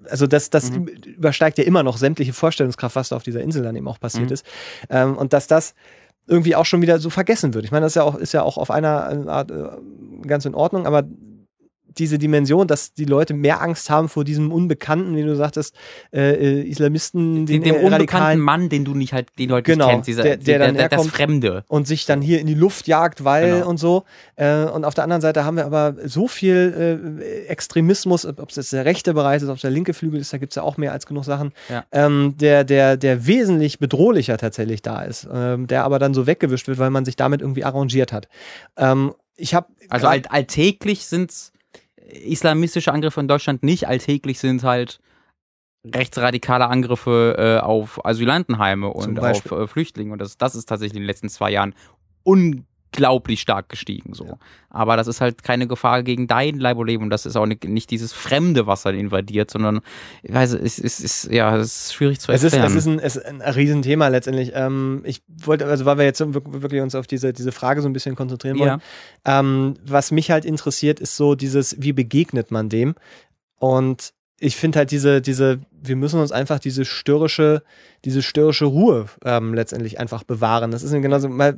Also 0.10 0.28
das, 0.28 0.50
das 0.50 0.72
Mhm. 0.72 0.88
übersteigt 0.88 1.58
ja 1.58 1.64
immer 1.64 1.84
noch 1.84 1.98
sämtliche 1.98 2.34
Vorstellungskraft, 2.34 2.96
was 2.96 3.10
da 3.10 3.16
auf 3.16 3.24
dieser 3.24 3.42
Insel 3.42 3.64
dann 3.64 3.76
eben 3.76 3.88
auch 3.88 4.00
passiert 4.00 4.28
Mhm. 4.28 4.34
ist. 4.34 4.46
Ähm, 4.90 5.18
und 5.18 5.34
dass 5.34 5.48
das 5.48 5.74
irgendwie 6.28 6.56
auch 6.56 6.66
schon 6.66 6.82
wieder 6.82 7.00
so 7.00 7.10
vergessen 7.10 7.54
wird. 7.54 7.66
Ich 7.66 7.72
meine, 7.72 7.86
das 7.86 7.92
ist 7.94 7.96
ja 7.96 8.04
auch, 8.04 8.16
ist 8.16 8.34
ja 8.34 8.44
auch 8.44 8.58
auf 8.58 8.72
einer 8.72 9.28
Art 9.28 9.52
äh, 9.52 9.66
ganz 10.26 10.46
in 10.46 10.56
Ordnung, 10.56 10.86
aber 10.88 11.04
diese 11.98 12.18
Dimension, 12.18 12.68
dass 12.68 12.94
die 12.94 13.06
Leute 13.06 13.34
mehr 13.34 13.62
Angst 13.62 13.90
haben 13.90 14.10
vor 14.10 14.24
diesem 14.24 14.52
Unbekannten, 14.52 15.16
wie 15.16 15.24
du 15.24 15.36
sagtest, 15.36 15.76
äh, 16.14 16.34
äh, 16.34 16.62
Islamisten, 16.64 17.46
Den, 17.46 17.64
dem 17.64 17.76
äh, 17.76 17.80
unbekannten 17.80 18.40
Mann, 18.40 18.70
den 18.70 18.86
du 18.86 18.94
nicht 18.94 19.14
halt, 19.14 19.28
den 19.40 19.50
Leute 19.50 19.72
Genau, 19.72 19.86
nicht 19.86 19.94
kennst, 19.96 20.08
dieser, 20.08 20.24
der- 20.24 20.38
der 20.38 20.60
dann 20.60 20.76
das 20.76 20.82
herkommt. 20.92 21.12
Fremde. 21.12 21.64
und 21.68 21.88
sich 21.88 22.06
dann 22.06 22.22
hier 22.22 22.40
in 22.40 22.48
die 22.48 22.54
Luft 22.54 22.88
jagt, 22.88 23.24
weil 23.24 23.52
Genau. 23.60 23.70
und 23.70 23.78
so. 23.78 24.04
Äh, 24.36 24.66
und 24.66 24.86
auf 24.86 24.94
der 24.94 25.04
anderen 25.04 25.22
Seite 25.22 25.46
haben 25.46 25.58
wir 25.58 25.66
aber 25.66 25.96
so 26.06 26.28
viel 26.28 27.20
äh, 27.22 27.46
Extremismus, 27.48 28.26
ob 28.26 28.50
es 28.50 28.56
jetzt 28.56 28.74
der 28.74 28.86
rechte 28.86 29.14
Bereich 29.14 29.42
ist, 29.42 29.50
ob 29.50 29.56
es 29.56 29.62
der 29.62 29.72
linke 29.72 29.94
Flügel 29.94 30.20
ist, 30.20 30.34
da 30.34 30.38
gibt 30.38 30.52
es 30.52 30.56
ja 30.56 30.64
auch 30.64 30.78
mehr 30.78 30.92
als 30.92 31.06
genug 31.06 31.26
Sachen, 31.26 31.52
Ja. 31.70 31.86
ähm, 31.92 32.36
der, 32.40 32.64
der, 32.64 32.98
der 32.98 33.26
wesentlich 33.28 33.80
bedrohlicher 33.80 34.38
tatsächlich 34.38 34.82
da 34.82 35.02
ist, 35.04 35.28
ähm, 35.32 35.68
der 35.68 35.84
aber 35.84 36.00
dann 36.00 36.14
so 36.14 36.28
weggewischt 36.28 36.68
wird, 36.68 36.80
weil 36.80 36.90
man 36.90 37.06
sich 37.06 37.16
damit 37.16 37.42
irgendwie 37.42 37.64
arrangiert 37.64 38.12
hat. 38.12 38.28
Ähm, 38.78 39.14
ich 39.36 39.54
habe 39.56 39.68
Also 39.90 40.08
all, 40.08 40.22
alltäglich 40.30 41.06
sind 41.06 41.32
islamistische 42.10 42.92
Angriffe 42.92 43.20
in 43.20 43.28
Deutschland 43.28 43.64
nicht, 43.64 43.88
alltäglich 43.88 44.40
sind 44.40 44.64
halt 44.64 45.00
rechtsradikale 45.86 46.68
Angriffe 46.68 47.36
äh, 47.38 47.64
auf 47.64 48.06
Asylantenheime 48.06 48.88
und 48.88 49.20
auf 49.20 49.52
äh, 49.52 49.68
Flüchtlinge. 49.68 50.14
Und 50.14 50.20
das, 50.20 50.38
das 50.38 50.56
ist 50.56 50.68
tatsächlich 50.70 50.96
in 50.96 51.04
den 51.04 51.08
letzten 51.08 51.30
zwei 51.30 51.52
Jahren 51.52 51.76
unglaublich 52.94 53.42
stark 53.42 53.70
gestiegen. 53.70 54.14
So. 54.14 54.26
Ja. 54.26 54.38
Aber 54.70 54.98
das 54.98 55.08
ist 55.08 55.22
halt 55.22 55.44
keine 55.44 55.68
Gefahr 55.68 56.04
gegen 56.04 56.28
dein 56.28 56.60
Leib 56.60 56.78
und 56.78 56.88
Leben. 56.88 57.04
Und 57.04 57.10
das 57.10 57.26
ist 57.26 57.36
auch 57.36 57.46
nicht, 57.46 57.64
nicht 57.66 57.90
dieses 57.90 58.14
fremde 58.14 58.68
Wasser 58.68 58.94
invadiert, 58.94 59.52
sondern 59.52 59.82
ich 60.22 60.34
weiß, 60.34 60.54
es 60.54 60.80
ist, 60.80 61.00
ist, 61.00 61.32
ja, 61.32 61.56
es 61.58 61.88
ist 61.88 61.94
schwierig 61.94 62.20
zu 62.20 62.32
Es 62.32 62.44
ist, 62.44 62.54
erklären. 62.54 62.72
es 62.72 62.78
ist 62.78 62.88
ein, 62.88 63.00
es 63.00 63.16
ist 63.16 63.26
ein 63.26 63.42
Riesenthema 63.42 64.08
letztendlich. 64.08 64.52
Ähm, 64.54 65.02
ich 65.06 65.22
wollte, 65.28 65.66
also 65.66 65.86
weil 65.86 65.98
wir 65.98 66.06
jetzt 66.06 66.20
wirklich 66.22 66.82
uns 66.82 66.96
auf 66.96 67.08
diese, 67.08 67.34
diese 67.34 67.52
Frage 67.52 67.82
so 67.82 67.90
ein 67.90 67.94
bisschen 67.94 68.16
konzentrieren 68.16 68.60
wollen. 68.60 68.82
ja. 69.26 69.40
Ähm, 69.40 69.76
was 69.86 70.12
mich 70.12 70.32
halt 70.32 70.46
interessiert, 70.46 71.00
ist 71.00 71.16
so 71.16 71.36
dieses, 71.36 71.82
wie 71.82 71.94
begegnet 71.94 72.52
man 72.52 72.70
dem? 72.70 72.96
Und 73.58 74.14
ich 74.40 74.58
finde 74.58 74.80
halt 74.80 74.92
diese, 74.92 75.22
diese, 75.22 75.60
wir 75.72 75.96
müssen 75.96 76.20
uns 76.20 76.34
einfach 76.34 76.60
diese 76.60 76.84
störrische, 76.84 77.64
diese 78.04 78.22
störrische 78.22 78.66
Ruhe 78.66 79.06
ähm, 79.24 79.54
letztendlich 79.54 80.00
einfach 80.00 80.24
bewahren. 80.24 80.72
Das 80.72 80.84
ist 80.84 80.92
genauso 80.92 81.30
mal 81.30 81.58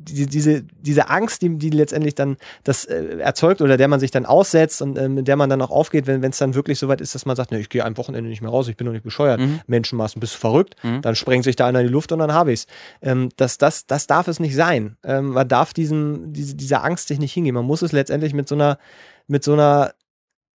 die, 0.00 0.26
diese, 0.26 0.62
diese 0.62 1.08
Angst, 1.10 1.42
die, 1.42 1.56
die 1.56 1.70
letztendlich 1.70 2.14
dann 2.14 2.36
das 2.64 2.84
äh, 2.84 3.18
erzeugt 3.18 3.60
oder 3.60 3.76
der 3.76 3.88
man 3.88 4.00
sich 4.00 4.10
dann 4.10 4.26
aussetzt 4.26 4.82
und 4.82 4.98
ähm, 4.98 5.14
mit 5.14 5.28
der 5.28 5.36
man 5.36 5.50
dann 5.50 5.62
auch 5.62 5.70
aufgeht, 5.70 6.06
wenn 6.06 6.22
es 6.22 6.38
dann 6.38 6.54
wirklich 6.54 6.78
so 6.78 6.88
weit 6.88 7.00
ist, 7.00 7.14
dass 7.14 7.26
man 7.26 7.36
sagt, 7.36 7.52
ne, 7.52 7.60
ich 7.60 7.68
gehe 7.68 7.84
am 7.84 7.96
Wochenende 7.96 8.28
nicht 8.28 8.42
mehr 8.42 8.50
raus, 8.50 8.68
ich 8.68 8.76
bin 8.76 8.86
doch 8.86 8.92
nicht 8.92 9.04
bescheuert. 9.04 9.40
Mhm. 9.40 9.60
Menschenmaßen, 9.66 10.20
bist 10.20 10.34
du 10.34 10.38
verrückt? 10.38 10.74
Mhm. 10.82 11.02
Dann 11.02 11.14
sprengt 11.14 11.44
sich 11.44 11.56
da 11.56 11.66
einer 11.66 11.80
in 11.80 11.86
die 11.86 11.92
Luft 11.92 12.12
und 12.12 12.18
dann 12.18 12.32
habe 12.32 12.52
ich's. 12.52 12.66
Ähm, 13.02 13.28
das, 13.36 13.58
das, 13.58 13.86
das 13.86 14.06
darf 14.06 14.28
es 14.28 14.40
nicht 14.40 14.54
sein. 14.54 14.96
Ähm, 15.04 15.30
man 15.30 15.48
darf 15.48 15.72
diesem, 15.72 16.32
diese, 16.32 16.54
dieser 16.54 16.84
Angst 16.84 17.08
sich 17.08 17.18
nicht 17.18 17.32
hingehen. 17.32 17.54
Man 17.54 17.64
muss 17.64 17.82
es 17.82 17.92
letztendlich 17.92 18.34
mit 18.34 18.48
so 18.48 18.54
einer, 18.54 18.78
mit 19.26 19.44
so 19.44 19.52
einer, 19.52 19.92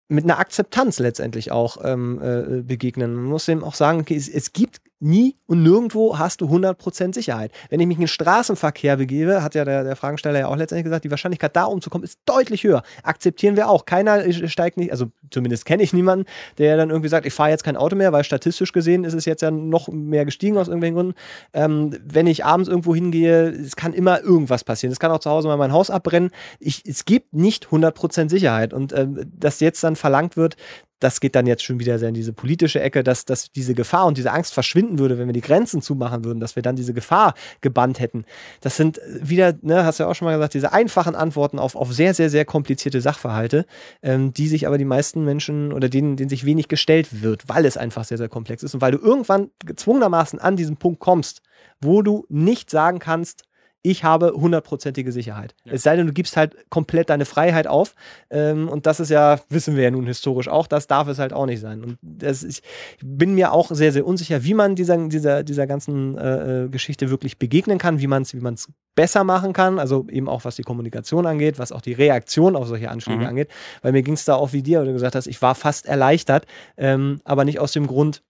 mit 0.07 0.23
einer 0.23 0.39
Akzeptanz 0.39 0.99
letztendlich 0.99 1.51
auch 1.51 1.77
ähm, 1.83 2.21
äh, 2.21 2.61
begegnen. 2.61 3.15
Man 3.15 3.25
muss 3.25 3.47
eben 3.47 3.63
auch 3.63 3.75
sagen, 3.75 4.01
okay, 4.01 4.15
es, 4.15 4.29
es 4.29 4.53
gibt 4.53 4.81
nie 4.99 5.35
und 5.45 5.61
nirgendwo 5.61 6.17
hast 6.17 6.41
du 6.41 6.47
100% 6.47 7.13
Sicherheit. 7.13 7.51
Wenn 7.69 7.79
ich 7.79 7.87
mich 7.87 7.97
in 7.97 8.03
den 8.03 8.07
Straßenverkehr 8.07 8.97
begebe, 8.97 9.43
hat 9.43 9.53
ja 9.53 9.65
der, 9.65 9.83
der 9.83 9.95
Fragensteller 9.95 10.39
ja 10.39 10.47
auch 10.47 10.55
letztendlich 10.55 10.85
gesagt, 10.85 11.03
die 11.03 11.11
Wahrscheinlichkeit 11.11 11.55
da 11.55 11.65
umzukommen 11.65 12.03
ist 12.03 12.19
deutlich 12.25 12.63
höher. 12.63 12.81
Akzeptieren 13.03 13.55
wir 13.55 13.69
auch. 13.69 13.85
Keiner 13.85 14.31
steigt 14.47 14.77
nicht, 14.77 14.91
also 14.91 15.07
zumindest 15.31 15.65
kenne 15.65 15.83
ich 15.83 15.93
niemanden, 15.93 16.25
der 16.57 16.77
dann 16.77 16.89
irgendwie 16.89 17.09
sagt, 17.09 17.25
ich 17.25 17.33
fahre 17.33 17.49
jetzt 17.49 17.63
kein 17.63 17.77
Auto 17.77 17.95
mehr, 17.95 18.13
weil 18.13 18.23
statistisch 18.23 18.71
gesehen 18.71 19.03
ist 19.03 19.13
es 19.13 19.25
jetzt 19.25 19.41
ja 19.41 19.51
noch 19.51 19.89
mehr 19.89 20.25
gestiegen 20.25 20.57
aus 20.57 20.67
irgendwelchen 20.67 20.95
Gründen. 20.95 21.13
Ähm, 21.53 21.97
wenn 22.03 22.27
ich 22.27 22.45
abends 22.45 22.69
irgendwo 22.69 22.95
hingehe, 22.95 23.49
es 23.49 23.75
kann 23.75 23.93
immer 23.93 24.21
irgendwas 24.21 24.63
passieren. 24.63 24.93
Es 24.93 24.99
kann 24.99 25.11
auch 25.11 25.19
zu 25.19 25.29
Hause 25.29 25.47
mal 25.47 25.57
mein 25.57 25.73
Haus 25.73 25.89
abbrennen. 25.89 26.31
Ich, 26.59 26.83
es 26.85 27.05
gibt 27.05 27.33
nicht 27.33 27.67
100% 27.67 28.29
Sicherheit 28.29 28.73
und 28.73 28.93
ähm, 28.93 29.29
dass 29.37 29.59
jetzt 29.59 29.83
dann 29.83 29.95
verlangt 29.95 30.37
wird, 30.37 30.55
das 30.99 31.19
geht 31.19 31.35
dann 31.35 31.45
jetzt 31.45 31.63
schon 31.63 31.79
wieder 31.79 31.99
sehr 31.99 32.09
in 32.09 32.15
diese 32.15 32.33
politische 32.33 32.81
Ecke, 32.81 33.03
dass, 33.03 33.25
dass 33.25 33.51
diese 33.51 33.73
Gefahr 33.73 34.05
und 34.05 34.17
diese 34.17 34.31
Angst 34.31 34.53
verschwinden 34.53 34.99
würde, 34.99 35.17
wenn 35.17 35.27
wir 35.27 35.33
die 35.33 35.41
Grenzen 35.41 35.81
zumachen 35.81 36.23
würden, 36.23 36.39
dass 36.39 36.55
wir 36.55 36.63
dann 36.63 36.75
diese 36.75 36.93
Gefahr 36.93 37.33
gebannt 37.61 37.99
hätten. 37.99 38.25
Das 38.61 38.77
sind 38.77 38.99
wieder, 39.05 39.53
ne, 39.61 39.83
hast 39.83 39.99
du 39.99 40.03
ja 40.03 40.09
auch 40.09 40.15
schon 40.15 40.25
mal 40.25 40.35
gesagt, 40.35 40.53
diese 40.53 40.71
einfachen 40.71 41.15
Antworten 41.15 41.59
auf, 41.59 41.75
auf 41.75 41.93
sehr, 41.93 42.13
sehr, 42.13 42.29
sehr 42.29 42.45
komplizierte 42.45 43.01
Sachverhalte, 43.01 43.65
ähm, 44.01 44.33
die 44.33 44.47
sich 44.47 44.67
aber 44.67 44.77
die 44.77 44.85
meisten 44.85 45.25
Menschen 45.25 45.73
oder 45.73 45.89
denen, 45.89 46.15
denen 46.15 46.29
sich 46.29 46.45
wenig 46.45 46.67
gestellt 46.67 47.21
wird, 47.21 47.47
weil 47.47 47.65
es 47.65 47.77
einfach 47.77 48.05
sehr, 48.05 48.17
sehr 48.17 48.29
komplex 48.29 48.63
ist 48.63 48.73
und 48.73 48.81
weil 48.81 48.91
du 48.91 48.97
irgendwann 48.99 49.51
gezwungenermaßen 49.65 50.39
an 50.39 50.55
diesen 50.55 50.77
Punkt 50.77 50.99
kommst, 50.99 51.41
wo 51.81 52.01
du 52.01 52.25
nicht 52.29 52.69
sagen 52.69 52.99
kannst, 52.99 53.43
ich 53.85 54.03
habe 54.03 54.31
hundertprozentige 54.31 55.11
Sicherheit. 55.11 55.53
Ja. 55.63 55.73
Es 55.73 55.83
sei 55.83 55.95
denn, 55.95 56.07
du 56.07 56.13
gibst 56.13 56.35
halt 56.37 56.69
komplett 56.69 57.11
deine 57.11 57.25
Freiheit 57.25 57.67
auf. 57.67 57.93
Ähm, 58.31 58.67
und 58.67 58.87
das 58.87 58.99
ist 58.99 59.09
ja, 59.09 59.39
wissen 59.49 59.75
wir 59.75 59.83
ja 59.83 59.91
nun 59.91 60.07
historisch 60.07 60.47
auch, 60.47 60.65
das 60.65 60.87
darf 60.87 61.07
es 61.07 61.19
halt 61.19 61.33
auch 61.33 61.45
nicht 61.45 61.61
sein. 61.61 61.83
Und 61.83 61.97
das, 62.01 62.43
ich 62.43 62.61
bin 63.03 63.35
mir 63.35 63.51
auch 63.51 63.69
sehr, 63.69 63.91
sehr 63.91 64.05
unsicher, 64.05 64.43
wie 64.43 64.55
man 64.55 64.75
dieser, 64.75 65.07
dieser, 65.07 65.43
dieser 65.43 65.67
ganzen 65.67 66.17
äh, 66.17 66.63
äh 66.63 66.69
Geschichte 66.69 67.11
wirklich 67.11 67.37
begegnen 67.37 67.77
kann, 67.77 67.99
wie 67.99 68.07
man 68.07 68.23
es 68.23 68.33
wie 68.33 68.39
man's 68.39 68.69
besser 68.95 69.23
machen 69.23 69.53
kann. 69.53 69.77
Also 69.77 70.07
eben 70.09 70.27
auch 70.27 70.45
was 70.45 70.55
die 70.55 70.63
Kommunikation 70.63 71.27
angeht, 71.27 71.59
was 71.59 71.71
auch 71.71 71.81
die 71.81 71.93
Reaktion 71.93 72.55
auf 72.55 72.67
solche 72.67 72.89
Anschläge 72.89 73.19
mhm. 73.19 73.27
angeht. 73.27 73.49
Weil 73.83 73.91
mir 73.91 74.01
ging 74.01 74.15
es 74.15 74.25
da 74.25 74.33
auch 74.35 74.51
wie 74.51 74.63
dir, 74.63 74.81
wo 74.81 74.85
du 74.85 74.93
gesagt 74.93 75.15
hast, 75.15 75.27
ich 75.27 75.41
war 75.43 75.53
fast 75.53 75.85
erleichtert, 75.85 76.47
ähm, 76.77 77.19
aber 77.23 77.45
nicht 77.45 77.59
aus 77.59 77.71
dem 77.71 77.85
Grund, 77.85 78.23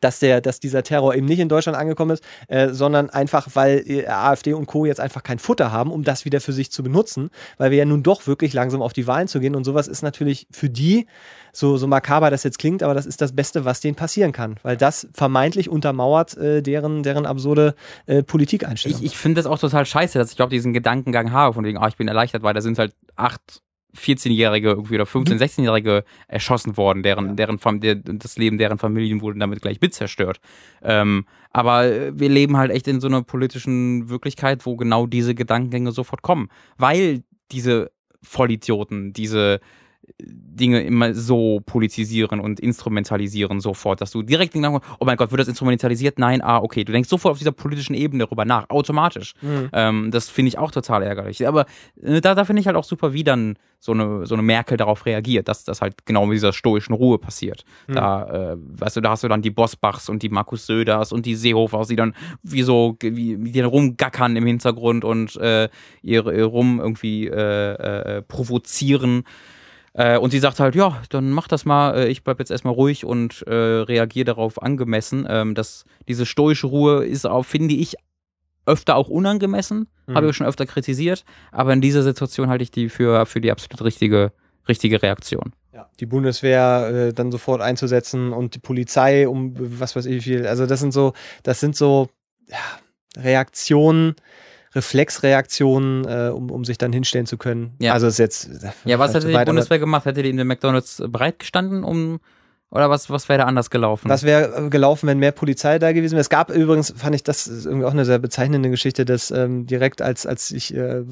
dass, 0.00 0.18
der, 0.18 0.40
dass 0.40 0.60
dieser 0.60 0.82
Terror 0.82 1.14
eben 1.14 1.26
nicht 1.26 1.38
in 1.38 1.48
Deutschland 1.48 1.76
angekommen 1.76 2.12
ist, 2.12 2.24
äh, 2.48 2.68
sondern 2.70 3.10
einfach, 3.10 3.48
weil 3.54 3.84
äh, 3.86 4.06
AfD 4.06 4.52
und 4.52 4.66
Co. 4.66 4.86
jetzt 4.86 5.00
einfach 5.00 5.22
kein 5.22 5.38
Futter 5.38 5.72
haben, 5.72 5.90
um 5.92 6.04
das 6.04 6.24
wieder 6.24 6.40
für 6.40 6.52
sich 6.52 6.70
zu 6.72 6.82
benutzen, 6.82 7.30
weil 7.58 7.70
wir 7.70 7.78
ja 7.78 7.84
nun 7.84 8.02
doch 8.02 8.26
wirklich 8.26 8.52
langsam 8.52 8.82
auf 8.82 8.92
die 8.92 9.06
Wahlen 9.06 9.28
zu 9.28 9.40
gehen 9.40 9.54
und 9.54 9.64
sowas 9.64 9.88
ist 9.88 10.02
natürlich 10.02 10.46
für 10.50 10.70
die, 10.70 11.06
so, 11.52 11.76
so 11.76 11.86
makaber 11.86 12.30
das 12.30 12.44
jetzt 12.44 12.58
klingt, 12.58 12.82
aber 12.82 12.94
das 12.94 13.06
ist 13.06 13.20
das 13.20 13.34
Beste, 13.34 13.64
was 13.64 13.80
denen 13.80 13.96
passieren 13.96 14.32
kann, 14.32 14.56
weil 14.62 14.76
das 14.76 15.08
vermeintlich 15.12 15.68
untermauert 15.68 16.36
äh, 16.36 16.62
deren, 16.62 17.02
deren 17.02 17.26
absurde 17.26 17.74
äh, 18.06 18.22
Politikeinstellung. 18.22 18.98
Ich, 18.98 19.04
ich 19.04 19.16
finde 19.16 19.40
das 19.40 19.46
auch 19.46 19.58
total 19.58 19.84
scheiße, 19.84 20.18
dass 20.18 20.30
ich 20.30 20.36
glaube, 20.36 20.50
diesen 20.50 20.72
Gedankengang 20.72 21.32
habe, 21.32 21.54
von 21.54 21.64
wegen, 21.64 21.78
ah, 21.78 21.88
ich 21.88 21.96
bin 21.96 22.08
erleichtert, 22.08 22.42
weil 22.42 22.54
da 22.54 22.60
sind 22.60 22.78
halt 22.78 22.94
acht 23.16 23.62
14-Jährige 23.96 24.70
irgendwie 24.70 24.94
oder 24.94 25.04
15-, 25.04 25.38
16-Jährige 25.38 26.04
erschossen 26.28 26.76
worden, 26.76 27.02
deren, 27.02 27.36
deren 27.36 27.58
der, 27.80 27.96
das 27.96 28.36
Leben 28.36 28.58
deren 28.58 28.78
Familien 28.78 29.20
wurde 29.20 29.38
damit 29.38 29.62
gleich 29.62 29.80
mit 29.80 29.94
zerstört. 29.94 30.40
Ähm, 30.82 31.26
aber 31.50 32.18
wir 32.18 32.28
leben 32.28 32.56
halt 32.56 32.70
echt 32.70 32.86
in 32.88 33.00
so 33.00 33.08
einer 33.08 33.22
politischen 33.22 34.08
Wirklichkeit, 34.08 34.66
wo 34.66 34.76
genau 34.76 35.06
diese 35.06 35.34
Gedankengänge 35.34 35.92
sofort 35.92 36.22
kommen. 36.22 36.48
Weil 36.76 37.22
diese 37.50 37.90
Vollidioten, 38.22 39.12
diese 39.12 39.60
Dinge 40.18 40.82
immer 40.82 41.14
so 41.14 41.60
politisieren 41.64 42.40
und 42.40 42.60
instrumentalisieren 42.60 43.60
sofort, 43.60 44.00
dass 44.00 44.10
du 44.10 44.22
direkt 44.22 44.54
den 44.54 44.62
Gedanken, 44.62 44.86
oh 44.98 45.04
mein 45.04 45.16
Gott, 45.16 45.30
wird 45.30 45.40
das 45.40 45.48
instrumentalisiert? 45.48 46.18
Nein, 46.18 46.42
ah, 46.42 46.58
okay. 46.58 46.84
Du 46.84 46.92
denkst 46.92 47.08
sofort 47.08 47.32
auf 47.32 47.38
dieser 47.38 47.52
politischen 47.52 47.94
Ebene 47.94 48.24
darüber 48.24 48.44
nach, 48.44 48.68
automatisch. 48.68 49.34
Mhm. 49.40 49.68
Ähm, 49.72 50.10
das 50.10 50.28
finde 50.28 50.48
ich 50.48 50.58
auch 50.58 50.70
total 50.70 51.02
ärgerlich. 51.02 51.46
Aber 51.46 51.66
äh, 52.02 52.20
da, 52.20 52.34
da 52.34 52.44
finde 52.44 52.60
ich 52.60 52.66
halt 52.66 52.76
auch 52.76 52.84
super, 52.84 53.12
wie 53.12 53.24
dann 53.24 53.56
so 53.78 53.92
eine, 53.92 54.26
so 54.26 54.34
eine 54.34 54.42
Merkel 54.42 54.76
darauf 54.76 55.06
reagiert, 55.06 55.48
dass 55.48 55.64
das 55.64 55.80
halt 55.80 56.04
genau 56.04 56.26
mit 56.26 56.36
dieser 56.36 56.52
stoischen 56.52 56.92
Ruhe 56.92 57.18
passiert. 57.18 57.64
Mhm. 57.88 57.94
Da, 57.94 58.52
äh, 58.52 58.56
weißt 58.58 58.96
du, 58.96 59.00
da 59.00 59.10
hast 59.10 59.24
du 59.24 59.28
dann 59.28 59.40
die 59.40 59.50
Bosbachs 59.50 60.08
und 60.08 60.22
die 60.22 60.28
Markus 60.28 60.66
Söders 60.66 61.12
und 61.12 61.24
die 61.24 61.34
Seehofers, 61.34 61.88
die 61.88 61.96
dann 61.96 62.14
wie 62.42 62.62
so, 62.62 62.96
wie, 63.00 63.42
wie 63.42 63.52
die 63.52 63.60
rumgackern 63.60 64.36
im 64.36 64.46
Hintergrund 64.46 65.04
und 65.04 65.36
äh, 65.36 65.68
ihre, 66.02 66.34
ihre 66.34 66.44
rum 66.44 66.78
irgendwie 66.78 67.26
äh, 67.26 68.18
äh, 68.18 68.22
provozieren. 68.22 69.24
Äh, 69.92 70.18
und 70.18 70.30
sie 70.30 70.38
sagt 70.38 70.60
halt, 70.60 70.74
ja, 70.74 71.02
dann 71.10 71.30
mach 71.30 71.48
das 71.48 71.64
mal, 71.64 71.96
äh, 71.96 72.08
ich 72.08 72.22
bleib 72.22 72.38
jetzt 72.38 72.50
erstmal 72.50 72.74
ruhig 72.74 73.04
und 73.04 73.42
äh, 73.46 73.52
reagiere 73.52 74.24
darauf 74.24 74.62
angemessen. 74.62 75.26
Ähm, 75.28 75.54
dass 75.54 75.84
diese 76.08 76.26
stoische 76.26 76.68
Ruhe 76.68 77.04
ist 77.04 77.26
auch, 77.26 77.44
finde 77.44 77.74
ich, 77.74 77.96
öfter 78.66 78.96
auch 78.96 79.08
unangemessen, 79.08 79.88
mhm. 80.06 80.14
habe 80.14 80.30
ich 80.30 80.36
schon 80.36 80.46
öfter 80.46 80.66
kritisiert, 80.66 81.24
aber 81.50 81.72
in 81.72 81.80
dieser 81.80 82.02
Situation 82.02 82.48
halte 82.48 82.62
ich 82.62 82.70
die 82.70 82.88
für, 82.88 83.26
für 83.26 83.40
die 83.40 83.50
absolut 83.50 83.82
richtige, 83.82 84.32
richtige 84.68 85.02
Reaktion. 85.02 85.52
Ja, 85.72 85.88
die 85.98 86.06
Bundeswehr 86.06 87.08
äh, 87.08 87.12
dann 87.12 87.32
sofort 87.32 87.60
einzusetzen 87.60 88.32
und 88.32 88.54
die 88.54 88.58
Polizei 88.58 89.28
um 89.28 89.54
was 89.56 89.96
weiß 89.96 90.06
ich 90.06 90.16
wie 90.16 90.20
viel. 90.20 90.46
Also 90.46 90.66
das 90.66 90.80
sind 90.80 90.92
so, 90.92 91.14
das 91.42 91.60
sind 91.60 91.74
so 91.74 92.08
ja, 92.48 92.58
Reaktionen, 93.16 94.14
Reflexreaktionen, 94.74 96.04
äh, 96.04 96.30
um, 96.30 96.50
um 96.50 96.64
sich 96.64 96.78
dann 96.78 96.92
hinstellen 96.92 97.26
zu 97.26 97.36
können. 97.36 97.74
Ja. 97.80 97.92
Also 97.92 98.06
ist 98.06 98.18
jetzt. 98.18 98.50
Ja, 98.84 98.98
was 98.98 99.14
hätte 99.14 99.28
die 99.28 99.44
Bundeswehr 99.44 99.78
gemacht? 99.78 100.04
Hätte 100.04 100.22
die 100.22 100.30
in 100.30 100.36
den 100.36 100.46
McDonalds 100.46 101.02
bereitgestanden, 101.08 101.82
um 101.84 102.20
oder 102.70 102.88
was, 102.88 103.10
was 103.10 103.28
wäre 103.28 103.40
da 103.40 103.44
anders 103.46 103.68
gelaufen? 103.70 104.08
Was 104.08 104.22
wäre 104.22 104.66
äh, 104.66 104.70
gelaufen, 104.70 105.08
wenn 105.08 105.18
mehr 105.18 105.32
Polizei 105.32 105.80
da 105.80 105.92
gewesen 105.92 106.12
wäre? 106.12 106.20
Es 106.20 106.28
gab 106.28 106.50
übrigens, 106.50 106.94
fand 106.96 107.16
ich 107.16 107.24
das 107.24 107.48
irgendwie 107.48 107.84
auch 107.84 107.92
eine 107.92 108.04
sehr 108.04 108.20
bezeichnende 108.20 108.70
Geschichte, 108.70 109.04
dass 109.04 109.32
ähm, 109.32 109.66
direkt 109.66 110.02
als, 110.02 110.24
als 110.24 110.52
ich 110.52 110.72
äh, 110.74 111.02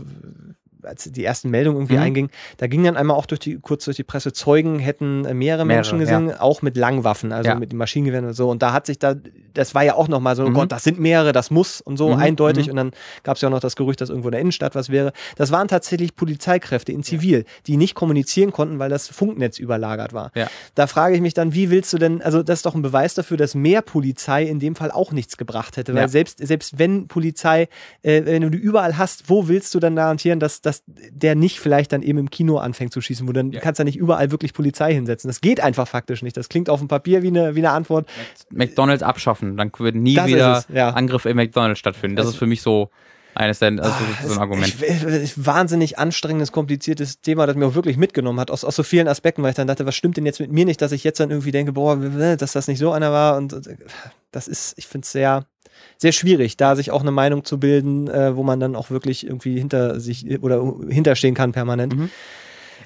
als 0.82 1.04
die 1.04 1.24
ersten 1.24 1.50
Meldungen 1.50 1.78
irgendwie 1.78 1.96
mhm. 1.96 2.02
einging, 2.02 2.30
da 2.56 2.66
ging 2.66 2.84
dann 2.84 2.96
einmal 2.96 3.16
auch 3.16 3.26
durch 3.26 3.40
die, 3.40 3.58
kurz 3.58 3.84
durch 3.84 3.96
die 3.96 4.04
Presse, 4.04 4.32
Zeugen 4.32 4.78
hätten 4.78 5.24
äh, 5.24 5.34
mehrere, 5.34 5.64
mehrere 5.64 5.66
Menschen 5.66 5.98
gesehen, 5.98 6.28
ja. 6.28 6.40
auch 6.40 6.62
mit 6.62 6.76
Langwaffen, 6.76 7.32
also 7.32 7.50
ja. 7.50 7.54
mit 7.56 7.72
Maschinengewehren 7.72 8.26
und 8.26 8.34
so. 8.34 8.50
Und 8.50 8.62
da 8.62 8.72
hat 8.72 8.86
sich 8.86 8.98
da, 8.98 9.14
das 9.54 9.74
war 9.74 9.84
ja 9.84 9.94
auch 9.94 10.08
nochmal 10.08 10.36
so, 10.36 10.44
oh 10.44 10.50
mhm. 10.50 10.54
Gott, 10.54 10.72
das 10.72 10.84
sind 10.84 10.98
mehrere, 10.98 11.32
das 11.32 11.50
muss 11.50 11.80
und 11.80 11.96
so 11.96 12.08
mhm. 12.08 12.20
eindeutig. 12.20 12.66
Mhm. 12.66 12.70
Und 12.70 12.76
dann 12.76 12.90
gab 13.22 13.36
es 13.36 13.42
ja 13.42 13.48
auch 13.48 13.52
noch 13.52 13.60
das 13.60 13.76
Gerücht, 13.76 14.00
dass 14.00 14.10
irgendwo 14.10 14.28
in 14.28 14.32
der 14.32 14.40
Innenstadt 14.40 14.74
was 14.74 14.90
wäre. 14.90 15.12
Das 15.36 15.50
waren 15.50 15.68
tatsächlich 15.68 16.14
Polizeikräfte 16.14 16.92
in 16.92 17.02
Zivil, 17.02 17.38
ja. 17.38 17.44
die 17.66 17.76
nicht 17.76 17.94
kommunizieren 17.94 18.52
konnten, 18.52 18.78
weil 18.78 18.90
das 18.90 19.08
Funknetz 19.08 19.58
überlagert 19.58 20.12
war. 20.12 20.30
Da 20.74 20.86
frage 20.86 21.14
ich 21.14 21.20
mich 21.20 21.34
dann, 21.34 21.54
wie 21.54 21.70
willst 21.70 21.92
du 21.92 21.98
denn, 21.98 22.22
also 22.22 22.42
das 22.42 22.60
ist 22.60 22.66
doch 22.66 22.74
ein 22.74 22.82
Beweis 22.82 23.14
dafür, 23.14 23.36
dass 23.36 23.54
mehr 23.54 23.82
Polizei 23.82 24.44
in 24.44 24.58
dem 24.58 24.76
Fall 24.76 24.90
auch 24.90 25.12
nichts 25.12 25.36
gebracht 25.36 25.76
hätte. 25.76 25.94
Weil 25.94 26.08
selbst, 26.08 26.38
selbst 26.38 26.78
wenn 26.78 27.08
Polizei, 27.08 27.68
äh, 28.02 28.24
wenn 28.24 28.42
du 28.42 28.50
die 28.50 28.58
überall 28.58 28.98
hast, 28.98 29.28
wo 29.28 29.48
willst 29.48 29.74
du 29.74 29.80
dann 29.80 29.96
garantieren, 29.96 30.40
dass, 30.40 30.60
dass 30.68 30.82
der 30.86 31.34
nicht 31.34 31.58
vielleicht 31.58 31.92
dann 31.92 32.02
eben 32.02 32.18
im 32.18 32.30
Kino 32.30 32.58
anfängt 32.58 32.92
zu 32.92 33.00
schießen, 33.00 33.26
wo 33.26 33.32
dann 33.32 33.50
ja. 33.52 33.60
kannst 33.60 33.78
du 33.78 33.82
ja 33.82 33.84
nicht 33.86 33.96
überall 33.96 34.30
wirklich 34.30 34.52
Polizei 34.52 34.92
hinsetzen. 34.92 35.28
Das 35.28 35.40
geht 35.40 35.60
einfach 35.60 35.88
faktisch 35.88 36.22
nicht. 36.22 36.36
Das 36.36 36.48
klingt 36.48 36.68
auf 36.68 36.78
dem 36.78 36.88
Papier 36.88 37.22
wie 37.22 37.28
eine, 37.28 37.54
wie 37.54 37.60
eine 37.60 37.70
Antwort. 37.70 38.06
McDonalds 38.50 39.02
abschaffen, 39.02 39.56
dann 39.56 39.72
wird 39.78 39.96
nie 39.96 40.14
das 40.14 40.26
wieder 40.26 40.64
ja. 40.72 40.90
Angriff 40.90 41.24
im 41.24 41.36
McDonalds 41.36 41.80
stattfinden. 41.80 42.16
Das 42.16 42.26
also, 42.26 42.34
ist 42.34 42.38
für 42.38 42.46
mich 42.46 42.62
so 42.62 42.90
eines 43.34 43.60
der, 43.60 43.70
also 43.70 43.82
ah, 43.82 44.26
so 44.26 44.32
ein 44.34 44.38
Argument. 44.38 44.74
Ich, 44.82 45.04
ich, 45.04 45.46
wahnsinnig 45.46 45.98
anstrengendes, 45.98 46.50
kompliziertes 46.52 47.20
Thema, 47.20 47.46
das 47.46 47.56
mir 47.56 47.66
auch 47.66 47.74
wirklich 47.74 47.96
mitgenommen 47.96 48.40
hat, 48.40 48.50
aus, 48.50 48.64
aus 48.64 48.74
so 48.76 48.82
vielen 48.82 49.06
Aspekten, 49.06 49.42
weil 49.42 49.50
ich 49.50 49.56
dann 49.56 49.68
dachte, 49.68 49.86
was 49.86 49.94
stimmt 49.94 50.16
denn 50.16 50.26
jetzt 50.26 50.40
mit 50.40 50.50
mir 50.50 50.64
nicht, 50.64 50.82
dass 50.82 50.92
ich 50.92 51.04
jetzt 51.04 51.20
dann 51.20 51.30
irgendwie 51.30 51.52
denke, 51.52 51.72
boah, 51.72 51.96
dass 51.96 52.52
das 52.52 52.66
nicht 52.68 52.78
so 52.78 52.90
einer 52.92 53.12
war 53.12 53.36
und 53.36 53.56
das 54.32 54.48
ist, 54.48 54.74
ich 54.76 54.86
finde 54.86 55.04
es 55.04 55.12
sehr, 55.12 55.46
sehr 55.98 56.12
schwierig, 56.12 56.56
da 56.56 56.76
sich 56.76 56.90
auch 56.90 57.02
eine 57.02 57.10
Meinung 57.10 57.44
zu 57.44 57.58
bilden, 57.58 58.08
äh, 58.08 58.36
wo 58.36 58.42
man 58.42 58.60
dann 58.60 58.76
auch 58.76 58.90
wirklich 58.90 59.26
irgendwie 59.26 59.58
hinter 59.58 60.00
sich 60.00 60.40
oder 60.40 60.62
hinterstehen 60.88 61.34
kann 61.34 61.52
permanent. 61.52 61.96
Mhm. 61.96 62.10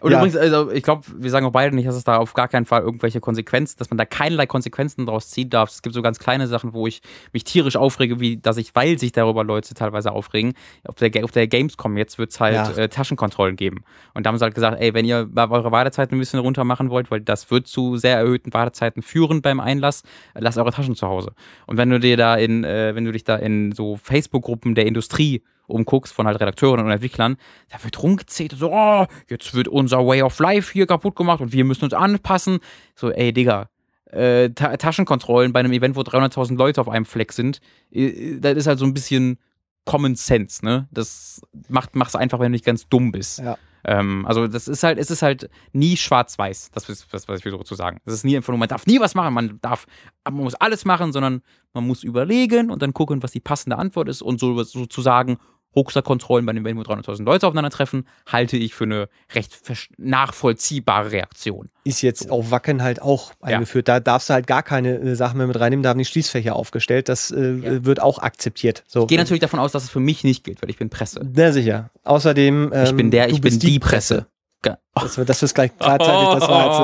Und 0.02 0.10
ja. 0.10 0.18
übrigens, 0.18 0.36
also 0.36 0.70
ich 0.70 0.82
glaube, 0.82 1.02
wir 1.16 1.30
sagen 1.30 1.46
auch 1.46 1.52
beide 1.52 1.74
nicht, 1.74 1.86
dass 1.86 1.94
es 1.94 2.02
da 2.02 2.16
auf 2.16 2.34
gar 2.34 2.48
keinen 2.48 2.64
Fall 2.64 2.82
irgendwelche 2.82 3.20
Konsequenzen, 3.20 3.78
dass 3.78 3.88
man 3.88 3.98
da 3.98 4.04
keinerlei 4.04 4.46
Konsequenzen 4.46 5.06
daraus 5.06 5.30
ziehen 5.30 5.48
darf. 5.48 5.70
Es 5.70 5.80
gibt 5.80 5.94
so 5.94 6.02
ganz 6.02 6.18
kleine 6.18 6.48
Sachen, 6.48 6.72
wo 6.72 6.88
ich 6.88 7.02
mich 7.32 7.44
tierisch 7.44 7.76
aufrege, 7.76 8.18
wie 8.18 8.36
dass 8.36 8.56
ich, 8.56 8.74
weil 8.74 8.98
sich 8.98 9.12
darüber 9.12 9.44
Leute 9.44 9.74
teilweise 9.74 10.10
aufregen, 10.10 10.54
auf 10.86 10.96
der, 10.96 11.24
auf 11.24 11.30
der 11.30 11.46
Gamescom 11.46 11.96
jetzt 11.96 12.18
wird 12.18 12.32
es 12.32 12.40
halt 12.40 12.54
ja. 12.54 12.70
äh, 12.70 12.88
Taschenkontrollen 12.88 13.54
geben. 13.54 13.84
Und 14.14 14.26
da 14.26 14.28
haben 14.28 14.38
sie 14.38 14.44
halt 14.44 14.54
gesagt, 14.54 14.80
ey, 14.80 14.92
wenn 14.92 15.04
ihr 15.04 15.30
eure 15.36 15.70
Wartezeiten 15.70 16.16
ein 16.16 16.20
bisschen 16.20 16.40
runter 16.40 16.64
machen 16.64 16.90
wollt, 16.90 17.10
weil 17.12 17.20
das 17.20 17.50
wird 17.52 17.68
zu 17.68 17.96
sehr 17.96 18.16
erhöhten 18.16 18.52
Wartezeiten 18.52 19.02
führen 19.02 19.40
beim 19.40 19.60
Einlass, 19.60 20.02
lasst 20.34 20.58
eure 20.58 20.72
Taschen 20.72 20.96
zu 20.96 21.06
Hause. 21.06 21.32
Und 21.66 21.76
wenn 21.76 21.90
du 21.90 22.00
dir 22.00 22.16
da 22.16 22.34
in, 22.34 22.64
äh, 22.64 22.94
wenn 22.96 23.04
du 23.04 23.12
dich 23.12 23.22
da 23.24 23.36
in 23.36 23.70
so 23.72 23.96
Facebook-Gruppen 23.96 24.74
der 24.74 24.86
Industrie 24.86 25.42
umguckst 25.72 26.12
von 26.12 26.26
halt 26.26 26.40
Redakteuren 26.40 26.84
und 26.84 26.90
Entwicklern, 26.90 27.36
da 27.70 27.82
wird 27.82 28.02
rumgezählt, 28.02 28.52
so, 28.56 28.70
oh, 28.72 29.06
jetzt 29.28 29.54
wird 29.54 29.68
unser 29.68 30.06
Way 30.06 30.22
of 30.22 30.38
Life 30.38 30.72
hier 30.72 30.86
kaputt 30.86 31.16
gemacht 31.16 31.40
und 31.40 31.52
wir 31.52 31.64
müssen 31.64 31.84
uns 31.84 31.94
anpassen. 31.94 32.60
So, 32.94 33.10
ey, 33.10 33.32
Digga, 33.32 33.68
äh, 34.12 34.50
Ta 34.50 34.76
Taschenkontrollen 34.76 35.52
bei 35.52 35.60
einem 35.60 35.72
Event, 35.72 35.96
wo 35.96 36.02
300.000 36.02 36.56
Leute 36.56 36.80
auf 36.80 36.88
einem 36.88 37.06
Fleck 37.06 37.32
sind, 37.32 37.60
äh, 37.90 38.38
das 38.38 38.56
ist 38.56 38.66
halt 38.66 38.78
so 38.78 38.84
ein 38.84 38.94
bisschen 38.94 39.38
Common 39.84 40.14
Sense, 40.14 40.64
ne? 40.64 40.86
Das 40.92 41.40
macht, 41.68 41.96
mach's 41.96 42.14
einfach, 42.14 42.38
wenn 42.38 42.46
du 42.46 42.50
nicht 42.52 42.64
ganz 42.64 42.88
dumm 42.88 43.10
bist. 43.10 43.40
Ja. 43.40 43.56
Ähm, 43.84 44.24
also 44.26 44.46
das 44.46 44.68
ist 44.68 44.84
halt, 44.84 44.98
es 44.98 45.10
ist 45.10 45.22
halt 45.22 45.50
nie 45.72 45.96
schwarz-weiß, 45.96 46.70
das 46.72 46.88
ist 46.88 47.12
das, 47.12 47.26
was 47.26 47.38
ich 47.38 47.42
versuche 47.42 47.64
zu 47.64 47.74
sagen. 47.74 48.00
Es 48.04 48.14
ist 48.14 48.24
nie 48.24 48.36
einfach 48.36 48.52
nur, 48.52 48.58
man 48.58 48.68
darf 48.68 48.86
nie 48.86 49.00
was 49.00 49.14
machen, 49.14 49.34
man 49.34 49.58
darf, 49.60 49.86
man 50.24 50.44
muss 50.44 50.54
alles 50.54 50.84
machen, 50.84 51.12
sondern 51.12 51.42
man 51.72 51.86
muss 51.86 52.04
überlegen 52.04 52.70
und 52.70 52.80
dann 52.80 52.92
gucken, 52.92 53.22
was 53.22 53.32
die 53.32 53.40
passende 53.40 53.76
Antwort 53.76 54.08
ist 54.08 54.22
und 54.22 54.38
so 54.38 54.62
sozusagen 54.62 55.38
Rucksackkontrollen 55.74 56.44
bei 56.46 56.52
den 56.52 56.64
wenn 56.64 56.78
300.000 56.78 57.24
Leute 57.24 57.46
aufeinandertreffen, 57.46 58.06
halte 58.30 58.56
ich 58.56 58.74
für 58.74 58.84
eine 58.84 59.08
recht 59.34 59.58
nachvollziehbare 59.98 61.12
Reaktion. 61.12 61.68
Ist 61.84 62.02
jetzt 62.02 62.30
auf 62.30 62.50
Wacken 62.50 62.82
halt 62.82 63.02
auch 63.02 63.32
eingeführt. 63.40 63.88
Da 63.88 63.98
darfst 64.00 64.28
du 64.28 64.34
halt 64.34 64.46
gar 64.46 64.62
keine 64.62 64.98
äh, 64.98 65.14
Sachen 65.16 65.38
mehr 65.38 65.46
mit 65.46 65.58
reinnehmen. 65.58 65.82
Da 65.82 65.88
haben 65.90 65.98
die 65.98 66.04
Schließfächer 66.04 66.54
aufgestellt. 66.54 67.08
Das 67.08 67.30
äh, 67.30 67.54
Ja. 67.56 67.84
wird 67.84 68.00
auch 68.00 68.18
akzeptiert. 68.18 68.84
So. 68.86 69.02
Ich 69.02 69.08
gehe 69.08 69.18
natürlich 69.18 69.40
davon 69.40 69.60
aus, 69.60 69.72
dass 69.72 69.84
es 69.84 69.90
für 69.90 70.00
mich 70.00 70.22
nicht 70.24 70.44
gilt, 70.44 70.62
weil 70.62 70.70
ich 70.70 70.78
bin 70.78 70.90
Presse. 70.90 71.26
Na 71.34 71.50
sicher. 71.52 71.90
Außerdem. 72.04 72.70
Ähm, 72.72 72.84
Ich 72.84 72.94
bin 72.96 73.10
der, 73.10 73.26
du 73.28 73.34
ich 73.34 73.40
bin 73.40 73.58
die 73.58 73.78
Presse. 73.78 74.26
Ge- 74.62 74.74
Das 74.94 75.18
wird, 75.18 75.28
das 75.28 75.42
wird 75.42 75.54
gleich 75.54 75.70
gleichzeitig. 75.76 76.28
Das 76.38 76.48
war 76.48 76.66
jetzt, 76.66 76.78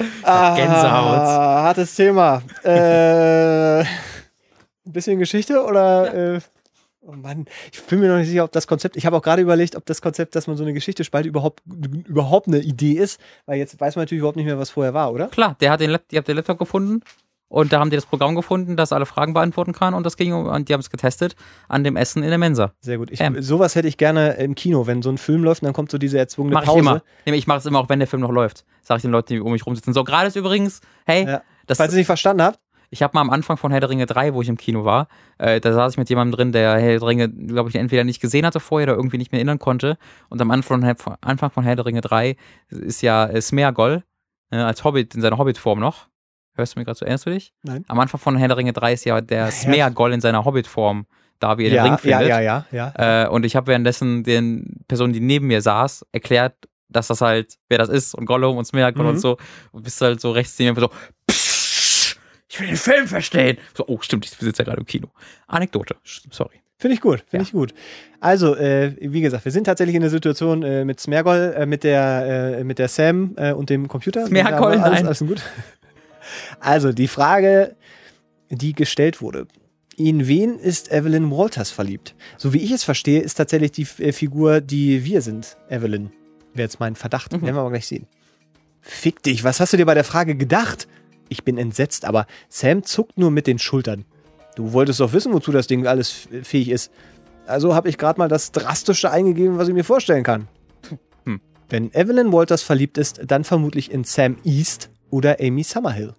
äh, 0.00 0.04
Oh, 0.24 0.54
Gänsehaut. 0.56 1.18
Ah, 1.18 1.62
hartes 1.64 1.94
Thema. 1.94 2.42
äh, 2.64 3.80
ein 3.82 3.86
bisschen 4.92 5.18
Geschichte 5.18 5.62
oder? 5.62 6.36
Äh, 6.36 6.40
oh 7.02 7.12
Mann, 7.12 7.46
ich 7.72 7.82
bin 7.84 8.00
mir 8.00 8.08
noch 8.08 8.18
nicht 8.18 8.28
sicher, 8.28 8.44
ob 8.44 8.52
das 8.52 8.66
Konzept. 8.66 8.96
Ich 8.96 9.06
habe 9.06 9.16
auch 9.16 9.22
gerade 9.22 9.42
überlegt, 9.42 9.76
ob 9.76 9.84
das 9.86 10.00
Konzept, 10.02 10.34
dass 10.34 10.46
man 10.46 10.56
so 10.56 10.64
eine 10.64 10.72
Geschichte 10.72 11.04
spaltet, 11.04 11.28
überhaupt 11.28 11.62
überhaupt 12.06 12.48
eine 12.48 12.60
Idee 12.60 12.92
ist, 12.92 13.20
weil 13.46 13.58
jetzt 13.58 13.80
weiß 13.80 13.96
man 13.96 14.02
natürlich 14.04 14.20
überhaupt 14.20 14.36
nicht 14.36 14.46
mehr, 14.46 14.58
was 14.58 14.70
vorher 14.70 14.94
war, 14.94 15.12
oder? 15.12 15.28
Klar, 15.28 15.56
der 15.60 15.70
hat 15.70 15.80
den, 15.80 15.96
die 16.10 16.16
habt 16.16 16.28
den 16.28 16.36
Laptop 16.36 16.58
gefunden 16.58 17.00
und 17.48 17.72
da 17.72 17.80
haben 17.80 17.90
die 17.90 17.96
das 17.96 18.06
Programm 18.06 18.34
gefunden, 18.34 18.76
das 18.76 18.92
alle 18.92 19.04
Fragen 19.04 19.34
beantworten 19.34 19.72
kann 19.72 19.92
und 19.94 20.04
das 20.06 20.16
ging 20.16 20.32
und 20.32 20.68
die 20.68 20.72
haben 20.72 20.80
es 20.80 20.88
getestet 20.90 21.34
an 21.68 21.84
dem 21.84 21.96
Essen 21.96 22.22
in 22.22 22.30
der 22.30 22.38
Mensa. 22.38 22.72
Sehr 22.80 22.96
gut. 22.98 23.10
Ich, 23.10 23.20
Ähm. 23.20 23.42
sowas 23.42 23.74
hätte 23.74 23.88
ich 23.88 23.98
gerne 23.98 24.34
im 24.34 24.54
Kino, 24.54 24.86
wenn 24.86 25.02
so 25.02 25.10
ein 25.10 25.18
Film 25.18 25.44
läuft 25.44 25.62
und 25.62 25.66
dann 25.66 25.74
kommt 25.74 25.90
so 25.90 25.98
diese 25.98 26.18
erzwungene 26.18 26.54
Mache 26.54 26.64
ich 26.64 26.68
Pause. 26.68 26.80
immer. 26.80 27.02
Nee, 27.26 27.34
Ich 27.34 27.46
mache 27.46 27.58
es 27.58 27.66
immer, 27.66 27.80
auch 27.80 27.88
wenn 27.88 27.98
der 27.98 28.08
Film 28.08 28.22
noch 28.22 28.30
läuft. 28.32 28.64
Sage 28.80 28.98
ich 28.98 29.02
den 29.02 29.10
Leuten, 29.10 29.34
die 29.34 29.40
um 29.40 29.52
mich 29.52 29.66
rumsitzen. 29.66 29.92
So, 29.92 30.02
gerade 30.04 30.28
ist 30.28 30.36
übrigens, 30.36 30.80
hey, 31.04 31.26
Ja. 31.26 31.42
das, 31.66 31.76
Falls 31.78 31.92
ihr 31.92 31.98
nicht 31.98 32.06
verstanden 32.06 32.42
habt, 32.42 32.58
ich 32.92 33.02
habe 33.02 33.12
mal 33.14 33.22
am 33.22 33.30
Anfang 33.30 33.56
von 33.56 33.70
Herr 33.72 33.80
der 33.80 33.88
Ringe 33.88 34.04
3, 34.06 34.34
wo 34.34 34.42
ich 34.42 34.48
im 34.48 34.56
Kino 34.58 34.84
war, 34.84 35.08
äh, 35.38 35.60
da 35.60 35.72
saß 35.72 35.92
ich 35.94 35.98
mit 35.98 36.10
jemandem 36.10 36.36
drin, 36.36 36.52
der 36.52 36.78
Herr 36.78 36.98
der 36.98 37.02
Ringe, 37.08 37.28
glaube 37.28 37.70
ich, 37.70 37.74
entweder 37.76 38.04
nicht 38.04 38.20
gesehen 38.20 38.44
hatte 38.44 38.60
vorher 38.60 38.88
oder 38.88 38.96
irgendwie 38.96 39.16
nicht 39.18 39.32
mehr 39.32 39.38
erinnern 39.38 39.58
konnte. 39.58 39.96
Und 40.28 40.40
am 40.42 40.50
Anfang, 40.50 40.82
von- 40.96 41.16
Anfang 41.22 41.50
von 41.50 41.64
Herr 41.64 41.74
der 41.76 41.86
Ringe 41.86 42.02
3 42.02 42.36
ist 42.68 43.00
ja 43.02 43.26
äh, 43.26 43.40
Smeagol 43.40 44.04
äh, 44.50 44.56
als 44.56 44.84
Hobbit, 44.84 45.14
in 45.14 45.22
seiner 45.22 45.38
Hobbit-Form 45.38 45.80
noch. 45.80 46.08
Hörst 46.54 46.76
du 46.76 46.80
mir 46.80 46.84
gerade 46.84 46.98
so, 46.98 47.06
erinnerst 47.06 47.24
du 47.24 47.30
dich? 47.30 47.54
Nein. 47.62 47.84
Am 47.88 47.98
Anfang 47.98 48.20
von 48.20 48.36
Herr 48.36 48.48
der 48.48 48.58
Ringe 48.58 48.74
3 48.74 48.92
ist 48.92 49.04
ja 49.06 49.22
der 49.22 49.50
Smeagol 49.50 50.12
in 50.12 50.20
seiner 50.20 50.44
Hobbit-Form 50.44 51.06
da, 51.38 51.56
wie 51.56 51.64
er 51.64 51.70
den 51.70 51.76
ja, 51.76 51.82
Ring 51.84 51.92
ja, 51.92 51.96
findet. 51.98 52.28
ja, 52.28 52.40
ja, 52.40 52.66
ja. 52.70 53.24
Äh, 53.24 53.28
und 53.28 53.44
ich 53.46 53.56
habe 53.56 53.68
währenddessen 53.68 54.22
den 54.22 54.80
Personen, 54.86 55.14
die 55.14 55.20
neben 55.20 55.46
mir 55.46 55.62
saß, 55.62 56.04
erklärt, 56.12 56.54
dass 56.90 57.06
das 57.06 57.22
halt, 57.22 57.56
wer 57.70 57.78
das 57.78 57.88
ist 57.88 58.14
und 58.14 58.26
Gollum 58.26 58.58
und 58.58 58.66
Smeagol 58.66 59.04
Mhm. 59.04 59.08
und 59.12 59.18
so. 59.18 59.38
Und 59.72 59.82
bist 59.82 59.98
halt 60.02 60.20
so 60.20 60.30
rechts 60.30 60.58
neben 60.58 60.74
mir 60.74 60.80
so, 60.82 60.88
"Psst, 60.88 61.21
ich 62.52 62.60
will 62.60 62.66
den 62.66 62.76
Film 62.76 63.06
verstehen. 63.08 63.56
So, 63.76 63.86
oh, 63.86 63.98
stimmt, 64.02 64.26
ich 64.26 64.32
sitze 64.32 64.62
ja 64.62 64.66
gerade 64.66 64.80
im 64.80 64.86
Kino. 64.86 65.08
Anekdote, 65.46 65.96
sorry. 66.30 66.60
Finde 66.76 66.94
ich 66.96 67.00
gut, 67.00 67.20
finde 67.28 67.44
Ja. 67.44 67.48
ich 67.48 67.52
gut. 67.52 67.72
Also, 68.20 68.56
äh, 68.56 68.94
wie 69.00 69.20
gesagt, 69.20 69.44
wir 69.44 69.52
sind 69.52 69.64
tatsächlich 69.64 69.94
in 69.94 70.02
der 70.02 70.10
Situation 70.10 70.62
äh, 70.62 70.84
mit 70.84 71.00
Smergol, 71.00 71.54
äh, 71.56 71.64
mit 71.64 71.84
der, 71.84 72.56
äh, 72.58 72.64
mit 72.64 72.78
der 72.78 72.88
Sam 72.88 73.34
äh, 73.36 73.52
und 73.52 73.70
dem 73.70 73.88
Computer. 73.88 74.26
Smergol, 74.26 74.72
alles, 74.72 74.80
nein. 74.80 75.06
alles 75.06 75.18
gut. 75.20 75.42
Also, 76.60 76.92
die 76.92 77.08
Frage, 77.08 77.76
die 78.50 78.72
gestellt 78.74 79.20
wurde. 79.22 79.46
In 79.96 80.26
wen 80.26 80.58
ist 80.58 80.90
Evelyn 80.92 81.30
Walters 81.30 81.70
verliebt? 81.70 82.14
So 82.36 82.52
wie 82.52 82.58
ich 82.58 82.70
es 82.72 82.82
verstehe, 82.84 83.20
ist 83.20 83.34
tatsächlich 83.34 83.72
die 83.72 83.86
äh, 83.98 84.12
Figur, 84.12 84.60
die 84.60 85.04
wir 85.04 85.22
sind, 85.22 85.56
Evelyn. 85.68 86.10
Wäre 86.54 86.66
jetzt 86.66 86.80
mein 86.80 86.96
Verdacht. 86.96 87.32
Mhm. 87.32 87.42
Werden 87.42 87.54
wir 87.54 87.60
aber 87.60 87.70
gleich 87.70 87.86
sehen. 87.86 88.06
Fick 88.80 89.22
dich, 89.22 89.44
was 89.44 89.60
hast 89.60 89.72
du 89.72 89.76
dir 89.76 89.86
bei 89.86 89.94
der 89.94 90.04
Frage 90.04 90.34
gedacht? 90.34 90.88
Ich 91.32 91.44
bin 91.44 91.56
entsetzt, 91.56 92.04
aber 92.04 92.26
Sam 92.50 92.82
zuckt 92.82 93.16
nur 93.16 93.30
mit 93.30 93.46
den 93.46 93.58
Schultern. 93.58 94.04
Du 94.54 94.74
wolltest 94.74 95.00
doch 95.00 95.14
wissen, 95.14 95.32
wozu 95.32 95.50
das 95.50 95.66
Ding 95.66 95.86
alles 95.86 96.28
fähig 96.42 96.68
ist. 96.68 96.92
Also 97.46 97.74
habe 97.74 97.88
ich 97.88 97.96
gerade 97.96 98.18
mal 98.18 98.28
das 98.28 98.52
Drastische 98.52 99.10
eingegeben, 99.10 99.56
was 99.56 99.66
ich 99.66 99.72
mir 99.72 99.82
vorstellen 99.82 100.24
kann. 100.24 100.48
Hm. 101.24 101.40
Wenn 101.70 101.90
Evelyn 101.94 102.34
Walters 102.34 102.62
verliebt 102.62 102.98
ist, 102.98 103.22
dann 103.26 103.44
vermutlich 103.44 103.90
in 103.90 104.04
Sam 104.04 104.36
East 104.44 104.90
oder 105.08 105.38
Amy 105.40 105.62
Summerhill. 105.62 106.14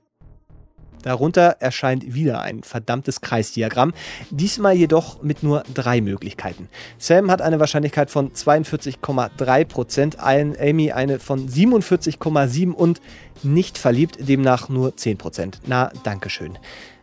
Darunter 1.04 1.58
erscheint 1.60 2.14
wieder 2.16 2.42
ein 2.42 2.64
verdammtes 2.64 3.22
Kreisdiagramm, 3.22 3.94
diesmal 4.32 4.74
jedoch 4.74 5.22
mit 5.22 5.44
nur 5.44 5.64
drei 5.74 6.02
Möglichkeiten. 6.02 6.68
Sam 6.98 7.30
hat 7.30 7.42
eine 7.42 7.60
Wahrscheinlichkeit 7.60 8.10
von 8.10 8.32
42,3%, 8.34 10.20
ein- 10.20 10.56
Amy 10.60 10.92
eine 10.92 11.20
von 11.20 11.48
47,7% 11.48 12.74
und 12.74 13.02
nicht 13.44 13.78
verliebt, 13.78 14.18
demnach 14.28 14.70
nur 14.70 14.96
10%. 14.96 15.60
Na, 15.68 15.92
dankeschön. 16.04 16.58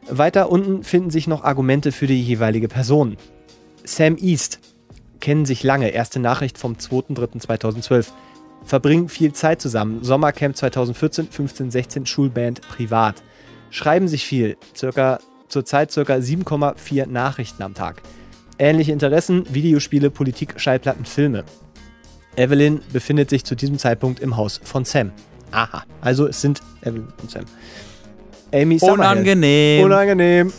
Weiter 0.08 0.50
unten 0.50 0.82
finden 0.82 1.10
sich 1.10 1.28
noch 1.28 1.44
Argumente 1.44 1.92
für 1.92 2.06
die 2.06 2.22
jeweilige 2.22 2.68
Person. 2.68 3.16
Sam 3.84 4.16
East 4.16 4.58
kennen 5.20 5.44
sich 5.44 5.62
lange, 5.62 5.90
erste 5.90 6.18
Nachricht 6.18 6.58
vom 6.58 6.74
2.3.2012. 6.76 8.06
Verbringen 8.64 9.08
viel 9.08 9.32
Zeit 9.32 9.60
zusammen. 9.60 10.02
Sommercamp 10.02 10.56
2014, 10.56 11.28
15, 11.28 11.70
16, 11.70 12.06
Schulband 12.06 12.60
privat. 12.62 13.22
Schreiben 13.70 14.08
sich 14.08 14.24
viel, 14.26 14.56
circa, 14.76 15.20
zurzeit 15.48 15.92
circa 15.92 16.14
7,4 16.14 17.06
Nachrichten 17.06 17.62
am 17.62 17.74
Tag. 17.74 18.02
Ähnliche 18.58 18.92
Interessen, 18.92 19.44
Videospiele, 19.54 20.10
Politik, 20.10 20.54
Schallplatten, 20.60 21.04
Filme. 21.04 21.44
Evelyn 22.36 22.80
befindet 22.92 23.30
sich 23.30 23.44
zu 23.44 23.54
diesem 23.54 23.78
Zeitpunkt 23.78 24.20
im 24.20 24.36
Haus 24.36 24.60
von 24.62 24.84
Sam. 24.84 25.12
Aha, 25.50 25.84
also 26.00 26.26
es 26.26 26.40
sind 26.40 26.60
Evelyn 26.82 27.08
und 27.22 27.30
Sam. 27.30 27.44
Amy 28.52 28.78
Summerhill. 28.78 29.00
Unangenehm. 29.00 29.84
Unangenehm. 29.84 30.52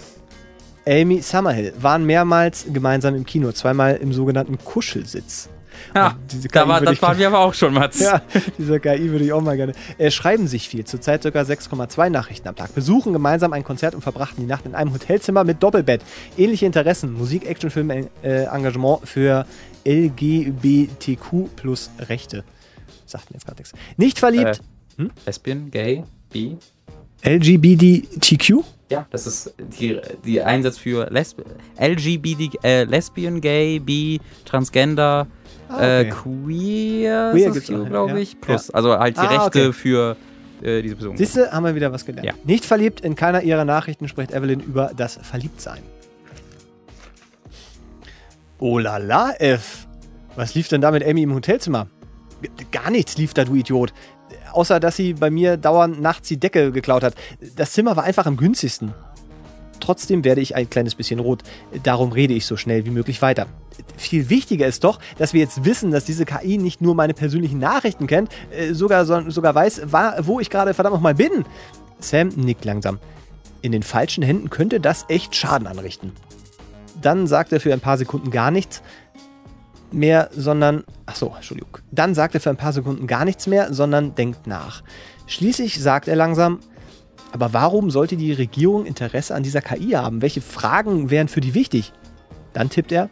Amy 0.88 1.22
Summerhill 1.22 1.74
waren 1.80 2.06
mehrmals 2.06 2.66
gemeinsam 2.72 3.16
im 3.16 3.26
Kino, 3.26 3.52
zweimal 3.52 3.98
im 3.98 4.14
sogenannten 4.14 4.58
Kuschelsitz. 4.58 5.50
Ja, 5.96 6.16
Diese 6.32 6.48
da 6.48 6.68
war, 6.68 6.82
das 6.82 7.02
waren 7.02 7.18
wir 7.20 7.28
aber 7.28 7.40
auch 7.40 7.54
schon, 7.54 7.74
Mats. 7.74 8.00
Ja, 8.00 8.22
dieser 8.58 8.80
KI 8.80 9.12
würde 9.12 9.26
ich 9.26 9.34
auch 9.34 9.42
mal 9.42 9.58
gerne. 9.58 9.74
Äh, 9.98 10.12
schreiben 10.12 10.48
sich 10.48 10.68
viel, 10.68 10.86
zurzeit 10.86 11.24
ca. 11.24 11.30
6,2 11.30 12.10
Nachrichten 12.10 12.48
am 12.48 12.56
Tag. 12.56 12.74
Besuchen 12.76 13.14
gemeinsam 13.14 13.54
ein 13.54 13.64
Konzert 13.64 13.96
und 13.96 14.02
verbrachten 14.02 14.44
die 14.44 14.48
Nacht 14.48 14.66
in 14.66 14.76
einem 14.76 14.94
Hotelzimmer 14.94 15.44
mit 15.44 15.62
Doppelbett. 15.62 16.02
Ähnliche 16.38 16.66
Interessen, 16.66 17.14
Musik, 17.14 17.46
Actionfilm, 17.46 17.90
äh, 17.90 18.08
Engagement 18.24 19.08
für 19.08 19.46
LGBTQ 19.86 21.56
plus 21.56 21.90
Rechte. 22.00 22.44
Sagt 23.06 23.30
mir 23.30 23.36
jetzt 23.36 23.46
gerade 23.46 23.58
nichts. 23.60 23.74
Nicht 23.98 24.20
verliebt. 24.20 24.62
Lesbian, 25.26 25.72
gay, 25.72 26.04
bi. 26.32 26.58
LGBTQ? 27.24 28.64
Ja, 28.92 29.08
das 29.10 29.26
ist 29.26 29.54
die, 29.58 30.00
die 30.26 30.42
Einsatz 30.42 30.78
für 30.78 31.10
Lesb 31.10 31.40
LGBT, 31.80 32.64
äh, 32.64 32.84
Lesbian, 32.84 33.42
Gay, 33.42 33.80
Bi, 33.80 34.20
Transgender, 34.46 35.28
Ah, 35.70 35.76
okay. 35.76 36.02
äh, 36.02 36.10
Queer, 36.10 37.32
Queer 37.32 37.52
gibt's 37.52 37.70
auch, 37.72 37.86
glaube 37.88 38.12
ja. 38.12 38.18
ich. 38.18 38.40
Plus, 38.42 38.70
also 38.72 39.00
halt 39.00 39.16
die 39.16 39.22
Ah, 39.22 39.44
Rechte 39.46 39.68
okay. 39.70 39.74
für 39.74 40.18
äh, 40.62 40.82
diese 40.82 40.96
Person. 40.98 41.16
Siehst 41.16 41.38
du, 41.38 41.50
haben 41.52 41.64
wir 41.64 41.74
wieder 41.76 41.92
was 41.94 42.06
gelernt. 42.06 42.28
Ja. 42.28 42.34
Nicht 42.44 42.66
verliebt, 42.66 43.00
in 43.02 43.16
keiner 43.16 43.42
ihrer 43.42 43.64
Nachrichten 43.64 44.08
spricht 44.10 44.32
Evelyn 44.32 44.60
über 44.60 44.92
das 44.96 45.18
Verliebtsein. 45.22 45.82
Oh 48.60 48.78
la 48.80 48.98
la, 48.98 49.32
F. 49.40 49.88
Was 50.36 50.54
lief 50.56 50.68
denn 50.68 50.82
da 50.82 50.92
mit 50.92 51.04
Amy 51.06 51.24
im 51.24 51.34
Hotelzimmer? 51.34 51.88
Gar 52.72 52.92
nichts 52.92 53.18
lief 53.18 53.34
da, 53.34 53.44
du 53.46 53.56
Idiot. 53.56 53.94
Außer, 54.52 54.80
dass 54.80 54.96
sie 54.96 55.14
bei 55.14 55.30
mir 55.30 55.58
dauernd 55.58 56.02
nachts 56.02 56.28
die 56.28 56.40
Decke 56.40 56.72
geklaut 56.72 57.04
hat. 57.04 57.16
Das 57.56 57.74
Zimmer 57.74 57.96
war 57.96 58.04
einfach 58.04 58.26
am 58.26 58.38
günstigsten. 58.38 58.94
Trotzdem 59.80 60.24
werde 60.24 60.42
ich 60.42 60.56
ein 60.56 60.70
kleines 60.70 60.96
bisschen 60.96 61.20
rot. 61.20 61.44
Darum 61.84 62.12
rede 62.12 62.34
ich 62.34 62.46
so 62.46 62.56
schnell 62.56 62.86
wie 62.86 62.92
möglich 62.92 63.22
weiter. 63.22 63.48
Viel 63.98 64.30
wichtiger 64.30 64.68
ist 64.68 64.84
doch, 64.84 65.00
dass 65.18 65.34
wir 65.34 65.42
jetzt 65.42 65.66
wissen, 65.66 65.92
dass 65.92 66.06
diese 66.06 66.26
KI 66.26 66.58
nicht 66.58 66.82
nur 66.82 66.94
meine 66.94 67.14
persönlichen 67.14 67.60
Nachrichten 67.60 68.08
kennt, 68.08 68.30
äh, 68.52 68.74
sogar, 68.74 69.06
so, 69.06 69.30
sogar 69.30 69.56
weiß, 69.56 69.82
wo 70.20 70.40
ich 70.40 70.50
gerade 70.50 70.74
verdammt 70.74 70.96
nochmal 70.96 71.16
bin. 71.16 71.46
Sam 72.00 72.30
nickt 72.30 72.64
langsam. 72.64 73.00
In 73.62 73.72
den 73.72 73.84
falschen 73.84 74.24
Händen 74.24 74.50
könnte 74.50 74.80
das 74.80 75.06
echt 75.08 75.36
Schaden 75.36 75.68
anrichten. 75.68 76.14
Dann 77.02 77.26
sagt 77.26 77.52
er 77.52 77.60
für 77.60 77.74
ein 77.74 77.80
paar 77.80 77.98
Sekunden 77.98 78.32
gar 78.32 78.52
nichts 78.52 78.82
mehr, 79.94 80.30
sondern. 80.36 80.84
Ach 81.06 81.16
so, 81.16 81.34
Entschuldigung. 81.36 81.78
Dann 81.92 82.16
sagt 82.16 82.36
er 82.36 82.42
für 82.42 82.50
ein 82.50 82.58
paar 82.58 82.74
Sekunden 82.74 83.08
gar 83.08 83.26
nichts 83.26 83.48
mehr, 83.48 83.74
sondern 83.74 84.16
denkt 84.16 84.48
nach. 84.48 84.84
Schließlich 85.28 85.82
sagt 85.82 86.08
er 86.08 86.16
langsam: 86.16 86.60
Aber 87.32 87.54
warum 87.54 87.92
sollte 87.92 88.18
die 88.18 88.34
Regierung 88.34 88.86
Interesse 88.86 89.36
an 89.36 89.44
dieser 89.44 89.62
KI 89.62 89.92
haben? 89.92 90.22
Welche 90.22 90.42
Fragen 90.42 91.10
wären 91.10 91.28
für 91.28 91.42
die 91.42 91.54
wichtig? 91.54 91.94
Dann 92.54 92.70
tippt 92.70 92.92
er: 92.92 93.10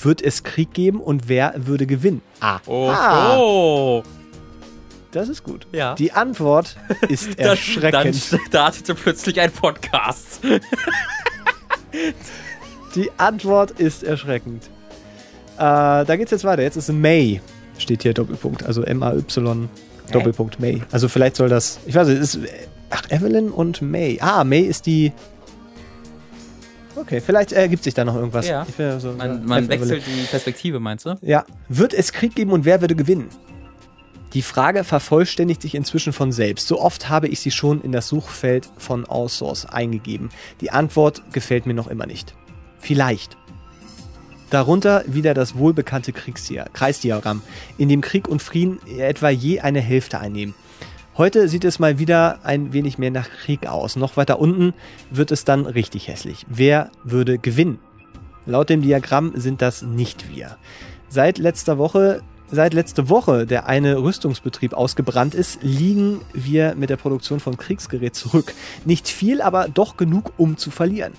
Wird 0.00 0.22
es 0.22 0.42
Krieg 0.42 0.72
geben 0.72 1.00
und 1.00 1.28
wer 1.28 1.54
würde 1.56 1.86
gewinnen? 1.86 2.22
Ah, 2.40 2.60
ah 2.66 3.36
oh. 3.38 4.02
das 5.12 5.28
ist 5.28 5.44
gut. 5.44 5.66
Ja. 5.72 5.94
Die 5.94 6.12
Antwort 6.12 6.76
ist 7.08 7.38
erschreckend. 7.40 8.32
Dann 8.32 8.40
startete 8.46 8.94
plötzlich 8.94 9.40
ein 9.40 9.52
Podcast. 9.52 10.40
Die 12.94 13.10
Antwort 13.16 13.70
ist 13.72 14.02
erschreckend. 14.02 14.68
Äh, 15.62 16.04
da 16.04 16.16
geht's 16.16 16.32
jetzt 16.32 16.44
weiter. 16.44 16.62
Jetzt 16.62 16.76
ist 16.76 16.92
May. 16.92 17.40
steht 17.78 18.02
hier 18.02 18.14
Doppelpunkt. 18.14 18.64
Also 18.64 18.82
M-A-Y 18.82 19.68
Doppelpunkt 20.10 20.58
May. 20.58 20.82
Also 20.90 21.08
vielleicht 21.08 21.36
soll 21.36 21.48
das. 21.48 21.78
Ich 21.86 21.94
weiß 21.94 22.08
nicht, 22.08 22.20
ist. 22.20 22.38
Ach, 22.90 23.02
Evelyn 23.10 23.50
und 23.50 23.80
May. 23.80 24.18
Ah, 24.20 24.42
May 24.44 24.62
ist 24.62 24.86
die. 24.86 25.12
Okay, 26.96 27.20
vielleicht 27.20 27.52
ergibt 27.52 27.84
sich 27.84 27.94
da 27.94 28.04
noch 28.04 28.16
irgendwas. 28.16 28.46
Ja. 28.48 28.66
Will 28.76 29.00
so- 29.00 29.12
Man, 29.12 29.44
man 29.46 29.68
wechselt 29.68 30.02
die 30.06 30.26
Perspektive, 30.26 30.78
meinst 30.80 31.06
du? 31.06 31.14
Ja. 31.22 31.44
Wird 31.68 31.94
es 31.94 32.12
Krieg 32.12 32.34
geben 32.34 32.50
und 32.52 32.64
wer 32.64 32.80
würde 32.80 32.94
gewinnen? 32.94 33.28
Die 34.34 34.42
Frage 34.42 34.82
vervollständigt 34.84 35.62
sich 35.62 35.74
inzwischen 35.74 36.12
von 36.12 36.32
selbst. 36.32 36.66
So 36.68 36.80
oft 36.80 37.08
habe 37.08 37.28
ich 37.28 37.40
sie 37.40 37.50
schon 37.50 37.80
in 37.82 37.92
das 37.92 38.08
Suchfeld 38.08 38.68
von 38.78 39.06
Allsource 39.08 39.66
eingegeben. 39.66 40.30
Die 40.60 40.70
Antwort 40.70 41.22
gefällt 41.32 41.66
mir 41.66 41.74
noch 41.74 41.86
immer 41.86 42.06
nicht. 42.06 42.34
Vielleicht. 42.78 43.36
Darunter 44.52 45.02
wieder 45.06 45.32
das 45.32 45.56
wohlbekannte 45.56 46.12
Kreisdiagramm, 46.12 47.40
in 47.78 47.88
dem 47.88 48.02
Krieg 48.02 48.28
und 48.28 48.42
Frieden 48.42 48.80
etwa 48.86 49.30
je 49.30 49.60
eine 49.60 49.80
Hälfte 49.80 50.20
einnehmen. 50.20 50.54
Heute 51.16 51.48
sieht 51.48 51.64
es 51.64 51.78
mal 51.78 51.98
wieder 51.98 52.40
ein 52.44 52.74
wenig 52.74 52.98
mehr 52.98 53.10
nach 53.10 53.30
Krieg 53.30 53.66
aus. 53.66 53.96
Noch 53.96 54.18
weiter 54.18 54.38
unten 54.40 54.74
wird 55.10 55.30
es 55.30 55.46
dann 55.46 55.64
richtig 55.64 56.08
hässlich. 56.08 56.44
Wer 56.50 56.90
würde 57.02 57.38
gewinnen? 57.38 57.78
Laut 58.44 58.68
dem 58.68 58.82
Diagramm 58.82 59.32
sind 59.36 59.62
das 59.62 59.80
nicht 59.80 60.28
wir. 60.28 60.58
Seit 61.08 61.38
letzter 61.38 61.78
Woche, 61.78 62.20
seit 62.50 62.74
letzte 62.74 63.08
Woche 63.08 63.46
der 63.46 63.68
eine 63.68 64.02
Rüstungsbetrieb 64.02 64.74
ausgebrannt 64.74 65.34
ist, 65.34 65.62
liegen 65.62 66.20
wir 66.34 66.74
mit 66.74 66.90
der 66.90 66.98
Produktion 66.98 67.40
von 67.40 67.56
Kriegsgerät 67.56 68.14
zurück. 68.14 68.52
Nicht 68.84 69.08
viel, 69.08 69.40
aber 69.40 69.68
doch 69.68 69.96
genug, 69.96 70.34
um 70.36 70.58
zu 70.58 70.70
verlieren. 70.70 71.14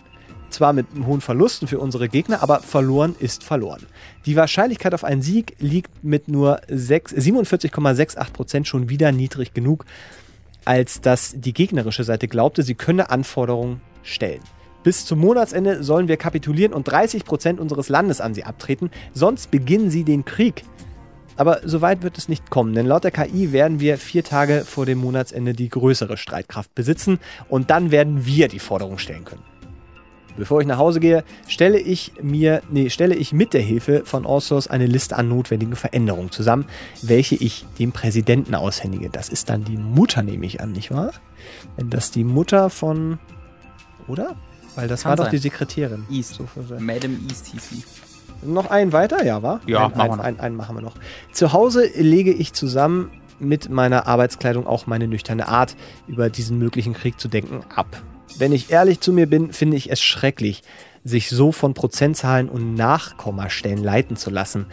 Zwar 0.54 0.72
mit 0.72 0.86
hohen 1.04 1.20
Verlusten 1.20 1.68
für 1.68 1.80
unsere 1.80 2.08
Gegner, 2.08 2.44
aber 2.44 2.60
verloren 2.60 3.16
ist 3.20 3.44
verloren. 3.44 3.88
Die 4.28 4.36
Wahrscheinlichkeit 4.36 4.94
auf 4.94 5.04
einen 5.04 5.24
Sieg 5.24 5.56
liegt 5.58 6.04
mit 6.04 6.28
nur 6.28 6.62
6 6.68 7.16
47,68% 7.16 8.66
schon 8.66 8.88
wieder 8.88 9.12
niedrig 9.12 9.56
genug, 9.56 9.84
als 10.64 11.02
dass 11.02 11.34
die 11.36 11.54
gegnerische 11.54 12.04
Seite 12.04 12.28
glaubte, 12.28 12.62
sie 12.62 12.76
könne 12.76 13.10
Anforderungen 13.10 13.82
stellen. 14.04 14.42
Bis 14.84 15.08
zum 15.08 15.18
Monatsende 15.18 15.84
sollen 15.84 16.08
wir 16.08 16.18
kapitulieren 16.18 16.72
und 16.72 16.88
30% 16.88 17.58
unseres 17.58 17.90
Landes 17.90 18.22
an 18.22 18.36
sie 18.36 18.44
abtreten, 18.44 18.92
sonst 19.12 19.50
beginnen 19.50 19.90
sie 19.90 20.04
den 20.04 20.24
Krieg. 20.24 20.66
Aber 21.36 21.62
so 21.64 21.82
weit 21.82 22.04
wird 22.04 22.20
es 22.20 22.30
nicht 22.30 22.52
kommen, 22.52 22.76
denn 22.76 22.86
laut 22.86 23.06
der 23.06 23.10
KI 23.12 23.52
werden 23.52 23.80
wir 23.80 23.98
vier 23.98 24.24
Tage 24.24 24.66
vor 24.68 24.86
dem 24.86 25.00
Monatsende 25.00 25.54
die 25.54 25.70
größere 25.70 26.16
Streitkraft 26.16 26.76
besitzen 26.76 27.18
und 27.50 27.72
dann 27.72 27.90
werden 27.90 28.28
wir 28.28 28.50
die 28.50 28.60
Forderung 28.60 29.00
stellen 29.00 29.26
können. 29.26 29.53
Bevor 30.38 30.62
ich 30.62 30.68
nach 30.68 30.78
Hause 30.78 31.00
gehe, 31.00 31.24
stelle 31.48 31.80
ich 31.80 32.14
mir, 32.22 32.62
nee, 32.70 32.90
stelle 32.90 33.16
ich 33.16 33.34
mit 33.34 33.54
der 33.54 33.62
Hilfe 33.62 34.04
von 34.06 34.26
Allsource 34.26 34.68
eine 34.68 34.86
Liste 34.86 35.16
an 35.16 35.30
notwendigen 35.30 35.76
Veränderungen 35.76 36.32
zusammen, 36.32 36.66
welche 37.02 37.36
ich 37.36 37.66
dem 37.80 37.92
Präsidenten 37.92 38.56
aushändige. 38.56 39.10
Das 39.10 39.30
ist 39.30 39.50
dann 39.50 39.64
die 39.64 39.78
Mutter, 39.78 40.24
nehme 40.24 40.46
ich 40.46 40.62
an, 40.62 40.72
nicht 40.72 40.92
wahr? 40.92 41.12
Wenn 41.76 41.90
das 41.90 42.12
die 42.12 42.24
Mutter 42.24 42.70
von, 42.70 43.20
oder? 44.08 44.36
Weil 44.76 44.88
das 44.88 45.04
Kann 45.04 45.12
war 45.12 45.16
doch 45.18 45.26
sein. 45.26 45.32
die 45.32 45.38
Sekretärin. 45.38 46.06
East. 46.10 46.36
So 46.36 46.48
Madam 46.80 47.18
East 47.30 47.48
hieß 47.48 47.70
sie. 47.70 47.84
noch 48.44 48.70
einen 48.72 48.92
weiter, 48.92 49.24
ja, 49.24 49.44
war? 49.44 49.62
Ja, 49.68 49.86
ein, 49.86 49.92
machen 49.92 49.98
wir 49.98 50.04
ein, 50.04 50.10
noch. 50.10 50.24
ein, 50.24 50.40
einen 50.40 50.56
machen 50.56 50.76
wir 50.76 50.82
noch. 50.82 50.96
Zu 51.32 51.54
Hause 51.54 51.86
lege 51.96 52.34
ich 52.34 52.54
zusammen 52.54 53.12
mit 53.40 53.70
meiner 53.70 54.08
Arbeitskleidung 54.08 54.66
auch 54.66 54.88
meine 54.88 55.08
nüchterne 55.08 55.48
Art, 55.48 55.76
über 56.08 56.30
diesen 56.30 56.58
möglichen 56.58 56.94
Krieg 56.94 57.20
zu 57.20 57.28
denken, 57.28 57.62
ab. 57.76 58.02
Wenn 58.38 58.52
ich 58.52 58.72
ehrlich 58.72 59.00
zu 59.00 59.14
mir 59.14 59.28
bin, 59.28 59.54
finde 59.54 59.78
ich 59.78 59.92
es 59.92 60.02
schrecklich, 60.02 60.64
sich 61.04 61.30
so 61.30 61.52
von 61.52 61.74
Prozentzahlen 61.74 62.50
und 62.50 62.76
Nachkommastellen 62.76 63.84
leiten 63.84 64.16
zu 64.16 64.30
lassen. 64.30 64.66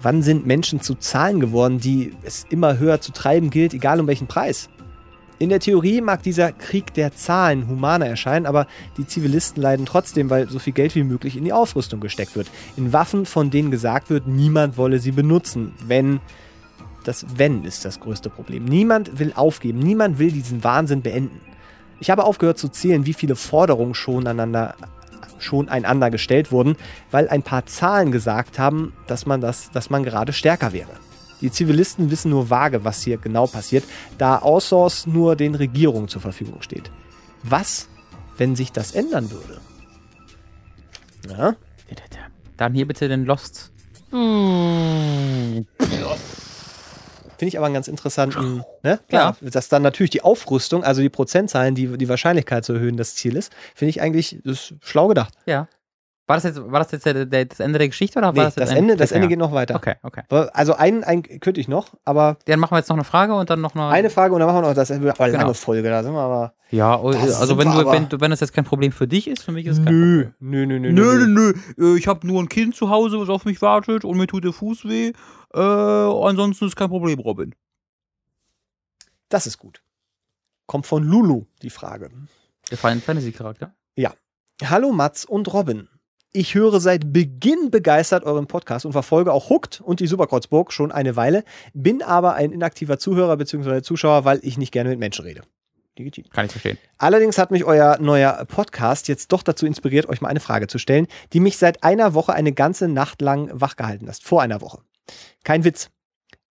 Wann 0.00 0.22
sind 0.22 0.46
Menschen 0.46 0.80
zu 0.80 0.94
Zahlen 0.94 1.40
geworden, 1.40 1.80
die 1.80 2.12
es 2.22 2.46
immer 2.50 2.78
höher 2.78 3.00
zu 3.00 3.12
treiben 3.12 3.50
gilt, 3.50 3.74
egal 3.74 3.98
um 3.98 4.06
welchen 4.06 4.28
Preis? 4.28 4.68
In 5.40 5.50
der 5.50 5.60
Theorie 5.60 6.00
mag 6.00 6.22
dieser 6.22 6.52
Krieg 6.52 6.94
der 6.94 7.14
Zahlen 7.14 7.68
humaner 7.68 8.06
erscheinen, 8.06 8.46
aber 8.46 8.66
die 8.96 9.06
Zivilisten 9.06 9.62
leiden 9.62 9.86
trotzdem, 9.86 10.30
weil 10.30 10.48
so 10.48 10.58
viel 10.58 10.72
Geld 10.72 10.94
wie 10.96 11.04
möglich 11.04 11.36
in 11.36 11.44
die 11.44 11.52
Aufrüstung 11.52 12.00
gesteckt 12.00 12.34
wird. 12.34 12.48
In 12.76 12.92
Waffen, 12.92 13.24
von 13.24 13.50
denen 13.50 13.70
gesagt 13.70 14.10
wird, 14.10 14.26
niemand 14.26 14.76
wolle 14.76 14.98
sie 14.98 15.12
benutzen. 15.12 15.74
Wenn. 15.84 16.20
Das 17.04 17.24
Wenn 17.36 17.64
ist 17.64 17.84
das 17.84 18.00
größte 18.00 18.28
Problem. 18.28 18.64
Niemand 18.64 19.18
will 19.18 19.32
aufgeben, 19.34 19.78
niemand 19.78 20.18
will 20.18 20.30
diesen 20.30 20.62
Wahnsinn 20.62 21.00
beenden. 21.00 21.40
Ich 22.00 22.10
habe 22.10 22.24
aufgehört 22.24 22.58
zu 22.58 22.68
zählen, 22.68 23.06
wie 23.06 23.14
viele 23.14 23.36
Forderungen 23.36 23.94
schon 23.94 24.26
aneinander 24.26 24.74
schon 25.40 25.68
einander 25.68 26.10
gestellt 26.10 26.50
wurden, 26.50 26.76
weil 27.10 27.28
ein 27.28 27.42
paar 27.44 27.64
Zahlen 27.66 28.10
gesagt 28.10 28.58
haben, 28.58 28.92
dass 29.06 29.24
man 29.24 29.40
das, 29.40 29.70
dass 29.70 29.88
man 29.88 30.02
gerade 30.02 30.32
stärker 30.32 30.72
wäre. 30.72 30.90
Die 31.40 31.52
Zivilisten 31.52 32.10
wissen 32.10 32.30
nur 32.30 32.50
vage, 32.50 32.84
was 32.84 33.02
hier 33.02 33.18
genau 33.18 33.46
passiert, 33.46 33.84
da 34.18 34.40
Outsource 34.40 35.06
nur 35.06 35.36
den 35.36 35.54
Regierungen 35.54 36.08
zur 36.08 36.20
Verfügung 36.20 36.62
steht. 36.62 36.90
Was, 37.44 37.88
wenn 38.36 38.56
sich 38.56 38.72
das 38.72 38.92
ändern 38.92 39.30
würde? 39.30 39.60
Ja? 41.28 41.54
Dann 42.56 42.74
hier 42.74 42.88
bitte 42.88 43.08
den 43.08 43.24
Lost. 43.24 43.70
Finde 47.38 47.48
ich 47.50 47.56
aber 47.56 47.66
einen 47.66 47.74
ganz 47.74 47.88
interessanten, 47.88 48.64
ne? 48.82 48.98
Klar, 49.08 49.36
Ja. 49.40 49.50
dass 49.50 49.68
dann 49.68 49.82
natürlich 49.82 50.10
die 50.10 50.22
Aufrüstung, 50.22 50.82
also 50.84 51.00
die 51.00 51.08
Prozentzahlen, 51.08 51.74
die, 51.74 51.96
die 51.96 52.08
Wahrscheinlichkeit 52.08 52.64
zu 52.64 52.72
erhöhen, 52.74 52.96
das 52.96 53.14
Ziel 53.14 53.36
ist, 53.36 53.52
finde 53.74 53.90
ich 53.90 54.02
eigentlich 54.02 54.44
ist 54.44 54.74
schlau 54.82 55.06
gedacht. 55.08 55.32
Ja. 55.46 55.68
War 56.28 56.36
das 56.36 56.44
jetzt, 56.44 56.60
war 56.70 56.78
das, 56.80 56.92
jetzt 56.92 57.06
der, 57.06 57.24
der, 57.24 57.46
das 57.46 57.58
Ende 57.58 57.78
der 57.78 57.88
Geschichte 57.88 58.18
oder 58.18 58.32
Nee, 58.32 58.36
war 58.38 58.44
das, 58.44 58.54
das, 58.54 58.70
Ende, 58.70 58.96
das 58.96 59.12
Ende 59.12 59.28
geht 59.28 59.38
noch 59.38 59.52
weiter. 59.52 59.74
Okay, 59.74 59.94
okay. 60.02 60.22
Also 60.52 60.74
einen, 60.74 61.02
einen 61.02 61.22
könnte 61.22 61.58
ich 61.58 61.68
noch, 61.68 61.94
aber 62.04 62.36
Dann 62.44 62.60
machen 62.60 62.72
wir 62.74 62.78
jetzt 62.78 62.90
noch 62.90 62.96
eine 62.96 63.04
Frage 63.04 63.34
und 63.34 63.48
dann 63.48 63.62
noch 63.62 63.74
eine. 63.74 63.88
eine 63.88 64.10
Frage 64.10 64.34
und 64.34 64.40
dann 64.40 64.46
machen 64.46 64.62
wir 64.62 64.68
noch 64.68 64.74
das. 64.74 64.90
Aber 64.90 65.00
lange 65.00 65.38
Genau. 65.38 65.52
Folge, 65.54 65.88
da 65.88 66.02
sind 66.02 66.12
wir 66.12 66.20
aber. 66.20 66.52
Ja, 66.70 67.00
also 67.00 67.46
sind 67.46 67.58
wenn 67.58 67.72
du, 67.72 67.90
wenn, 67.90 68.20
wenn 68.20 68.30
das 68.30 68.40
jetzt 68.40 68.52
kein 68.52 68.66
Problem 68.66 68.92
für 68.92 69.08
dich 69.08 69.26
ist, 69.26 69.42
für 69.42 69.52
mich 69.52 69.64
ist 69.64 69.78
es 69.78 69.84
kein 69.86 69.98
Nö, 69.98 70.24
Problem. 70.26 70.50
nö, 70.50 70.66
nö, 70.66 70.78
nö. 70.78 70.92
Nö, 70.92 71.26
nö, 71.26 71.54
nö. 71.76 71.94
Äh, 71.94 71.98
Ich 71.98 72.06
habe 72.06 72.26
nur 72.26 72.42
ein 72.42 72.50
Kind 72.50 72.76
zu 72.76 72.90
Hause, 72.90 73.18
was 73.18 73.30
auf 73.30 73.46
mich 73.46 73.62
wartet 73.62 74.04
und 74.04 74.18
mir 74.18 74.26
tut 74.26 74.44
der 74.44 74.52
Fuß 74.52 74.84
weh. 74.84 75.12
Äh, 75.54 75.58
ansonsten 75.58 76.66
ist 76.66 76.76
kein 76.76 76.90
Problem, 76.90 77.18
Robin. 77.20 77.54
Das 79.30 79.46
ist 79.46 79.56
gut. 79.56 79.80
Kommt 80.66 80.86
von 80.86 81.02
Lulu, 81.04 81.46
die 81.62 81.70
Frage. 81.70 82.10
Der 82.70 82.76
Final 82.76 83.00
Fantasy 83.00 83.32
Charakter. 83.32 83.72
Hallo 84.64 84.90
Mats 84.90 85.24
und 85.24 85.50
Robin. 85.54 85.88
Ich 86.32 86.54
höre 86.54 86.78
seit 86.78 87.10
Beginn 87.14 87.70
begeistert 87.70 88.22
euren 88.24 88.46
Podcast 88.46 88.84
und 88.84 88.92
verfolge 88.92 89.32
auch 89.32 89.48
Hooked 89.48 89.80
und 89.80 90.00
die 90.00 90.06
Superkreuzburg 90.06 90.74
schon 90.74 90.92
eine 90.92 91.16
Weile, 91.16 91.42
bin 91.72 92.02
aber 92.02 92.34
ein 92.34 92.52
inaktiver 92.52 92.98
Zuhörer 92.98 93.38
bzw. 93.38 93.80
Zuschauer, 93.80 94.26
weil 94.26 94.38
ich 94.42 94.58
nicht 94.58 94.70
gerne 94.70 94.90
mit 94.90 94.98
Menschen 94.98 95.24
rede. 95.24 95.40
Legitim. 95.96 96.24
Kann 96.30 96.44
ich 96.44 96.52
verstehen. 96.52 96.76
Allerdings 96.98 97.38
hat 97.38 97.50
mich 97.50 97.64
euer 97.64 97.98
neuer 97.98 98.44
Podcast 98.44 99.08
jetzt 99.08 99.32
doch 99.32 99.42
dazu 99.42 99.64
inspiriert, 99.64 100.06
euch 100.06 100.20
mal 100.20 100.28
eine 100.28 100.40
Frage 100.40 100.66
zu 100.66 100.78
stellen, 100.78 101.06
die 101.32 101.40
mich 101.40 101.56
seit 101.56 101.82
einer 101.82 102.12
Woche 102.12 102.34
eine 102.34 102.52
ganze 102.52 102.88
Nacht 102.88 103.22
lang 103.22 103.48
wachgehalten 103.52 104.06
lässt. 104.06 104.22
Vor 104.22 104.42
einer 104.42 104.60
Woche. 104.60 104.80
Kein 105.44 105.64
Witz. 105.64 105.90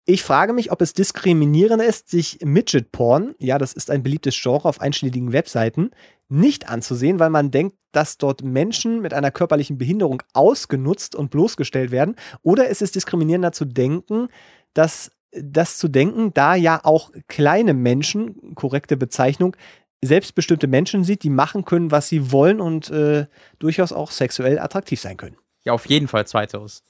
Ich 0.10 0.24
frage 0.24 0.54
mich, 0.54 0.72
ob 0.72 0.82
es 0.82 0.94
diskriminierend 0.94 1.84
ist, 1.84 2.10
sich 2.10 2.40
Midget-Porn, 2.42 3.36
ja, 3.40 3.58
das 3.58 3.74
ist 3.74 3.92
ein 3.92 4.04
beliebtes 4.04 4.42
Genre 4.42 4.70
auf 4.70 4.80
einschlägigen 4.80 5.34
Webseiten, 5.34 5.92
nicht 6.30 6.70
anzusehen, 6.70 7.20
weil 7.20 7.30
man 7.30 7.52
denkt, 7.52 7.76
dass 7.92 8.18
dort 8.18 8.42
Menschen 8.42 9.02
mit 9.02 9.14
einer 9.14 9.32
körperlichen 9.32 9.78
Behinderung 9.78 10.24
ausgenutzt 10.34 11.14
und 11.14 11.30
bloßgestellt 11.30 11.92
werden. 11.92 12.16
Oder 12.42 12.70
ist 12.70 12.82
es 12.82 12.94
diskriminierender 12.94 13.52
zu 13.52 13.66
denken, 13.66 14.30
dass 14.74 15.12
das 15.32 15.78
zu 15.78 15.90
denken, 15.90 16.34
da 16.34 16.56
ja 16.56 16.80
auch 16.86 17.12
kleine 17.28 17.74
Menschen, 17.74 18.56
korrekte 18.56 18.96
Bezeichnung, 18.96 19.58
selbstbestimmte 20.02 20.68
Menschen 20.68 21.04
sieht, 21.04 21.24
die 21.24 21.30
machen 21.30 21.66
können, 21.66 21.92
was 21.92 22.08
sie 22.08 22.32
wollen 22.32 22.62
und 22.62 22.90
äh, 22.92 23.26
durchaus 23.60 23.92
auch 23.92 24.12
sexuell 24.12 24.58
attraktiv 24.58 25.02
sein 25.02 25.18
können. 25.18 25.36
Ja, 25.66 25.74
auf 25.74 25.86
jeden 25.88 26.08
Fall 26.08 26.26
zweiteres. 26.26 26.82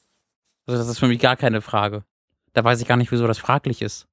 Also 0.68 0.80
das 0.80 0.88
ist 0.88 1.00
für 1.00 1.08
mich 1.08 1.20
gar 1.20 1.36
keine 1.36 1.62
Frage. 1.62 2.04
Da 2.58 2.64
weiß 2.64 2.82
ich 2.82 2.88
gar 2.88 2.98
nicht, 2.98 3.12
wieso 3.12 3.28
das 3.28 3.38
fraglich 3.38 3.84
ist. 3.84 4.08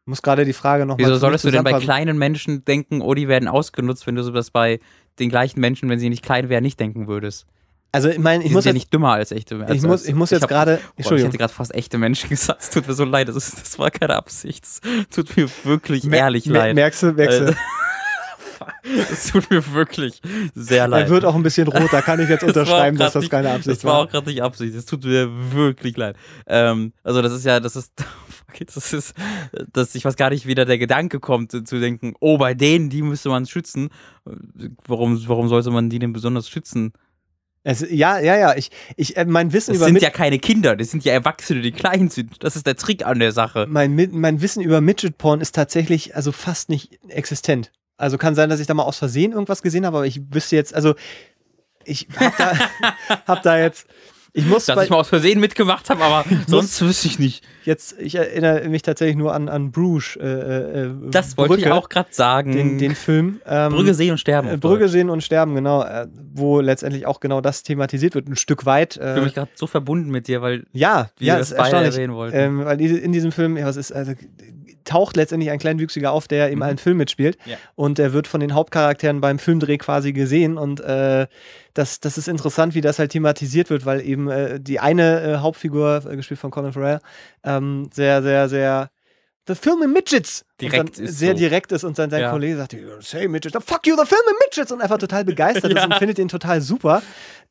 Ich 0.00 0.06
muss 0.06 0.22
gerade 0.22 0.46
die 0.46 0.54
Frage 0.54 0.86
nochmal. 0.86 1.06
Wieso 1.06 1.18
solltest 1.18 1.44
du 1.44 1.50
denn 1.50 1.64
bei 1.64 1.78
kleinen 1.78 2.16
Menschen 2.16 2.64
denken, 2.64 3.02
oh, 3.02 3.12
die 3.12 3.28
werden 3.28 3.46
ausgenutzt, 3.46 4.06
wenn 4.06 4.14
du 4.14 4.22
so 4.22 4.30
das 4.32 4.50
bei 4.50 4.80
den 5.18 5.28
gleichen 5.28 5.60
Menschen, 5.60 5.90
wenn 5.90 5.98
sie 5.98 6.08
nicht 6.08 6.24
klein 6.24 6.48
wären, 6.48 6.62
nicht 6.62 6.80
denken 6.80 7.08
würdest? 7.08 7.44
Also 7.92 8.08
ich 8.08 8.18
meine, 8.18 8.42
ich 8.42 8.52
muss 8.52 8.64
sind 8.64 8.70
ja 8.70 8.74
jetzt, 8.76 8.84
nicht 8.84 8.94
dümmer 8.94 9.12
als 9.12 9.32
echte 9.32 9.56
Menschen. 9.56 9.76
ich 9.76 9.82
muss, 9.82 10.06
ich 10.06 10.14
muss 10.14 10.30
jetzt 10.30 10.48
gerade, 10.48 10.76
Boah, 10.76 10.80
ich 10.80 10.98
Entschuldigung, 11.00 11.28
hätte 11.28 11.36
gerade 11.36 11.52
fast 11.52 11.74
echte 11.74 11.98
Menschen 11.98 12.30
gesagt. 12.30 12.62
Es 12.62 12.70
tut 12.70 12.88
mir 12.88 12.94
so 12.94 13.04
leid. 13.04 13.28
Das, 13.28 13.36
ist, 13.36 13.60
das 13.60 13.78
war 13.78 13.90
keine 13.90 14.16
Absicht. 14.16 14.64
Es 14.64 14.80
tut 15.14 15.36
mir 15.36 15.50
wirklich 15.64 16.04
Mer- 16.04 16.20
ehrlich 16.20 16.46
leid. 16.46 16.74
Merkst 16.74 17.02
du, 17.02 17.12
merkst 17.12 17.40
du. 17.40 17.56
Es 19.12 19.28
tut 19.32 19.50
mir 19.50 19.72
wirklich 19.72 20.20
sehr 20.54 20.88
leid. 20.88 21.04
Er 21.06 21.10
wird 21.10 21.24
auch 21.24 21.34
ein 21.34 21.42
bisschen 21.42 21.68
rot, 21.68 21.92
da 21.92 22.00
kann 22.02 22.20
ich 22.20 22.28
jetzt 22.28 22.42
Das 22.46 22.54
war 22.54 22.62
unterschreiben, 22.62 22.96
grad 22.96 23.06
dass 23.06 23.12
das 23.14 23.30
keine 23.30 23.50
Absicht 23.50 23.76
Das 23.76 23.84
war 23.84 23.94
war. 23.94 24.00
auch 24.02 24.08
gerade 24.10 24.28
nicht 24.30 24.42
Absicht. 24.42 24.74
Es 24.74 24.86
tut 24.86 25.04
mir 25.04 25.28
wirklich 25.52 25.96
leid. 25.96 26.16
Ähm, 26.46 26.92
also 27.02 27.22
das 27.22 27.32
ist 27.32 27.44
ja, 27.44 27.60
das 27.60 27.76
ist, 27.76 27.92
das 28.74 28.92
ist, 28.92 29.14
dass 29.72 29.94
ich 29.94 30.04
weiß 30.04 30.16
gar 30.16 30.30
nicht, 30.30 30.46
wie 30.46 30.54
da 30.54 30.64
der 30.64 30.78
Gedanke 30.78 31.20
kommt, 31.20 31.52
zu 31.52 31.80
denken, 31.80 32.14
oh, 32.20 32.38
bei 32.38 32.54
denen, 32.54 32.90
die 32.90 33.02
müsste 33.02 33.28
man 33.28 33.46
schützen. 33.46 33.90
Warum, 34.86 35.26
warum 35.28 35.48
sollte 35.48 35.70
man 35.70 35.90
die 35.90 35.98
denn 35.98 36.12
besonders 36.12 36.48
schützen? 36.48 36.92
Es, 37.62 37.84
ja, 37.90 38.18
ja, 38.18 38.38
ja. 38.38 38.56
Ich, 38.56 38.70
ich, 38.96 39.18
äh, 39.18 39.26
mein 39.26 39.52
Wissen 39.52 39.72
Das 39.72 39.76
über 39.78 39.84
sind 39.86 39.94
Mid- 39.96 40.02
ja 40.02 40.08
keine 40.08 40.38
Kinder, 40.38 40.76
das 40.76 40.90
sind 40.92 41.04
ja 41.04 41.12
Erwachsene, 41.12 41.60
die 41.60 41.72
klein 41.72 42.08
sind. 42.08 42.42
Das 42.42 42.56
ist 42.56 42.66
der 42.66 42.74
Trick 42.76 43.04
an 43.04 43.18
der 43.18 43.32
Sache. 43.32 43.66
mein, 43.68 43.94
mein 44.12 44.40
Wissen 44.40 44.62
über 44.62 44.80
Midget 44.80 45.18
Porn 45.18 45.42
ist 45.42 45.54
tatsächlich 45.54 46.16
also 46.16 46.32
fast 46.32 46.70
nicht 46.70 46.98
existent. 47.08 47.70
Also 48.00 48.18
kann 48.18 48.34
sein, 48.34 48.48
dass 48.50 48.60
ich 48.60 48.66
da 48.66 48.74
mal 48.74 48.82
aus 48.84 48.98
Versehen 48.98 49.32
irgendwas 49.32 49.62
gesehen 49.62 49.86
habe, 49.86 49.98
aber 49.98 50.06
ich 50.06 50.20
wüsste 50.32 50.56
jetzt, 50.56 50.74
also 50.74 50.94
ich 51.84 52.08
hab 52.18 52.36
da, 52.36 52.52
hab 53.26 53.42
da 53.42 53.58
jetzt, 53.58 53.86
ich 54.32 54.46
muss 54.46 54.64
Dass 54.66 54.76
bei, 54.76 54.84
ich 54.84 54.90
mal 54.90 54.98
aus 54.98 55.08
Versehen 55.08 55.40
mitgemacht 55.40 55.90
habe, 55.90 56.04
aber 56.04 56.24
sonst 56.46 56.80
wüsste 56.82 57.08
ich 57.08 57.18
nicht. 57.18 57.44
jetzt, 57.64 57.96
ich 57.98 58.14
erinnere 58.14 58.68
mich 58.68 58.82
tatsächlich 58.82 59.16
nur 59.16 59.34
an, 59.34 59.48
an 59.48 59.72
Bruges. 59.72 60.14
Äh, 60.14 60.28
äh, 60.28 60.90
Das 61.10 61.36
wollte 61.36 61.56
ich 61.56 61.68
auch 61.68 61.88
gerade 61.88 62.10
sagen. 62.12 62.52
Den, 62.52 62.78
den 62.78 62.94
Film. 62.94 63.40
Ähm, 63.44 63.72
Brügge 63.72 63.92
sehen 63.92 64.12
und 64.12 64.18
sterben. 64.18 64.48
äh, 64.48 64.56
Brügge 64.56 64.88
sehen 64.88 65.10
und 65.10 65.22
sterben, 65.24 65.56
genau, 65.56 65.82
äh, 65.82 66.06
wo 66.32 66.60
letztendlich 66.60 67.06
auch 67.06 67.18
genau 67.18 67.40
das 67.40 67.64
thematisiert 67.64 68.14
wird, 68.14 68.28
ein 68.28 68.36
Stück 68.36 68.66
weit. 68.66 68.94
Ich 68.96 69.02
fühle 69.02 69.16
Äh, 69.16 69.20
mich 69.22 69.34
gerade 69.34 69.50
so 69.56 69.66
verbunden 69.66 70.10
mit 70.10 70.28
dir, 70.28 70.42
weil 70.42 70.64
ja, 70.72 71.10
wir 71.18 71.26
ja, 71.26 71.38
das 71.38 71.52
beide 71.52 71.78
erwähnen 71.78 72.14
wollten. 72.14 72.36
Ähm, 72.36 72.64
weil 72.64 72.80
in 72.80 73.10
diesem 73.10 73.32
Film, 73.32 73.56
ja, 73.56 73.66
was 73.66 73.74
ist, 73.76 73.90
also, 73.90 74.12
taucht 74.90 75.16
letztendlich 75.16 75.50
ein 75.50 75.58
Kleinwüchsiger 75.58 76.10
auf, 76.12 76.26
der 76.26 76.50
im 76.50 76.58
Mhm. 76.58 76.62
einen 76.62 76.78
Film 76.78 76.96
mitspielt. 76.96 77.38
Ja. 77.46 77.56
Und 77.76 77.98
er 77.98 78.12
wird 78.12 78.26
von 78.26 78.40
den 78.40 78.54
Hauptcharakteren 78.54 79.20
beim 79.20 79.38
Filmdreh 79.38 79.78
quasi 79.78 80.12
gesehen. 80.12 80.58
Und 80.58 80.80
äh, 80.80 81.26
das, 81.74 82.00
das 82.00 82.18
ist 82.18 82.28
interessant, 82.28 82.74
wie 82.74 82.80
das 82.80 82.98
halt 82.98 83.12
thematisiert 83.12 83.70
wird, 83.70 83.86
weil 83.86 84.00
eben 84.00 84.28
äh, 84.28 84.58
die 84.60 84.80
eine 84.80 85.20
äh, 85.22 85.36
Hauptfigur, 85.36 86.02
äh, 86.10 86.16
gespielt 86.16 86.40
von 86.40 86.50
Colin 86.50 86.72
Farrell, 86.72 87.00
ähm, 87.44 87.88
sehr, 87.92 88.22
sehr, 88.22 88.48
sehr. 88.48 88.90
The 89.46 89.54
film 89.54 89.82
in 89.82 89.92
Midgets! 89.92 90.44
Direkt 90.60 90.98
ist 90.98 91.18
sehr 91.18 91.32
so. 91.32 91.38
direkt 91.38 91.72
ist 91.72 91.84
und 91.84 91.98
dann 91.98 92.10
sein 92.10 92.22
Ja. 92.22 92.30
Kollege 92.30 92.56
sagt, 92.56 92.72
"You 92.72 92.80
don't 92.80 93.02
say 93.02 93.26
Midgets, 93.28 93.56
fuck 93.64 93.86
you, 93.86 93.96
the 93.96 94.06
film 94.06 94.20
in 94.28 94.36
Midgets! 94.46 94.72
Und 94.72 94.80
einfach 94.80 94.98
total 94.98 95.24
begeistert 95.24 95.72
ist 95.72 95.74
Ja. 95.76 95.84
und 95.84 95.94
findet 95.94 96.18
ihn 96.18 96.28
total 96.28 96.60
super. 96.60 97.02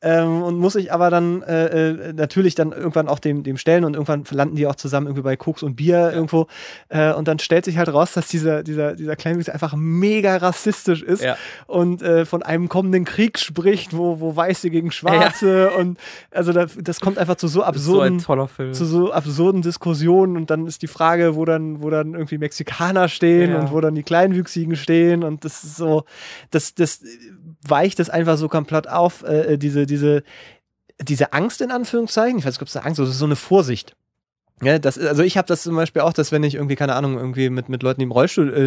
Ähm, 0.02 0.42
und 0.42 0.56
muss 0.56 0.72
sich 0.72 0.90
aber 0.94 1.10
dann 1.10 1.42
äh, 1.42 1.66
äh, 1.90 2.12
natürlich 2.14 2.54
dann 2.54 2.72
irgendwann 2.72 3.06
auch 3.06 3.18
dem, 3.18 3.42
dem 3.42 3.58
stellen 3.58 3.84
und 3.84 3.92
irgendwann 3.92 4.24
landen 4.30 4.56
die 4.56 4.66
auch 4.66 4.74
zusammen 4.76 5.06
irgendwie 5.08 5.22
bei 5.24 5.36
Koks 5.36 5.62
und 5.62 5.76
Bier 5.76 6.10
irgendwo. 6.14 6.46
Äh, 6.88 7.12
und 7.12 7.28
dann 7.28 7.38
stellt 7.38 7.66
sich 7.66 7.76
halt 7.76 7.92
raus, 7.92 8.12
dass 8.14 8.28
dieser, 8.28 8.62
dieser, 8.62 8.94
dieser 8.94 9.14
Kleinwüchse 9.14 9.52
einfach 9.52 9.74
mega 9.76 10.38
rassistisch 10.38 11.02
ist 11.02 11.22
Ja. 11.22 11.36
und 11.66 12.00
äh, 12.00 12.24
von 12.24 12.42
einem 12.42 12.70
kommenden 12.70 13.04
Krieg 13.04 13.38
spricht, 13.38 13.94
wo, 13.94 14.20
wo 14.20 14.34
Weiße 14.34 14.70
gegen 14.70 14.90
Schwarze 14.90 15.68
und 15.72 15.98
also 16.30 16.52
da, 16.54 16.64
das 16.80 17.00
kommt 17.00 17.18
einfach 17.18 17.36
zu 17.36 17.46
so 17.46 17.60
so 17.60 17.64
absurden 17.64 18.20
Film. 18.48 18.72
zu 18.72 18.86
so 18.86 19.12
absurden 19.12 19.60
Diskussionen 19.60 20.36
und 20.38 20.48
dann 20.50 20.66
ist 20.66 20.80
die 20.80 20.86
Frage, 20.86 21.36
wo 21.36 21.44
dann, 21.44 21.82
wo 21.82 21.90
dann 21.90 22.14
irgendwie 22.14 22.38
Mexikaner 22.38 22.99
stehen 23.08 23.50
Ja. 23.52 23.60
und 23.60 23.72
wo 23.72 23.80
dann 23.80 23.94
die 23.94 24.02
Kleinwüchsigen 24.02 24.76
stehen 24.76 25.22
und 25.24 25.44
das 25.44 25.64
ist 25.64 25.76
so, 25.76 26.04
das, 26.50 26.74
das 26.74 27.02
weicht 27.66 27.98
das 27.98 28.10
einfach 28.10 28.36
so 28.36 28.48
komplett 28.48 28.88
auf, 28.88 29.22
äh, 29.22 29.56
diese, 29.58 29.86
diese, 29.86 30.22
diese 31.00 31.32
Angst 31.32 31.60
in 31.60 31.70
Anführungszeichen, 31.70 32.38
ich 32.38 32.44
weiß 32.44 32.54
nicht, 32.54 32.62
ob 32.62 32.68
es 32.68 32.76
eine 32.76 32.86
Angst 32.86 33.00
ist, 33.00 33.18
so 33.18 33.24
eine 33.24 33.36
Vorsicht. 33.36 33.96
Ja, 34.62 34.78
das, 34.78 34.98
also 34.98 35.22
ich 35.22 35.38
habe 35.38 35.48
das 35.48 35.62
zum 35.62 35.74
Beispiel 35.74 36.02
auch, 36.02 36.12
dass 36.12 36.32
wenn 36.32 36.42
ich 36.44 36.56
irgendwie, 36.56 36.76
keine 36.76 36.94
Ahnung, 36.94 37.16
irgendwie 37.16 37.48
mit, 37.48 37.70
mit 37.70 37.82
Leuten, 37.82 38.00
die 38.00 38.04
im 38.04 38.12
Rollstuhl 38.12 38.52
äh, 38.52 38.64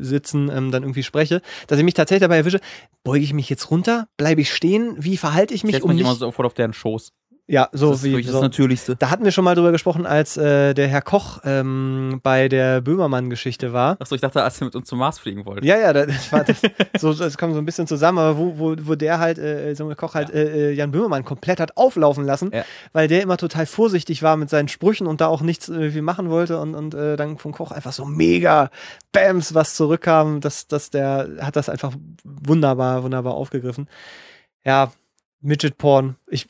äh, 0.00 0.02
sitzen, 0.02 0.50
ähm, 0.52 0.72
dann 0.72 0.82
irgendwie 0.82 1.04
spreche, 1.04 1.40
dass 1.68 1.78
ich 1.78 1.84
mich 1.84 1.94
tatsächlich 1.94 2.22
dabei 2.22 2.38
erwische, 2.38 2.58
beuge 3.04 3.22
ich 3.22 3.32
mich 3.32 3.48
jetzt 3.48 3.70
runter, 3.70 4.08
bleibe 4.16 4.40
ich 4.40 4.52
stehen, 4.52 4.96
wie 4.98 5.16
verhalte 5.16 5.54
ich 5.54 5.60
Ich 5.60 5.64
mich, 5.64 5.74
setze 5.76 5.84
um 5.84 5.90
mich 5.90 5.98
nicht, 5.98 6.06
immer 6.06 6.16
sofort 6.16 6.46
auf 6.46 6.54
deren 6.54 6.72
Schoß. 6.72 7.12
Ja, 7.52 7.68
so 7.72 7.90
das 7.90 7.98
ist 7.98 8.04
wie, 8.04 8.22
so, 8.22 8.32
das 8.32 8.42
Natürlichste. 8.42 8.94
da 8.96 9.10
hatten 9.10 9.24
wir 9.24 9.32
schon 9.32 9.42
mal 9.42 9.56
drüber 9.56 9.72
gesprochen, 9.72 10.06
als 10.06 10.36
äh, 10.36 10.72
der 10.72 10.86
Herr 10.86 11.02
Koch 11.02 11.40
ähm, 11.44 12.20
bei 12.22 12.48
der 12.48 12.80
Böhmermann-Geschichte 12.80 13.72
war. 13.72 13.96
Achso, 14.00 14.14
ich 14.14 14.20
dachte, 14.20 14.40
als 14.44 14.60
er 14.60 14.66
mit 14.66 14.76
uns 14.76 14.86
zum 14.88 15.00
Mars 15.00 15.18
fliegen 15.18 15.44
wollte. 15.44 15.66
Ja, 15.66 15.76
ja, 15.76 15.92
das, 15.92 16.30
war, 16.32 16.44
das, 16.44 16.62
so, 16.98 17.12
das 17.12 17.36
kam 17.36 17.52
so 17.52 17.58
ein 17.58 17.64
bisschen 17.64 17.88
zusammen, 17.88 18.18
aber 18.18 18.38
wo, 18.38 18.56
wo, 18.58 18.76
wo 18.82 18.94
der 18.94 19.18
halt, 19.18 19.38
äh, 19.38 19.74
so 19.74 19.88
ein 19.88 19.96
Koch 19.96 20.14
halt 20.14 20.30
äh, 20.30 20.70
äh, 20.70 20.72
Jan 20.74 20.92
Böhmermann 20.92 21.24
komplett 21.24 21.58
hat 21.58 21.76
auflaufen 21.76 22.24
lassen, 22.24 22.52
Ja. 22.54 22.64
weil 22.92 23.08
der 23.08 23.20
immer 23.22 23.36
total 23.36 23.66
vorsichtig 23.66 24.22
war 24.22 24.36
mit 24.36 24.48
seinen 24.48 24.68
Sprüchen 24.68 25.08
und 25.08 25.20
da 25.20 25.26
auch 25.26 25.40
nichts 25.42 25.68
äh, 25.68 25.90
viel 25.90 26.02
machen 26.02 26.30
wollte 26.30 26.60
und, 26.60 26.76
und 26.76 26.94
äh, 26.94 27.16
dann 27.16 27.36
von 27.36 27.50
Koch 27.50 27.72
einfach 27.72 27.92
so 27.92 28.04
mega 28.04 28.70
Bams 29.10 29.54
was 29.54 29.74
zurückkam, 29.74 30.40
das, 30.40 30.68
das, 30.68 30.90
der 30.90 31.28
hat 31.40 31.56
das 31.56 31.68
einfach 31.68 31.92
wunderbar, 32.22 33.02
wunderbar 33.02 33.34
aufgegriffen. 33.34 33.88
Ja, 34.64 34.92
Midget 35.40 35.78
Porn, 35.78 36.14
ich, 36.28 36.46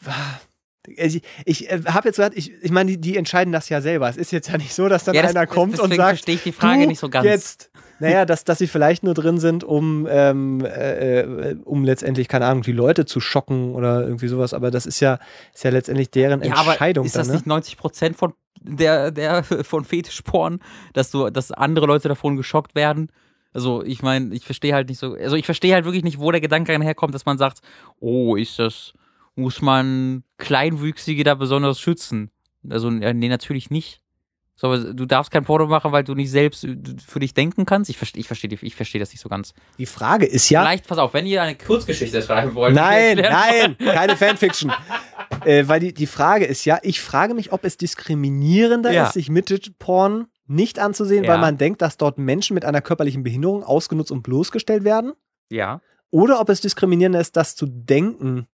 ich, 0.96 1.22
ich 1.44 1.70
äh, 1.70 1.80
habe 1.86 2.08
jetzt 2.08 2.16
gesagt, 2.16 2.36
ich, 2.36 2.52
ich 2.62 2.70
meine, 2.70 2.92
die, 2.92 2.98
die 3.00 3.16
entscheiden 3.16 3.52
das 3.52 3.68
ja 3.68 3.80
selber. 3.80 4.08
Es 4.08 4.16
ist 4.16 4.30
jetzt 4.32 4.48
ja 4.50 4.58
nicht 4.58 4.74
so, 4.74 4.88
dass 4.88 5.04
dann 5.04 5.14
Ja, 5.14 5.22
das- 5.22 5.34
einer 5.36 5.46
kommt 5.46 5.78
und 5.80 5.94
sagt, 5.94 6.10
verstehe 6.18 6.34
ich 6.36 6.42
die 6.42 6.52
Frage 6.52 6.86
nicht 6.86 6.98
so 7.00 7.08
ganz. 7.08 7.26
Jetzt. 7.26 7.70
Naja, 8.02 8.24
dass, 8.24 8.44
dass 8.44 8.56
sie 8.56 8.66
vielleicht 8.66 9.02
nur 9.02 9.12
drin 9.12 9.38
sind, 9.38 9.62
um, 9.62 10.08
ähm, 10.10 10.64
äh, 10.64 11.54
um 11.64 11.84
letztendlich, 11.84 12.28
keine 12.28 12.46
Ahnung, 12.46 12.62
die 12.62 12.72
Leute 12.72 13.04
zu 13.04 13.20
schocken 13.20 13.74
oder 13.74 14.02
irgendwie 14.02 14.28
sowas, 14.28 14.54
aber 14.54 14.70
das 14.70 14.86
ist 14.86 15.00
ja, 15.00 15.18
ist 15.52 15.64
ja 15.64 15.70
letztendlich 15.70 16.10
deren 16.10 16.42
Ja, 16.42 16.54
aber 16.54 16.70
Entscheidung 16.70 17.04
ist 17.04 17.14
dann, 17.14 17.20
das 17.20 17.28
ne? 17.28 17.34
nicht 17.34 17.46
90 17.46 17.76
Prozent 17.76 18.16
von 18.16 18.32
der, 18.62 19.10
der 19.10 19.42
von 19.44 19.84
Fetischporn, 19.84 20.60
dass 20.94 21.10
du, 21.10 21.28
dass 21.28 21.52
andere 21.52 21.84
Leute 21.84 22.08
davon 22.08 22.36
geschockt 22.36 22.74
werden? 22.74 23.10
Also 23.52 23.82
ich 23.82 24.02
meine, 24.02 24.34
ich 24.34 24.44
verstehe 24.46 24.72
halt 24.72 24.88
nicht 24.88 24.98
so, 24.98 25.14
also 25.14 25.36
ich 25.36 25.44
verstehe 25.44 25.74
halt 25.74 25.84
wirklich 25.84 26.04
nicht, 26.04 26.18
wo 26.18 26.30
der 26.30 26.40
Gedanke 26.40 26.72
herkommt, 26.80 27.14
dass 27.14 27.26
man 27.26 27.36
sagt, 27.36 27.58
oh, 27.98 28.34
ist 28.36 28.58
das, 28.58 28.94
muss 29.36 29.62
man 29.62 30.24
Kleinwüchsige 30.38 31.24
da 31.24 31.34
besonders 31.34 31.80
schützen? 31.80 32.30
Also 32.68 32.90
nee, 32.90 33.28
natürlich 33.28 33.70
nicht. 33.70 34.02
So, 34.56 34.66
aber 34.66 34.92
du 34.92 35.06
darfst 35.06 35.30
kein 35.30 35.44
Porno 35.44 35.66
machen, 35.66 35.90
weil 35.90 36.04
du 36.04 36.14
nicht 36.14 36.30
selbst 36.30 36.64
äh, 36.64 36.76
für 37.06 37.18
dich 37.20 37.32
denken 37.32 37.64
kannst. 37.64 37.88
Ich 37.88 37.96
verstehe, 37.96 38.20
ich 38.20 38.26
verstehe, 38.26 38.50
ich 38.60 38.74
verstehe 38.74 38.98
das 38.98 39.10
nicht 39.10 39.20
so 39.22 39.30
ganz. 39.30 39.54
Die 39.78 39.86
Frage 39.86 40.26
ist 40.26 40.50
ja, 40.50 40.60
Vielleicht, 40.60 40.86
pass 40.86 40.98
auf, 40.98 41.14
wenn 41.14 41.24
ihr 41.24 41.42
eine 41.42 41.54
Kurzgeschichte 41.54 42.20
schreiben 42.20 42.54
wollt. 42.54 42.74
nein, 42.74 43.16
nein, 43.16 43.78
keine 43.78 44.16
Fanfiction. 44.18 44.70
äh, 45.46 45.66
weil 45.66 45.80
die, 45.80 45.94
die 45.94 46.06
Frage 46.06 46.44
ist 46.44 46.66
ja, 46.66 46.78
ich 46.82 47.00
frage 47.00 47.32
mich, 47.32 47.52
ob 47.52 47.64
es 47.64 47.78
diskriminierender 47.78 48.92
Ja. 48.92 49.06
ist, 49.06 49.14
sich 49.14 49.30
Midget-Porn 49.30 50.26
nicht 50.46 50.78
anzusehen, 50.78 51.24
Ja. 51.24 51.32
weil 51.32 51.38
man 51.38 51.56
denkt, 51.56 51.80
dass 51.80 51.96
dort 51.96 52.18
Menschen 52.18 52.52
mit 52.52 52.66
einer 52.66 52.82
körperlichen 52.82 53.22
Behinderung 53.22 53.64
ausgenutzt 53.64 54.10
und 54.10 54.22
bloßgestellt 54.22 54.84
werden. 54.84 55.12
Ja, 55.48 55.80
Oder 56.10 56.38
ob 56.40 56.48
es 56.50 56.60
diskriminierender 56.60 57.20
ist, 57.20 57.36
das 57.36 57.56
zu 57.56 57.66
denken. 57.66 58.46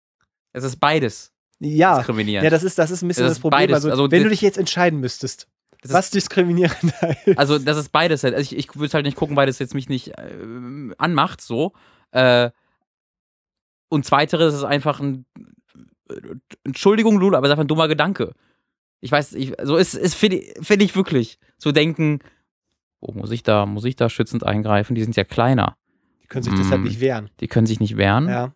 Es 0.56 0.64
ist 0.64 0.78
beides 0.78 1.32
Ja, 1.60 1.98
diskriminierend. 1.98 2.44
ja, 2.44 2.50
das 2.50 2.64
ist, 2.64 2.78
das 2.78 2.92
ist 2.92 3.02
ein 3.02 3.08
bisschen 3.08 3.24
Das 3.26 3.34
das, 3.34 3.40
Problem. 3.40 3.60
beides. 3.60 3.76
Also, 3.76 3.90
Also, 3.92 4.12
wenn 4.12 4.24
du 4.24 4.30
dich 4.30 4.42
jetzt 4.42 4.58
entscheiden 4.58 5.00
müsstest, 5.00 5.48
Das 5.82 5.92
ist- 5.92 5.96
was 5.96 6.10
diskriminierender 6.12 7.16
ist. 7.26 7.38
Also, 7.38 7.60
das 7.60 7.78
ist 7.78 7.90
beides 7.92 8.24
halt. 8.24 8.34
Also 8.36 8.54
ich, 8.54 8.58
ich 8.58 8.76
würde 8.76 8.94
halt 8.94 9.06
nicht 9.06 9.18
gucken, 9.18 9.36
weil 9.36 9.48
das 9.48 9.60
jetzt 9.60 9.74
mich 9.76 9.90
nicht 9.90 10.18
äh, 10.18 10.94
anmacht, 10.98 11.42
so. 11.42 11.74
Äh, 12.12 12.50
und 13.90 14.06
zweiteres 14.06 14.54
ist 14.54 14.64
einfach 14.64 15.00
ein. 15.00 15.26
äh, 16.10 16.16
Entschuldigung, 16.64 17.18
Lulu, 17.20 17.36
aber 17.38 17.46
es 17.46 17.50
ist 17.50 17.54
einfach 17.54 17.64
ein 17.64 17.68
dummer 17.68 17.88
Gedanke. 17.88 18.34
Ich 19.02 19.12
weiß, 19.12 19.34
ich, 19.34 19.54
so 19.64 19.78
ist, 19.78 19.94
ist 19.94 20.16
finde 20.16 20.38
ich, 20.38 20.54
find 20.66 20.82
ich 20.82 20.96
wirklich. 20.96 21.38
Zu 21.58 21.72
denken, 21.72 22.20
oh, 23.00 23.12
muss 23.14 23.32
ich 23.32 23.44
da, 23.44 23.66
muss 23.66 23.86
ich 23.86 23.96
da 23.96 24.10
schützend 24.10 24.44
eingreifen? 24.44 24.96
Die 24.96 25.04
sind 25.04 25.16
ja 25.16 25.24
kleiner. 25.24 25.78
Die 26.24 26.28
können 26.28 26.44
sich 26.44 26.54
deshalb 26.56 26.82
Mm. 26.82 26.86
nicht 26.86 27.00
wehren. 27.00 27.30
Die 27.40 27.48
können 27.48 27.68
sich 27.68 27.80
nicht 27.80 27.98
wehren. 27.98 28.28
Ja. 28.28 28.54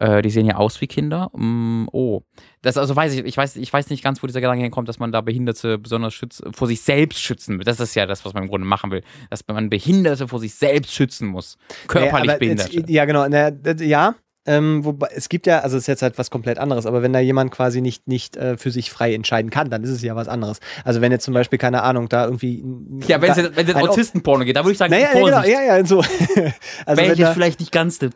Äh, 0.00 0.22
die 0.22 0.30
sehen 0.30 0.46
ja 0.46 0.56
aus 0.56 0.80
wie 0.80 0.86
Kinder. 0.86 1.30
Mm, 1.34 1.86
oh. 1.92 2.22
Das 2.62 2.76
also 2.78 2.96
weiß 2.96 3.12
ich, 3.14 3.24
ich 3.24 3.36
weiß, 3.36 3.56
ich 3.56 3.70
weiß 3.72 3.90
nicht 3.90 4.02
ganz, 4.02 4.22
wo 4.22 4.26
dieser 4.26 4.40
Gedanke 4.40 4.62
herkommt, 4.62 4.88
dass 4.88 4.98
man 4.98 5.12
da 5.12 5.20
Behinderte 5.20 5.76
besonders 5.78 6.14
schützt, 6.14 6.42
vor 6.52 6.66
sich 6.66 6.80
selbst 6.80 7.20
schützen 7.20 7.58
will. 7.58 7.64
Das 7.64 7.80
ist 7.80 7.94
ja 7.94 8.06
das, 8.06 8.24
was 8.24 8.32
man 8.32 8.44
im 8.44 8.48
Grunde 8.48 8.66
machen 8.66 8.90
will. 8.90 9.02
Dass 9.28 9.46
man 9.46 9.68
Behinderte 9.68 10.26
vor 10.26 10.40
sich 10.40 10.54
selbst 10.54 10.92
schützen 10.94 11.28
muss. 11.28 11.58
Körperlich 11.86 12.30
aber 12.30 12.38
Behinderte. 12.38 12.72
Jetzt, 12.72 12.88
ja, 12.88 13.04
genau. 13.04 13.28
Na, 13.28 13.50
das- 13.50 13.80
ja. 13.82 14.14
Ähm, 14.46 14.86
wobei, 14.86 15.08
es 15.14 15.28
gibt 15.28 15.46
ja, 15.46 15.58
also 15.58 15.76
es 15.76 15.82
ist 15.82 15.86
jetzt 15.88 16.00
halt 16.00 16.16
was 16.16 16.30
komplett 16.30 16.56
anderes, 16.58 16.86
aber 16.86 17.02
wenn 17.02 17.12
da 17.12 17.18
jemand 17.20 17.50
quasi 17.50 17.82
nicht, 17.82 18.08
nicht 18.08 18.38
äh, 18.38 18.56
für 18.56 18.70
sich 18.70 18.90
frei 18.90 19.12
entscheiden 19.14 19.50
kann, 19.50 19.68
dann 19.68 19.84
ist 19.84 19.90
es 19.90 20.00
ja 20.00 20.16
was 20.16 20.28
anderes. 20.28 20.60
Also 20.82 21.02
wenn 21.02 21.12
jetzt 21.12 21.26
zum 21.26 21.34
Beispiel, 21.34 21.58
keine 21.58 21.82
Ahnung, 21.82 22.08
da 22.08 22.24
irgendwie. 22.24 22.64
ja, 23.06 23.20
wenn 23.20 23.32
es 23.32 23.36
jetzt- 23.36 23.54
wenn 23.54 23.68
es 23.68 23.74
ein- 23.74 23.86
Autistenporno 23.86 24.46
geht, 24.46 24.56
da 24.56 24.64
würde 24.64 24.72
ich 24.72 24.78
sagen, 24.78 24.92
Naja, 24.92 25.08
ja, 25.14 25.24
genau, 25.24 25.42
ja, 25.42 25.76
ja, 25.76 25.84
so. 25.84 25.98
also 26.86 27.02
Wäre 27.02 27.12
ich 27.12 27.18
jetzt 27.18 27.34
vielleicht 27.34 27.60
nicht 27.60 27.70
ganz 27.70 27.98
der 27.98 28.10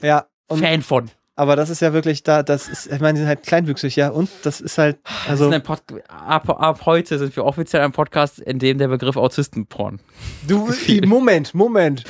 ja, 0.00 0.26
Fan 0.48 0.82
von. 0.82 1.10
Aber 1.36 1.56
das 1.56 1.70
ist 1.70 1.80
ja 1.80 1.92
wirklich 1.92 2.22
da, 2.22 2.42
das 2.42 2.68
ist, 2.68 2.86
ich 2.86 3.00
meine, 3.00 3.14
die 3.14 3.18
sind 3.20 3.28
halt 3.28 3.42
kleinwüchsig, 3.42 3.96
ja, 3.96 4.10
und 4.10 4.28
das 4.42 4.60
ist 4.60 4.78
halt, 4.78 4.98
also 5.28 5.50
ein 5.50 5.62
Pod 5.62 5.82
ab, 6.08 6.48
ab 6.48 6.86
heute 6.86 7.18
sind 7.18 7.34
wir 7.34 7.44
offiziell 7.44 7.82
ein 7.82 7.92
Podcast, 7.92 8.38
in 8.38 8.58
dem 8.58 8.78
der 8.78 8.88
Begriff 8.88 9.16
Autistenporn. 9.16 10.00
du, 10.48 10.72
Moment, 11.06 11.54
Moment. 11.54 12.04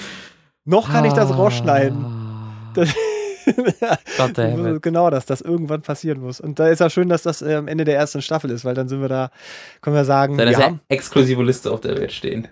Noch 0.67 0.91
kann 0.91 1.05
ich 1.05 1.13
das 1.13 1.31
rausschneiden. 1.37 2.07
Das, 2.75 2.89
genau 4.83 5.11
das, 5.11 5.27
dass 5.27 5.43
irgendwann 5.43 5.83
passieren 5.83 6.21
muss. 6.21 6.41
Und 6.41 6.59
da 6.59 6.69
ist 6.69 6.79
ja 6.79 6.89
schön, 6.89 7.09
dass 7.11 7.23
das 7.23 7.43
äh, 7.43 7.55
am 7.55 7.69
Ende 7.69 7.85
der 7.85 7.97
ersten 7.97 8.23
Staffel 8.23 8.51
ist, 8.51 8.65
weil 8.65 8.75
dann 8.75 8.89
sind 8.89 9.01
wir 9.01 9.09
da, 9.09 9.31
können 9.83 9.97
wir 9.97 10.07
sagen, 10.07 10.39
Da 10.39 10.45
wir 10.45 10.53
ist 10.53 10.59
ja 10.59 10.65
haben, 10.67 10.81
exklusive 10.89 11.43
Liste 11.43 11.71
auf 11.71 11.81
der 11.81 11.99
Welt 11.99 12.13
stehen. 12.13 12.49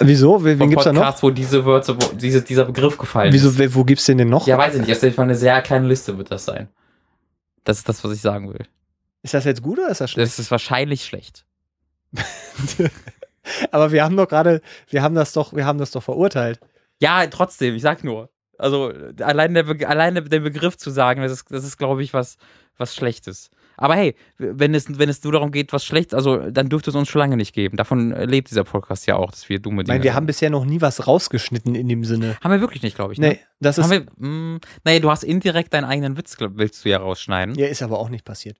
Wieso? 0.00 0.44
Wen, 0.44 0.58
wen 0.58 0.70
gibt's 0.70 0.84
da 0.84 0.92
noch? 0.92 1.00
Podcasts, 1.00 1.22
wo 1.22 1.30
diese 1.30 1.64
Wörter, 1.64 1.94
wo 1.96 2.14
diese, 2.16 2.42
dieser 2.42 2.64
Begriff 2.64 2.96
gefallen 2.98 3.28
ist. 3.28 3.34
Wieso, 3.34 3.58
wer- 3.58 3.74
wo 3.74 3.84
gibt's 3.84 4.06
den 4.06 4.18
denn 4.18 4.28
noch? 4.28 4.46
Ja, 4.46 4.58
weiß 4.58 4.74
ich 4.74 4.80
nicht. 4.80 4.90
Das 4.90 5.02
ist 5.02 5.16
mal 5.16 5.24
eine 5.24 5.34
sehr 5.34 5.60
kleine 5.62 5.86
Liste 5.86 6.16
wird 6.18 6.30
das 6.30 6.44
sein. 6.44 6.68
Das 7.64 7.78
ist 7.78 7.88
das, 7.88 8.02
was 8.04 8.12
ich 8.12 8.20
sagen 8.20 8.48
will. 8.52 8.64
Ist 9.22 9.34
das 9.34 9.44
jetzt 9.44 9.62
gut 9.62 9.78
oder 9.78 9.88
ist 9.90 10.00
das 10.00 10.10
schlecht? 10.10 10.30
Das 10.32 10.38
ist 10.38 10.50
wahrscheinlich 10.50 11.04
schlecht. 11.04 11.44
Aber 13.70 13.92
wir 13.92 14.04
haben 14.04 14.16
doch 14.16 14.28
gerade, 14.28 14.60
wir 14.88 15.02
haben 15.02 15.14
das 15.14 15.32
doch, 15.32 15.52
wir 15.54 15.64
haben 15.66 15.78
das 15.78 15.90
doch 15.90 16.02
verurteilt. 16.02 16.60
Ja, 17.00 17.26
trotzdem, 17.26 17.74
ich 17.74 17.82
sag 17.82 18.04
nur. 18.04 18.30
Also 18.58 18.92
allein 19.20 19.54
der, 19.54 19.62
Be 19.62 19.88
allein 19.88 20.14
der 20.14 20.40
Begriff 20.40 20.76
zu 20.76 20.90
sagen, 20.90 21.22
das 21.22 21.30
ist, 21.32 21.50
das 21.50 21.64
ist 21.64 21.78
glaube 21.78 22.02
ich, 22.02 22.12
was, 22.12 22.36
was 22.76 22.94
Schlechtes. 22.94 23.50
Aber 23.78 23.94
hey, 23.94 24.14
wenn 24.36 24.74
es, 24.74 24.98
wenn 24.98 25.08
es 25.08 25.22
nur 25.24 25.32
darum 25.32 25.50
geht, 25.52 25.72
was 25.72 25.84
schlecht, 25.84 26.12
also 26.12 26.50
dann 26.50 26.68
dürfte 26.68 26.90
es 26.90 26.96
uns 26.96 27.08
schon 27.08 27.20
lange 27.20 27.36
nicht 27.36 27.54
geben. 27.54 27.76
Davon 27.76 28.10
lebt 28.10 28.50
dieser 28.50 28.64
Podcast 28.64 29.06
ja 29.06 29.16
auch, 29.16 29.30
dass 29.30 29.48
wir 29.48 29.60
dumme 29.60 29.82
Ich 29.82 29.86
Dinge 29.86 29.94
meine, 29.98 30.04
wir 30.04 30.14
haben 30.14 30.26
bisher 30.26 30.50
noch 30.50 30.64
nie 30.64 30.80
was 30.80 31.06
rausgeschnitten 31.06 31.74
in 31.74 31.88
dem 31.88 32.04
Sinne. 32.04 32.36
haben 32.42 32.50
wir 32.50 32.60
wirklich 32.60 32.82
nicht, 32.82 32.96
glaube 32.96 33.12
ich. 33.14 33.18
Ne? 33.18 33.28
Nee, 33.28 33.40
das 33.60 33.78
ist, 33.78 33.88
wir, 33.90 34.04
mh, 34.16 34.58
nee, 34.84 35.00
du 35.00 35.10
hast 35.10 35.22
indirekt 35.24 35.72
deinen 35.72 35.84
eigenen 35.84 36.16
Witz, 36.16 36.36
willst 36.40 36.84
du 36.84 36.88
ja 36.90 36.98
rausschneiden. 36.98 37.54
ja, 37.54 37.66
ist 37.68 37.82
aber 37.82 37.98
auch 37.98 38.08
nicht 38.10 38.24
passiert. 38.24 38.56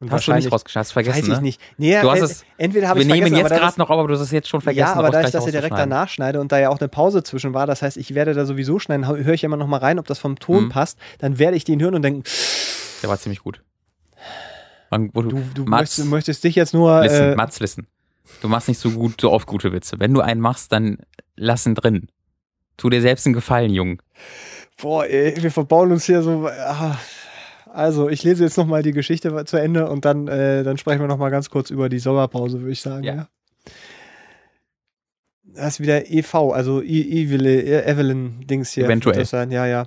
Und 0.00 0.10
hast 0.10 0.26
du 0.28 0.32
nicht 0.34 0.52
rausgeschniden, 0.52 0.84
hast 0.84 0.92
vergessen, 0.92 1.16
Weiß 1.22 1.28
ich 1.28 1.34
ne? 1.36 1.40
nicht. 1.42 1.60
Nee, 1.78 1.98
Du 2.02 2.10
hast 2.10 2.20
äh, 2.20 2.24
es- 2.24 2.44
entweder 2.58 2.88
habe 2.88 2.98
Wir 2.98 3.06
ich 3.06 3.12
nehmen 3.12 3.28
vergessen, 3.28 3.48
jetzt 3.52 3.58
gerade 3.60 3.78
noch 3.80 3.88
aber 3.88 4.06
du 4.08 4.12
hast 4.14 4.20
es 4.20 4.30
jetzt 4.32 4.48
schon 4.48 4.60
vergessen. 4.60 4.86
Ja, 4.88 4.94
aber 4.94 5.08
da 5.10 5.22
ich 5.22 5.30
das 5.30 5.46
ja 5.46 5.52
direkt 5.52 5.78
danach 5.78 6.08
schneide 6.10 6.40
und 6.40 6.52
da 6.52 6.58
ja 6.58 6.68
auch 6.68 6.78
eine 6.80 6.88
Pause 6.88 7.22
zwischen 7.22 7.54
war, 7.54 7.66
das 7.66 7.80
heißt, 7.80 7.96
ich 7.96 8.14
werde 8.14 8.34
da 8.34 8.44
sowieso 8.44 8.78
schneiden, 8.78 9.06
höre 9.06 9.32
ich 9.32 9.44
immer 9.44 9.56
noch 9.56 9.68
mal 9.68 9.78
rein, 9.78 9.98
ob 9.98 10.06
das 10.06 10.18
vom 10.18 10.38
Ton 10.38 10.64
Mhm. 10.64 10.68
passt, 10.68 10.98
dann 11.20 11.38
werde 11.38 11.56
ich 11.56 11.64
den 11.64 11.80
hören 11.80 11.94
und 11.94 12.02
denken, 12.02 12.24
Der 13.02 13.08
war 13.08 13.18
ziemlich 13.18 13.38
gut. 13.40 13.62
Wo 15.12 15.22
du, 15.22 15.30
du, 15.30 15.42
du 15.54 15.64
Mats, 15.64 15.98
möchtest, 15.98 16.10
möchtest 16.10 16.44
dich 16.44 16.54
jetzt 16.54 16.74
nur 16.74 17.02
listen, 17.02 17.32
äh, 17.32 17.36
Mats, 17.36 17.60
listen. 17.60 17.86
Du 18.40 18.48
machst 18.48 18.68
nicht 18.68 18.78
so 18.78 18.90
gut, 18.90 19.20
so 19.20 19.30
oft 19.32 19.46
gute 19.46 19.72
Witze. 19.72 19.98
Wenn 20.00 20.12
du 20.14 20.20
einen 20.20 20.40
machst, 20.40 20.72
dann 20.72 20.98
lass 21.36 21.66
ihn 21.66 21.74
drin. 21.74 22.08
Tu 22.76 22.90
dir 22.90 23.00
selbst 23.00 23.26
einen 23.26 23.34
Gefallen, 23.34 23.70
Jung. 23.70 24.02
boah, 24.80 25.06
ey, 25.06 25.34
wir 25.42 25.50
verbauen 25.50 25.92
uns 25.92 26.04
hier 26.06 26.22
so 26.22 26.48
ah. 26.48 26.98
also, 27.72 28.08
ich 28.08 28.22
lese 28.24 28.42
jetzt 28.44 28.56
noch 28.56 28.66
mal 28.66 28.82
die 28.82 28.92
Geschichte 28.92 29.44
zu 29.44 29.56
Ende 29.56 29.88
und 29.88 30.04
dann 30.04 30.26
äh, 30.28 30.62
dann 30.64 30.78
sprechen 30.78 31.00
wir 31.00 31.06
noch 31.08 31.18
mal 31.18 31.30
ganz 31.30 31.50
kurz 31.50 31.70
über 31.70 31.88
die 31.88 31.98
Sommerpause, 32.00 32.60
würde 32.60 32.72
ich 32.72 32.80
sagen, 32.80 33.04
Ja. 33.04 33.14
ja. 33.14 33.28
Das 35.56 35.74
ist 35.74 35.80
wieder 35.80 36.10
EV, 36.10 36.52
also 36.52 36.82
E- 36.82 37.22
Evelyn, 37.22 37.66
Evelyn 37.86 38.46
Dings 38.46 38.72
hier. 38.72 38.86
Eventuell. 38.86 39.24
Ja, 39.52 39.66
ja. 39.66 39.86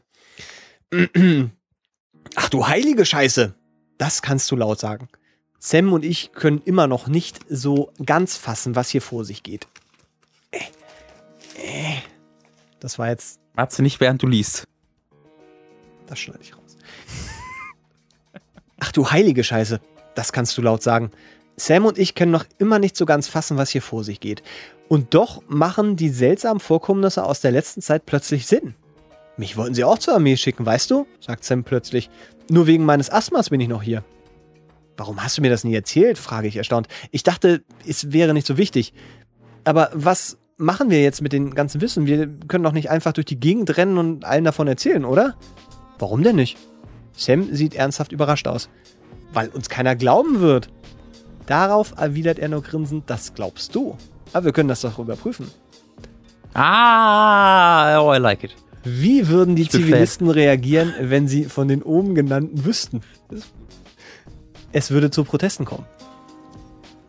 Ach 2.35 2.49
du 2.49 2.67
heilige 2.67 3.05
Scheiße. 3.05 3.53
Das 3.97 4.21
kannst 4.21 4.51
du 4.51 4.55
laut 4.55 4.79
sagen. 4.79 5.07
Sam 5.59 5.91
und 5.91 6.05
ich 6.05 6.31
können 6.33 6.61
immer 6.65 6.87
noch 6.87 7.07
nicht 7.07 7.39
so 7.49 7.91
ganz 8.05 8.37
fassen, 8.37 8.75
was 8.75 8.89
hier 8.89 9.01
vor 9.01 9.25
sich 9.25 9.43
geht. 9.43 9.67
Äh, 10.51 10.59
äh. 11.57 11.97
Das 12.79 12.99
war 12.99 13.09
jetzt, 13.09 13.39
Matze 13.55 13.81
nicht, 13.81 13.99
während 13.99 14.21
du 14.21 14.27
liest. 14.27 14.65
das 16.05 16.19
schneide 16.19 16.43
ich 16.43 16.55
raus. 16.55 16.77
Ach 18.79 18.91
du 18.91 19.09
heilige 19.09 19.43
Scheiße. 19.43 19.81
Das 20.13 20.31
kannst 20.31 20.57
du 20.57 20.61
laut 20.61 20.83
sagen. 20.83 21.11
Sam 21.55 21.85
und 21.85 21.97
ich 21.97 22.13
können 22.13 22.31
noch 22.31 22.45
immer 22.59 22.77
nicht 22.77 22.95
so 22.95 23.07
ganz 23.07 23.27
fassen, 23.27 23.57
was 23.57 23.71
hier 23.71 23.81
vor 23.81 24.03
sich 24.03 24.19
geht. 24.19 24.43
Und 24.87 25.15
doch 25.15 25.41
machen 25.47 25.95
die 25.95 26.09
seltsamen 26.09 26.59
Vorkommnisse 26.59 27.23
aus 27.23 27.41
der 27.41 27.51
letzten 27.51 27.81
Zeit 27.81 28.05
plötzlich 28.05 28.45
Sinn. 28.45 28.75
Mich 29.37 29.57
wollten 29.57 29.73
sie 29.73 29.83
auch 29.83 29.97
zur 29.97 30.13
Armee 30.13 30.37
schicken, 30.37 30.65
weißt 30.65 30.89
du? 30.91 31.07
sagt 31.19 31.43
Sam 31.43 31.63
plötzlich. 31.63 32.09
Nur 32.49 32.67
wegen 32.67 32.85
meines 32.85 33.09
Asthmas 33.09 33.49
bin 33.49 33.59
ich 33.59 33.67
noch 33.67 33.83
hier. 33.83 34.03
Warum 34.95 35.23
hast 35.23 35.37
du 35.37 35.41
mir 35.41 35.49
das 35.49 35.63
nie 35.63 35.75
erzählt? 35.75 36.17
frage 36.17 36.47
ich 36.47 36.55
erstaunt. 36.55 36.87
Ich 37.11 37.23
dachte, 37.23 37.63
es 37.85 38.11
wäre 38.11 38.33
nicht 38.33 38.47
so 38.47 38.57
wichtig. 38.57 38.93
Aber 39.63 39.91
was 39.93 40.37
machen 40.57 40.89
wir 40.89 41.01
jetzt 41.03 41.21
mit 41.21 41.33
dem 41.33 41.53
ganzen 41.53 41.81
Wissen? 41.81 42.07
Wir 42.07 42.27
können 42.47 42.63
doch 42.63 42.71
nicht 42.71 42.89
einfach 42.89 43.13
durch 43.13 43.25
die 43.25 43.39
Gegend 43.39 43.77
rennen 43.77 43.97
und 43.97 44.25
allen 44.25 44.43
davon 44.43 44.67
erzählen, 44.67 45.05
oder? 45.05 45.35
Warum 45.99 46.23
denn 46.23 46.35
nicht? 46.35 46.57
Sam 47.15 47.53
sieht 47.53 47.75
ernsthaft 47.75 48.11
überrascht 48.11 48.47
aus. 48.47 48.69
Weil 49.33 49.49
uns 49.49 49.69
keiner 49.69 49.95
glauben 49.95 50.39
wird. 50.39 50.69
Darauf 51.45 51.93
erwidert 51.97 52.39
er 52.39 52.49
nur 52.49 52.63
grinsend, 52.63 53.09
das 53.09 53.33
glaubst 53.33 53.75
du. 53.75 53.97
Aber 54.33 54.45
wir 54.45 54.51
können 54.51 54.69
das 54.69 54.81
doch 54.81 54.99
überprüfen. 54.99 55.47
Ah, 56.53 58.01
oh, 58.01 58.13
I 58.13 58.17
like 58.17 58.43
it. 58.43 58.55
Wie 58.89 59.27
würden 59.27 59.57
die 59.57 59.67
Zivilisten 59.67 60.29
reagieren, 60.29 60.93
wenn 61.01 61.27
sie 61.27 61.43
von 61.45 61.67
den 61.67 61.83
oben 61.83 62.15
genannten 62.15 62.63
wüssten? 62.63 63.01
Es 64.71 64.91
würde 64.91 65.11
zu 65.11 65.25
Protesten 65.25 65.65
kommen. 65.65 65.85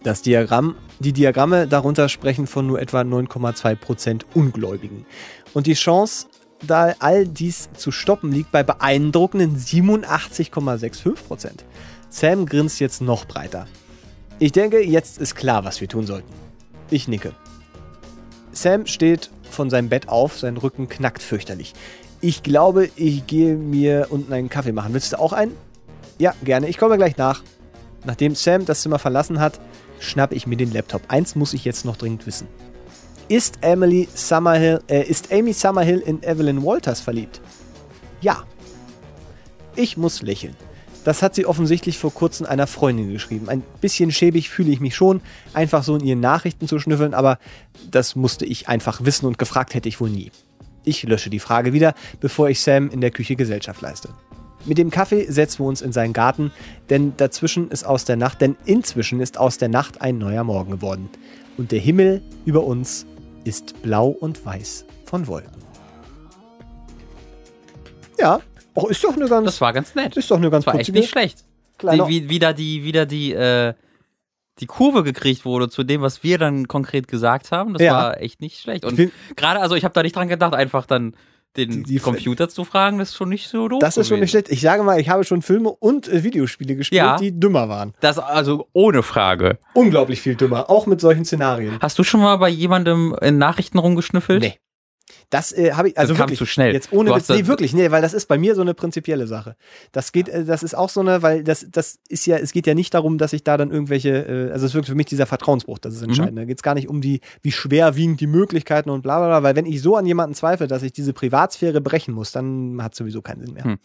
Das 0.03 0.23
Diagramm, 0.23 0.75
die 0.99 1.13
Diagramme 1.13 1.69
darunter 1.69 2.09
sprechen 2.09 2.49
von 2.49 2.67
nur 2.67 2.81
etwa 2.81 3.03
9,2% 3.03 4.23
Ungläubigen. 4.35 5.07
Und 5.55 5.69
die 5.69 5.75
Chance, 5.75 6.27
da 6.67 6.97
all 6.99 7.29
dies 7.29 7.69
zu 7.77 7.93
stoppen, 7.93 8.33
liegt 8.33 8.51
bei 8.51 8.65
beeindruckenden 8.65 9.57
87,65%. 9.57 11.61
Sam 12.09 12.47
grinst 12.47 12.81
jetzt 12.81 13.01
noch 13.01 13.25
breiter. 13.25 13.69
Ich 14.41 14.51
denke, 14.51 14.85
jetzt 14.85 15.19
ist 15.19 15.37
klar, 15.37 15.65
was 15.65 15.81
wir 15.81 15.89
tun 15.89 16.07
sollten. 16.07 16.33
Ich 16.91 17.07
nicke. 17.07 17.35
Sam 18.51 18.87
steht 18.87 19.31
von 19.51 19.71
seinem 19.71 19.89
Bett 19.89 20.09
auf, 20.09 20.39
sein 20.39 20.57
Rücken 20.57 20.89
knackt 20.89 21.23
fürchterlich. 21.23 21.75
Ich 22.21 22.43
glaube, 22.43 22.91
ich 22.97 23.27
gehe 23.27 23.55
mir 23.55 24.09
unten 24.11 24.33
einen 24.33 24.49
Kaffee 24.49 24.73
machen. 24.73 24.93
Willst 24.93 25.13
du 25.13 25.19
auch 25.19 25.33
einen? 25.33 25.53
Ja, 26.19 26.35
gerne. 26.43 26.69
Ich 26.69 26.79
komme 26.79 26.97
gleich 26.97 27.17
nach. 27.17 27.43
Nachdem 28.05 28.35
Sam 28.35 28.65
das 28.65 28.83
Zimmer 28.83 28.99
verlassen 28.99 29.41
hat, 29.41 29.61
schnappe 30.01 30.35
ich 30.35 30.47
mir 30.47 30.57
den 30.57 30.73
Laptop. 30.73 31.03
Eins 31.09 31.35
muss 31.35 31.55
ich 31.55 31.65
jetzt 31.65 31.85
noch 31.85 31.97
dringend 31.97 32.27
wissen. 32.27 32.49
Ist 33.29 33.59
Emily 33.61 34.09
Summerhill, 34.15 34.81
äh, 34.89 35.03
ist 35.03 35.33
Amy 35.33 35.53
Summerhill 35.53 35.99
in 36.01 36.23
Evelyn 36.23 36.65
Walters 36.65 37.01
verliebt? 37.01 37.41
Ja. 38.21 38.45
Ich 39.77 39.97
muss 39.97 40.23
lächeln. 40.23 40.57
Das 41.05 41.23
hat 41.23 41.35
sie 41.35 41.47
offensichtlich 41.47 41.99
vor 41.99 42.13
kurzem 42.13 42.47
einer 42.47 42.67
Freundin 42.67 43.13
geschrieben. 43.13 43.49
Ein 43.49 43.63
bisschen 43.81 44.13
schäbig 44.13 44.51
fühle 44.51 44.71
ich 44.71 44.81
mich 44.81 44.95
schon, 44.95 45.21
einfach 45.55 45.83
so 45.83 45.97
in 45.97 46.05
ihren 46.05 46.21
Nachrichten 46.21 46.69
zu 46.69 46.79
schnüffeln, 46.79 47.15
aber 47.15 47.39
das 47.91 48.17
musste 48.17 48.45
ich 48.45 48.69
einfach 48.69 49.05
wissen 49.05 49.27
und 49.27 49.39
gefragt 49.39 49.75
hätte 49.75 49.89
ich 49.89 50.01
wohl 50.01 50.11
nie. 50.11 50.31
Ich 50.85 51.03
lösche 51.05 51.31
die 51.31 51.39
Frage 51.39 51.73
wieder, 51.73 51.95
bevor 52.21 52.49
ich 52.49 52.61
Sam 52.61 52.91
in 52.91 53.01
der 53.01 53.11
Küche 53.11 53.37
Gesellschaft 53.37 53.81
leiste. 53.81 54.11
Mit 54.65 54.77
dem 54.79 54.91
Kaffee 54.91 55.31
setzen 55.31 55.61
wir 55.61 55.69
uns 55.69 55.83
in 55.83 55.93
seinen 55.93 56.13
Garten, 56.13 56.51
denn 56.91 57.15
dazwischen 57.17 57.71
ist 57.71 57.87
aus 57.87 58.05
der 58.05 58.17
Nacht, 58.17 58.41
denn 58.41 58.57
inzwischen 58.65 59.21
ist 59.21 59.39
aus 59.39 59.59
der 59.59 59.69
Nacht 59.69 60.03
ein 60.03 60.19
neuer 60.19 60.45
Morgen 60.45 60.73
geworden. 60.73 61.09
Und 61.57 61.73
der 61.73 61.81
Himmel 61.81 62.23
über 62.45 62.65
uns 62.65 63.07
ist 63.45 63.81
blau 63.83 64.09
und 64.09 64.45
weiß 64.45 64.85
von 65.05 65.27
Wolken. 65.27 65.53
Ja, 68.19 68.41
oh, 68.85 68.89
ist 68.89 69.03
doch 69.05 69.15
eine 69.17 69.29
ganz, 69.29 69.45
Das 69.47 69.61
war 69.61 69.73
ganz 69.73 69.95
nett. 69.95 70.17
ist 70.17 70.31
doch 70.31 70.37
eine 70.37 70.51
ganz 70.51 70.65
Das 70.65 70.75
war 70.75 70.81
echt 70.81 70.93
nicht 70.93 71.11
schlecht. 71.11 71.45
Die, 71.83 71.87
wie, 72.09 72.29
wieder 72.29 72.53
die, 72.55 72.85
wieder 72.85 73.07
die, 73.07 73.33
äh, 73.33 73.75
die 74.59 74.67
Kurve 74.67 75.05
gekriegt 75.05 75.45
wurde 75.45 75.69
zu 75.69 75.85
dem, 75.85 76.01
was 76.03 76.25
wir 76.25 76.39
dann 76.39 76.67
konkret 76.67 77.07
gesagt 77.07 77.53
haben. 77.53 77.75
Das 77.75 77.83
Ja. 77.83 77.93
war 77.95 78.21
echt 78.21 78.41
nicht 78.41 78.59
schlecht. 78.59 78.85
Und 78.85 78.99
gerade, 79.37 79.61
also 79.61 79.77
ich 79.77 79.85
habe 79.85 79.95
da 79.95 80.03
nicht 80.03 80.17
dran 80.17 80.27
gedacht, 80.29 80.55
einfach 80.55 80.87
dann 80.87 81.15
den 81.57 81.71
Die- 81.71 81.83
die- 81.85 81.99
Computer 81.99 82.49
zu 82.49 82.65
fragen, 82.65 82.99
das 82.99 83.11
ist 83.11 83.17
schon 83.17 83.29
nicht 83.31 83.49
so 83.49 83.69
doof. 83.69 83.79
Das 83.81 83.97
ist 83.97 84.09
schon 84.09 84.21
nicht 84.21 84.31
schlecht. 84.31 84.49
Ich 84.51 84.61
sage 84.61 84.83
mal, 84.83 85.01
ich 85.01 85.09
habe 85.09 85.25
schon 85.25 85.41
Filme 85.43 85.71
und 85.71 86.07
äh, 86.09 86.23
Videospiele 86.25 86.75
gespielt, 86.77 86.99
Ja. 86.99 87.17
die 87.17 87.39
dümmer 87.39 87.69
waren. 87.69 87.95
Das 88.01 88.19
also 88.19 88.69
ohne 88.73 89.03
Frage. 89.03 89.59
Unglaublich 89.75 90.21
viel 90.21 90.35
dümmer, 90.35 90.69
auch 90.69 90.87
mit 90.87 91.01
solchen 91.01 91.25
Szenarien. 91.25 91.79
Hast 91.81 91.99
du 91.99 92.03
schon 92.05 92.21
mal 92.21 92.37
bei 92.37 92.49
jemandem 92.49 93.17
in 93.23 93.39
Nachrichten 93.39 93.79
rumgeschnüffelt? 93.79 94.43
Nee. 94.43 94.59
Das 95.31 95.53
äh, 95.53 95.73
habe 95.73 95.91
ich, 95.91 95.99
also 95.99 96.15
kam 96.15 96.21
wirklich, 96.21 96.39
zu 96.39 96.47
schnell. 96.47 96.73
Jetzt 96.73 96.93
ohne 96.93 97.15
Witz, 97.15 97.29
nee, 97.29 97.47
wirklich, 97.47 97.75
nee, 97.75 97.91
weil 97.91 98.01
das 98.01 98.15
ist 98.15 98.27
bei 98.27 98.39
mir 98.39 98.55
so 98.55 98.63
eine 98.63 98.73
prinzipielle 98.73 99.27
Sache. 99.27 99.57
Das 99.93 100.13
geht, 100.13 100.29
äh, 100.29 100.45
das 100.45 100.63
ist 100.63 100.75
auch 100.75 100.89
so 100.89 101.01
eine, 101.01 101.23
weil 101.23 101.45
das, 101.45 101.67
das 101.71 101.99
ist 102.09 102.25
ja, 102.27 102.39
es 102.39 102.53
geht 102.53 102.67
ja 102.67 102.75
nicht 102.75 102.95
darum, 102.95 103.19
dass 103.19 103.35
ich 103.35 103.45
da 103.45 103.57
dann 103.59 103.71
irgendwelche, 103.71 104.09
äh, 104.09 104.53
also 104.53 104.65
es 104.65 104.75
wirkt 104.75 104.89
für 104.89 104.95
mich 104.95 105.07
dieser 105.07 105.27
Vertrauensbruch, 105.27 105.79
das 105.79 105.95
ist 105.95 106.01
Mhm. 106.03 106.09
entscheidend. 106.09 106.39
Da 106.39 106.45
geht 106.45 106.57
es 106.59 106.63
gar 106.63 106.75
nicht 106.75 106.89
um 106.89 107.01
die, 107.03 107.21
wie 107.43 107.53
schwerwiegend 107.53 108.21
die 108.21 108.27
Möglichkeiten 108.27 108.89
und 108.89 109.03
bla 109.03 109.19
bla 109.19 109.27
bla, 109.29 109.43
weil 109.43 109.55
wenn 109.55 109.67
ich 109.67 109.83
so 109.83 109.97
an 109.97 110.07
jemanden 110.07 110.35
zweifle, 110.35 110.67
dass 110.67 110.83
ich 110.83 110.93
diese 110.93 111.13
Privatsphäre 111.13 111.81
brechen 111.83 112.15
muss, 112.15 112.33
dann 112.33 112.83
hat 112.83 112.95
sowieso 112.95 113.21
keinen 113.21 113.45
Sinn 113.45 113.55
mehr. 113.55 113.65
Hm. 113.65 113.79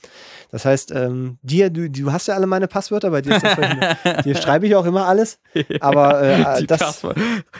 Das 0.49 0.63
heißt, 0.63 0.91
ähm, 0.91 1.39
dir, 1.41 1.69
du, 1.69 1.89
du 1.89 2.11
hast 2.13 2.27
ja 2.27 2.35
alle 2.35 2.47
meine 2.47 2.67
Passwörter, 2.69 3.09
bei 3.11 3.21
dir 3.21 3.35
ist 3.35 3.43
das 3.45 3.57
dir 4.23 4.35
schreibe 4.35 4.65
ich 4.67 4.75
auch 4.75 4.85
immer 4.85 5.07
alles, 5.07 5.39
aber 5.81 6.21
äh, 6.21 6.63
das, 6.67 6.79
Passwort. 6.79 7.17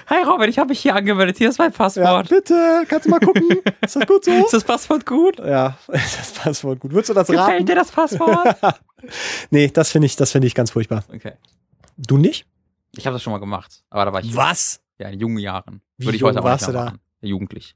Hi 0.08 0.24
Robin, 0.24 0.50
ich 0.50 0.58
habe 0.58 0.70
mich 0.70 0.80
hier 0.80 0.96
angemeldet. 0.96 1.38
Hier 1.38 1.50
ist 1.50 1.60
mein 1.60 1.72
ja, 1.72 1.78
Passwort. 1.78 2.30
bitte, 2.30 2.84
kannst 2.88 3.06
du 3.08 3.10
mal 3.10 3.20
gucken, 3.20 3.44
ist 3.82 3.96
das 3.96 4.06
gut 4.08 4.26
so? 4.26 4.32
Ist 4.32 4.54
das 4.54 4.64
Passwort 4.64 5.06
gut? 5.06 5.40
Ja, 5.40 5.78
ist 5.88 6.20
das 6.20 6.32
Passwort 6.34 6.80
gut. 6.80 6.92
Würdest 6.92 7.10
du 7.10 7.14
das 7.14 7.30
raten? 7.30 7.40
Gefällt 7.40 7.70
dir 7.70 7.76
das 7.76 7.92
Passwort? 7.92 8.58
Nee, 9.50 9.68
das 9.68 9.92
finde 9.92 10.06
ich, 10.06 10.16
das 10.16 10.32
finde 10.32 10.48
ich 10.48 10.56
ganz 10.56 10.72
furchtbar. 10.72 11.04
okay. 11.14 11.34
Du 11.98 12.18
nicht? 12.18 12.46
Ich 12.96 13.06
habe 13.06 13.14
das 13.16 13.22
schon 13.22 13.34
mal 13.34 13.40
gemacht, 13.40 13.84
aber 13.90 14.06
da 14.06 14.14
war 14.14 14.22
ich 14.22 14.34
Was? 14.34 14.80
ja 14.98 15.10
in 15.10 15.20
jungen 15.20 15.40
Jahren. 15.40 15.82
Wie 15.98 16.06
Würde 16.06 16.16
ich 16.16 16.22
jung 16.22 16.30
heute 16.30 16.40
aber 16.40 16.52
warst 16.52 16.68
nicht 16.68 16.74
mehr 16.74 16.82
du 16.84 16.86
da? 16.86 16.92
machen. 16.94 17.02
Ja, 17.20 17.28
jugendlich. 17.28 17.76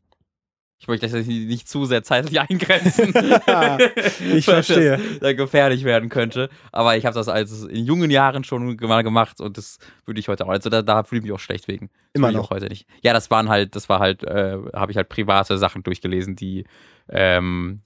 Ich 0.80 0.88
möchte 0.88 1.08
das 1.08 1.26
nicht, 1.26 1.68
zu 1.68 1.86
sehr 1.86 2.04
zeitlich 2.04 2.40
eingrenzen. 2.50 3.14
Ich 4.34 4.46
verstehe. 4.46 4.98
Das 4.98 5.20
dann 5.20 5.38
gefährlich 5.38 5.84
werden 5.84 6.10
könnte. 6.10 6.50
Aber 6.72 6.98
ich 6.98 7.06
habe 7.06 7.16
das 7.16 7.28
als 7.28 7.64
in 7.64 7.86
jungen 7.86 8.12
Jahren 8.12 8.44
schon 8.44 8.76
mal 8.76 9.04
gemacht 9.04 9.42
und 9.42 9.58
das 9.58 9.80
würde 10.06 10.20
ich 10.20 10.28
heute 10.28 10.46
auch. 10.46 10.50
Also 10.50 10.70
da, 10.70 10.82
da 10.82 11.04
fühle 11.04 11.20
ich 11.20 11.24
mich 11.24 11.34
auch 11.34 11.40
schlecht 11.40 11.68
wegen. 11.68 11.88
Das 11.88 12.20
Immer 12.20 12.32
noch. 12.32 12.46
Auch 12.46 12.50
heute 12.52 12.68
nicht. 12.68 12.86
Ja, 13.02 13.14
das 13.14 13.32
waren 13.32 13.50
halt, 13.50 13.76
das 13.76 13.90
war 13.90 14.00
halt, 14.00 14.24
äh, 14.24 14.58
habe 14.74 14.92
ich 14.92 14.98
halt 14.98 15.10
private 15.10 15.58
Sachen 15.58 15.84
durchgelesen, 15.84 16.36
die 16.36 16.66
ähm, 17.10 17.82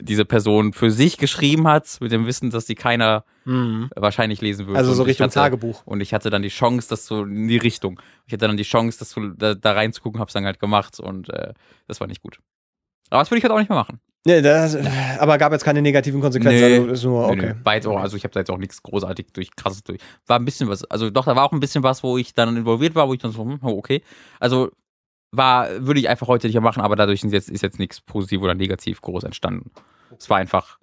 diese 0.00 0.24
Person 0.24 0.72
für 0.72 0.90
sich 0.90 1.18
geschrieben 1.18 1.68
hat, 1.68 1.98
mit 2.00 2.12
dem 2.12 2.26
Wissen, 2.26 2.50
dass 2.50 2.66
die 2.66 2.74
keiner 2.74 3.24
wahrscheinlich 3.44 4.40
lesen 4.40 4.66
würde. 4.66 4.78
Also 4.78 4.94
so 4.94 5.02
Richtung 5.02 5.24
hatte, 5.26 5.34
Tagebuch. 5.34 5.82
Und 5.84 6.00
ich 6.00 6.14
hatte 6.14 6.30
dann 6.30 6.42
die 6.42 6.48
Chance, 6.48 6.88
das 6.88 7.06
so 7.06 7.24
in 7.24 7.48
die 7.48 7.56
Richtung. 7.56 8.00
Ich 8.26 8.32
hatte 8.32 8.46
dann 8.46 8.56
die 8.56 8.62
Chance, 8.62 9.00
das 9.00 9.10
so, 9.10 9.28
da, 9.30 9.54
da 9.54 9.72
reinzugucken, 9.72 10.20
hab's 10.20 10.32
dann 10.32 10.44
halt 10.44 10.60
gemacht 10.60 11.00
und 11.00 11.28
äh, 11.28 11.52
das 11.88 12.00
war 12.00 12.06
nicht 12.06 12.22
gut. 12.22 12.38
Aber 13.10 13.20
das 13.20 13.30
würde 13.30 13.38
ich 13.38 13.44
halt 13.44 13.52
auch 13.52 13.58
nicht 13.58 13.68
mehr 13.68 13.78
machen. 13.78 14.00
Nee, 14.24 14.40
das, 14.40 14.78
aber 15.18 15.36
gab 15.36 15.50
jetzt 15.50 15.64
keine 15.64 15.82
negativen 15.82 16.20
Konsequenzen. 16.20 16.56
Nee. 16.56 16.78
Also 16.78 16.92
ist 16.92 17.04
nur, 17.04 17.28
okay. 17.28 17.54
War 17.64 17.74
jetzt 17.74 17.88
auch, 17.88 17.98
also 17.98 18.16
ich 18.16 18.22
habe 18.22 18.32
da 18.32 18.40
jetzt 18.40 18.50
auch 18.50 18.58
nichts 18.58 18.80
großartig 18.80 19.26
durch 19.32 19.50
krasses 19.56 19.82
durch. 19.82 19.98
War 20.28 20.38
ein 20.38 20.44
bisschen 20.44 20.68
was, 20.68 20.84
also 20.84 21.10
doch, 21.10 21.24
da 21.24 21.34
war 21.34 21.42
auch 21.44 21.52
ein 21.52 21.58
bisschen 21.58 21.82
was, 21.82 22.04
wo 22.04 22.16
ich 22.16 22.32
dann 22.32 22.56
involviert 22.56 22.94
war, 22.94 23.08
wo 23.08 23.14
ich 23.14 23.20
dann 23.20 23.32
so, 23.32 23.42
hm, 23.42 23.58
oh, 23.62 23.76
okay. 23.78 24.02
Also 24.38 24.70
war, 25.32 25.68
würde 25.86 25.98
ich 25.98 26.08
einfach 26.08 26.28
heute 26.28 26.46
nicht 26.46 26.54
mehr 26.54 26.62
machen, 26.62 26.82
aber 26.82 26.94
dadurch 26.94 27.24
ist 27.24 27.32
jetzt, 27.32 27.50
ist 27.50 27.62
jetzt 27.62 27.78
nichts 27.78 28.00
positiv 28.00 28.42
oder 28.42 28.54
negativ 28.54 29.00
groß 29.00 29.24
entstanden. 29.24 29.70
Es 30.16 30.28
war 30.30 30.36
einfach 30.36 30.78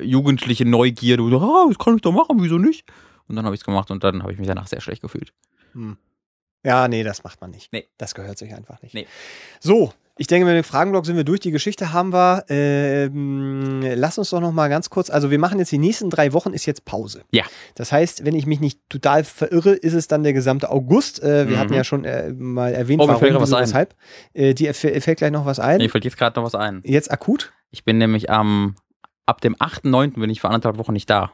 jugendliche 0.00 0.66
Neugierde, 0.66 1.22
ah, 1.38 1.64
das 1.68 1.78
kann 1.78 1.96
ich 1.96 2.02
doch 2.02 2.12
machen, 2.12 2.36
wieso 2.42 2.58
nicht? 2.58 2.86
Und 3.26 3.36
dann 3.36 3.44
habe 3.46 3.54
ich 3.54 3.62
es 3.62 3.64
gemacht 3.64 3.90
und 3.90 4.04
dann 4.04 4.22
habe 4.22 4.32
ich 4.32 4.38
mich 4.38 4.48
danach 4.48 4.66
sehr 4.66 4.80
schlecht 4.80 5.02
gefühlt. 5.02 5.32
Hm. 5.72 5.96
Ja, 6.64 6.88
nee, 6.88 7.02
das 7.02 7.24
macht 7.24 7.40
man 7.40 7.50
nicht. 7.50 7.72
Nee. 7.72 7.86
Das 7.98 8.14
gehört 8.14 8.38
sich 8.38 8.54
einfach 8.54 8.82
nicht. 8.82 8.94
Nee. 8.94 9.06
So, 9.60 9.92
ich 10.18 10.26
denke, 10.26 10.44
mit 10.46 10.54
dem 10.54 10.64
Fragenblock 10.64 11.06
sind 11.06 11.16
wir 11.16 11.24
durch. 11.24 11.40
Die 11.40 11.50
Geschichte 11.50 11.92
haben 11.94 12.12
wir. 12.12 12.44
Ähm, 12.50 13.80
lass 13.94 14.18
uns 14.18 14.30
doch 14.30 14.40
noch 14.40 14.52
mal 14.52 14.68
ganz 14.68 14.90
kurz. 14.90 15.08
Also, 15.08 15.30
wir 15.30 15.38
machen 15.38 15.58
jetzt 15.58 15.72
die 15.72 15.78
nächsten 15.78 16.10
drei 16.10 16.32
Wochen, 16.34 16.52
ist 16.52 16.66
jetzt 16.66 16.84
Pause. 16.84 17.22
Ja. 17.30 17.44
Das 17.74 17.92
heißt, 17.92 18.24
wenn 18.26 18.34
ich 18.34 18.44
mich 18.46 18.60
nicht 18.60 18.78
total 18.90 19.24
verirre, 19.24 19.70
ist 19.72 19.94
es 19.94 20.08
dann 20.08 20.22
der 20.22 20.32
gesamte 20.34 20.70
August. 20.70 21.22
Äh, 21.22 21.48
wir 21.48 21.56
Mhm. 21.56 21.60
hatten 21.60 21.72
ja 21.74 21.84
schon 21.84 22.04
äh, 22.04 22.30
mal 22.32 22.74
erwähnt, 22.74 23.00
Oh, 23.00 23.06
mir 23.06 23.12
fällt 23.18 23.32
warum, 23.32 23.32
gerade 23.32 23.42
was 23.42 23.52
ein. 23.54 23.62
weshalb. 23.62 23.94
Äh, 24.34 24.54
die 24.54 24.72
fällt 24.74 25.02
fällt 25.02 25.18
gleich 25.18 25.30
noch 25.30 25.46
was 25.46 25.58
ein. 25.58 25.78
Mir 25.78 25.88
fällt 25.88 26.04
jetzt 26.04 26.18
gerade 26.18 26.38
noch 26.38 26.44
was 26.44 26.54
ein. 26.54 26.82
Jetzt 26.84 27.10
akut. 27.10 27.52
Ich 27.70 27.84
bin 27.84 27.96
nämlich 27.98 28.28
am, 28.28 28.76
ab 29.24 29.40
dem 29.40 29.54
8.9. 29.56 30.20
bin 30.20 30.28
ich 30.28 30.40
für 30.42 30.48
anderthalb 30.48 30.76
Wochen 30.76 30.92
nicht 30.92 31.08
da. 31.08 31.32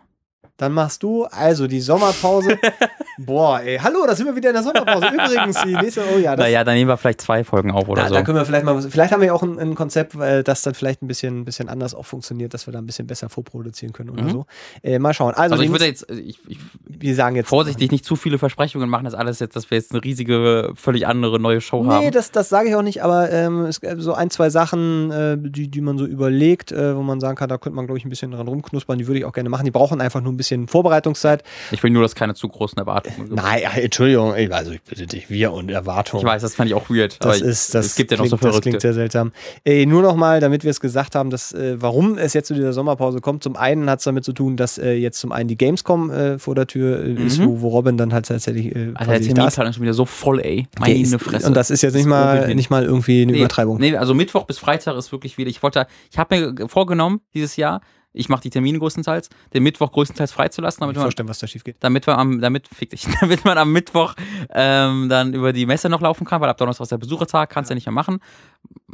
Dann 0.59 0.73
machst 0.73 1.03
du 1.03 1.25
also 1.25 1.67
die 1.67 1.81
Sommerpause. 1.81 2.57
Boah, 3.19 3.61
ey. 3.61 3.79
Hallo, 3.79 4.05
da 4.07 4.15
sind 4.15 4.27
wir 4.27 4.37
wieder 4.37 4.51
in 4.51 4.55
der 4.55 4.63
Sommerpause. 4.63 5.07
Übrigens, 5.13 5.63
die 5.63 5.75
nächste. 5.75 6.03
Oh 6.15 6.19
ja, 6.19 6.35
das, 6.37 6.45
naja, 6.45 6.65
dann 6.65 6.75
nehmen 6.75 6.89
wir 6.89 6.97
vielleicht 6.97 7.21
zwei 7.21 7.45
Folgen 7.45 7.71
auf 7.71 7.89
oder 7.89 8.03
Da, 8.03 8.09
so. 8.09 8.15
da 8.15 8.23
können 8.23 8.39
wir 8.39 8.45
vielleicht 8.47 8.65
mal, 8.65 8.81
vielleicht 8.83 9.13
haben 9.13 9.21
wir 9.21 9.27
ja 9.29 9.33
auch 9.35 9.43
ein, 9.43 9.59
ein 9.59 9.75
Konzept, 9.75 10.15
äh, 10.15 10.43
das 10.43 10.63
dann 10.63 10.75
vielleicht 10.75 11.03
ein 11.03 11.09
bisschen, 11.09 11.41
ein 11.41 11.45
bisschen 11.45 11.69
anders 11.69 11.95
auch 11.95 12.05
funktioniert, 12.07 12.55
dass 12.55 12.67
wir 12.67 12.73
da 12.73 12.79
ein 12.79 12.87
bisschen 12.87 13.07
besser 13.07 13.29
vorproduzieren 13.29 13.93
können 13.93 14.11
oder 14.11 14.23
Mhm. 14.23 14.31
so. 14.31 14.47
Äh, 14.83 14.99
mal 14.99 15.13
schauen. 15.13 15.35
Also, 15.35 15.53
also 15.55 15.63
ich 15.65 15.71
würde 15.71 15.87
jetzt, 15.87 16.11
ich, 16.11 16.39
ich, 16.49 16.59
wir 16.87 17.15
sagen 17.15 17.37
jetzt 17.37 17.49
vorsichtig 17.49 17.91
nicht 17.91 18.05
zu 18.07 18.17
viele 18.17 18.39
Versprechungen 18.39 18.89
machen, 18.89 19.05
das 19.05 19.15
alles 19.15 19.39
jetzt, 19.41 19.57
dass 19.57 19.71
wir 19.71 19.77
jetzt 19.79 19.93
eine 19.93 20.03
riesige, 20.05 20.73
völlig 20.75 21.07
andere 21.07 21.39
neue 21.39 21.61
Show 21.61 21.85
Nee, 21.85 21.91
haben. 21.91 22.11
das, 22.13 22.31
das 22.33 22.49
sage 22.49 22.69
ich 22.71 22.75
auch 22.75 22.83
nicht, 22.83 23.03
aber 23.03 23.31
ähm, 23.31 23.67
es 23.67 23.81
gibt 23.83 24.01
so 24.01 24.15
ein, 24.15 24.31
zwei 24.31 24.49
Sachen, 24.51 25.11
äh, 25.11 25.37
die, 25.39 25.69
die 25.69 25.81
man 25.83 25.99
so 25.99 26.07
überlegt, 26.07 26.73
äh, 26.73 26.97
wo 26.97 27.03
man 27.03 27.21
sagen 27.21 27.37
kann, 27.37 27.49
da 27.51 27.59
könnte 27.59 27.77
man, 27.77 27.87
glaube 27.87 27.99
ich, 27.99 28.05
ein 28.07 28.11
bisschen 28.11 28.31
dran 28.31 28.49
rumknuspern, 28.49 28.97
die 28.99 29.07
würde 29.07 29.19
ich 29.19 29.25
auch 29.27 29.33
gerne 29.35 29.49
machen. 29.51 29.65
Die 29.65 29.71
brauchen 29.71 30.01
einfach 30.01 30.21
nur 30.23 30.33
ein 30.33 30.37
bisschen 30.37 30.46
Vorbereitungszeit. 30.69 31.43
Ich 31.71 31.83
will 31.83 31.91
nur, 31.91 32.03
dass 32.03 32.15
keine 32.15 32.35
zu 32.35 32.49
großen 32.49 32.79
Erwartungen 32.79 33.17
gibt. 33.29 33.33
Nein, 33.37 33.63
Entschuldigung, 33.77 34.33
also 34.51 34.71
ich 34.73 34.83
bitte 34.83 35.07
dich, 35.07 35.29
wir 35.31 35.53
und 35.53 35.71
Erwartungen. 35.71 36.23
Ich 36.23 36.27
weiß, 36.27 36.43
das 36.43 36.55
fand 36.55 36.69
ich 36.71 36.75
auch 36.75 36.89
weird. 36.91 37.17
Das 37.25 37.41
ist, 37.41 37.75
das, 37.75 37.87
es 37.87 37.95
gibt 37.97 38.11
ja 38.11 38.17
noch 38.17 38.27
so 38.27 38.37
klingt, 38.37 38.43
das 38.45 38.51
Verrückte. 38.51 38.71
klingt 38.71 38.83
sehr 38.83 38.95
seltsam. 38.95 39.33
Äh, 39.65 39.87
nur 39.87 40.03
noch 40.03 40.17
mal, 40.17 40.41
damit 40.41 40.65
wir 40.65 40.71
es 40.71 40.81
gesagt 40.81 41.15
haben, 41.15 41.31
dass, 41.31 41.53
äh, 41.53 41.77
warum 41.81 42.19
es 42.19 42.33
jetzt 42.35 42.49
zu 42.49 42.55
dieser 42.55 42.73
Sommerpause 42.73 43.21
kommt. 43.21 43.43
Zum 43.43 43.57
einen 43.57 43.89
hat 43.91 43.99
es 44.01 44.05
damit 44.05 44.25
zu 44.25 44.33
tun, 44.33 44.57
dass 44.57 44.79
äh, 44.79 44.93
jetzt 44.93 45.19
zum 45.21 45.33
einen 45.33 45.49
die 45.49 45.57
Gamescom 45.57 46.11
äh, 46.11 46.39
vor 46.39 46.55
der 46.55 46.67
Tür 46.67 47.05
äh, 47.05 47.13
ist, 47.13 47.39
Mhm. 47.39 47.47
wo, 47.47 47.61
wo 47.63 47.69
Robin 47.69 47.97
dann 47.97 48.13
halt 48.13 48.27
tatsächlich 48.27 48.75
äh, 48.75 48.93
Alter, 48.95 49.13
der 49.13 49.21
ist. 49.21 49.27
Terminplan 49.35 49.67
ist 49.69 49.75
schon 49.75 49.83
wieder 49.83 49.95
so 49.95 50.05
voll, 50.07 50.41
ey. 50.41 50.67
Meine 50.79 50.95
ist- 50.99 51.15
Fresse. 51.21 51.47
Und 51.47 51.55
das 51.57 51.71
ist 51.71 51.83
jetzt 51.83 51.95
nicht 51.95 52.05
Das 52.05 52.11
mal, 52.11 52.55
nicht 52.55 52.71
mal 52.71 52.85
irgendwie 52.85 53.23
eine 53.23 53.33
nee, 53.33 53.39
Übertreibung. 53.39 53.79
Nee, 53.79 53.97
also 53.97 54.15
Mittwoch 54.15 54.45
bis 54.45 54.59
Freitag 54.59 54.97
ist 54.97 55.13
wirklich 55.13 55.39
wieder. 55.39 55.51
Ich 55.51 55.63
wollte, 55.63 55.87
ich 56.11 56.19
habe 56.19 56.55
mir 56.57 56.69
vorgenommen, 56.69 57.21
dieses 57.35 57.57
Jahr, 57.57 57.81
ich 58.17 58.29
mache 58.29 58.41
die 58.43 58.51
Termine 58.51 58.79
größtenteils, 58.79 59.29
den 59.55 59.63
Mittwoch 59.63 59.93
größtenteils 59.93 60.33
freizulassen, 60.33 60.79
Ich 60.83 60.95
damit 60.95 60.97
mir 60.97 61.23
man, 61.25 61.29
was 61.29 61.39
da 61.39 61.47
schief 61.47 61.65
geht. 61.65 61.77
damit 61.81 62.07
wir 62.07 62.19
am, 62.19 62.41
damit, 62.41 62.67
fick 62.69 62.91
dich, 62.91 63.07
damit 63.21 63.45
man 63.45 63.59
am 63.59 63.73
Mittwoch 63.73 64.15
ähm, 64.51 65.09
dann 65.09 65.35
über 65.35 65.53
die 65.53 65.67
Messe 65.67 65.89
noch 65.89 66.01
laufen 66.01 66.25
kann, 66.25 66.41
weil 66.41 66.49
ab 66.49 66.57
Donnerstag 66.57 66.85
ist 66.85 66.93
der 66.93 66.99
Besuchertag, 66.99 67.51
kannst 67.51 67.71
du 67.71 67.73
ja 67.73 67.77
nicht 67.77 67.87
mehr 67.87 67.93
machen. 67.93 68.19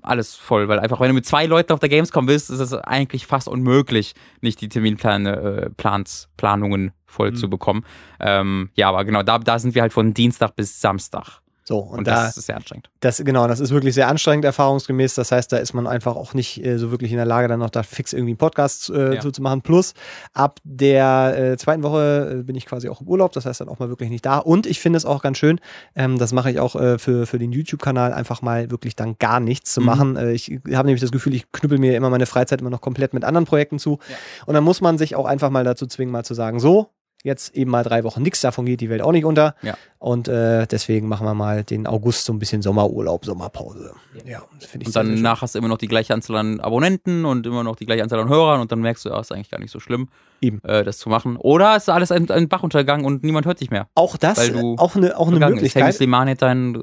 Alles 0.03 0.35
voll, 0.35 0.69
weil 0.69 0.81
einfach, 0.81 0.99
wenn 1.01 1.09
du 1.09 1.15
mit 1.15 1.27
zwei 1.27 1.47
Leuten 1.47 1.73
auf 1.73 1.79
der 1.81 1.89
Gamescom 1.89 2.27
bist, 2.27 2.51
ist 2.51 2.59
es 2.59 2.73
eigentlich 2.75 3.27
fast 3.27 3.47
unmöglich, 3.49 4.15
nicht 4.41 4.61
die 4.61 4.69
Terminpläne, 4.69 5.37
äh, 5.37 5.71
Plans, 5.71 6.29
Planungen 6.37 6.93
voll 7.07 7.31
Mhm. 7.31 7.37
zu 7.37 7.49
bekommen. 7.51 7.85
Ähm, 8.19 8.71
ja, 8.75 8.89
aber 8.89 9.05
genau, 9.05 9.23
da, 9.23 9.39
da 9.39 9.59
sind 9.59 9.75
wir 9.75 9.83
halt 9.83 9.93
von 9.93 10.15
Dienstag 10.15 10.57
bis 10.57 10.81
Samstag. 10.81 11.42
So, 11.65 11.79
und, 11.79 11.99
Und, 11.99 12.07
da, 12.09 12.25
das 12.27 12.37
ist 12.37 12.47
sehr 12.47 12.57
anstrengend. 12.57 12.91
das, 13.01 13.19
genau, 13.25 13.47
das 13.47 13.61
ist 13.61 13.71
wirklich 13.71 13.95
sehr 13.95 14.09
anstrengend 14.09 14.45
erfahrungsgemäß. 14.45 15.15
Das 15.15 15.31
heißt, 15.31 15.53
da 15.53 15.59
ist 15.59 15.75
man 15.75 15.87
einfach 15.87 16.17
auch 16.17 16.35
nicht 16.35 16.65
äh, 16.65 16.77
so 16.77 16.91
wirklich 16.91 17.13
in 17.13 17.19
der 17.19 17.27
Lage, 17.27 17.47
dann 17.47 17.61
noch 17.61 17.71
da 17.71 17.83
fix 17.85 18.13
irgendwie 18.13 18.33
einen 18.33 18.39
Podcast 18.39 18.91
äh, 18.91 19.15
Ja. 19.15 19.21
zu, 19.21 19.31
zu 19.31 19.43
machen. 19.43 19.63
Plus, 19.63 19.95
ab 20.33 20.59
der 20.65 21.35
äh, 21.53 21.57
zweiten 21.57 21.83
Woche 21.85 22.39
äh, 22.41 22.43
bin 22.43 22.57
ich 22.57 22.67
quasi 22.67 22.89
auch 22.89 23.01
im 23.01 23.07
Urlaub. 23.09 23.33
Das 23.33 23.47
heißt 23.47 23.61
dann 23.61 23.69
auch 23.69 23.79
mal 23.79 23.89
wirklich 23.89 24.11
nicht 24.11 24.27
da. 24.27 24.39
Und 24.39 24.67
ich 24.67 24.81
finde 24.81 24.97
es 24.97 25.05
auch 25.05 25.23
ganz 25.23 25.39
schön, 25.39 25.61
ähm, 25.95 26.19
das 26.19 26.33
mache 26.33 26.51
ich 26.51 26.59
auch 26.59 26.75
äh, 26.75 26.99
für, 26.99 27.27
für 27.27 27.39
den 27.39 27.53
YouTube-Kanal, 27.53 28.13
einfach 28.13 28.43
mal 28.43 28.71
wirklich 28.73 28.97
dann 28.97 29.17
gar 29.19 29.39
nichts 29.39 29.73
zu 29.75 29.81
Mhm. 29.81 29.87
machen. 29.87 30.17
Äh, 30.17 30.33
ich 30.33 30.51
habe 30.73 30.87
nämlich 30.87 31.01
das 31.01 31.13
Gefühl, 31.13 31.35
ich 31.35 31.51
knüppel 31.53 31.79
mir 31.79 31.97
immer 31.97 32.11
meine 32.11 32.27
Freizeit 32.27 32.61
immer 32.61 32.71
noch 32.71 32.81
komplett 32.81 33.15
mit 33.15 33.23
anderen 33.25 33.45
Projekten 33.47 33.79
zu. 33.79 33.99
Ja. 34.09 34.17
Und 34.47 34.55
dann 34.55 34.65
muss 34.65 34.81
man 34.81 34.99
sich 34.99 35.15
auch 35.15 35.27
einfach 35.27 35.51
mal 35.51 35.63
dazu 35.65 35.87
zwingen, 35.87 36.11
mal 36.13 36.25
zu 36.25 36.35
sagen, 36.35 36.59
so, 36.59 36.89
jetzt 37.23 37.55
eben 37.55 37.71
mal 37.71 37.85
drei 37.85 38.05
Wochen 38.05 38.23
nichts, 38.23 38.41
davon 38.41 38.67
geht 38.67 38.81
die 38.81 38.91
Welt 38.91 39.03
auch 39.03 39.13
nicht 39.13 39.25
unter. 39.25 39.55
Ja. 39.63 39.75
Und 39.99 40.27
äh, 40.27 40.67
deswegen 40.67 41.07
machen 41.07 41.25
wir 41.25 41.35
mal 41.35 41.63
den 41.63 41.87
August 41.87 42.25
so 42.25 42.33
ein 42.33 42.41
bisschen 42.41 42.63
Sommerurlaub, 42.63 43.25
Sommerpause. 43.25 43.95
Ja, 44.27 44.43
finde 44.59 44.83
ich 44.83 44.89
Und 44.89 44.95
danach 44.97 45.43
hast 45.43 45.55
du 45.55 45.61
immer 45.61 45.69
noch 45.69 45.79
die 45.79 45.87
gleiche 45.87 46.13
Anzahl 46.13 46.37
an 46.37 46.61
Abonnenten 46.61 47.25
und 47.25 47.47
immer 47.47 47.63
noch 47.63 47.77
die 47.77 47.87
gleiche 47.87 48.03
Anzahl 48.03 48.19
an 48.19 48.29
Hörern 48.29 48.61
und 48.61 48.73
dann 48.73 48.81
merkst 48.81 49.05
du, 49.05 49.11
ja, 49.11 49.21
ist 49.21 49.31
eigentlich 49.31 49.51
gar 49.51 49.61
nicht 49.61 49.71
so 49.71 49.79
schlimm, 49.79 50.09
Eben. 50.41 50.61
Äh, 50.65 50.83
das 50.83 50.99
zu 50.99 51.09
machen. 51.09 51.37
Oder 51.37 51.77
ist 51.77 51.89
alles 51.89 52.11
ein, 52.11 52.29
ein 52.29 52.49
Bachuntergang 52.49 53.05
und 53.05 53.23
niemand 53.23 53.47
hört 53.47 53.61
dich 53.61 53.71
mehr. 53.71 53.87
Auch 53.95 54.17
das, 54.17 54.39
weil 54.39 54.51
du 54.51 54.75
äh, 54.75 54.79
auch 54.79 54.97
eine, 54.97 55.17
auch 55.17 55.29
eine 55.29 55.39
Möglichkeit. 55.39 55.95
Slimani 55.95 56.33
hat 56.33 56.43
deinen 56.43 56.75
äh, 56.75 56.79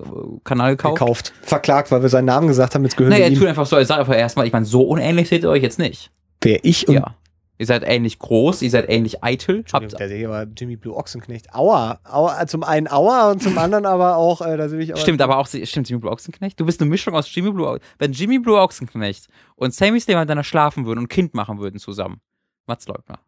Kanal 0.46 0.78
gekauft. 0.78 1.00
Gekauft. 1.00 1.34
Verklagt, 1.42 1.92
weil 1.92 2.02
wir 2.02 2.10
seinen 2.10 2.26
Namen 2.26 2.48
gesagt 2.48 2.74
haben, 2.74 2.84
jetzt 2.86 2.96
gehören 2.96 3.12
Nee, 3.12 3.20
wir 3.20 3.26
er 3.26 3.34
tut 3.34 3.48
einfach 3.48 3.66
so, 3.66 3.76
er 3.76 3.86
sagt 3.86 4.00
einfach 4.00 4.16
erstmal, 4.16 4.48
ich 4.48 4.54
meine, 4.54 4.66
so 4.66 4.84
unähnlich 4.84 5.28
seht 5.28 5.44
ihr 5.44 5.50
euch 5.50 5.64
jetzt 5.64 5.78
nicht. 5.78 6.10
Wer 6.42 6.64
ich 6.64 6.88
und 6.88 6.96
ja. 6.96 7.16
Ihr 7.62 7.66
seid 7.66 7.84
ähnlich 7.86 8.20
groß, 8.20 8.62
ihr 8.62 8.70
seid 8.70 8.88
ähnlich 8.88 9.22
eitel. 9.22 9.66
Habt, 9.74 10.00
der 10.00 10.08
sehe 10.08 10.26
aber 10.30 10.50
Jimmy 10.58 10.78
Blue 10.78 10.96
Ochsenknecht. 10.96 11.54
Aua. 11.54 12.00
Aua. 12.06 12.48
Zum 12.48 12.64
einen 12.64 12.88
Aua 12.88 13.32
und 13.32 13.44
zum 13.44 13.58
anderen 13.58 13.86
aber 13.86 14.16
auch, 14.16 14.40
äh, 14.40 14.56
da 14.56 14.70
sehe 14.70 14.80
ich 14.80 14.92
aber. 14.92 15.02
stimmt, 15.02 15.22
aber 15.22 15.38
auch, 15.38 15.46
stimmt, 15.46 15.90
Jimmy 15.90 16.00
Blue 16.00 16.10
Ochsenknecht. 16.10 16.58
Du 16.58 16.66
bist 16.66 16.80
eine 16.82 16.90
Mischung 16.90 17.16
aus 17.16 17.34
Jimmy 17.36 17.52
Blue, 17.52 17.80
wenn 17.98 18.14
Jimmy 18.14 18.40
Blue 18.40 18.58
Ochsenknecht 18.58 19.28
und 19.58 19.74
Sammy 19.74 20.00
Slimani 20.00 20.24
miteinander 20.24 20.46
schlafen 20.46 20.86
würden 20.86 21.00
und 21.00 21.10
Kind 21.10 21.34
machen 21.34 21.60
würden 21.60 21.82
zusammen. 21.82 22.22
Mats 22.66 22.88
Leugner. 22.88 23.20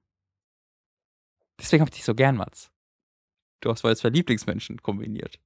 Deswegen 1.60 1.82
hab 1.82 1.90
ich 1.90 1.95
dich 1.95 2.06
so 2.06 2.16
gern, 2.16 2.38
Mats. 2.38 2.72
Du 3.60 3.70
hast 3.70 3.84
mal 3.84 3.95
zwei 3.98 4.10
Lieblingsmenschen 4.10 4.82
kombiniert. 4.82 5.40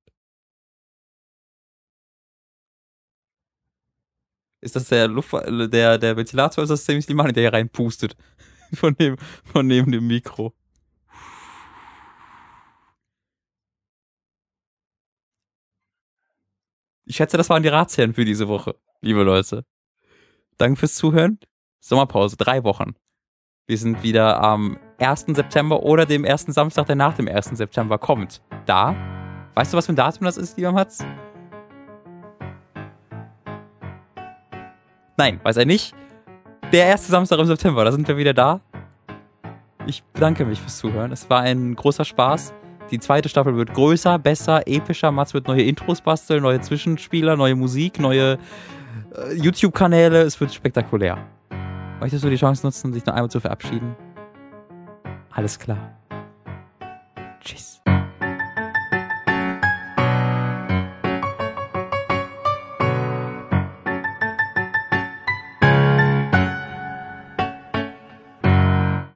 Ist 4.66 4.76
das 4.76 4.88
der 4.88 5.08
Luft, 5.08 5.32
der, 5.32 6.00
der 6.00 6.18
Ventilator 6.18 6.64
ist 6.64 6.70
das 6.72 6.84
Sammy 6.86 7.00
Slimani, 7.00 7.34
der 7.34 7.44
hier 7.44 7.54
reinpustet? 7.54 8.18
Von, 8.76 8.96
dem, 8.96 9.18
von 9.44 9.68
neben 9.68 9.92
dem 9.92 10.08
Mikro. 10.08 10.54
Ich 17.08 17.18
schätze, 17.18 17.38
das 17.38 17.50
waren 17.50 17.62
die 17.62 17.70
Ratsherren 17.70 18.14
für 18.14 18.26
diese 18.26 18.48
Woche, 18.48 18.76
liebe 19.02 19.22
Leute. 19.22 19.64
Danke 20.58 20.80
fürs 20.80 20.96
Zuhören. 20.96 21.40
Sommerpause, 21.80 22.36
drei 22.36 22.64
Wochen. 22.64 22.96
Wir 23.68 23.78
sind 23.78 24.02
wieder 24.02 24.42
am 24.42 24.80
1. 25.00 25.26
September 25.28 25.84
oder 25.84 26.06
dem 26.06 26.24
ersten 26.24 26.52
Samstag, 26.52 26.88
der 26.88 26.96
nach 26.96 27.16
dem 27.16 27.28
1. 27.28 27.58
September 27.58 27.98
kommt. 28.00 28.42
Da. 28.66 28.96
Weißt 29.54 29.72
du, 29.72 29.78
was 29.78 29.86
für 29.86 29.94
ein 29.94 29.96
Datum 29.96 30.26
das 30.26 30.38
ist, 30.38 30.58
lieber 30.58 30.72
Mats? 30.72 31.06
Nein, 35.18 35.40
weiß 35.44 35.58
er 35.58 35.66
nicht. 35.66 35.96
Der 36.76 36.88
erste 36.88 37.10
Samstag 37.10 37.40
im 37.40 37.46
September, 37.46 37.86
da 37.86 37.92
sind 37.94 38.06
wir 38.06 38.18
wieder 38.18 38.34
da. 38.34 38.60
Ich 39.88 40.04
bedanke 40.04 40.44
mich 40.44 40.60
fürs 40.60 40.78
Zuhören. 40.78 41.14
Es 41.14 41.30
war 41.30 41.40
ein 41.40 41.74
großer 41.74 42.04
Spaß. 42.04 42.54
Die 42.92 43.00
zweite 43.00 43.30
Staffel 43.30 43.56
wird 43.56 43.74
größer, 43.74 44.20
besser, 44.20 44.68
epischer. 44.68 45.10
Mats 45.14 45.34
wird 45.34 45.48
neue 45.48 45.62
Intros 45.62 46.02
basteln, 46.02 46.44
neue 46.44 46.60
Zwischenspieler, 46.60 47.38
neue 47.38 47.56
Musik, 47.56 47.98
neue 47.98 48.34
äh, 48.34 49.36
YouTube-Kanäle. 49.36 50.24
Es 50.24 50.38
wird 50.42 50.54
spektakulär. 50.54 51.18
Möchtest 52.02 52.26
du 52.26 52.30
die 52.30 52.36
Chance 52.36 52.66
nutzen, 52.66 52.92
sich 52.92 53.06
noch 53.06 53.14
einmal 53.14 53.32
zu 53.32 53.40
verabschieden? 53.40 53.96
Alles 55.32 55.58
klar. 55.58 55.94
Tschüss. 57.40 57.82